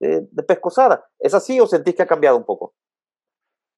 de, 0.00 0.26
de 0.28 0.42
Pescosada, 0.42 1.04
¿es 1.20 1.32
así 1.32 1.60
o 1.60 1.66
sentís 1.66 1.94
que 1.94 2.02
ha 2.02 2.06
cambiado 2.06 2.36
un 2.36 2.44
poco? 2.44 2.74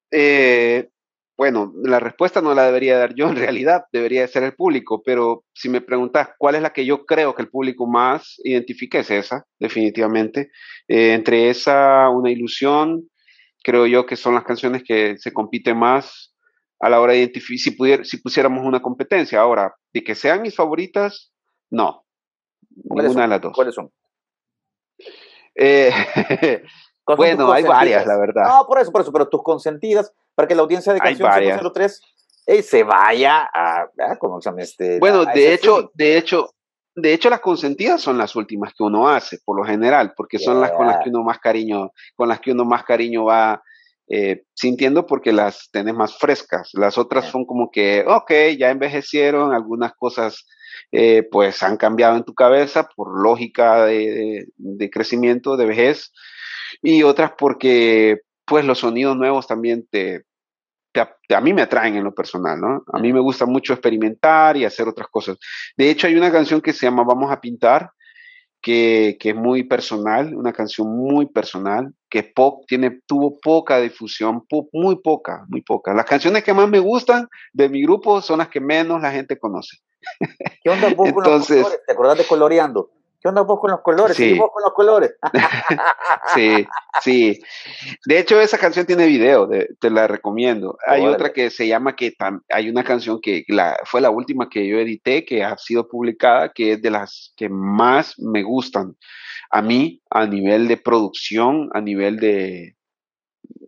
Eh, 0.09 0.89
bueno, 1.35 1.73
la 1.83 1.99
respuesta 1.99 2.41
no 2.41 2.53
la 2.53 2.65
debería 2.65 2.97
dar 2.97 3.15
yo 3.15 3.27
en 3.27 3.35
realidad, 3.35 3.85
debería 3.91 4.27
ser 4.27 4.43
el 4.43 4.53
público, 4.53 5.01
pero 5.03 5.45
si 5.53 5.67
me 5.67 5.81
preguntas 5.81 6.29
cuál 6.37 6.55
es 6.55 6.61
la 6.61 6.73
que 6.73 6.85
yo 6.85 7.05
creo 7.05 7.33
que 7.33 7.41
el 7.41 7.49
público 7.49 7.87
más 7.87 8.39
identifica, 8.43 8.99
es 8.99 9.09
esa, 9.09 9.45
definitivamente. 9.59 10.51
Eh, 10.87 11.13
entre 11.13 11.49
esa, 11.49 12.09
una 12.09 12.29
ilusión, 12.29 13.09
creo 13.63 13.87
yo 13.87 14.05
que 14.05 14.15
son 14.15 14.35
las 14.35 14.43
canciones 14.43 14.83
que 14.83 15.17
se 15.17 15.33
compiten 15.33 15.77
más 15.77 16.33
a 16.79 16.89
la 16.89 16.99
hora 16.99 17.13
de 17.13 17.19
identificar, 17.19 18.05
si, 18.05 18.17
pusiéramos 18.17 18.65
una 18.65 18.81
competencia. 18.81 19.39
Ahora, 19.39 19.73
de 19.93 20.03
que 20.03 20.15
sean 20.15 20.41
mis 20.41 20.55
favoritas, 20.55 21.33
no. 21.71 22.05
Ninguna 22.75 23.23
de 23.23 23.27
las 23.27 23.41
dos. 23.41 23.53
¿Cuáles 23.55 23.73
son? 23.73 23.89
Eh, 25.55 25.91
bueno, 27.17 27.51
hay 27.51 27.63
varias, 27.63 28.05
la 28.05 28.17
verdad. 28.17 28.43
No, 28.47 28.65
por 28.67 28.79
eso, 28.79 28.91
por 28.91 29.01
eso, 29.01 29.11
pero 29.11 29.29
tus 29.29 29.41
consentidas, 29.41 30.13
para 30.35 30.47
que 30.47 30.55
la 30.55 30.61
audiencia 30.61 30.93
de 30.93 30.99
Canción 30.99 31.29
503 31.31 32.01
se 32.63 32.83
vaya 32.83 33.49
a, 33.53 33.87
¿cómo 34.19 34.41
se 34.41 34.49
llama 34.49 34.61
este? 34.61 34.99
Bueno, 34.99 35.25
de 35.25 35.53
hecho, 35.53 35.91
de 35.93 36.17
hecho, 36.17 36.53
de 36.95 37.13
hecho 37.13 37.29
las 37.29 37.39
consentidas 37.39 38.01
son 38.01 38.17
las 38.17 38.35
últimas 38.35 38.73
que 38.73 38.83
uno 38.83 39.07
hace, 39.07 39.39
por 39.45 39.57
lo 39.57 39.63
general, 39.63 40.13
porque 40.15 40.39
son 40.39 40.59
las 40.59 40.71
con 40.71 40.87
las 40.87 41.03
que 41.03 41.09
uno 41.09 41.23
más 41.23 41.39
cariño, 41.39 41.91
con 42.15 42.27
las 42.27 42.39
que 42.39 42.51
uno 42.51 42.65
más 42.65 42.83
cariño 42.83 43.25
va 43.25 43.63
eh, 44.09 44.43
sintiendo 44.53 45.05
porque 45.05 45.31
las 45.31 45.69
tenés 45.71 45.93
más 45.93 46.17
frescas. 46.17 46.69
Las 46.73 46.97
otras 46.97 47.25
son 47.29 47.45
como 47.45 47.71
que, 47.71 48.03
ok, 48.05 48.31
ya 48.59 48.69
envejecieron, 48.69 49.53
algunas 49.53 49.93
cosas 49.93 50.45
eh, 50.91 51.23
pues 51.31 51.63
han 51.63 51.77
cambiado 51.77 52.17
en 52.17 52.23
tu 52.23 52.33
cabeza 52.33 52.89
por 52.95 53.21
lógica 53.23 53.85
de, 53.85 54.47
de 54.57 54.89
crecimiento, 54.89 55.55
de 55.55 55.65
vejez, 55.65 56.11
y 56.81 57.03
otras 57.03 57.31
porque 57.37 58.19
pues 58.45 58.65
los 58.65 58.79
sonidos 58.79 59.15
nuevos 59.17 59.47
también 59.47 59.87
te, 59.89 60.25
a 60.95 61.41
mí 61.41 61.53
me 61.53 61.63
atraen 61.63 61.95
en 61.95 62.03
lo 62.03 62.13
personal, 62.13 62.59
¿no? 62.59 62.83
A 62.91 62.99
mí 62.99 63.11
me 63.11 63.19
gusta 63.19 63.45
mucho 63.45 63.73
experimentar 63.73 64.57
y 64.57 64.65
hacer 64.65 64.87
otras 64.87 65.07
cosas. 65.09 65.37
De 65.75 65.89
hecho, 65.89 66.07
hay 66.07 66.15
una 66.15 66.31
canción 66.31 66.61
que 66.61 66.73
se 66.73 66.85
llama 66.85 67.03
Vamos 67.03 67.31
a 67.31 67.41
pintar, 67.41 67.91
que, 68.61 69.17
que 69.19 69.31
es 69.31 69.35
muy 69.35 69.63
personal, 69.63 70.35
una 70.35 70.53
canción 70.53 70.87
muy 70.87 71.25
personal, 71.25 71.93
que 72.09 72.23
pop, 72.23 72.63
tiene, 72.67 73.01
tuvo 73.05 73.39
poca 73.39 73.79
difusión, 73.79 74.45
muy 74.71 75.01
poca, 75.01 75.45
muy 75.49 75.61
poca. 75.61 75.93
Las 75.93 76.05
canciones 76.05 76.43
que 76.43 76.53
más 76.53 76.69
me 76.69 76.79
gustan 76.79 77.27
de 77.51 77.67
mi 77.67 77.81
grupo 77.83 78.21
son 78.21 78.39
las 78.39 78.47
que 78.47 78.61
menos 78.61 79.01
la 79.01 79.11
gente 79.11 79.37
conoce. 79.37 79.77
¿Qué 80.63 80.69
onda 80.69 80.93
vos 80.93 81.09
Entonces, 81.09 81.65
¿Te 81.85 81.93
acordás 81.93 82.17
de 82.17 82.25
Coloreando? 82.25 82.91
¿Qué 83.23 83.29
onda 83.29 83.41
vos 83.43 83.61
con 83.61 83.71
los 83.71 83.79
colores? 83.81 84.17
Sí. 84.17 84.37
vos 84.37 84.49
con 84.51 84.63
los 84.63 84.73
colores? 84.73 85.15
sí, 86.35 86.67
sí. 87.01 87.39
De 88.05 88.19
hecho, 88.19 88.41
esa 88.41 88.57
canción 88.57 88.85
tiene 88.85 89.05
video, 89.05 89.47
te 89.79 89.89
la 89.89 90.07
recomiendo. 90.07 90.77
Hay 90.85 91.05
otra 91.05 91.31
que 91.31 91.49
se 91.49 91.65
llama 91.65 91.95
que 91.95 92.13
hay 92.49 92.69
una 92.69 92.83
canción 92.83 93.21
que 93.21 93.45
la, 93.47 93.79
fue 93.85 94.01
la 94.01 94.09
última 94.09 94.49
que 94.49 94.67
yo 94.67 94.77
edité, 94.77 95.23
que 95.23 95.41
ha 95.41 95.57
sido 95.57 95.87
publicada, 95.87 96.51
que 96.51 96.73
es 96.73 96.81
de 96.81 96.91
las 96.91 97.33
que 97.37 97.47
más 97.47 98.15
me 98.19 98.43
gustan 98.43 98.97
a 99.49 99.61
mí 99.61 100.01
a 100.09 100.25
nivel 100.25 100.67
de 100.67 100.75
producción, 100.75 101.69
a 101.73 101.79
nivel 101.79 102.17
de, 102.17 102.75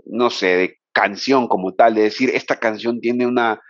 no 0.06 0.32
sé, 0.32 0.48
de 0.48 0.80
canción 0.92 1.48
como 1.48 1.76
tal, 1.76 1.96
de 1.96 2.02
decir, 2.02 2.30
esta 2.34 2.58
canción 2.58 3.00
tiene 3.00 3.26
una, 3.26 3.62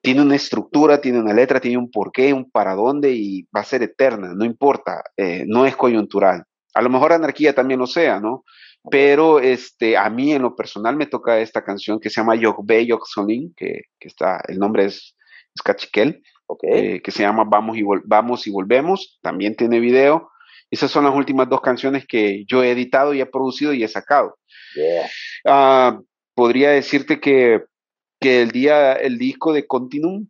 tiene 0.00 0.22
una 0.22 0.36
estructura, 0.36 1.00
tiene 1.00 1.18
una 1.18 1.34
letra, 1.34 1.60
tiene 1.60 1.76
un 1.76 1.90
porqué, 1.90 2.32
un 2.32 2.50
para 2.50 2.74
dónde 2.74 3.12
y 3.12 3.42
va 3.54 3.60
a 3.60 3.64
ser 3.64 3.82
eterna, 3.82 4.32
no 4.34 4.44
importa, 4.44 5.02
eh, 5.16 5.44
no 5.46 5.66
es 5.66 5.76
coyuntural. 5.76 6.44
A 6.74 6.82
lo 6.82 6.88
mejor 6.88 7.12
anarquía 7.12 7.54
también 7.54 7.80
lo 7.80 7.86
sea, 7.86 8.20
¿no? 8.20 8.44
Pero 8.90 9.40
este, 9.40 9.96
a 9.96 10.08
mí 10.08 10.32
en 10.32 10.42
lo 10.42 10.56
personal 10.56 10.96
me 10.96 11.06
toca 11.06 11.38
esta 11.40 11.62
canción 11.62 12.00
que 12.00 12.08
se 12.08 12.20
llama 12.20 12.36
Yogbe 12.36 12.86
Yogsolin, 12.86 13.52
que, 13.54 13.82
que 13.98 14.08
está, 14.08 14.40
el 14.48 14.58
nombre 14.58 14.86
es, 14.86 15.16
es 15.54 15.62
Cachiquel, 15.62 16.22
eh, 16.62 17.00
que 17.02 17.10
se 17.10 17.22
llama 17.22 17.44
Vamos 17.44 17.76
y, 17.76 17.82
Vamos 18.04 18.46
y 18.46 18.50
Volvemos, 18.50 19.18
también 19.22 19.54
tiene 19.54 19.80
video. 19.80 20.30
Esas 20.70 20.90
son 20.90 21.04
las 21.04 21.14
últimas 21.14 21.48
dos 21.48 21.60
canciones 21.60 22.06
que 22.06 22.44
yo 22.46 22.62
he 22.62 22.70
editado 22.70 23.12
y 23.12 23.20
he 23.20 23.26
producido 23.26 23.72
y 23.72 23.82
he 23.84 23.88
sacado. 23.88 24.38
Ah, 25.44 25.98
podría 26.34 26.70
decirte 26.70 27.20
que 27.20 27.64
que 28.20 28.42
el 28.42 28.50
día, 28.50 28.92
el 28.92 29.18
disco 29.18 29.52
de 29.52 29.66
Continuum 29.66 30.28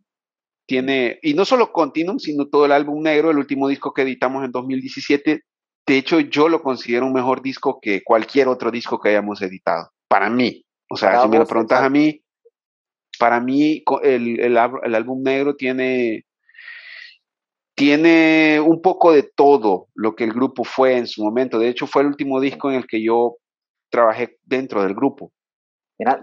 tiene, 0.65 1.19
y 1.21 1.33
no 1.33 1.43
solo 1.45 1.71
Continuum, 1.73 2.19
sino 2.19 2.47
todo 2.47 2.65
el 2.65 2.71
álbum 2.71 3.03
negro, 3.03 3.31
el 3.31 3.37
último 3.37 3.67
disco 3.67 3.93
que 3.93 4.03
editamos 4.03 4.45
en 4.45 4.51
2017, 4.51 5.43
de 5.85 5.97
hecho 5.97 6.19
yo 6.21 6.47
lo 6.47 6.61
considero 6.61 7.05
un 7.05 7.13
mejor 7.13 7.41
disco 7.41 7.79
que 7.81 8.01
cualquier 8.03 8.47
otro 8.47 8.71
disco 8.71 8.99
que 8.99 9.09
hayamos 9.09 9.41
editado, 9.41 9.91
para 10.07 10.29
mí. 10.29 10.63
O 10.89 10.95
sea, 10.95 11.21
si 11.21 11.29
me 11.29 11.37
lo 11.37 11.45
preguntas 11.45 11.81
a 11.81 11.89
mí, 11.89 12.21
para 13.19 13.39
mí 13.39 13.83
el, 14.03 14.39
el, 14.39 14.57
el 14.83 14.95
álbum 14.95 15.21
negro 15.23 15.55
tiene, 15.55 16.25
tiene 17.75 18.59
un 18.59 18.81
poco 18.81 19.11
de 19.11 19.23
todo 19.23 19.87
lo 19.93 20.15
que 20.15 20.23
el 20.23 20.33
grupo 20.33 20.63
fue 20.63 20.97
en 20.97 21.07
su 21.07 21.23
momento. 21.23 21.59
De 21.59 21.69
hecho, 21.69 21.87
fue 21.87 22.01
el 22.01 22.09
último 22.09 22.39
disco 22.39 22.69
en 22.69 22.77
el 22.77 22.87
que 22.87 23.03
yo 23.03 23.37
trabajé 23.89 24.37
dentro 24.43 24.83
del 24.83 24.95
grupo. 24.95 25.31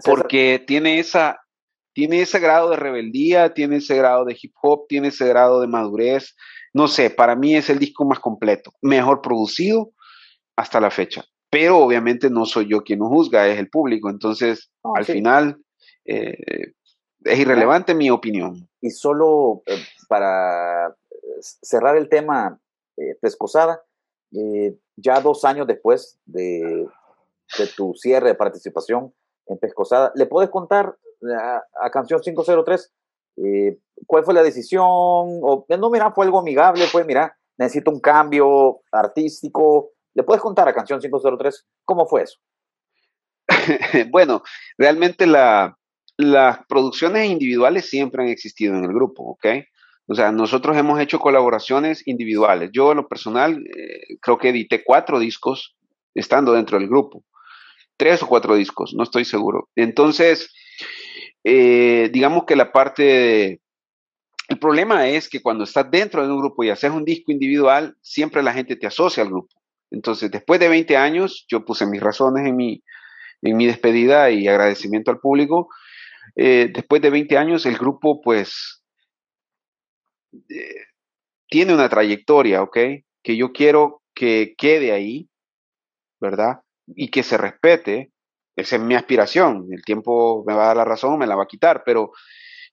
porque 0.03 0.63
tiene 0.65 0.99
esa, 0.99 1.39
tiene 1.99 2.21
ese 2.21 2.39
grado 2.39 2.69
de 2.69 2.77
rebeldía, 2.77 3.53
tiene 3.53 3.75
ese 3.75 3.97
grado 3.97 4.23
de 4.23 4.33
hip 4.41 4.53
hop, 4.61 4.85
tiene 4.87 5.09
ese 5.09 5.27
grado 5.27 5.59
de 5.59 5.67
madurez. 5.67 6.33
No 6.73 6.87
sé, 6.87 7.09
para 7.09 7.35
mí 7.35 7.57
es 7.57 7.69
el 7.69 7.77
disco 7.77 8.05
más 8.05 8.21
completo, 8.21 8.71
mejor 8.81 9.21
producido 9.21 9.91
hasta 10.55 10.79
la 10.79 10.91
fecha. 10.91 11.25
Pero 11.49 11.79
obviamente 11.79 12.29
no 12.29 12.45
soy 12.45 12.69
yo 12.69 12.83
quien 12.83 12.99
lo 12.99 13.09
juzga, 13.09 13.49
es 13.49 13.59
el 13.59 13.69
público. 13.69 14.09
Entonces, 14.09 14.71
al 14.95 15.03
final, 15.03 15.57
eh, 16.05 16.71
es 17.25 17.37
irrelevante 17.37 17.93
mi 17.93 18.09
opinión. 18.09 18.69
Y 18.79 18.91
solo 18.91 19.61
eh, 19.65 19.83
para 20.07 20.95
cerrar 21.41 21.97
el 21.97 22.07
tema, 22.07 22.61
eh, 22.95 23.17
Pescosada, 23.19 23.83
eh, 24.31 24.73
ya 24.95 25.19
dos 25.19 25.43
años 25.43 25.67
después 25.67 26.17
de, 26.25 26.87
de, 27.57 27.67
tu 27.75 27.93
cierre 27.93 28.29
de 28.29 28.35
participación 28.35 29.13
en 29.47 29.57
Pescosada, 29.57 30.13
¿le 30.15 30.27
puedes 30.27 30.49
contar 30.49 30.95
a, 31.21 31.89
Canción 31.89 32.21
503 32.21 32.93
eh, 33.37 33.77
cuál 34.05 34.23
fue 34.23 34.33
la 34.33 34.43
decisión? 34.43 34.83
O, 34.85 35.65
no, 35.67 35.89
mira, 35.89 36.11
fue 36.11 36.25
algo 36.25 36.39
amigable, 36.39 36.85
pues 36.91 37.05
mira, 37.05 37.35
necesito 37.57 37.91
un 37.91 37.99
cambio 37.99 38.81
artístico. 38.91 39.91
¿Le 40.13 40.23
puedes 40.23 40.41
contar 40.41 40.67
a 40.67 40.73
Canción 40.73 40.99
503 40.99 41.67
cómo 41.85 42.07
fue 42.07 42.23
eso? 42.23 42.39
bueno, 44.11 44.43
realmente 44.77 45.25
la, 45.25 45.77
las 46.17 46.59
producciones 46.67 47.29
individuales 47.29 47.89
siempre 47.89 48.23
han 48.23 48.29
existido 48.29 48.75
en 48.75 48.83
el 48.83 48.93
grupo, 48.93 49.23
¿ok? 49.23 49.45
O 50.07 50.15
sea, 50.15 50.31
nosotros 50.31 50.75
hemos 50.75 50.99
hecho 50.99 51.19
colaboraciones 51.19 52.05
individuales. 52.07 52.71
Yo, 52.73 52.91
en 52.91 52.97
lo 52.97 53.07
personal, 53.07 53.63
eh, 53.63 54.17
creo 54.19 54.37
que 54.37 54.49
edité 54.49 54.83
cuatro 54.83 55.19
discos 55.19 55.77
estando 56.15 56.53
dentro 56.53 56.79
del 56.79 56.89
grupo. 56.89 57.23
Tres 57.95 58.23
o 58.23 58.27
cuatro 58.27 58.55
discos, 58.55 58.93
no 58.95 59.03
estoy 59.03 59.23
seguro. 59.23 59.69
Entonces, 59.75 60.51
eh, 61.43 62.09
digamos 62.11 62.45
que 62.45 62.55
la 62.55 62.71
parte 62.71 63.61
El 64.49 64.59
problema 64.59 65.07
es 65.07 65.29
que 65.29 65.41
cuando 65.41 65.63
estás 65.63 65.89
dentro 65.91 66.25
de 66.25 66.33
un 66.33 66.39
grupo 66.39 66.63
y 66.63 66.69
haces 66.71 66.91
un 66.91 67.05
disco 67.05 67.31
individual, 67.31 67.95
siempre 68.01 68.43
la 68.43 68.53
gente 68.53 68.75
te 68.75 68.87
asocia 68.87 69.23
al 69.23 69.29
grupo. 69.29 69.55
Entonces, 69.91 70.31
después 70.31 70.59
de 70.59 70.69
20 70.69 70.97
años, 70.97 71.45
yo 71.49 71.65
puse 71.65 71.85
mis 71.87 72.01
razones 72.01 72.47
en 72.47 72.55
mi, 72.55 72.83
en 73.43 73.57
mi 73.57 73.67
despedida 73.67 74.31
y 74.31 74.47
agradecimiento 74.47 75.11
al 75.11 75.19
público. 75.19 75.69
Eh, 76.35 76.69
después 76.73 77.01
de 77.01 77.11
20 77.11 77.37
años, 77.37 77.65
el 77.65 77.77
grupo, 77.77 78.21
pues, 78.21 78.83
eh, 80.49 80.85
tiene 81.49 81.73
una 81.73 81.89
trayectoria, 81.89 82.61
¿ok? 82.63 82.77
Que 83.23 83.37
yo 83.37 83.51
quiero 83.53 84.03
que 84.15 84.55
quede 84.57 84.91
ahí, 84.91 85.29
¿verdad? 86.19 86.61
Y 86.87 87.09
que 87.09 87.23
se 87.23 87.37
respete. 87.37 88.11
Esa 88.55 88.75
es 88.75 88.81
mi 88.81 88.95
aspiración. 88.95 89.67
El 89.71 89.83
tiempo 89.83 90.43
me 90.45 90.53
va 90.53 90.63
a 90.63 90.67
dar 90.67 90.77
la 90.77 90.85
razón, 90.85 91.17
me 91.17 91.27
la 91.27 91.35
va 91.35 91.43
a 91.43 91.47
quitar, 91.47 91.83
pero 91.85 92.11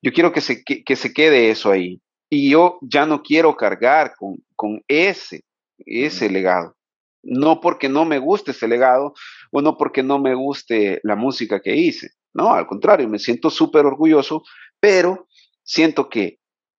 yo 0.02 0.12
quiero 0.12 0.32
que 0.32 0.40
se, 0.40 0.62
que, 0.62 0.96
se 0.96 1.12
quede 1.12 1.50
eso 1.50 1.70
ahí. 1.70 2.00
Y 2.28 2.50
yo 2.50 2.78
ya 2.82 3.06
no 3.06 3.22
quiero 3.22 3.56
cargar 3.56 4.14
con, 4.16 4.36
con 4.54 4.82
ese, 4.88 5.42
ese 5.78 6.28
legado. 6.28 6.76
No 7.22 7.60
porque 7.60 7.88
no 7.88 8.04
me 8.04 8.18
guste 8.18 8.52
ese 8.52 8.68
legado 8.68 9.14
o 9.50 9.60
no 9.60 9.76
porque 9.76 10.02
no 10.02 10.18
me 10.18 10.34
guste 10.34 11.00
la 11.02 11.16
música 11.16 11.60
que 11.60 11.76
hice. 11.76 12.10
No, 12.34 12.52
al 12.52 12.66
contrario, 12.66 13.08
me 13.08 13.18
siento 13.18 13.50
súper 13.50 13.86
orgulloso, 13.86 14.42
pero 14.78 15.26
siento 15.62 16.08
que 16.08 16.38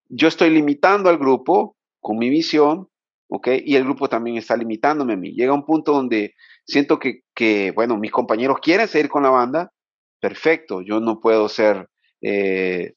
yo 0.10 0.28
estoy 0.28 0.50
limitando 0.50 1.10
al 1.10 1.18
grupo 1.18 1.76
con 2.00 2.18
mi 2.18 2.30
visión, 2.30 2.88
¿ok? 3.30 3.50
Y 3.66 3.76
el 3.76 3.84
grupo 3.84 4.10
también 4.10 4.38
está 4.38 4.56
limitándome 4.56 5.14
a 5.14 5.18
mí. 5.18 5.34
Llega 5.34 5.54
un 5.54 5.66
punto 5.66 5.94
donde 5.94 6.36
siento 6.66 7.00
que, 7.00 7.22
que 7.34 7.72
bueno, 7.72 7.98
mis 7.98 8.12
compañeros 8.12 8.60
quieren 8.62 8.88
seguir 8.88 9.10
con 9.10 9.24
la 9.24 9.30
banda, 9.30 9.72
perfecto, 10.20 10.82
yo 10.82 11.00
no 11.00 11.20
puedo 11.20 11.48
ser, 11.50 11.90
eh, 12.22 12.94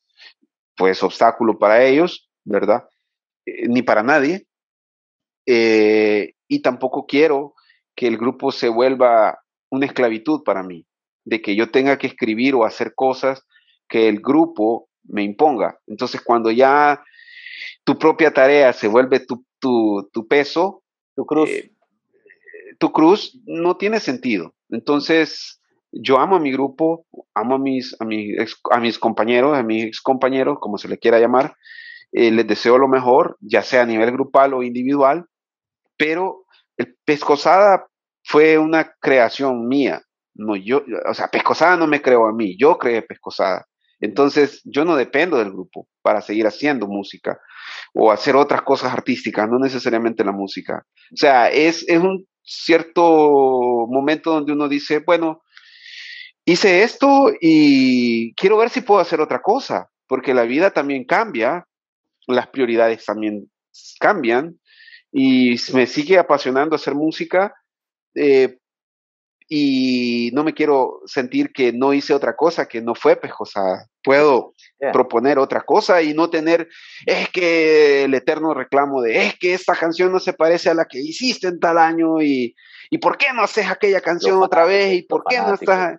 pues, 0.76 1.02
obstáculo 1.02 1.58
para 1.58 1.84
ellos, 1.84 2.30
¿verdad? 2.44 2.88
Eh, 3.46 3.68
ni 3.68 3.82
para 3.82 4.02
nadie. 4.02 4.46
Eh, 5.46 6.32
y 6.48 6.62
tampoco 6.62 7.06
quiero 7.06 7.54
que 7.94 8.06
el 8.06 8.16
grupo 8.16 8.52
se 8.52 8.68
vuelva 8.68 9.40
una 9.70 9.86
esclavitud 9.86 10.42
para 10.44 10.62
mí, 10.62 10.86
de 11.24 11.42
que 11.42 11.54
yo 11.54 11.70
tenga 11.70 11.98
que 11.98 12.06
escribir 12.06 12.54
o 12.54 12.64
hacer 12.64 12.94
cosas 12.94 13.44
que 13.88 14.08
el 14.08 14.20
grupo 14.20 14.88
me 15.04 15.22
imponga. 15.22 15.78
Entonces, 15.86 16.20
cuando 16.22 16.50
ya 16.50 17.02
tu 17.90 17.98
propia 17.98 18.30
tarea 18.30 18.72
se 18.72 18.86
vuelve 18.86 19.18
tu, 19.18 19.44
tu, 19.58 20.28
peso, 20.28 20.84
tu 21.16 21.26
cruz. 21.26 21.50
Eh, 21.50 21.72
tu 22.78 22.92
cruz 22.92 23.36
no 23.46 23.78
tiene 23.78 23.98
sentido. 23.98 24.54
Entonces, 24.68 25.60
yo 25.90 26.20
amo 26.20 26.36
a 26.36 26.38
mi 26.38 26.52
grupo, 26.52 27.04
amo 27.34 27.56
a 27.56 27.58
mis, 27.58 28.00
a 28.00 28.04
mis, 28.04 28.36
a 28.70 28.78
mis 28.78 28.96
compañeros, 28.96 29.58
a 29.58 29.64
mis 29.64 29.86
ex 29.86 30.00
compañeros, 30.00 30.58
como 30.60 30.78
se 30.78 30.86
le 30.86 30.98
quiera 30.98 31.18
llamar. 31.18 31.56
Eh, 32.12 32.30
les 32.30 32.46
deseo 32.46 32.78
lo 32.78 32.86
mejor, 32.86 33.36
ya 33.40 33.62
sea 33.62 33.82
a 33.82 33.86
nivel 33.86 34.12
grupal 34.12 34.54
o 34.54 34.62
individual, 34.62 35.26
pero 35.96 36.44
el 36.76 36.96
Pescosada 37.04 37.88
fue 38.22 38.56
una 38.56 38.94
creación 39.00 39.66
mía. 39.66 40.02
No, 40.34 40.54
yo, 40.54 40.84
o 41.08 41.14
sea, 41.14 41.26
Pescosada 41.26 41.76
no 41.76 41.88
me 41.88 42.00
creó 42.00 42.28
a 42.28 42.32
mí, 42.32 42.56
yo 42.56 42.78
creé 42.78 43.02
Pescosada. 43.02 43.66
Entonces, 44.00 44.62
yo 44.64 44.84
no 44.84 44.96
dependo 44.96 45.38
del 45.38 45.52
grupo 45.52 45.86
para 46.02 46.22
seguir 46.22 46.46
haciendo 46.46 46.86
música 46.86 47.38
o 47.94 48.10
hacer 48.10 48.36
otras 48.36 48.62
cosas 48.62 48.92
artísticas, 48.92 49.48
no 49.48 49.58
necesariamente 49.58 50.24
la 50.24 50.32
música. 50.32 50.86
O 51.12 51.16
sea, 51.16 51.48
es, 51.48 51.84
es 51.88 51.98
un 51.98 52.26
cierto 52.42 53.86
momento 53.88 54.32
donde 54.32 54.52
uno 54.52 54.68
dice, 54.68 55.00
bueno, 55.00 55.42
hice 56.44 56.82
esto 56.82 57.30
y 57.40 58.34
quiero 58.34 58.56
ver 58.56 58.70
si 58.70 58.80
puedo 58.80 59.00
hacer 59.00 59.20
otra 59.20 59.42
cosa, 59.42 59.88
porque 60.06 60.34
la 60.34 60.44
vida 60.44 60.70
también 60.70 61.04
cambia, 61.04 61.66
las 62.26 62.48
prioridades 62.48 63.04
también 63.04 63.50
cambian 63.98 64.58
y 65.12 65.56
me 65.74 65.86
sigue 65.86 66.18
apasionando 66.18 66.76
hacer 66.76 66.94
música, 66.94 67.54
eh, 68.14 68.58
y 69.52 70.30
no 70.32 70.44
me 70.44 70.54
quiero 70.54 71.00
sentir 71.06 71.52
que 71.52 71.72
no 71.72 71.92
hice 71.92 72.14
otra 72.14 72.36
cosa, 72.36 72.68
que 72.68 72.80
no 72.80 72.94
fue 72.94 73.16
pescosada. 73.16 73.88
Puedo 74.00 74.54
proponer 74.92 75.40
otra 75.40 75.62
cosa 75.62 76.00
y 76.02 76.14
no 76.14 76.30
tener, 76.30 76.68
es 77.04 77.28
que 77.30 78.04
el 78.04 78.14
eterno 78.14 78.54
reclamo 78.54 79.02
de, 79.02 79.26
es 79.26 79.38
que 79.40 79.52
esta 79.52 79.74
canción 79.74 80.12
no 80.12 80.20
se 80.20 80.34
parece 80.34 80.70
a 80.70 80.74
la 80.74 80.84
que 80.84 81.00
hiciste 81.00 81.48
en 81.48 81.58
tal 81.58 81.78
año 81.78 82.22
y, 82.22 82.54
y 82.90 82.98
¿por 82.98 83.18
qué 83.18 83.26
no 83.34 83.42
haces 83.42 83.68
aquella 83.68 84.00
canción 84.00 84.40
otra 84.40 84.64
vez? 84.64 84.94
¿Y 84.94 85.02
por 85.02 85.24
qué 85.28 85.38
no 85.38 85.54
estás? 85.54 85.98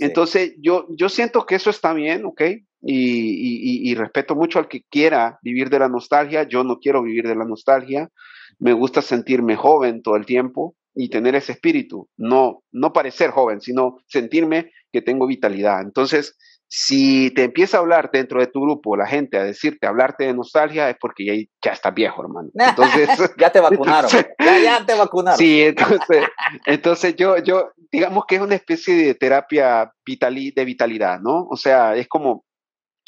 Entonces, 0.00 0.54
yo, 0.58 0.86
yo 0.90 1.08
siento 1.08 1.46
que 1.46 1.54
eso 1.54 1.70
está 1.70 1.92
bien, 1.92 2.24
¿ok? 2.24 2.40
Y, 2.40 2.64
y, 2.82 3.90
y 3.90 3.94
respeto 3.94 4.34
mucho 4.34 4.58
al 4.58 4.66
que 4.66 4.82
quiera 4.90 5.38
vivir 5.40 5.70
de 5.70 5.78
la 5.78 5.88
nostalgia. 5.88 6.42
Yo 6.48 6.64
no 6.64 6.80
quiero 6.80 7.00
vivir 7.04 7.28
de 7.28 7.36
la 7.36 7.44
nostalgia. 7.44 8.10
Me 8.58 8.72
gusta 8.72 9.02
sentirme 9.02 9.56
joven 9.56 10.02
todo 10.02 10.16
el 10.16 10.26
tiempo 10.26 10.76
y 10.94 11.08
tener 11.08 11.34
ese 11.34 11.52
espíritu, 11.52 12.08
no, 12.16 12.62
no 12.70 12.92
parecer 12.92 13.30
joven, 13.30 13.60
sino 13.60 13.96
sentirme 14.06 14.72
que 14.92 15.00
tengo 15.00 15.26
vitalidad. 15.26 15.80
Entonces, 15.80 16.36
si 16.68 17.30
te 17.32 17.44
empieza 17.44 17.76
a 17.76 17.80
hablar 17.80 18.10
dentro 18.10 18.40
de 18.40 18.46
tu 18.46 18.62
grupo 18.62 18.96
la 18.96 19.06
gente 19.06 19.36
a 19.36 19.44
decirte, 19.44 19.86
hablarte 19.86 20.24
de 20.24 20.32
nostalgia, 20.32 20.88
es 20.88 20.96
porque 20.98 21.26
ya, 21.26 21.34
ya 21.62 21.72
estás 21.72 21.94
viejo, 21.94 22.22
hermano. 22.22 22.48
Entonces, 22.54 23.08
ya 23.38 23.50
te 23.50 23.60
vacunaron. 23.60 24.10
ya, 24.38 24.84
te 24.86 24.94
vacunaron. 24.94 25.38
Sí, 25.38 25.62
entonces, 25.62 26.26
entonces 26.64 27.14
yo, 27.16 27.36
yo, 27.38 27.72
digamos 27.90 28.24
que 28.26 28.36
es 28.36 28.40
una 28.40 28.54
especie 28.54 28.94
de 28.94 29.14
terapia 29.14 29.92
de 30.06 30.64
vitalidad, 30.64 31.20
¿no? 31.20 31.46
O 31.50 31.56
sea, 31.56 31.94
es 31.94 32.08
como, 32.08 32.44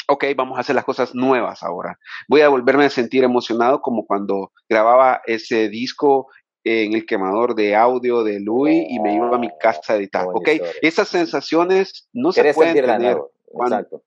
ok, 0.09 0.25
vamos 0.37 0.59
a 0.59 0.61
hacer 0.61 0.75
las 0.75 0.85
cosas 0.85 1.15
nuevas 1.15 1.63
ahora. 1.63 1.99
Voy 2.29 2.41
a 2.41 2.49
volverme 2.49 2.87
a 2.87 2.91
sentir 2.91 3.25
emocionado 3.25 3.81
como 3.81 4.07
cuando 4.07 4.53
grababa 4.69 5.23
ese 5.27 5.69
disco 5.69 6.29
en 6.65 6.95
el 6.95 7.05
quemador 7.05 7.55
de 7.55 7.77
audio 7.77 8.25
de 8.25 8.41
Louis 8.41 8.87
y 8.89 8.99
me 8.99 9.15
iba 9.15 9.35
a 9.35 9.39
mi 9.39 9.49
oh, 9.49 9.59
casa 9.61 9.93
a 9.93 9.97
editar. 9.97 10.27
Ok, 10.33 10.49
esas 10.81 11.09
sensaciones 11.09 12.09
no 12.13 12.33
se 12.33 12.55
pueden 12.55 12.75
tener. 12.75 13.19
Exacto. 13.63 14.03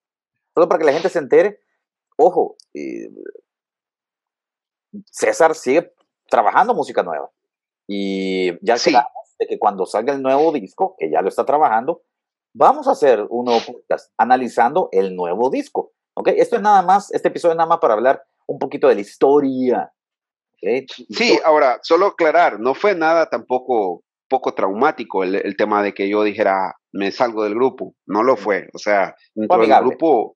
Solo 0.53 0.67
para 0.67 0.79
que 0.79 0.85
la 0.85 0.93
gente 0.93 1.09
se 1.09 1.19
entere, 1.19 1.59
ojo, 2.17 2.57
César 5.05 5.53
sigue 5.55 5.93
trabajando 6.29 6.73
música 6.73 7.03
nueva. 7.03 7.29
Y 7.87 8.53
ya 8.65 8.77
sí. 8.77 8.93
de 9.39 9.47
que 9.47 9.59
cuando 9.59 9.85
salga 9.85 10.13
el 10.13 10.21
nuevo 10.21 10.51
disco, 10.51 10.95
que 10.97 11.11
ya 11.11 11.21
lo 11.21 11.29
está 11.29 11.45
trabajando, 11.45 12.01
vamos 12.57 12.87
a 12.87 12.91
hacer 12.91 13.25
un 13.29 13.45
nuevo 13.45 13.61
podcast 13.65 14.11
analizando 14.17 14.89
el 14.91 15.15
nuevo 15.15 15.49
disco. 15.49 15.91
¿ok? 16.15 16.29
Esto 16.29 16.55
es 16.55 16.61
nada 16.61 16.81
más, 16.81 17.13
este 17.13 17.27
episodio 17.27 17.53
es 17.53 17.57
nada 17.57 17.69
más 17.69 17.79
para 17.79 17.93
hablar 17.93 18.23
un 18.47 18.57
poquito 18.57 18.87
de 18.87 18.95
la 18.95 19.01
historia 19.01 19.91
Sí, 21.09 21.39
ahora, 21.45 21.79
solo 21.83 22.07
aclarar, 22.07 22.59
no 22.59 22.73
fue 22.73 22.95
nada 22.95 23.29
tampoco 23.29 24.03
poco 24.29 24.53
traumático 24.53 25.23
el, 25.23 25.55
tema 25.55 25.81
de 25.81 25.93
que 25.93 26.09
yo 26.09 26.23
dijera, 26.23 26.75
me 26.91 27.11
salgo 27.11 27.43
del 27.43 27.55
grupo, 27.55 27.93
no 28.05 28.23
lo 28.23 28.35
fue, 28.35 28.67
o 28.73 28.77
sea, 28.77 29.15
dentro 29.33 29.59
del 29.59 29.79
grupo, 29.79 30.35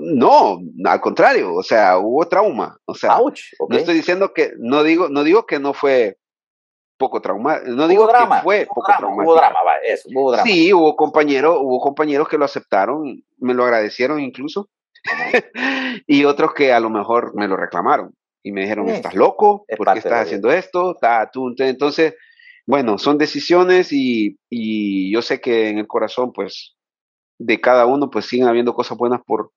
no, 0.00 0.60
al 0.84 1.00
contrario, 1.00 1.54
o 1.54 1.62
sea, 1.62 1.98
hubo 1.98 2.28
trauma, 2.28 2.78
o 2.84 2.94
sea, 2.94 3.18
no 3.68 3.76
estoy 3.76 3.94
diciendo 3.94 4.32
que, 4.32 4.52
no 4.58 4.84
digo, 4.84 5.08
no 5.08 5.24
digo 5.24 5.46
que 5.46 5.58
no 5.58 5.74
fue 5.74 6.18
poco 6.96 7.20
traumático, 7.20 7.70
no 7.72 7.88
digo 7.88 8.08
que 8.08 8.14
fue 8.42 8.66
poco 8.66 8.92
traumático. 8.96 9.32
Hubo 9.32 9.36
drama, 9.36 9.58
eso, 9.84 10.08
hubo 10.14 10.32
drama. 10.32 10.48
Sí, 10.48 10.72
hubo 10.72 10.96
compañeros, 10.96 11.58
hubo 11.60 11.80
compañeros 11.80 12.28
que 12.28 12.38
lo 12.38 12.44
aceptaron, 12.44 13.22
me 13.38 13.54
lo 13.54 13.64
agradecieron 13.64 14.20
incluso, 14.20 14.68
y 16.06 16.24
otros 16.24 16.54
que 16.54 16.72
a 16.72 16.80
lo 16.80 16.90
mejor 16.90 17.34
me 17.34 17.48
lo 17.48 17.56
reclamaron 17.56 18.14
y 18.42 18.52
me 18.52 18.62
dijeron, 18.62 18.88
estás 18.88 19.14
loco, 19.14 19.64
¿por 19.76 19.92
qué 19.92 19.98
estás 19.98 20.26
haciendo 20.26 20.52
esto? 20.52 20.96
Entonces, 21.58 22.14
bueno, 22.66 22.98
son 22.98 23.18
decisiones 23.18 23.92
y, 23.92 24.38
y, 24.50 25.12
yo 25.12 25.22
sé 25.22 25.40
que 25.40 25.68
en 25.68 25.78
el 25.78 25.86
corazón, 25.86 26.32
pues, 26.32 26.76
de 27.38 27.60
cada 27.60 27.86
uno, 27.86 28.10
pues 28.10 28.26
siguen 28.26 28.46
habiendo 28.46 28.74
cosas 28.74 28.98
buenas 28.98 29.20
por, 29.26 29.50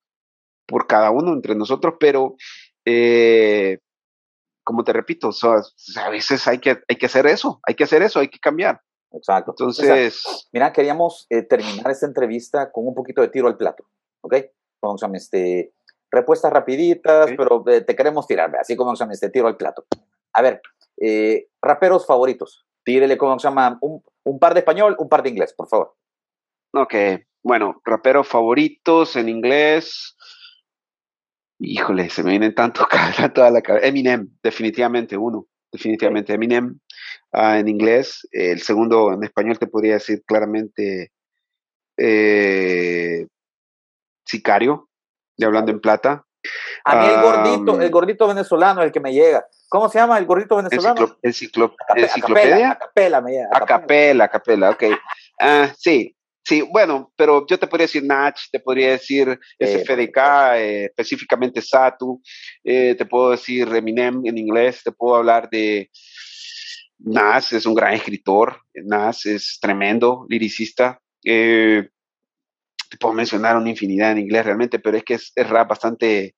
por 0.66 0.88
cada 0.88 1.12
uno 1.12 1.34
entre 1.34 1.54
nosotros, 1.54 1.96
pero 2.00 2.36
eh, 2.86 3.80
como 4.68 4.84
te 4.84 4.92
repito, 4.92 5.30
a 5.96 6.10
veces 6.10 6.46
hay 6.46 6.60
que, 6.60 6.78
hay 6.90 6.98
que 6.98 7.06
hacer 7.06 7.26
eso, 7.26 7.62
hay 7.64 7.74
que 7.74 7.86
hacer 7.86 8.02
eso, 8.02 8.20
hay 8.20 8.28
que 8.28 8.38
cambiar. 8.38 8.82
Exacto. 9.14 9.52
Entonces, 9.52 10.50
mira, 10.52 10.74
queríamos 10.74 11.26
eh, 11.30 11.44
terminar 11.44 11.90
esta 11.90 12.06
entrevista 12.06 12.70
con 12.70 12.86
un 12.86 12.94
poquito 12.94 13.22
de 13.22 13.30
tiro 13.30 13.48
al 13.48 13.56
plato, 13.56 13.86
¿ok? 14.20 14.36
Con 14.82 15.16
este, 15.16 15.72
respuestas 16.12 16.52
rapiditas, 16.52 17.30
pero 17.38 17.64
eh, 17.70 17.80
te 17.80 17.96
queremos 17.96 18.28
tirar, 18.28 18.54
así 18.58 18.76
como 18.76 18.94
se 18.98 19.06
este 19.10 19.30
tiro 19.30 19.48
al 19.48 19.56
plato. 19.56 19.86
A 20.34 20.42
ver, 20.42 20.62
eh, 21.00 21.48
raperos 21.62 22.06
favoritos. 22.06 22.66
Tírele 22.84 23.18
como 23.18 23.40
se 23.40 23.48
llama 23.48 23.78
un, 23.80 24.04
un, 24.26 24.38
par 24.38 24.54
de 24.54 24.60
español, 24.60 24.98
un 25.00 25.08
par 25.08 25.24
de 25.24 25.30
inglés, 25.30 25.54
por 25.54 25.70
favor. 25.70 25.96
Ok, 26.74 26.94
bueno, 27.42 27.82
raperos 27.86 28.28
favoritos 28.28 29.16
en 29.16 29.30
inglés. 29.30 30.17
Híjole, 31.60 32.10
se 32.10 32.24
me 32.24 32.32
vienen 32.32 32.54
tanto, 32.54 32.88
tanto 33.16 33.44
a 33.44 33.52
la 33.52 33.62
cabeza. 33.62 33.88
Eminem, 33.88 34.30
definitivamente 34.44 35.18
uno. 35.18 35.48
Definitivamente 35.72 36.34
Eminem 36.34 36.80
uh, 37.34 37.56
en 37.56 37.68
inglés. 37.68 38.28
El 38.32 38.62
segundo 38.62 39.14
en 39.14 39.24
español 39.24 39.58
te 39.60 39.68
podría 39.68 39.96
decir 39.96 40.24
claramente 40.26 41.12
eh, 41.98 43.28
Sicario, 44.26 44.90
de 45.36 45.46
Hablando 45.46 45.72
en 45.72 45.82
Plata. 45.82 46.26
A 46.86 46.96
mí 46.96 47.08
el 47.08 47.22
gordito, 47.22 47.82
el 47.82 47.90
gordito 47.90 48.28
venezolano, 48.28 48.82
el 48.82 48.92
que 48.92 49.00
me 49.00 49.14
llega. 49.14 49.46
¿Cómo 49.68 49.90
se 49.90 50.00
llama 50.00 50.18
el 50.18 50.26
gordito 50.26 50.56
venezolano? 50.56 51.18
El 51.22 51.30
enciclopedia. 51.32 52.72
Acapela, 52.72 53.20
me 53.20 53.32
llega. 53.32 53.50
Acapela, 53.52 54.24
acapela, 54.26 54.70
ok. 54.70 54.84
Ah, 55.40 55.74
sí, 55.78 56.17
sí, 56.48 56.62
bueno, 56.62 57.12
pero 57.18 57.46
yo 57.46 57.60
te 57.60 57.68
podría 57.68 57.88
decir 57.88 58.04
Nach, 58.06 58.40
te 58.50 58.62
podría 58.62 58.92
decir 58.92 59.38
SFDK, 59.60 60.18
eh, 60.56 60.86
específicamente 60.86 61.62
Satu, 61.62 62.22
eh, 62.64 62.96
te 62.96 63.06
puedo 63.06 63.32
decir 63.32 63.68
Eminem 63.68 64.22
en 64.26 64.38
inglés, 64.38 64.82
te 64.82 64.94
puedo 64.94 65.18
hablar 65.18 65.50
de 65.50 65.90
Nas, 67.00 67.52
es 67.52 67.66
un 67.66 67.76
gran 67.76 67.94
escritor, 67.94 68.62
Nas 68.74 69.26
es 69.26 69.58
tremendo, 69.60 70.26
liricista. 70.30 71.02
Eh, 71.26 71.90
te 72.90 72.98
puedo 72.98 73.14
mencionar 73.14 73.58
una 73.58 73.70
infinidad 73.70 74.14
en 74.14 74.20
inglés 74.20 74.46
realmente, 74.46 74.80
pero 74.80 74.96
es 74.96 75.04
que 75.04 75.16
es, 75.16 75.34
rap 75.36 75.68
bastante, 75.68 76.36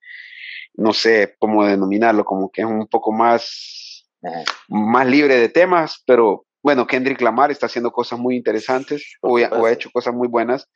no 0.74 0.92
sé 0.92 1.36
cómo 1.38 1.64
denominarlo, 1.66 2.26
como 2.26 2.50
que 2.50 2.62
es 2.62 2.68
un 2.68 2.88
poco 2.88 3.12
más, 3.12 4.10
más 4.70 5.08
libre 5.08 5.36
de 5.36 5.50
temas, 5.50 6.02
pero 6.08 6.48
bueno, 6.62 6.88
Kendrick 6.88 7.22
Lamar 7.22 7.52
está 7.52 7.68
haciendo 7.68 7.92
cosas 7.92 8.20
muy 8.20 8.36
interesantes 8.36 9.18
o, 9.22 9.38
ha 9.38 9.72
hecho 9.72 9.90
cosas 9.92 10.14
muy 10.14 10.28
buenas. 10.28 10.70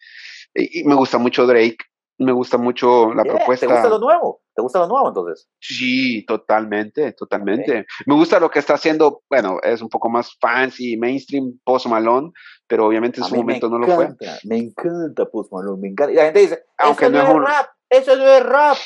Y, 0.53 0.83
me 0.83 0.95
gusta 0.95 1.17
mucho 1.17 1.45
Drake, 1.45 1.77
me 2.17 2.31
gusta 2.31 2.57
mucho 2.57 3.13
la 3.13 3.23
propuesta. 3.23 3.67
¿Te 3.67 3.73
gusta 3.73 3.89
lo 3.89 3.99
nuevo? 3.99 4.41
¿Te 4.55 4.61
gusta 4.61 4.79
lo 4.79 4.87
nuevo 4.87 5.07
entonces? 5.07 5.49
Sí, 5.59 6.25
totalmente, 6.25 7.11
totalmente. 7.13 7.85
Me 8.05 8.15
gusta 8.15 8.39
lo 8.39 8.51
que 8.51 8.59
está 8.59 8.75
haciendo, 8.75 9.23
bueno, 9.29 9.57
es 9.63 9.81
un 9.81 9.89
poco 9.89 10.09
más 10.09 10.37
fancy, 10.39 10.95
mainstream, 10.95 11.59
Post 11.63 11.87
Malone, 11.87 12.31
pero 12.67 12.85
obviamente 12.85 13.19
en 13.19 13.25
su 13.25 13.35
momento 13.35 13.67
no 13.67 13.79
lo 13.79 13.87
fue. 13.87 14.09
Me 14.43 14.57
encanta 14.57 15.25
Post 15.25 15.51
Malone, 15.51 15.81
me 15.81 15.87
encanta. 15.89 16.13
Y 16.13 16.15
la 16.15 16.25
gente 16.25 16.39
dice, 16.39 16.65
Aunque 16.77 17.05
eso 17.05 17.13
no, 17.13 17.21
es, 17.21 17.49
rap, 17.49 17.67
eso 17.89 18.15
no 18.15 18.27
es 18.27 18.43
rap. 18.43 18.77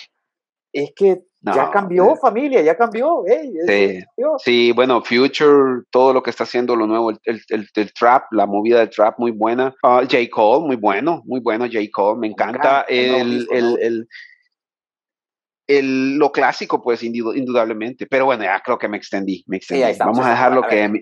Es 0.71 0.91
que 0.95 1.23
ya 1.41 1.69
cambió, 1.71 2.15
familia, 2.15 2.61
ya 2.61 2.75
cambió. 2.75 3.23
sí. 3.67 4.03
sí, 4.43 4.71
bueno, 4.71 5.01
Future, 5.01 5.83
todo 5.91 6.13
lo 6.13 6.23
que 6.23 6.29
está 6.29 6.43
haciendo 6.43 6.75
lo 6.75 6.87
nuevo, 6.87 7.11
el, 7.11 7.41
el, 7.49 7.93
trap, 7.93 8.31
la 8.31 8.45
movida 8.45 8.79
del 8.79 8.89
trap, 8.89 9.19
muy 9.19 9.31
buena. 9.31 9.75
Uh, 9.83 10.01
J. 10.01 10.17
Cole, 10.31 10.65
muy 10.65 10.75
bueno, 10.75 11.21
muy 11.25 11.39
bueno, 11.39 11.65
J. 11.65 11.79
Cole, 11.93 12.19
me 12.19 12.27
encanta. 12.27 12.81
el, 12.89 13.47
el, 13.51 14.07
el, 15.67 16.17
lo 16.17 16.31
clásico, 16.31 16.81
pues, 16.81 17.03
indudablemente. 17.03 18.07
Pero 18.07 18.25
bueno, 18.25 18.43
ya 18.43 18.61
creo 18.63 18.77
que 18.77 18.87
me 18.87 18.97
extendí, 18.97 19.43
me 19.47 19.57
extendí. 19.57 19.97
Vamos 19.99 20.25
a 20.25 20.31
dejarlo 20.31 20.63
que... 20.63 21.01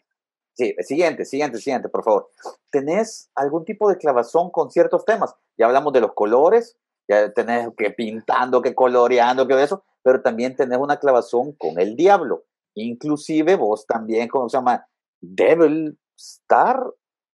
Sí, 0.57 0.73
siguiente, 0.79 1.25
siguiente, 1.25 1.57
siguiente, 1.57 1.89
por 1.89 2.03
favor. 2.03 2.29
¿Tenés 2.71 3.29
algún 3.35 3.65
tipo 3.65 3.89
de 3.89 3.97
clavazón 3.97 4.51
con 4.51 4.71
ciertos 4.71 5.03
temas? 5.03 5.35
Ya 5.57 5.65
hablamos 5.65 5.91
de 5.91 5.99
los 5.99 6.13
colores, 6.13 6.77
ya 7.09 7.31
tenés 7.33 7.67
que 7.77 7.91
pintando, 7.91 8.61
que 8.61 8.73
coloreando, 8.73 9.47
que 9.47 9.61
eso, 9.61 9.83
pero 10.05 10.21
también 10.21 10.55
tenés 10.55 10.77
una 10.77 10.99
clavazón 10.99 11.53
con 11.53 11.79
el 11.79 11.95
diablo. 11.95 12.45
Inclusive 12.75 13.55
vos 13.55 13.87
también, 13.87 14.27
¿cómo 14.27 14.47
se 14.47 14.55
llama? 14.55 14.85
Devil 15.19 15.97
Star, 16.15 16.79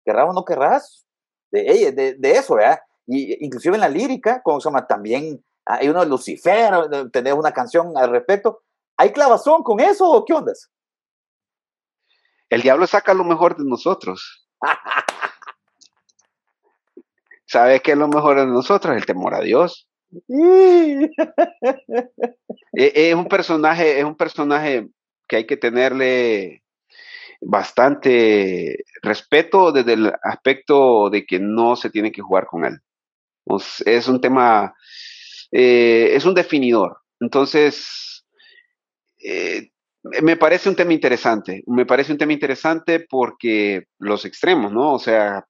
querrás 0.03 0.29
o 0.29 0.33
no 0.33 0.43
querrás, 0.43 1.05
de, 1.49 1.93
de, 1.93 2.15
de 2.15 2.31
eso, 2.33 2.55
¿verdad? 2.55 2.81
Y 3.05 3.45
inclusive 3.45 3.75
en 3.75 3.81
la 3.81 3.87
lírica, 3.87 4.41
¿cómo 4.43 4.59
se 4.59 4.67
llama? 4.67 4.85
También 4.85 5.41
hay 5.65 5.87
uno 5.87 6.01
de 6.01 6.07
Lucifer, 6.07 6.73
tenés 7.13 7.35
una 7.35 7.53
canción 7.53 7.97
al 7.97 8.09
respecto. 8.09 8.61
¿Hay 8.97 9.13
clavazón 9.13 9.63
con 9.63 9.79
eso 9.79 10.11
o 10.11 10.25
qué 10.25 10.33
ondas? 10.33 10.69
El 12.49 12.63
diablo 12.63 12.85
saca 12.85 13.13
lo 13.13 13.23
mejor 13.23 13.55
de 13.55 13.63
nosotros. 13.63 14.45
¿Sabes 17.45 17.81
qué 17.81 17.93
es 17.93 17.97
lo 17.97 18.09
mejor 18.09 18.41
de 18.41 18.45
nosotros? 18.45 18.93
El 18.93 19.05
temor 19.05 19.35
a 19.35 19.39
Dios. 19.39 19.86
E, 22.73 23.09
es 23.09 23.15
un 23.15 23.27
personaje, 23.27 23.99
es 23.99 24.05
un 24.05 24.15
personaje 24.15 24.87
que 25.27 25.37
hay 25.37 25.47
que 25.47 25.57
tenerle 25.57 26.63
bastante 27.41 28.83
respeto 29.01 29.71
desde 29.71 29.93
el 29.93 30.13
aspecto 30.23 31.09
de 31.09 31.25
que 31.25 31.39
no 31.39 31.75
se 31.75 31.89
tiene 31.89 32.11
que 32.11 32.21
jugar 32.21 32.47
con 32.47 32.65
él. 32.65 32.79
Es 33.85 34.07
un 34.07 34.21
tema, 34.21 34.73
eh, 35.51 36.09
es 36.13 36.25
un 36.25 36.33
definidor. 36.33 36.97
Entonces, 37.19 38.25
eh, 39.23 39.69
me 40.21 40.37
parece 40.37 40.69
un 40.69 40.75
tema 40.75 40.93
interesante. 40.93 41.63
Me 41.67 41.85
parece 41.85 42.11
un 42.11 42.17
tema 42.17 42.33
interesante 42.33 43.05
porque 43.09 43.85
los 43.99 44.25
extremos, 44.25 44.71
¿no? 44.71 44.93
O 44.93 44.99
sea, 44.99 45.45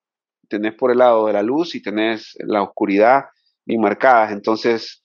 tenés 0.48 0.74
por 0.76 0.92
el 0.92 1.00
lado 1.00 1.28
de 1.28 1.34
la 1.34 1.44
luz 1.44 1.76
y 1.76 1.82
tenés 1.82 2.36
la 2.40 2.64
oscuridad 2.64 3.26
bien 3.68 3.82
marcadas. 3.82 4.32
Entonces, 4.32 5.02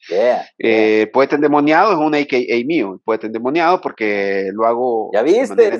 eh, 0.59 1.10
poeta 1.12 1.34
endemoniado 1.34 1.93
es 1.93 1.98
un 1.98 2.14
AKA 2.14 2.64
mío. 2.64 3.01
Poeta 3.05 3.26
endemoniado 3.26 3.80
porque 3.80 4.51
lo 4.52 4.64
hago. 4.64 5.10
Ya 5.12 5.22
viste, 5.22 5.78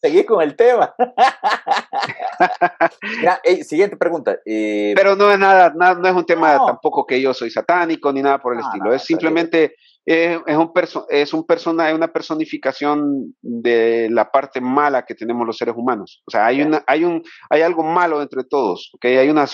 seguí, 0.00 0.24
con 0.24 0.42
el 0.42 0.54
tema. 0.54 0.94
siguiente 3.64 3.96
pregunta. 3.96 4.36
Eh, 4.44 4.92
Pero 4.94 5.16
no 5.16 5.32
es 5.32 5.38
nada, 5.38 5.72
no 5.74 6.08
es 6.08 6.14
un 6.14 6.26
tema 6.26 6.58
tampoco 6.64 7.06
que 7.06 7.20
yo 7.20 7.32
soy 7.32 7.50
satánico 7.50 8.12
ni 8.12 8.22
nada 8.22 8.38
por 8.38 8.54
el 8.54 8.60
estilo. 8.60 8.92
es 8.92 9.02
simplemente 9.02 9.74
es, 10.04 10.56
un 10.56 10.72
es 11.10 11.32
un 11.32 11.44
persona, 11.44 11.94
una 11.94 12.12
personificación 12.12 13.36
de 13.40 14.08
la 14.10 14.30
parte 14.30 14.60
mala 14.60 15.04
que 15.04 15.14
tenemos 15.14 15.46
los 15.46 15.56
seres 15.56 15.74
humanos. 15.76 16.22
O 16.26 16.30
sea, 16.30 16.46
hay, 16.46 16.62
una, 16.62 16.82
hay, 16.86 17.04
un, 17.04 17.22
hay 17.50 17.62
algo 17.62 17.82
malo 17.82 18.20
entre 18.20 18.44
todos, 18.44 18.90
¿okay? 18.94 19.16
hay, 19.16 19.28
una 19.28 19.46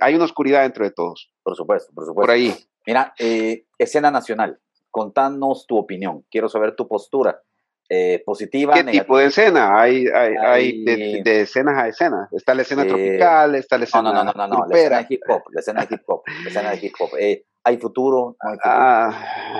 hay 0.00 0.14
una 0.14 0.24
oscuridad 0.24 0.62
dentro 0.62 0.84
de 0.84 0.90
todos. 0.90 1.30
Por 1.42 1.56
supuesto, 1.56 1.92
por 1.94 2.04
supuesto. 2.04 2.26
Por 2.26 2.30
ahí. 2.30 2.54
Mira, 2.86 3.14
eh, 3.18 3.64
escena 3.78 4.10
nacional, 4.10 4.58
contanos 4.90 5.66
tu 5.66 5.76
opinión, 5.76 6.24
quiero 6.30 6.48
saber 6.48 6.74
tu 6.76 6.86
postura. 6.86 7.40
Eh, 7.90 8.22
positiva. 8.24 8.72
¿Qué 8.72 8.82
tipo 8.84 9.18
de 9.18 9.26
escena? 9.26 9.78
Hay, 9.78 10.06
hay, 10.06 10.34
hay, 10.42 10.84
de, 10.84 11.42
escenas 11.42 11.76
a 11.76 11.86
escenas. 11.86 12.32
Está 12.32 12.54
la 12.54 12.62
escena 12.62 12.86
tropical, 12.86 13.54
está 13.56 13.76
la 13.76 13.84
escena. 13.84 14.02
No, 14.04 14.24
no, 14.24 14.24
no, 14.24 14.32
no, 14.32 14.48
no, 14.48 14.66
la 14.66 14.74
escena 14.74 14.98
de 15.02 15.06
hip 15.10 15.20
hop, 15.28 15.42
la 15.52 15.60
escena 15.60 15.84
de 15.84 15.94
hip 15.94 16.02
hop, 16.06 16.22
la 16.26 16.48
escena 16.48 16.70
de 16.70 16.76
hip 16.78 16.94
hop. 16.98 17.10
Eh, 17.18 17.44
¿Hay 17.66 17.78
futuro? 17.78 18.36
Ah, 18.62 19.10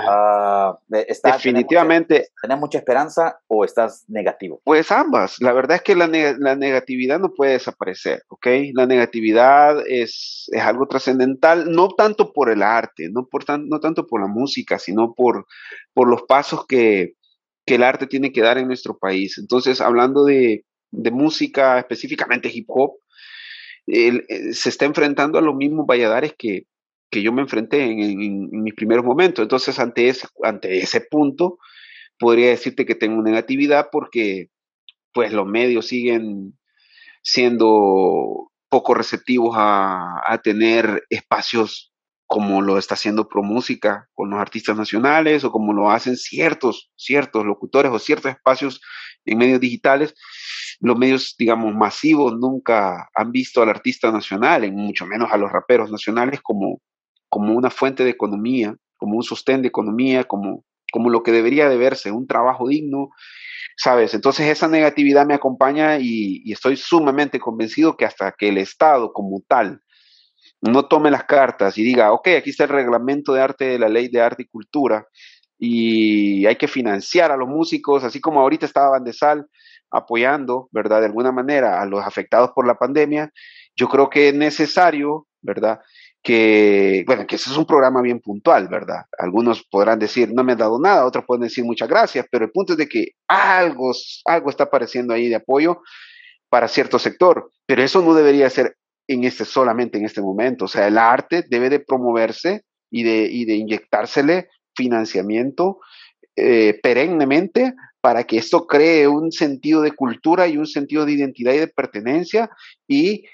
ah, 0.08 0.78
definitivamente. 0.88 2.28
¿Tenés 2.42 2.58
mucha, 2.58 2.76
esperanza 2.76 3.40
o 3.46 3.64
estás 3.64 4.04
negativo? 4.08 4.60
Pues 4.62 4.92
ambas. 4.92 5.40
La 5.40 5.54
verdad 5.54 5.76
es 5.76 5.82
que 5.82 5.96
la, 5.96 6.06
negatividad 6.06 7.18
no 7.18 7.32
puede 7.32 7.52
desaparecer, 7.52 8.22
¿ok? 8.28 8.46
La 8.74 8.84
negatividad 8.84 9.78
es, 9.86 10.50
es 10.52 10.62
algo 10.62 10.86
trascendental, 10.86 11.72
no 11.72 11.88
tanto 11.88 12.34
por 12.34 12.50
el 12.50 12.62
arte, 12.62 13.08
no, 13.10 13.26
por 13.26 13.44
no 13.58 13.80
tanto 13.80 14.06
por 14.06 14.20
la 14.20 14.28
música, 14.28 14.78
sino 14.78 15.14
por, 15.14 15.46
por 15.94 16.06
los 16.06 16.24
pasos 16.24 16.66
que, 16.66 17.14
que 17.64 17.76
el 17.76 17.82
arte 17.82 18.06
tiene 18.06 18.32
que 18.32 18.42
dar 18.42 18.58
en 18.58 18.66
nuestro 18.66 18.98
país. 18.98 19.38
Entonces, 19.38 19.80
hablando 19.80 20.24
de, 20.24 20.66
de 20.90 21.10
música, 21.10 21.78
específicamente 21.78 22.50
hip 22.52 22.66
hop, 22.68 22.98
eh, 23.86 24.52
se 24.52 24.68
está 24.68 24.84
enfrentando 24.84 25.38
a 25.38 25.42
los 25.42 25.54
mismos 25.54 25.86
Valladares 25.86 26.34
que, 26.36 26.66
que 27.14 27.22
yo 27.22 27.32
me 27.32 27.42
enfrenté 27.42 27.84
en, 27.84 28.50
mis 28.50 28.74
primeros 28.74 29.04
momentos. 29.04 29.44
Entonces, 29.44 29.78
ante 29.78 30.08
ese, 30.08 30.26
ante 30.42 30.78
ese 30.78 31.00
punto, 31.00 31.58
podría 32.18 32.48
decirte 32.48 32.84
que 32.84 32.96
tengo 32.96 33.22
negatividad 33.22 33.86
porque 33.92 34.48
pues 35.12 35.32
los 35.32 35.46
medios 35.46 35.86
siguen 35.86 36.58
siendo 37.22 38.50
poco 38.68 38.94
receptivos 38.94 39.54
a, 39.56 40.22
a 40.26 40.38
tener 40.38 41.04
espacios 41.08 41.92
como 42.26 42.62
lo 42.62 42.78
está 42.78 42.94
haciendo 42.94 43.28
ProMúsica 43.28 44.08
con 44.12 44.30
los 44.30 44.40
artistas 44.40 44.76
nacionales 44.76 45.44
o 45.44 45.52
como 45.52 45.72
lo 45.72 45.92
hacen 45.92 46.16
ciertos, 46.16 46.90
ciertos 46.96 47.44
locutores 47.46 47.92
o 47.92 48.00
ciertos 48.00 48.32
espacios 48.32 48.80
en 49.24 49.38
medios 49.38 49.60
digitales, 49.60 50.16
los 50.80 50.98
medios, 50.98 51.36
digamos, 51.38 51.72
masivos 51.76 52.36
nunca 52.36 53.08
han 53.14 53.30
visto 53.30 53.62
al 53.62 53.68
artista 53.68 54.10
nacional, 54.10 54.64
en 54.64 54.74
mucho 54.74 55.06
menos 55.06 55.30
a 55.30 55.36
los 55.36 55.52
raperos 55.52 55.92
nacionales, 55.92 56.40
como, 56.42 56.80
como 57.34 57.52
una 57.52 57.68
fuente 57.68 58.04
de 58.04 58.10
economía, 58.10 58.76
como 58.96 59.16
un 59.16 59.24
sostén 59.24 59.60
de 59.60 59.66
economía, 59.66 60.22
como, 60.22 60.64
como 60.92 61.10
lo 61.10 61.24
que 61.24 61.32
debería 61.32 61.68
de 61.68 61.76
verse, 61.76 62.12
un 62.12 62.28
trabajo 62.28 62.68
digno 62.68 63.10
¿sabes? 63.76 64.14
Entonces 64.14 64.46
esa 64.46 64.68
negatividad 64.68 65.26
me 65.26 65.34
acompaña 65.34 65.98
y, 65.98 66.52
estoy 66.52 66.76
sumamente 66.76 67.40
convencido 67.40 67.96
que 67.96 68.04
hasta 68.04 68.30
que 68.30 68.50
el 68.50 68.58
Estado 68.58 69.12
como 69.12 69.42
tal 69.48 69.80
no 70.60 70.86
tome 70.86 71.10
las 71.10 71.24
cartas 71.24 71.76
y 71.76 71.82
diga, 71.82 72.12
ok, 72.12 72.28
aquí 72.38 72.50
está 72.50 72.62
el 72.62 72.70
reglamento 72.70 73.32
de 73.32 73.40
arte 73.40 73.64
de 73.64 73.80
la 73.80 73.88
ley 73.88 74.06
de 74.06 74.20
arte 74.20 74.44
y 74.44 74.46
cultura 74.46 75.08
y 75.58 76.46
hay 76.46 76.54
que 76.54 76.68
financiar 76.68 77.32
a 77.32 77.36
los 77.36 77.48
músicos, 77.48 78.04
así 78.04 78.20
como 78.20 78.40
ahorita 78.42 78.64
estaba 78.64 78.90
Bandesal 78.90 79.48
apoyando, 79.90 80.68
¿verdad? 80.70 81.00
De 81.00 81.06
alguna 81.06 81.32
manera 81.32 81.82
a 81.82 81.86
los 81.86 82.04
afectados 82.04 82.52
por 82.54 82.64
la 82.64 82.76
pandemia, 82.76 83.32
yo 83.74 83.88
creo 83.88 84.08
que 84.08 84.28
es 84.28 84.34
necesario, 84.34 85.26
¿verdad? 85.42 85.80
Que, 86.24 87.04
bueno, 87.06 87.26
que 87.26 87.36
ese 87.36 87.50
es 87.50 87.56
un 87.58 87.66
programa 87.66 88.00
bien 88.00 88.18
puntual, 88.18 88.66
¿verdad? 88.68 89.04
Algunos 89.18 89.62
podrán 89.62 89.98
decir, 89.98 90.32
no 90.32 90.42
me 90.42 90.52
han 90.52 90.58
dado 90.58 90.80
nada, 90.80 91.04
otros 91.04 91.26
pueden 91.26 91.42
decir 91.42 91.64
muchas 91.64 91.86
gracias, 91.86 92.26
pero 92.30 92.46
el 92.46 92.50
punto 92.50 92.72
es 92.72 92.78
de 92.78 92.88
que 92.88 93.08
algo, 93.28 93.92
algo 94.24 94.48
está 94.48 94.64
apareciendo 94.64 95.12
ahí 95.12 95.28
de 95.28 95.34
apoyo 95.34 95.82
para 96.48 96.66
cierto 96.66 96.98
sector, 96.98 97.50
pero 97.66 97.82
eso 97.82 98.00
no 98.00 98.14
debería 98.14 98.48
ser 98.48 98.78
en 99.06 99.24
este, 99.24 99.44
solamente 99.44 99.98
en 99.98 100.06
este 100.06 100.22
momento, 100.22 100.64
o 100.64 100.68
sea, 100.68 100.88
el 100.88 100.96
arte 100.96 101.44
debe 101.46 101.68
de 101.68 101.80
promoverse 101.80 102.62
y 102.90 103.02
de, 103.02 103.28
y 103.30 103.44
de 103.44 103.56
inyectársele 103.56 104.48
financiamiento 104.74 105.80
eh, 106.36 106.80
perennemente 106.82 107.74
para 108.00 108.24
que 108.24 108.38
esto 108.38 108.66
cree 108.66 109.06
un 109.08 109.30
sentido 109.30 109.82
de 109.82 109.92
cultura 109.92 110.48
y 110.48 110.56
un 110.56 110.66
sentido 110.66 111.04
de 111.04 111.12
identidad 111.12 111.52
y 111.52 111.58
de 111.58 111.68
pertenencia 111.68 112.48
y 112.88 113.26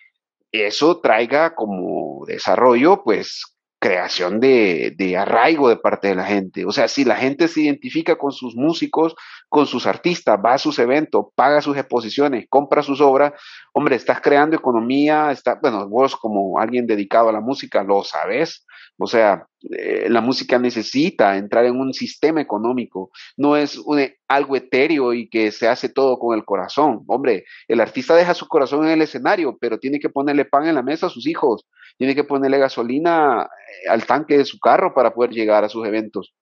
eso 0.53 1.01
traiga 1.01 1.55
como 1.55 2.25
desarrollo, 2.27 3.03
pues, 3.05 3.57
creación 3.81 4.41
de, 4.41 4.95
de, 4.97 5.17
arraigo 5.17 5.69
de 5.71 5.77
parte 5.77 6.09
de 6.09 6.15
la 6.15 6.25
gente. 6.25 6.67
O 6.67 6.71
sea, 6.71 6.87
si 6.87 7.05
la 7.05 7.17
gente 7.17 7.49
se 7.49 7.63
identifica 7.63 8.17
con 8.17 8.31
sus 8.31 8.55
músicos, 8.55 9.15
con 9.49 9.67
sus 9.67 9.87
artistas, 9.87 10.39
va 10.45 10.55
a 10.55 10.59
sus 10.59 10.79
eventos, 10.79 11.27
paga 11.35 11.63
sus 11.63 11.77
exposiciones, 11.77 12.47
compra 12.51 12.83
sus 12.83 13.01
obras, 13.01 13.33
hombre, 13.73 13.97
estás 13.97 14.21
creando 14.21 14.55
economía, 14.55 15.33
está, 15.33 15.59
bueno, 15.61 15.89
vos 15.89 16.15
como 16.15 16.61
alguien 16.61 16.87
dedicado 16.87 17.31
a 17.31 17.33
la 17.33 17.41
música 17.41 17.83
lo 17.83 18.05
sabes, 18.05 18.67
o 19.03 19.07
sea, 19.07 19.47
eh, 19.63 20.09
la 20.11 20.21
música 20.21 20.59
necesita 20.59 21.39
entrar 21.39 21.65
en 21.65 21.81
un 21.81 21.95
sistema 21.95 22.43
económico, 22.43 23.11
no 23.39 23.57
es 23.57 23.81
algo 24.29 24.57
etéreo 24.57 25.15
y 25.15 25.31
que 25.31 25.53
se 25.53 25.69
hace 25.69 25.89
todo 25.89 26.19
con 26.19 26.37
el 26.37 26.45
corazón. 26.45 27.03
Hombre, 27.07 27.45
el 27.67 27.81
artista 27.81 28.15
deja 28.15 28.35
su 28.35 28.47
corazón 28.47 28.85
en 28.85 28.91
el 28.91 29.01
escenario, 29.01 29.57
pero 29.59 29.79
tiene 29.79 30.01
que 30.01 30.11
ponerle 30.11 30.45
pan 30.45 30.67
en 30.67 30.75
la 30.75 30.83
mesa 30.83 31.07
a 31.07 31.11
sus 31.11 31.27
hijos, 31.27 31.67
tiene 32.01 32.15
que 32.15 32.25
ponerle 32.25 32.57
gasolina 32.57 33.43
eh, 33.43 33.91
al 33.91 34.07
tanque 34.07 34.39
de 34.39 34.47
su 34.47 34.59
carro 34.59 34.95
para 34.95 35.13
poder 35.13 35.33
llegar 35.33 35.65
a 35.65 35.69
sus 35.69 35.87
eventos. 35.87 36.33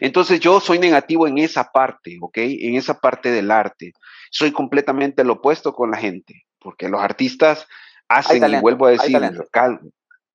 Entonces 0.00 0.40
yo 0.40 0.58
soy 0.58 0.80
negativo 0.80 1.28
en 1.28 1.38
esa 1.38 1.70
parte, 1.70 2.18
¿ok? 2.20 2.38
En 2.38 2.74
esa 2.74 2.98
parte 2.98 3.30
del 3.30 3.52
arte. 3.52 3.92
Soy 4.32 4.50
completamente 4.50 5.22
lo 5.22 5.34
opuesto 5.34 5.74
con 5.74 5.92
la 5.92 5.96
gente, 5.98 6.42
porque 6.58 6.88
los 6.88 7.00
artistas 7.00 7.68
hacen, 8.08 8.52
y 8.52 8.60
vuelvo 8.60 8.86
a 8.86 8.90
decir, 8.90 9.16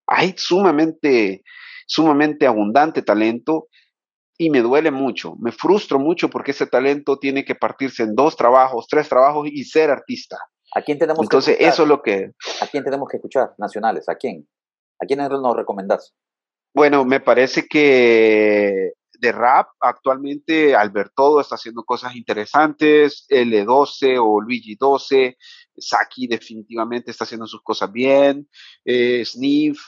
hay 0.08 0.34
sumamente, 0.38 1.44
sumamente 1.86 2.48
abundante 2.48 3.02
talento 3.02 3.68
y 4.38 4.50
me 4.50 4.62
duele 4.62 4.90
mucho, 4.90 5.36
me 5.42 5.52
frustro 5.52 6.00
mucho 6.00 6.30
porque 6.30 6.52
ese 6.52 6.66
talento 6.66 7.20
tiene 7.20 7.44
que 7.44 7.56
partirse 7.56 8.04
en 8.04 8.16
dos 8.16 8.38
trabajos, 8.38 8.88
tres 8.88 9.10
trabajos 9.10 9.50
y 9.52 9.66
ser 9.66 9.90
artista. 9.90 10.38
¿A 10.76 10.82
quién 10.82 11.00
tenemos 11.00 11.24
Entonces, 11.24 11.58
que 11.58 11.68
eso 11.68 11.84
es 11.84 11.90
lo 11.90 12.02
que... 12.02 12.32
¿A 12.62 12.68
quién 12.68 12.84
tenemos 12.84 13.08
que 13.10 13.18
escuchar? 13.18 13.54
Nacionales, 13.58 14.08
¿a 14.08 14.16
quién? 14.16 14.48
¿A 15.02 15.06
quién 15.06 15.20
nos 15.20 15.56
recomendás? 15.56 16.14
Bueno, 16.74 17.04
me 17.06 17.20
parece 17.20 17.68
que 17.68 18.94
de 19.20 19.32
rap, 19.32 19.68
actualmente 19.82 20.76
Alberto 20.76 21.42
está 21.42 21.56
haciendo 21.56 21.84
cosas 21.84 22.16
interesantes, 22.16 23.26
L12 23.30 24.18
o 24.22 24.40
Luigi 24.40 24.76
12, 24.76 25.38
Saki 25.78 26.28
definitivamente 26.28 27.12
está 27.12 27.26
haciendo 27.26 27.46
sus 27.46 27.62
cosas 27.62 27.92
bien, 27.92 28.48
eh, 28.86 29.24
Sniff, 29.26 29.80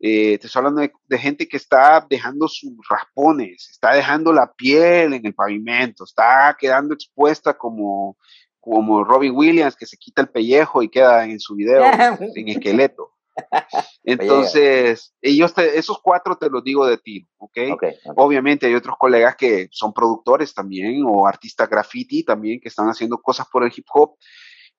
eh, 0.00 0.38
te 0.38 0.46
estoy 0.46 0.60
hablando 0.60 0.80
de, 0.80 1.18
gente 1.18 1.46
que 1.46 1.58
está 1.58 2.04
dejando 2.08 2.48
sus 2.48 2.72
raspones, 2.88 3.68
está 3.70 3.94
dejando 3.94 4.32
la 4.32 4.52
piel 4.52 5.12
en 5.12 5.26
el 5.26 5.34
pavimento, 5.34 6.04
está 6.04 6.56
quedando 6.58 6.94
expuesta 6.94 7.56
como, 7.56 8.16
como 8.60 9.04
Robbie 9.04 9.30
Williams, 9.30 9.76
que 9.76 9.86
se 9.86 9.96
quita 9.96 10.22
el 10.22 10.28
pellejo 10.28 10.82
y 10.82 10.88
queda 10.88 11.24
en 11.24 11.40
su 11.40 11.54
video 11.54 11.82
en 12.36 12.48
esqueleto. 12.48 13.12
Entonces, 14.04 15.14
ellos 15.22 15.56
esos 15.56 16.00
cuatro 16.02 16.36
te 16.36 16.50
los 16.50 16.62
digo 16.62 16.86
de 16.86 16.98
ti, 16.98 17.26
¿okay? 17.38 17.70
¿ok? 17.70 17.84
Obviamente 18.16 18.66
hay 18.66 18.74
otros 18.74 18.96
colegas 18.98 19.36
que 19.36 19.68
son 19.70 19.92
productores 19.92 20.52
también 20.52 21.02
o 21.06 21.26
artistas 21.26 21.68
graffiti 21.68 22.24
también 22.24 22.60
que 22.60 22.68
están 22.68 22.88
haciendo 22.88 23.18
cosas 23.18 23.46
por 23.50 23.64
el 23.64 23.72
hip 23.74 23.86
hop 23.92 24.16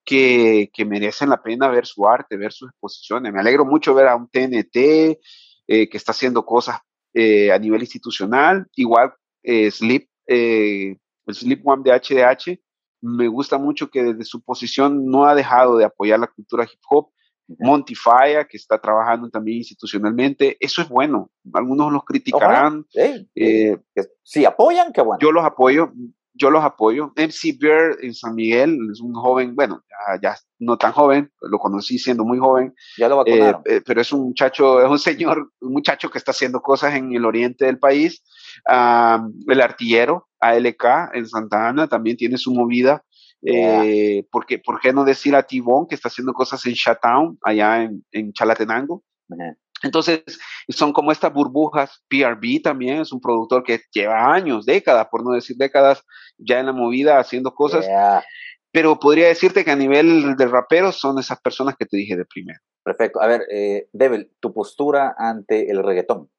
que, 0.04 0.86
merecen 0.86 1.30
la 1.30 1.42
pena 1.42 1.70
ver 1.70 1.86
su 1.86 2.08
arte, 2.08 2.38
ver 2.38 2.52
sus 2.52 2.70
exposiciones. 2.70 3.32
Me 3.32 3.40
alegro 3.40 3.66
mucho 3.66 3.94
ver 3.94 4.08
a 4.08 4.16
un 4.16 4.28
TNT 4.28 4.76
eh, 4.76 5.90
que 5.90 5.98
está 5.98 6.12
haciendo 6.12 6.46
cosas 6.46 6.80
eh, 7.14 7.52
a 7.52 7.60
nivel 7.60 7.82
institucional, 7.82 8.68
igual 8.76 9.14
eh, 9.44 9.70
Sleep, 9.70 10.08
el 10.28 10.98
Sleep 11.30 11.62
One 11.66 11.84
de 11.84 11.92
HDH, 11.92 12.60
me 13.02 13.28
gusta 13.28 13.58
mucho 13.58 13.90
que 13.90 14.04
desde 14.04 14.24
su 14.24 14.42
posición 14.42 15.06
no 15.06 15.26
ha 15.26 15.36
dejado 15.36 15.78
de 15.78 15.86
apoyar 15.86 16.20
la 16.20 16.28
cultura 16.28 16.64
hip 16.64 16.80
hop. 16.90 17.10
Monty 17.60 17.96
Faya, 17.96 18.46
que 18.46 18.56
está 18.56 18.80
trabajando 18.80 19.30
también 19.30 19.58
institucionalmente, 19.58 20.56
eso 20.62 20.82
es 20.82 20.88
bueno. 20.88 21.30
Algunos 21.54 21.92
los 21.92 22.06
criticarán. 22.06 22.86
si 24.24 24.46
apoyan, 24.46 24.94
qué 24.94 25.02
bueno. 25.02 25.20
Yo 25.20 25.34
los 25.34 25.44
apoyo 25.44 25.92
yo 26.34 26.50
los 26.50 26.64
apoyo. 26.64 27.14
MC 27.16 27.58
Bear 27.60 27.98
en 28.02 28.14
San 28.14 28.36
Miguel 28.36 28.78
es 28.92 29.02
un 29.02 29.14
joven, 29.14 29.56
bueno, 29.56 29.84
ya, 30.22 30.36
no 30.60 30.78
tan 30.78 30.92
joven, 30.92 31.32
lo 31.42 31.60
conocí 31.60 31.98
siendo 31.98 32.24
muy 32.24 32.40
joven. 32.40 32.74
Ya 32.98 33.08
lo 33.08 33.26
eh, 33.26 33.54
eh, 33.66 33.82
pero 33.86 34.02
es 34.02 34.12
un 34.12 34.22
muchacho, 34.22 34.82
es 34.82 34.90
un 34.90 35.00
señor, 35.00 35.52
un 35.62 35.74
muchacho 35.74 36.10
que 36.10 36.18
está 36.18 36.32
haciendo 36.32 36.62
cosas 36.62 36.96
en 36.96 37.14
el 37.14 37.26
oriente 37.26 37.66
del 37.66 37.80
país. 37.80 38.24
el 38.68 39.62
artillero, 39.62 40.28
ALK, 40.42 41.14
en 41.14 41.28
Santa 41.28 41.70
Ana, 41.70 41.88
también 41.88 42.18
tiene 42.18 42.38
su 42.38 42.54
movida. 42.54 43.04
Eh, 43.44 44.26
porque, 44.32 44.60
¿Por 44.60 44.80
qué 44.80 44.94
no 44.94 45.04
decir 45.04 45.36
a 45.36 45.44
Tibón 45.44 45.88
que 45.88 45.96
está 45.96 46.10
haciendo 46.10 46.34
cosas 46.34 46.66
en 46.66 46.74
Shatown, 46.74 47.40
allá 47.44 47.84
en, 47.84 48.06
en 48.12 48.34
Chalatenango? 48.34 49.04
Entonces, 49.84 50.24
son 50.70 50.94
como 50.94 51.12
estas 51.12 51.34
burbujas. 51.34 52.04
PRB 52.08 52.62
también 52.62 53.02
es 53.02 53.12
un 53.12 53.22
productor 53.22 53.64
que 53.64 53.82
lleva 53.92 54.34
años, 54.34 54.66
décadas, 54.66 55.08
por 55.10 55.24
no 55.24 55.32
decir 55.32 55.56
décadas, 55.58 56.04
ya 56.38 56.60
en 56.60 56.68
la 56.68 56.74
movida 56.74 57.20
haciendo 57.20 57.54
cosas. 57.54 57.88
Pero 58.72 59.00
podría 59.00 59.28
decirte 59.28 59.66
que 59.66 59.72
a 59.72 59.76
nivel 59.76 60.36
de 60.38 60.48
raperos 60.48 60.96
son 60.96 61.20
esas 61.20 61.42
personas 61.42 61.76
que 61.78 61.86
te 61.86 61.98
dije 61.98 62.16
de 62.16 62.26
primero. 62.26 62.60
Perfecto. 62.84 63.22
A 63.22 63.28
ver, 63.28 63.42
eh, 63.52 63.88
Devil, 63.92 64.32
tu 64.40 64.54
postura 64.54 65.14
ante 65.18 65.70
el 65.70 65.84
reggaetón. 65.84 66.30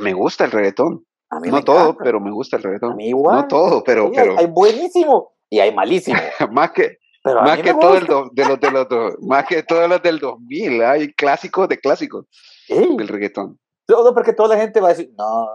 Me 0.00 0.12
gusta 0.12 0.44
el 0.44 0.50
reggaetón. 0.50 1.04
no 1.30 1.64
todo, 1.64 1.96
pero 1.96 2.20
me 2.20 2.30
gusta 2.30 2.56
el 2.56 2.62
reggaetón. 2.62 2.92
A 2.92 2.94
mí 2.96 3.08
igual. 3.08 3.36
No 3.36 3.48
todo, 3.48 3.84
pero... 3.84 4.10
pero... 4.14 4.38
Hay 4.38 4.46
buenísimo 4.46 5.32
y 5.48 5.60
hay 5.60 5.74
malísimo. 5.74 6.18
Más 6.50 6.72
que 6.72 6.98
más 7.24 7.60
que 7.60 7.74
todo 7.74 7.98
el 7.98 8.06
de 8.32 8.44
los 8.46 8.60
de 8.60 8.70
los 8.70 9.18
más 9.20 9.44
que 9.46 9.62
todos 9.62 9.88
los 9.88 10.02
del 10.02 10.18
2000, 10.18 10.82
hay 10.82 11.12
clásicos 11.12 11.68
de 11.68 11.78
clásicos 11.78 12.26
del 12.68 13.08
reggaetón. 13.08 13.58
Todo 13.86 14.14
porque 14.14 14.32
toda 14.32 14.54
la 14.54 14.60
gente 14.60 14.80
va 14.80 14.88
a 14.88 14.90
decir, 14.90 15.10
no, 15.18 15.48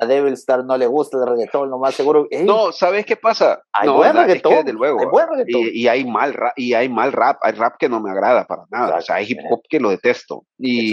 a 0.00 0.06
Devil 0.06 0.32
Star 0.34 0.64
no 0.64 0.76
le 0.76 0.86
gusta 0.86 1.18
el 1.18 1.26
reggaetón, 1.26 1.70
lo 1.70 1.78
más 1.78 1.94
seguro. 1.94 2.28
no, 2.44 2.72
¿sabes 2.72 3.04
qué 3.06 3.16
pasa? 3.16 3.62
Hay 3.72 3.88
no, 3.88 3.96
buen 3.96 4.14
reggaetón. 4.14 4.54
desde 4.56 4.72
luego. 4.72 5.00
Hay 5.00 5.06
buen 5.06 5.28
reggaetón. 5.28 5.62
Y, 5.72 5.86
hay 5.88 6.04
mal 6.04 6.34
rap, 6.34 6.52
y 6.56 6.74
hay 6.74 6.88
mal 6.88 7.12
rap, 7.12 7.38
hay 7.42 7.52
rap 7.52 7.76
que 7.78 7.88
no 7.88 8.00
me 8.00 8.10
agrada 8.10 8.46
para 8.46 8.64
nada. 8.70 8.96
O 8.98 9.02
sea, 9.02 9.16
hay 9.16 9.26
hip 9.28 9.38
hop 9.50 9.62
que 9.68 9.80
lo 9.80 9.90
detesto. 9.90 10.44
Y, 10.58 10.92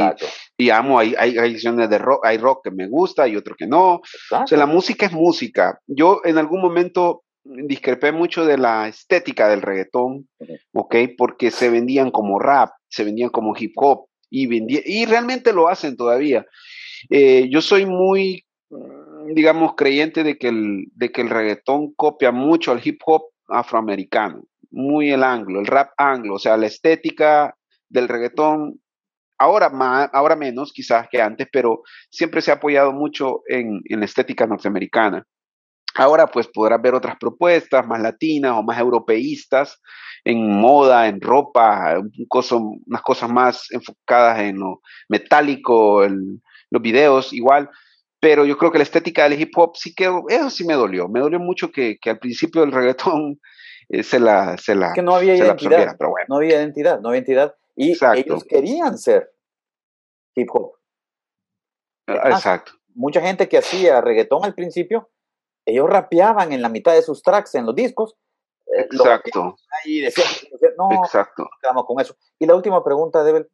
y 0.57 0.69
amo, 0.69 0.99
hay, 0.99 1.15
hay, 1.17 1.37
hay 1.37 1.55
de 1.55 1.97
rock, 1.97 2.25
hay 2.25 2.37
rock 2.37 2.63
que 2.63 2.71
me 2.71 2.87
gusta 2.87 3.27
y 3.27 3.35
otro 3.35 3.55
que 3.57 3.67
no. 3.67 3.95
O 3.95 4.47
sea, 4.47 4.57
la 4.57 4.65
música 4.65 5.05
es 5.05 5.11
música. 5.11 5.79
Yo 5.87 6.21
en 6.23 6.37
algún 6.37 6.61
momento 6.61 7.23
discrepé 7.43 8.11
mucho 8.11 8.45
de 8.45 8.57
la 8.57 8.87
estética 8.87 9.47
del 9.47 9.61
reggaetón, 9.61 10.27
¿ok? 10.73 10.95
Porque 11.17 11.51
se 11.51 11.69
vendían 11.69 12.11
como 12.11 12.39
rap, 12.39 12.71
se 12.89 13.03
vendían 13.03 13.29
como 13.29 13.53
hip 13.57 13.73
hop 13.75 14.07
y, 14.29 14.47
y 14.49 15.05
realmente 15.05 15.53
lo 15.53 15.67
hacen 15.67 15.95
todavía. 15.95 16.45
Eh, 17.09 17.47
yo 17.49 17.61
soy 17.61 17.85
muy, 17.85 18.44
digamos, 19.33 19.75
creyente 19.75 20.23
de 20.23 20.37
que, 20.37 20.49
el, 20.49 20.85
de 20.93 21.11
que 21.11 21.21
el 21.21 21.29
reggaetón 21.29 21.93
copia 21.93 22.31
mucho 22.31 22.71
al 22.71 22.81
hip 22.83 23.01
hop 23.05 23.23
afroamericano, 23.47 24.43
muy 24.71 25.11
el 25.11 25.23
anglo, 25.23 25.59
el 25.59 25.67
rap 25.67 25.91
anglo, 25.97 26.35
o 26.35 26.39
sea, 26.39 26.57
la 26.57 26.67
estética 26.67 27.55
del 27.89 28.07
reggaetón 28.07 28.81
ahora 29.37 29.69
más, 29.69 30.09
ahora 30.13 30.35
menos 30.35 30.71
quizás 30.73 31.07
que 31.09 31.21
antes, 31.21 31.47
pero 31.51 31.83
siempre 32.09 32.41
se 32.41 32.51
ha 32.51 32.55
apoyado 32.55 32.91
mucho 32.91 33.41
en, 33.47 33.81
en 33.85 33.99
la 33.99 34.05
estética 34.05 34.47
norteamericana. 34.47 35.25
Ahora 35.97 36.27
pues 36.27 36.47
podrás 36.47 36.81
ver 36.81 36.93
otras 36.93 37.15
propuestas 37.17 37.87
más 37.87 38.01
latinas 38.01 38.53
o 38.57 38.63
más 38.63 38.77
europeístas 38.79 39.81
en 40.25 40.59
moda, 40.59 41.07
en 41.07 41.21
ropa, 41.21 41.97
unas 41.99 43.01
cosas 43.01 43.29
más 43.29 43.71
enfocadas 43.71 44.39
en 44.41 44.59
lo 44.59 44.81
metálico, 45.07 46.03
en 46.03 46.41
los 46.69 46.81
videos 46.81 47.31
igual, 47.31 47.69
pero 48.25 48.43
yo 48.43 48.57
creo 48.57 48.71
que 48.71 48.79
la 48.79 48.83
estética 48.83 49.29
del 49.29 49.39
hip 49.39 49.55
hop 49.55 49.75
sí 49.75 49.93
que, 49.93 50.05
eso 50.29 50.49
sí 50.49 50.65
me 50.65 50.73
dolió, 50.73 51.07
me 51.07 51.19
dolió 51.19 51.39
mucho 51.39 51.71
que, 51.71 51.99
que 52.01 52.09
al 52.09 52.17
principio 52.17 52.63
el 52.63 52.71
reggaetón 52.71 53.39
eh, 53.89 54.01
se 54.01 54.19
la, 54.19 54.57
se 54.57 54.73
la, 54.73 54.93
que 54.93 55.03
no 55.03 55.13
había 55.13 55.35
identidad, 55.35 55.95
pero 55.95 56.09
bueno. 56.09 56.25
no 56.29 56.37
había 56.37 56.55
identidad, 56.55 56.99
no 56.99 57.09
había 57.09 57.19
identidad, 57.19 57.55
y 57.75 57.91
ellos 57.91 58.43
querían 58.45 58.97
ser 58.97 59.31
hip 60.33 60.49
hop. 60.51 60.71
Ah, 62.07 62.31
exacto. 62.31 62.71
Mucha 62.95 63.21
gente 63.21 63.47
que 63.47 63.59
hacía 63.59 64.01
reggaetón 64.01 64.43
al 64.43 64.55
principio, 64.55 65.11
ellos 65.63 65.87
rapeaban 65.87 66.51
en 66.51 66.63
la 66.63 66.69
mitad 66.69 66.95
de 66.95 67.03
sus 67.03 67.21
tracks 67.21 67.53
en 67.53 67.67
los 67.67 67.75
discos. 67.75 68.15
Eh, 68.75 68.87
Exacto. 68.91 69.55
Y 69.85 70.01
decían, 70.01 70.27
no, 70.79 70.89
Exacto. 71.03 71.47
quedamos 71.61 71.85
con 71.85 72.01
eso. 72.01 72.15
Y 72.39 72.47
la 72.47 72.55
última 72.55 72.83
pregunta, 72.83 73.23
Debel, 73.23 73.51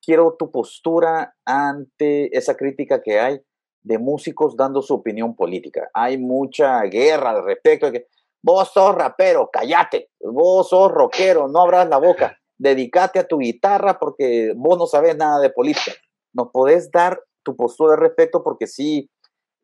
quiero 0.00 0.34
tu 0.38 0.50
postura 0.50 1.36
ante 1.44 2.34
esa 2.34 2.56
crítica 2.56 3.02
que 3.02 3.20
hay 3.20 3.42
de 3.82 3.98
músicos 3.98 4.56
dando 4.56 4.82
su 4.82 4.94
opinión 4.94 5.34
política. 5.34 5.90
Hay 5.92 6.18
mucha 6.18 6.80
guerra 6.82 7.30
al 7.30 7.44
respecto 7.44 7.86
de 7.86 7.92
que 7.92 8.06
vos 8.42 8.70
sos 8.72 8.94
rapero, 8.94 9.50
cállate, 9.52 10.10
vos 10.20 10.68
sos 10.68 10.90
rockero, 10.90 11.48
no 11.48 11.62
abras 11.62 11.88
la 11.88 11.98
boca, 11.98 12.38
dedícate 12.56 13.18
a 13.18 13.26
tu 13.26 13.38
guitarra 13.38 13.98
porque 13.98 14.52
vos 14.56 14.78
no 14.78 14.86
sabes 14.86 15.16
nada 15.16 15.40
de 15.40 15.50
política. 15.50 15.92
¿Nos 16.32 16.48
podés 16.50 16.90
dar 16.90 17.20
tu 17.42 17.56
postura 17.56 17.94
al 17.94 18.00
respecto? 18.00 18.42
Porque 18.42 18.66
sí, 18.66 19.10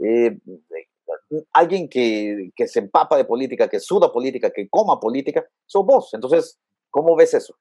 eh, 0.04 0.36
alguien 1.52 1.88
que, 1.88 2.50
que, 2.54 2.66
se 2.66 2.80
empapa 2.80 3.16
de 3.16 3.24
política, 3.24 3.68
que 3.68 3.80
suda 3.80 4.12
política, 4.12 4.50
que 4.50 4.68
coma 4.68 5.00
política, 5.00 5.46
sos 5.66 5.84
vos. 5.86 6.12
Entonces, 6.12 6.58
¿cómo 6.90 7.16
ves 7.16 7.34
eso? 7.34 7.56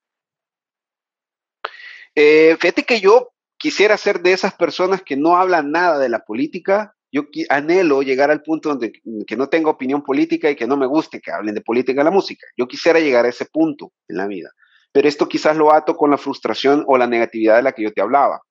Eh, 2.15 2.57
fíjate 2.59 2.83
que 2.83 2.99
yo 2.99 3.29
quisiera 3.57 3.97
ser 3.97 4.21
de 4.21 4.33
esas 4.33 4.53
personas 4.53 5.01
que 5.01 5.17
no 5.17 5.37
hablan 5.37 5.71
nada 5.71 5.99
de 5.99 6.09
la 6.09 6.19
política. 6.19 6.93
Yo 7.11 7.23
anhelo 7.49 8.01
llegar 8.01 8.31
al 8.31 8.43
punto 8.43 8.69
donde 8.69 8.91
que 9.25 9.37
no 9.37 9.47
tenga 9.47 9.69
opinión 9.69 10.03
política 10.03 10.49
y 10.49 10.55
que 10.55 10.67
no 10.67 10.77
me 10.77 10.85
guste 10.85 11.21
que 11.21 11.31
hablen 11.31 11.55
de 11.55 11.61
política 11.61 12.01
en 12.01 12.05
la 12.05 12.11
música. 12.11 12.45
Yo 12.57 12.67
quisiera 12.67 12.99
llegar 12.99 13.25
a 13.25 13.29
ese 13.29 13.45
punto 13.45 13.91
en 14.07 14.17
la 14.17 14.27
vida. 14.27 14.49
Pero 14.91 15.07
esto 15.07 15.27
quizás 15.27 15.55
lo 15.55 15.73
ato 15.73 15.95
con 15.95 16.11
la 16.11 16.17
frustración 16.17 16.83
o 16.87 16.97
la 16.97 17.07
negatividad 17.07 17.57
de 17.57 17.63
la 17.63 17.71
que 17.71 17.83
yo 17.83 17.93
te 17.93 18.01
hablaba. 18.01 18.41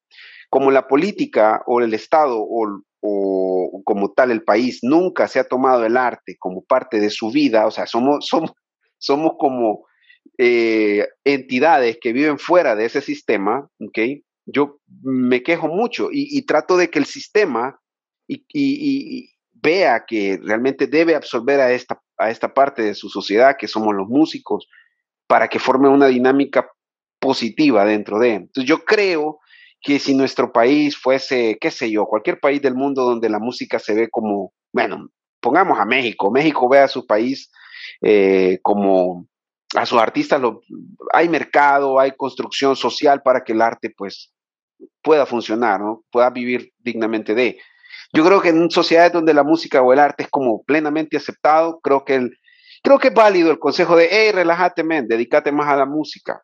Como 0.48 0.70
la 0.70 0.86
política 0.86 1.62
o 1.66 1.80
el 1.80 1.92
Estado 1.92 2.38
o, 2.38 2.82
o 3.00 3.82
como 3.84 4.12
tal 4.12 4.30
el 4.30 4.42
país 4.42 4.80
nunca 4.82 5.28
se 5.28 5.38
ha 5.38 5.44
tomado 5.44 5.84
el 5.84 5.96
arte 5.96 6.36
como 6.38 6.64
parte 6.64 7.00
de 7.00 7.10
su 7.10 7.30
vida, 7.30 7.66
o 7.66 7.70
sea, 7.70 7.86
somos, 7.86 8.26
somos, 8.28 8.52
somos 8.98 9.32
como 9.38 9.86
eh, 10.38 11.06
entidades 11.24 11.98
que 12.00 12.12
viven 12.12 12.38
fuera 12.38 12.74
de 12.74 12.86
ese 12.86 13.00
sistema, 13.00 13.68
¿ok? 13.80 13.98
Yo 14.46 14.78
me 15.02 15.42
quejo 15.42 15.68
mucho 15.68 16.08
y, 16.10 16.42
trato 16.42 16.76
de 16.76 16.88
que 16.90 16.98
el 16.98 17.06
sistema 17.06 17.80
y, 18.28 19.32
vea 19.52 20.04
que 20.06 20.38
realmente 20.42 20.86
debe 20.86 21.16
absorber 21.16 21.60
a 21.60 21.72
esta, 21.72 22.00
a 22.18 22.30
esta 22.30 22.54
parte 22.54 22.82
de 22.82 22.94
su 22.94 23.08
sociedad, 23.08 23.56
que 23.58 23.66
somos 23.66 23.94
los 23.94 24.06
músicos, 24.06 24.68
para 25.26 25.48
que 25.48 25.58
forme 25.58 25.88
una 25.88 26.06
dinámica 26.06 26.70
positiva 27.18 27.84
dentro 27.84 28.18
de. 28.20 28.34
Entonces 28.34 28.68
yo 28.68 28.84
creo 28.84 29.40
que 29.80 29.98
si 29.98 30.14
nuestro 30.14 30.52
país 30.52 30.96
fuese, 30.96 31.58
qué 31.60 31.70
sé 31.70 31.90
yo, 31.90 32.06
cualquier 32.06 32.38
país 32.38 32.62
del 32.62 32.74
mundo 32.74 33.04
donde 33.04 33.28
la 33.28 33.40
música 33.40 33.78
se 33.78 33.94
ve 33.94 34.08
como, 34.08 34.52
bueno, 34.72 35.08
pongamos 35.40 35.78
a 35.78 35.84
México, 35.84 36.30
México 36.30 36.68
ve 36.68 36.78
a 36.78 36.88
su 36.88 37.06
país 37.06 37.50
eh, 38.02 38.58
como 38.62 39.26
a 39.74 39.86
sus 39.86 39.98
artistas 39.98 40.40
hay 41.12 41.28
mercado, 41.28 41.98
hay 41.98 42.12
construcción 42.12 42.76
social 42.76 43.22
para 43.22 43.42
que 43.42 43.52
el 43.52 43.60
arte 43.60 43.92
pues 43.96 44.32
pueda 45.02 45.26
funcionar, 45.26 45.80
¿no? 45.80 46.04
pueda 46.10 46.30
vivir 46.30 46.72
dignamente 46.78 47.34
de. 47.34 47.58
Yo 48.12 48.24
creo 48.24 48.40
que 48.40 48.50
en 48.50 48.70
sociedades 48.70 49.12
donde 49.12 49.34
la 49.34 49.42
música 49.42 49.82
o 49.82 49.92
el 49.92 49.98
arte 49.98 50.24
es 50.24 50.28
como 50.30 50.62
plenamente 50.62 51.16
aceptado, 51.16 51.80
creo 51.80 52.04
que, 52.04 52.14
el, 52.16 52.38
creo 52.82 52.98
que 52.98 53.08
es 53.08 53.14
válido 53.14 53.50
el 53.50 53.58
consejo 53.58 53.96
de, 53.96 54.08
hey, 54.10 54.32
relájate, 54.32 54.84
men, 54.84 55.08
dedícate 55.08 55.52
más 55.52 55.68
a 55.68 55.76
la 55.76 55.86
música. 55.86 56.42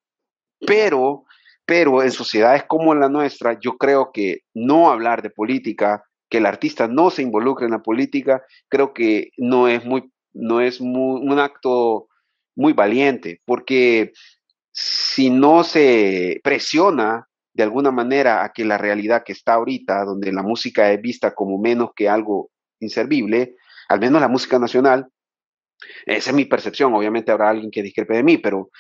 Pero, 0.67 1.25
pero 1.65 2.03
en 2.03 2.11
sociedades 2.11 2.65
como 2.65 2.95
la 2.95 3.09
nuestra, 3.09 3.59
yo 3.61 3.77
creo 3.77 4.11
que 4.13 4.41
no 4.55 4.91
hablar 4.91 5.23
de 5.23 5.31
política, 5.31 6.05
que 6.29 6.39
el 6.39 6.47
artista 6.47 6.89
no 6.89 7.11
se 7.11 7.23
involucre 7.23 7.67
en 7.67 7.73
la 7.73 7.83
política, 7.83 8.43
creo 8.69 8.93
que 8.93 9.31
no 9.37 9.69
es 9.69 9.85
muy, 9.85 10.11
no 10.33 10.61
es 10.61 10.81
un 10.81 11.39
acto 11.39 12.09
muy 12.55 12.73
valiente, 12.73 13.41
porque 13.45 14.13
si 14.73 15.31
no 15.31 15.65
se 15.65 16.41
presiona 16.43 17.29
de 17.55 17.63
alguna 17.63 17.91
manera 17.91 18.45
a 18.45 18.53
que 18.53 18.65
la 18.65 18.79
realidad 18.79 19.23
que 19.25 19.33
está 19.33 19.55
ahorita, 19.55 20.05
donde 20.05 20.33
la 20.33 20.43
música 20.43 20.91
es 20.93 21.01
vista 21.01 21.35
como 21.35 21.59
menos 21.59 21.91
que 21.95 22.09
algo 22.09 22.51
inservible, 22.81 23.57
al 23.89 24.01
menos 24.01 24.21
la 24.21 24.29
música 24.29 24.59
nacional, 24.59 25.09
esa 26.07 26.31
es 26.31 26.37
mi 26.37 26.45
percepción, 26.45 26.95
obviamente 26.95 27.33
habrá 27.33 27.51
alguien 27.51 27.71
que 27.71 27.83
discrepe 27.83 28.15
de 28.15 28.23
mí, 28.23 28.39
pero, 28.39 28.71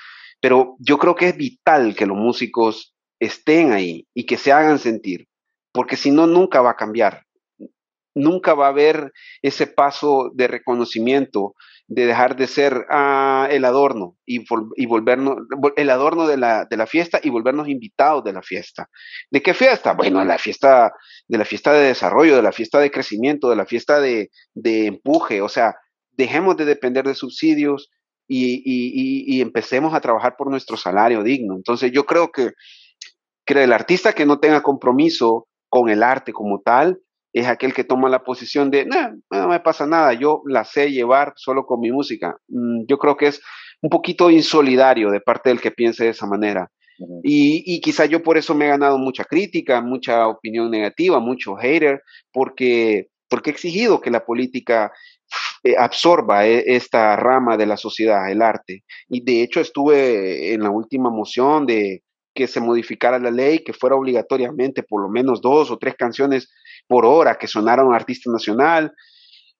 pero 0.40 0.76
yo 0.78 0.98
creo 0.98 1.14
que 1.14 1.28
es 1.28 1.36
vital 1.36 1.94
que 1.94 2.06
los 2.06 2.16
músicos 2.16 2.94
estén 3.20 3.72
ahí 3.72 4.06
y 4.14 4.24
que 4.26 4.36
se 4.36 4.52
hagan 4.52 4.78
sentir, 4.78 5.28
porque 5.72 5.96
si 5.96 6.10
no, 6.10 6.26
nunca 6.26 6.60
va 6.60 6.70
a 6.70 6.76
cambiar. 6.76 7.22
Nunca 8.14 8.52
va 8.52 8.66
a 8.66 8.70
haber 8.70 9.10
ese 9.40 9.66
paso 9.66 10.30
de 10.34 10.46
reconocimiento, 10.46 11.54
de 11.94 12.06
dejar 12.06 12.36
de 12.36 12.46
ser 12.46 12.86
ah, 12.88 13.46
el 13.50 13.66
adorno 13.66 14.16
y, 14.24 14.44
y, 14.76 14.86
volvernos, 14.86 15.36
el 15.76 15.90
adorno 15.90 16.26
de 16.26 16.38
la, 16.38 16.64
de 16.64 16.76
la, 16.78 16.86
fiesta 16.86 17.20
y 17.22 17.28
volvernos 17.28 17.68
invitados 17.68 18.24
de 18.24 18.32
la 18.32 18.42
fiesta. 18.42 18.88
¿De 19.30 19.42
qué 19.42 19.52
fiesta? 19.52 19.92
Bueno, 19.92 20.24
la 20.24 20.38
fiesta, 20.38 20.92
de 21.28 21.38
la 21.38 21.44
fiesta 21.44 21.72
de 21.72 21.88
desarrollo, 21.88 22.36
de 22.36 22.42
la 22.42 22.52
fiesta 22.52 22.78
de 22.78 22.90
crecimiento, 22.90 23.50
de 23.50 23.56
la 23.56 23.66
fiesta 23.66 24.00
de, 24.00 24.30
de 24.54 24.86
empuje, 24.86 25.42
o 25.42 25.50
sea, 25.50 25.74
dejemos 26.12 26.56
de 26.56 26.64
depender 26.64 27.04
de 27.04 27.14
subsidios 27.14 27.90
y, 28.26 28.62
y, 28.64 29.36
y, 29.36 29.40
empecemos 29.42 29.92
a 29.92 30.00
trabajar 30.00 30.36
por 30.38 30.48
nuestro 30.48 30.78
salario 30.78 31.22
digno. 31.22 31.56
Entonces 31.56 31.92
yo 31.92 32.06
creo 32.06 32.32
que, 32.32 32.52
que 33.44 33.62
el 33.64 33.72
artista 33.72 34.14
que 34.14 34.24
no 34.24 34.38
tenga 34.38 34.62
compromiso 34.62 35.46
con 35.68 35.90
el 35.90 36.02
arte 36.02 36.32
como 36.32 36.60
tal, 36.62 37.00
es 37.32 37.46
aquel 37.46 37.72
que 37.72 37.84
toma 37.84 38.08
la 38.08 38.22
posición 38.22 38.70
de, 38.70 38.86
no 38.86 39.48
me 39.48 39.60
pasa 39.60 39.86
nada, 39.86 40.12
yo 40.12 40.42
la 40.46 40.64
sé 40.64 40.90
llevar 40.90 41.32
solo 41.36 41.64
con 41.64 41.80
mi 41.80 41.90
música. 41.90 42.36
Mm, 42.48 42.84
yo 42.86 42.98
creo 42.98 43.16
que 43.16 43.28
es 43.28 43.40
un 43.80 43.90
poquito 43.90 44.30
insolidario 44.30 45.10
de 45.10 45.20
parte 45.20 45.48
del 45.48 45.60
que 45.60 45.70
piense 45.70 46.04
de 46.04 46.10
esa 46.10 46.26
manera. 46.26 46.70
y, 47.24 47.62
y, 47.66 47.80
quizá 47.80 48.04
yo 48.04 48.22
por 48.22 48.36
eso 48.36 48.54
me 48.54 48.66
he 48.66 48.68
ganado 48.68 48.98
mucha 48.98 49.24
crítica, 49.24 49.80
mucha 49.80 50.28
opinión 50.28 50.70
negativa, 50.70 51.18
mucho 51.20 51.56
hater, 51.56 52.02
porque, 52.32 53.08
porque 53.28 53.50
he 53.50 53.52
exigido 53.52 54.00
que 54.00 54.10
la 54.10 54.24
política 54.24 54.92
eh, 55.64 55.74
absorba 55.76 56.46
e, 56.46 56.74
esta 56.76 57.16
rama 57.16 57.56
de 57.56 57.66
la 57.66 57.76
sociedad, 57.76 58.30
el 58.30 58.42
arte. 58.42 58.84
Y 59.08 59.24
de 59.24 59.42
hecho 59.42 59.60
estuve 59.60 60.52
en 60.52 60.62
la 60.62 60.70
última 60.70 61.10
moción 61.10 61.66
de 61.66 62.02
que 62.34 62.46
se 62.46 62.60
modificara 62.60 63.18
la 63.18 63.30
ley, 63.30 63.60
que 63.60 63.72
fuera 63.72 63.96
obligatoriamente 63.96 64.82
por 64.82 65.02
lo 65.02 65.08
menos 65.08 65.40
dos 65.40 65.70
o 65.70 65.78
tres 65.78 65.94
canciones 65.96 66.50
por 66.86 67.06
hora 67.06 67.36
que 67.36 67.46
sonara 67.46 67.84
un 67.84 67.94
artista 67.94 68.30
nacional. 68.30 68.92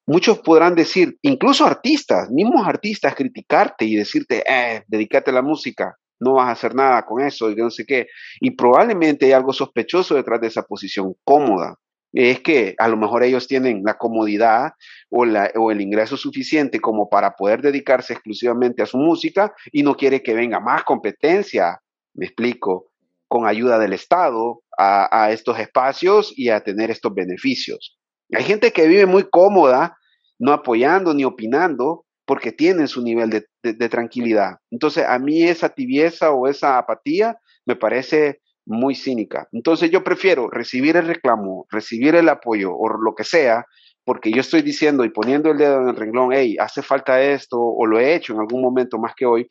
Muchos 0.07 0.41
podrán 0.41 0.75
decir, 0.75 1.17
incluso 1.23 1.65
artistas, 1.65 2.29
mismos 2.31 2.67
artistas, 2.67 3.15
criticarte 3.15 3.85
y 3.85 3.97
decirte, 3.97 4.43
eh, 4.49 4.83
dedícate 4.89 5.31
a 5.31 5.35
la 5.35 5.43
música, 5.43 5.97
no 6.21 6.35
vas 6.35 6.49
a 6.49 6.53
hacer 6.53 6.75
nada 6.75 7.03
con 7.03 7.21
eso 7.21 7.51
y 7.51 7.57
no 7.57 7.71
sé 7.71 7.85
qué. 7.87 8.07
Y 8.41 8.53
probablemente 8.53 9.27
hay 9.27 9.33
algo 9.33 9.53
sospechoso 9.53 10.15
detrás 10.15 10.41
de 10.41 10.49
esa 10.49 10.63
posición 10.63 11.15
cómoda. 11.25 11.77
Es 12.13 12.41
que 12.41 12.75
a 12.79 12.89
lo 12.89 12.97
mejor 12.97 13.23
ellos 13.23 13.49
tienen 13.49 13.83
la 13.85 13.97
comodidad 13.97 14.73
o, 15.09 15.25
la, 15.25 15.51
o 15.57 15.71
el 15.71 15.81
ingreso 15.81 16.17
suficiente 16.17 16.79
como 16.79 17.09
para 17.09 17.33
poder 17.33 17.63
dedicarse 17.63 18.13
exclusivamente 18.13 18.83
a 18.83 18.87
su 18.87 18.99
música 18.99 19.55
y 19.73 19.83
no 19.83 19.95
quiere 19.97 20.23
que 20.23 20.35
venga 20.35 20.61
más 20.61 20.85
competencia, 20.85 21.81
me 22.15 22.27
explico, 22.27 22.92
con 23.33 23.47
ayuda 23.47 23.79
del 23.79 23.95
Estado 23.95 24.63
a, 24.77 25.31
estos 25.31 25.59
espacios 25.59 26.35
y 26.37 26.51
a 26.51 26.63
tener 26.63 26.91
estos 26.91 27.15
beneficios. 27.15 27.99
Hay 28.31 28.45
gente 28.45 28.73
que 28.73 28.87
vive 28.87 29.07
muy 29.07 29.25
cómoda, 29.31 29.97
no 30.39 30.53
apoyando 30.53 31.15
ni 31.15 31.25
opinando, 31.25 32.05
porque 32.27 32.53
tienen 32.53 32.89
su 32.89 33.01
nivel 33.01 33.31
de, 33.31 33.89
tranquilidad. 33.89 34.57
Entonces, 34.71 35.07
a 35.09 35.19
mí 35.19 35.45
esa 35.45 35.71
tibieza 35.71 36.31
o 36.33 36.47
esa 36.47 36.77
apatía 36.77 37.39
me 37.65 37.75
parece 37.75 38.43
muy 38.67 38.95
cínica. 38.95 39.49
Entonces, 39.53 39.91
yo 39.91 40.05
prefiero 40.05 40.51
recibir 40.51 40.99
el 40.99 41.07
reclamo, 41.07 41.65
recibir 41.71 42.15
el 42.17 42.29
apoyo 42.29 42.77
o 42.77 42.87
lo 42.87 43.15
que 43.15 43.25
sea, 43.25 43.65
porque 44.05 44.31
yo 44.31 44.43
estoy 44.43 44.61
diciendo 44.61 45.07
y 45.07 45.09
poniendo 45.09 45.51
el 45.51 45.57
dedo 45.57 45.81
en 45.81 45.89
el 45.89 45.97
renglón, 45.97 46.35
hey, 46.35 46.59
hace 46.61 46.83
falta 46.83 47.23
esto, 47.23 47.59
o 47.59 47.87
lo 47.87 47.99
he 47.99 48.15
hecho 48.15 48.35
en 48.35 48.41
algún 48.41 48.61
momento 48.61 48.99
más 48.99 49.15
que 49.17 49.25
hoy, 49.25 49.47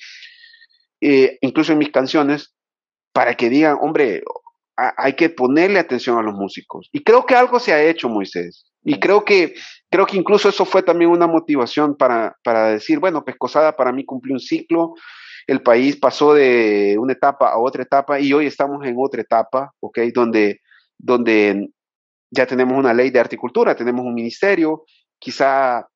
eh, 1.01 1.39
incluso 1.41 1.71
en 1.71 1.79
mis 1.79 1.91
canciones, 1.91 2.53
para 3.13 3.35
que 3.35 3.49
digan, 3.49 3.77
hombre, 3.81 4.23
hay 4.75 5.13
que 5.13 5.29
ponerle 5.29 5.79
atención 5.79 6.17
a 6.17 6.21
los 6.21 6.33
músicos. 6.33 6.89
Y 6.91 7.03
creo 7.03 7.25
que 7.25 7.35
algo 7.35 7.59
se 7.59 7.73
ha 7.73 7.83
hecho, 7.83 8.09
Moisés. 8.09 8.65
Y 8.83 8.99
creo 8.99 9.23
que, 9.23 9.53
creo 9.89 10.05
que 10.05 10.17
incluso 10.17 10.49
eso 10.49 10.65
fue 10.65 10.81
también 10.81 11.11
una 11.11 11.27
motivación 11.27 11.95
para, 11.95 12.35
para 12.43 12.69
decir, 12.69 12.99
bueno, 12.99 13.23
Pescosada 13.23 13.75
para 13.75 13.91
mí 13.91 14.05
cumplió 14.05 14.33
un 14.33 14.39
ciclo, 14.39 14.95
el 15.47 15.61
país 15.61 15.97
pasó 15.97 16.33
de 16.33 16.95
una 16.99 17.13
etapa 17.13 17.49
a 17.49 17.59
otra 17.59 17.83
etapa 17.83 18.19
y 18.19 18.33
hoy 18.33 18.47
estamos 18.47 18.85
en 18.85 18.95
otra 18.97 19.21
etapa, 19.21 19.71
¿ok? 19.79 19.99
Donde, 20.13 20.61
donde 20.97 21.69
ya 22.31 22.45
tenemos 22.45 22.77
una 22.77 22.93
ley 22.93 23.09
de 23.09 23.19
articultura, 23.19 23.75
tenemos 23.75 24.05
un 24.05 24.13
ministerio, 24.13 24.85
quizá 25.19 25.87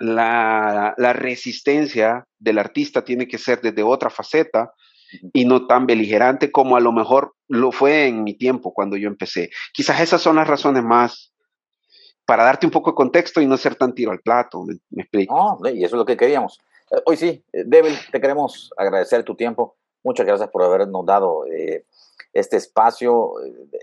la, 0.00 0.94
la, 0.96 1.12
resistencia 1.12 2.24
del 2.38 2.58
artista 2.58 3.04
tiene 3.04 3.26
que 3.26 3.36
ser 3.36 3.60
desde 3.60 3.82
otra 3.82 4.10
faceta 4.10 4.72
y 5.32 5.44
no 5.44 5.66
tan 5.66 5.86
beligerante 5.86 6.50
como 6.52 6.76
a 6.76 6.80
lo 6.80 6.92
mejor 6.92 7.34
lo 7.48 7.72
fue 7.72 8.06
en 8.06 8.24
mi 8.24 8.34
tiempo 8.34 8.72
cuando 8.72 8.96
yo 8.96 9.08
empecé. 9.08 9.50
Quizás 9.72 10.00
esas 10.00 10.20
son 10.20 10.36
las 10.36 10.48
razones 10.48 10.82
más 10.82 11.32
para 12.28 12.44
darte 12.44 12.66
un 12.66 12.72
poco 12.72 12.90
de 12.90 12.94
contexto 12.94 13.40
y 13.40 13.46
no 13.46 13.56
ser 13.56 13.74
tan 13.74 13.94
tiro 13.94 14.10
al 14.10 14.20
plato, 14.20 14.62
me, 14.90 15.02
explico. 15.02 15.34
No, 15.34 15.70
y 15.70 15.82
eso 15.82 15.96
es 15.96 15.98
lo 15.98 16.04
que 16.04 16.18
queríamos. 16.18 16.58
Eh, 16.90 17.00
hoy 17.06 17.16
sí, 17.16 17.42
eh, 17.54 17.64
Devil, 17.64 17.94
te 18.12 18.20
queremos 18.20 18.70
agradecer 18.76 19.24
tu 19.24 19.34
tiempo. 19.34 19.76
Muchas 20.04 20.26
gracias 20.26 20.50
por 20.50 20.62
habernos 20.62 21.06
dado 21.06 21.46
eh, 21.46 21.86
este 22.34 22.58
espacio. 22.58 23.32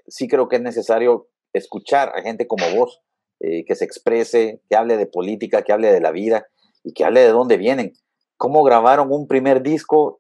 Sí 0.08 0.28
creo 0.28 0.48
que 0.48 0.58
es 0.58 0.62
necesario 0.62 1.28
escuchar 1.54 2.14
a 2.16 2.22
gente 2.22 2.46
como 2.46 2.70
vos, 2.76 3.02
que 3.40 3.76
se 3.76 3.86
exprese, 3.86 4.62
que 4.70 4.76
hable 4.76 4.98
de 4.98 5.06
política, 5.06 5.62
que 5.62 5.72
hable 5.72 5.92
de 5.92 6.00
la 6.00 6.12
vida 6.12 6.48
y 6.84 6.94
que 6.94 7.04
hable 7.04 7.22
de 7.22 7.30
dónde 7.30 7.58
vienen. 7.58 7.94
Cómo 8.38 8.64
grabaron 8.64 9.12
un 9.12 9.28
primer 9.28 9.62
disco, 9.62 10.20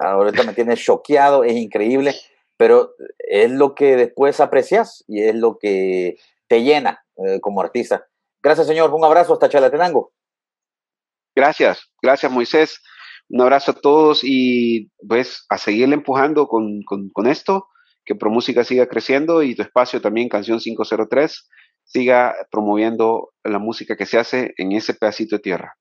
ahorita 0.00 0.42
me 0.44 0.54
tienes 0.54 0.80
choqueado, 0.80 1.44
es 1.44 1.54
increíble, 1.54 2.14
pero 2.56 2.94
es 3.18 3.50
lo 3.50 3.74
que 3.74 3.96
después 3.96 4.40
aprecias 4.40 5.04
y 5.06 5.22
es 5.22 5.34
lo 5.34 5.58
que 5.58 6.16
te 6.48 6.62
llena 6.62 7.04
como 7.40 7.60
artista. 7.60 8.06
Gracias, 8.42 8.66
señor. 8.66 8.92
Un 8.92 9.04
abrazo 9.04 9.32
hasta 9.32 9.48
Chalatenango. 9.48 10.12
Gracias, 11.34 11.90
gracias 12.00 12.30
Moisés. 12.30 12.80
Un 13.28 13.40
abrazo 13.40 13.72
a 13.72 13.74
todos 13.74 14.20
y 14.22 14.90
pues 15.08 15.46
a 15.48 15.58
seguirle 15.58 15.94
empujando 15.94 16.46
con, 16.46 16.82
con, 16.82 17.26
esto, 17.26 17.68
que 18.04 18.14
ProMúsica 18.14 18.64
siga 18.64 18.86
creciendo 18.86 19.42
y 19.42 19.54
tu 19.54 19.62
espacio 19.62 20.00
también, 20.00 20.28
Canción 20.28 20.58
503, 20.58 21.48
siga 21.84 22.34
promoviendo 22.50 23.32
la 23.42 23.58
música 23.58 23.96
que 23.96 24.06
se 24.06 24.18
hace 24.18 24.52
en 24.58 24.72
ese 24.72 24.94
pedacito 24.94 25.36
de 25.36 25.42
tierra. 25.42 25.76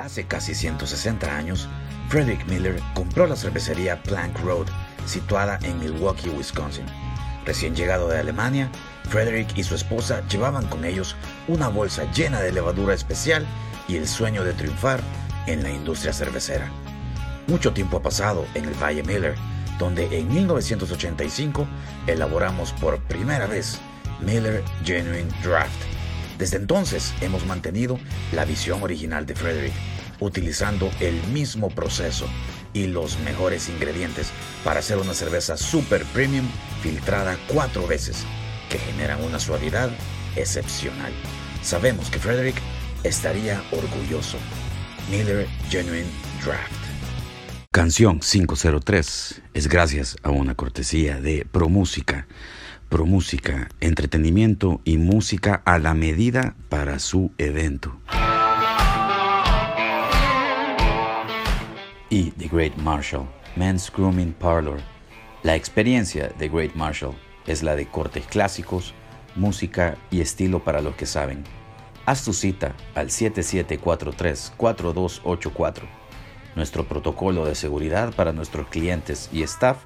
Hace 0.00 0.26
casi 0.26 0.54
160 0.54 1.36
años, 1.36 1.68
Frederick 2.12 2.46
Miller 2.46 2.78
compró 2.92 3.26
la 3.26 3.34
cervecería 3.34 4.02
Plank 4.02 4.38
Road, 4.40 4.66
situada 5.06 5.58
en 5.62 5.78
Milwaukee, 5.78 6.28
Wisconsin. 6.28 6.84
Recién 7.46 7.74
llegado 7.74 8.06
de 8.06 8.18
Alemania, 8.18 8.68
Frederick 9.08 9.56
y 9.56 9.62
su 9.62 9.74
esposa 9.74 10.22
llevaban 10.28 10.66
con 10.66 10.84
ellos 10.84 11.16
una 11.48 11.68
bolsa 11.68 12.04
llena 12.12 12.40
de 12.40 12.52
levadura 12.52 12.92
especial 12.92 13.46
y 13.88 13.96
el 13.96 14.06
sueño 14.06 14.44
de 14.44 14.52
triunfar 14.52 15.00
en 15.46 15.62
la 15.62 15.70
industria 15.70 16.12
cervecera. 16.12 16.70
Mucho 17.46 17.72
tiempo 17.72 17.96
ha 17.96 18.02
pasado 18.02 18.44
en 18.52 18.66
el 18.66 18.74
Valle 18.74 19.02
Miller, 19.04 19.34
donde 19.78 20.18
en 20.18 20.28
1985 20.28 21.66
elaboramos 22.06 22.74
por 22.74 23.00
primera 23.04 23.46
vez 23.46 23.80
Miller 24.20 24.62
Genuine 24.84 25.30
Draft. 25.42 25.80
Desde 26.36 26.58
entonces 26.58 27.14
hemos 27.22 27.46
mantenido 27.46 27.98
la 28.32 28.44
visión 28.44 28.82
original 28.82 29.24
de 29.24 29.34
Frederick, 29.34 29.72
utilizando 30.22 30.90
el 31.00 31.22
mismo 31.28 31.68
proceso 31.68 32.26
y 32.72 32.86
los 32.86 33.18
mejores 33.20 33.68
ingredientes 33.68 34.30
para 34.64 34.80
hacer 34.80 34.98
una 34.98 35.14
cerveza 35.14 35.56
super 35.56 36.04
premium 36.06 36.46
filtrada 36.82 37.36
cuatro 37.48 37.86
veces, 37.86 38.24
que 38.70 38.78
generan 38.78 39.22
una 39.22 39.38
suavidad 39.38 39.90
excepcional. 40.36 41.12
Sabemos 41.62 42.10
que 42.10 42.18
Frederick 42.18 42.56
estaría 43.04 43.62
orgulloso. 43.72 44.38
Miller 45.10 45.46
Genuine 45.68 46.06
Draft. 46.44 46.72
Canción 47.72 48.20
503 48.20 49.42
es 49.54 49.68
gracias 49.68 50.16
a 50.22 50.30
una 50.30 50.54
cortesía 50.54 51.20
de 51.20 51.46
ProMúsica. 51.50 52.26
ProMúsica, 52.88 53.70
entretenimiento 53.80 54.80
y 54.84 54.98
música 54.98 55.62
a 55.64 55.78
la 55.78 55.94
medida 55.94 56.54
para 56.68 56.98
su 56.98 57.32
evento. 57.38 57.98
Y 62.12 62.30
The 62.32 62.46
Great 62.46 62.76
Marshall, 62.76 63.26
Men's 63.56 63.90
Grooming 63.90 64.34
Parlor. 64.34 64.80
La 65.42 65.56
experiencia 65.56 66.28
de 66.38 66.50
Great 66.50 66.74
Marshall 66.74 67.14
es 67.46 67.62
la 67.62 67.74
de 67.74 67.86
cortes 67.86 68.26
clásicos, 68.26 68.92
música 69.34 69.96
y 70.10 70.20
estilo 70.20 70.62
para 70.62 70.82
los 70.82 70.94
que 70.94 71.06
saben 71.06 71.42
Haz 72.04 72.26
tu 72.26 72.34
cita 72.34 72.76
al 72.94 73.08
7743-4284. 73.08 75.84
Nuestro 76.54 76.86
protocolo 76.86 77.46
de 77.46 77.54
seguridad 77.54 78.14
para 78.14 78.34
nuestros 78.34 78.68
clientes 78.68 79.30
y 79.32 79.42
staff 79.44 79.78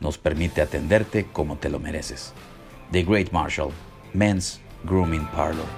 nos 0.00 0.18
permite 0.18 0.62
atenderte 0.62 1.28
como 1.32 1.56
te 1.56 1.68
lo 1.68 1.78
mereces. 1.78 2.32
The 2.90 3.04
Great 3.04 3.30
Marshall, 3.30 3.70
Men's 4.12 4.60
Grooming 4.82 5.28
Parlor. 5.28 5.68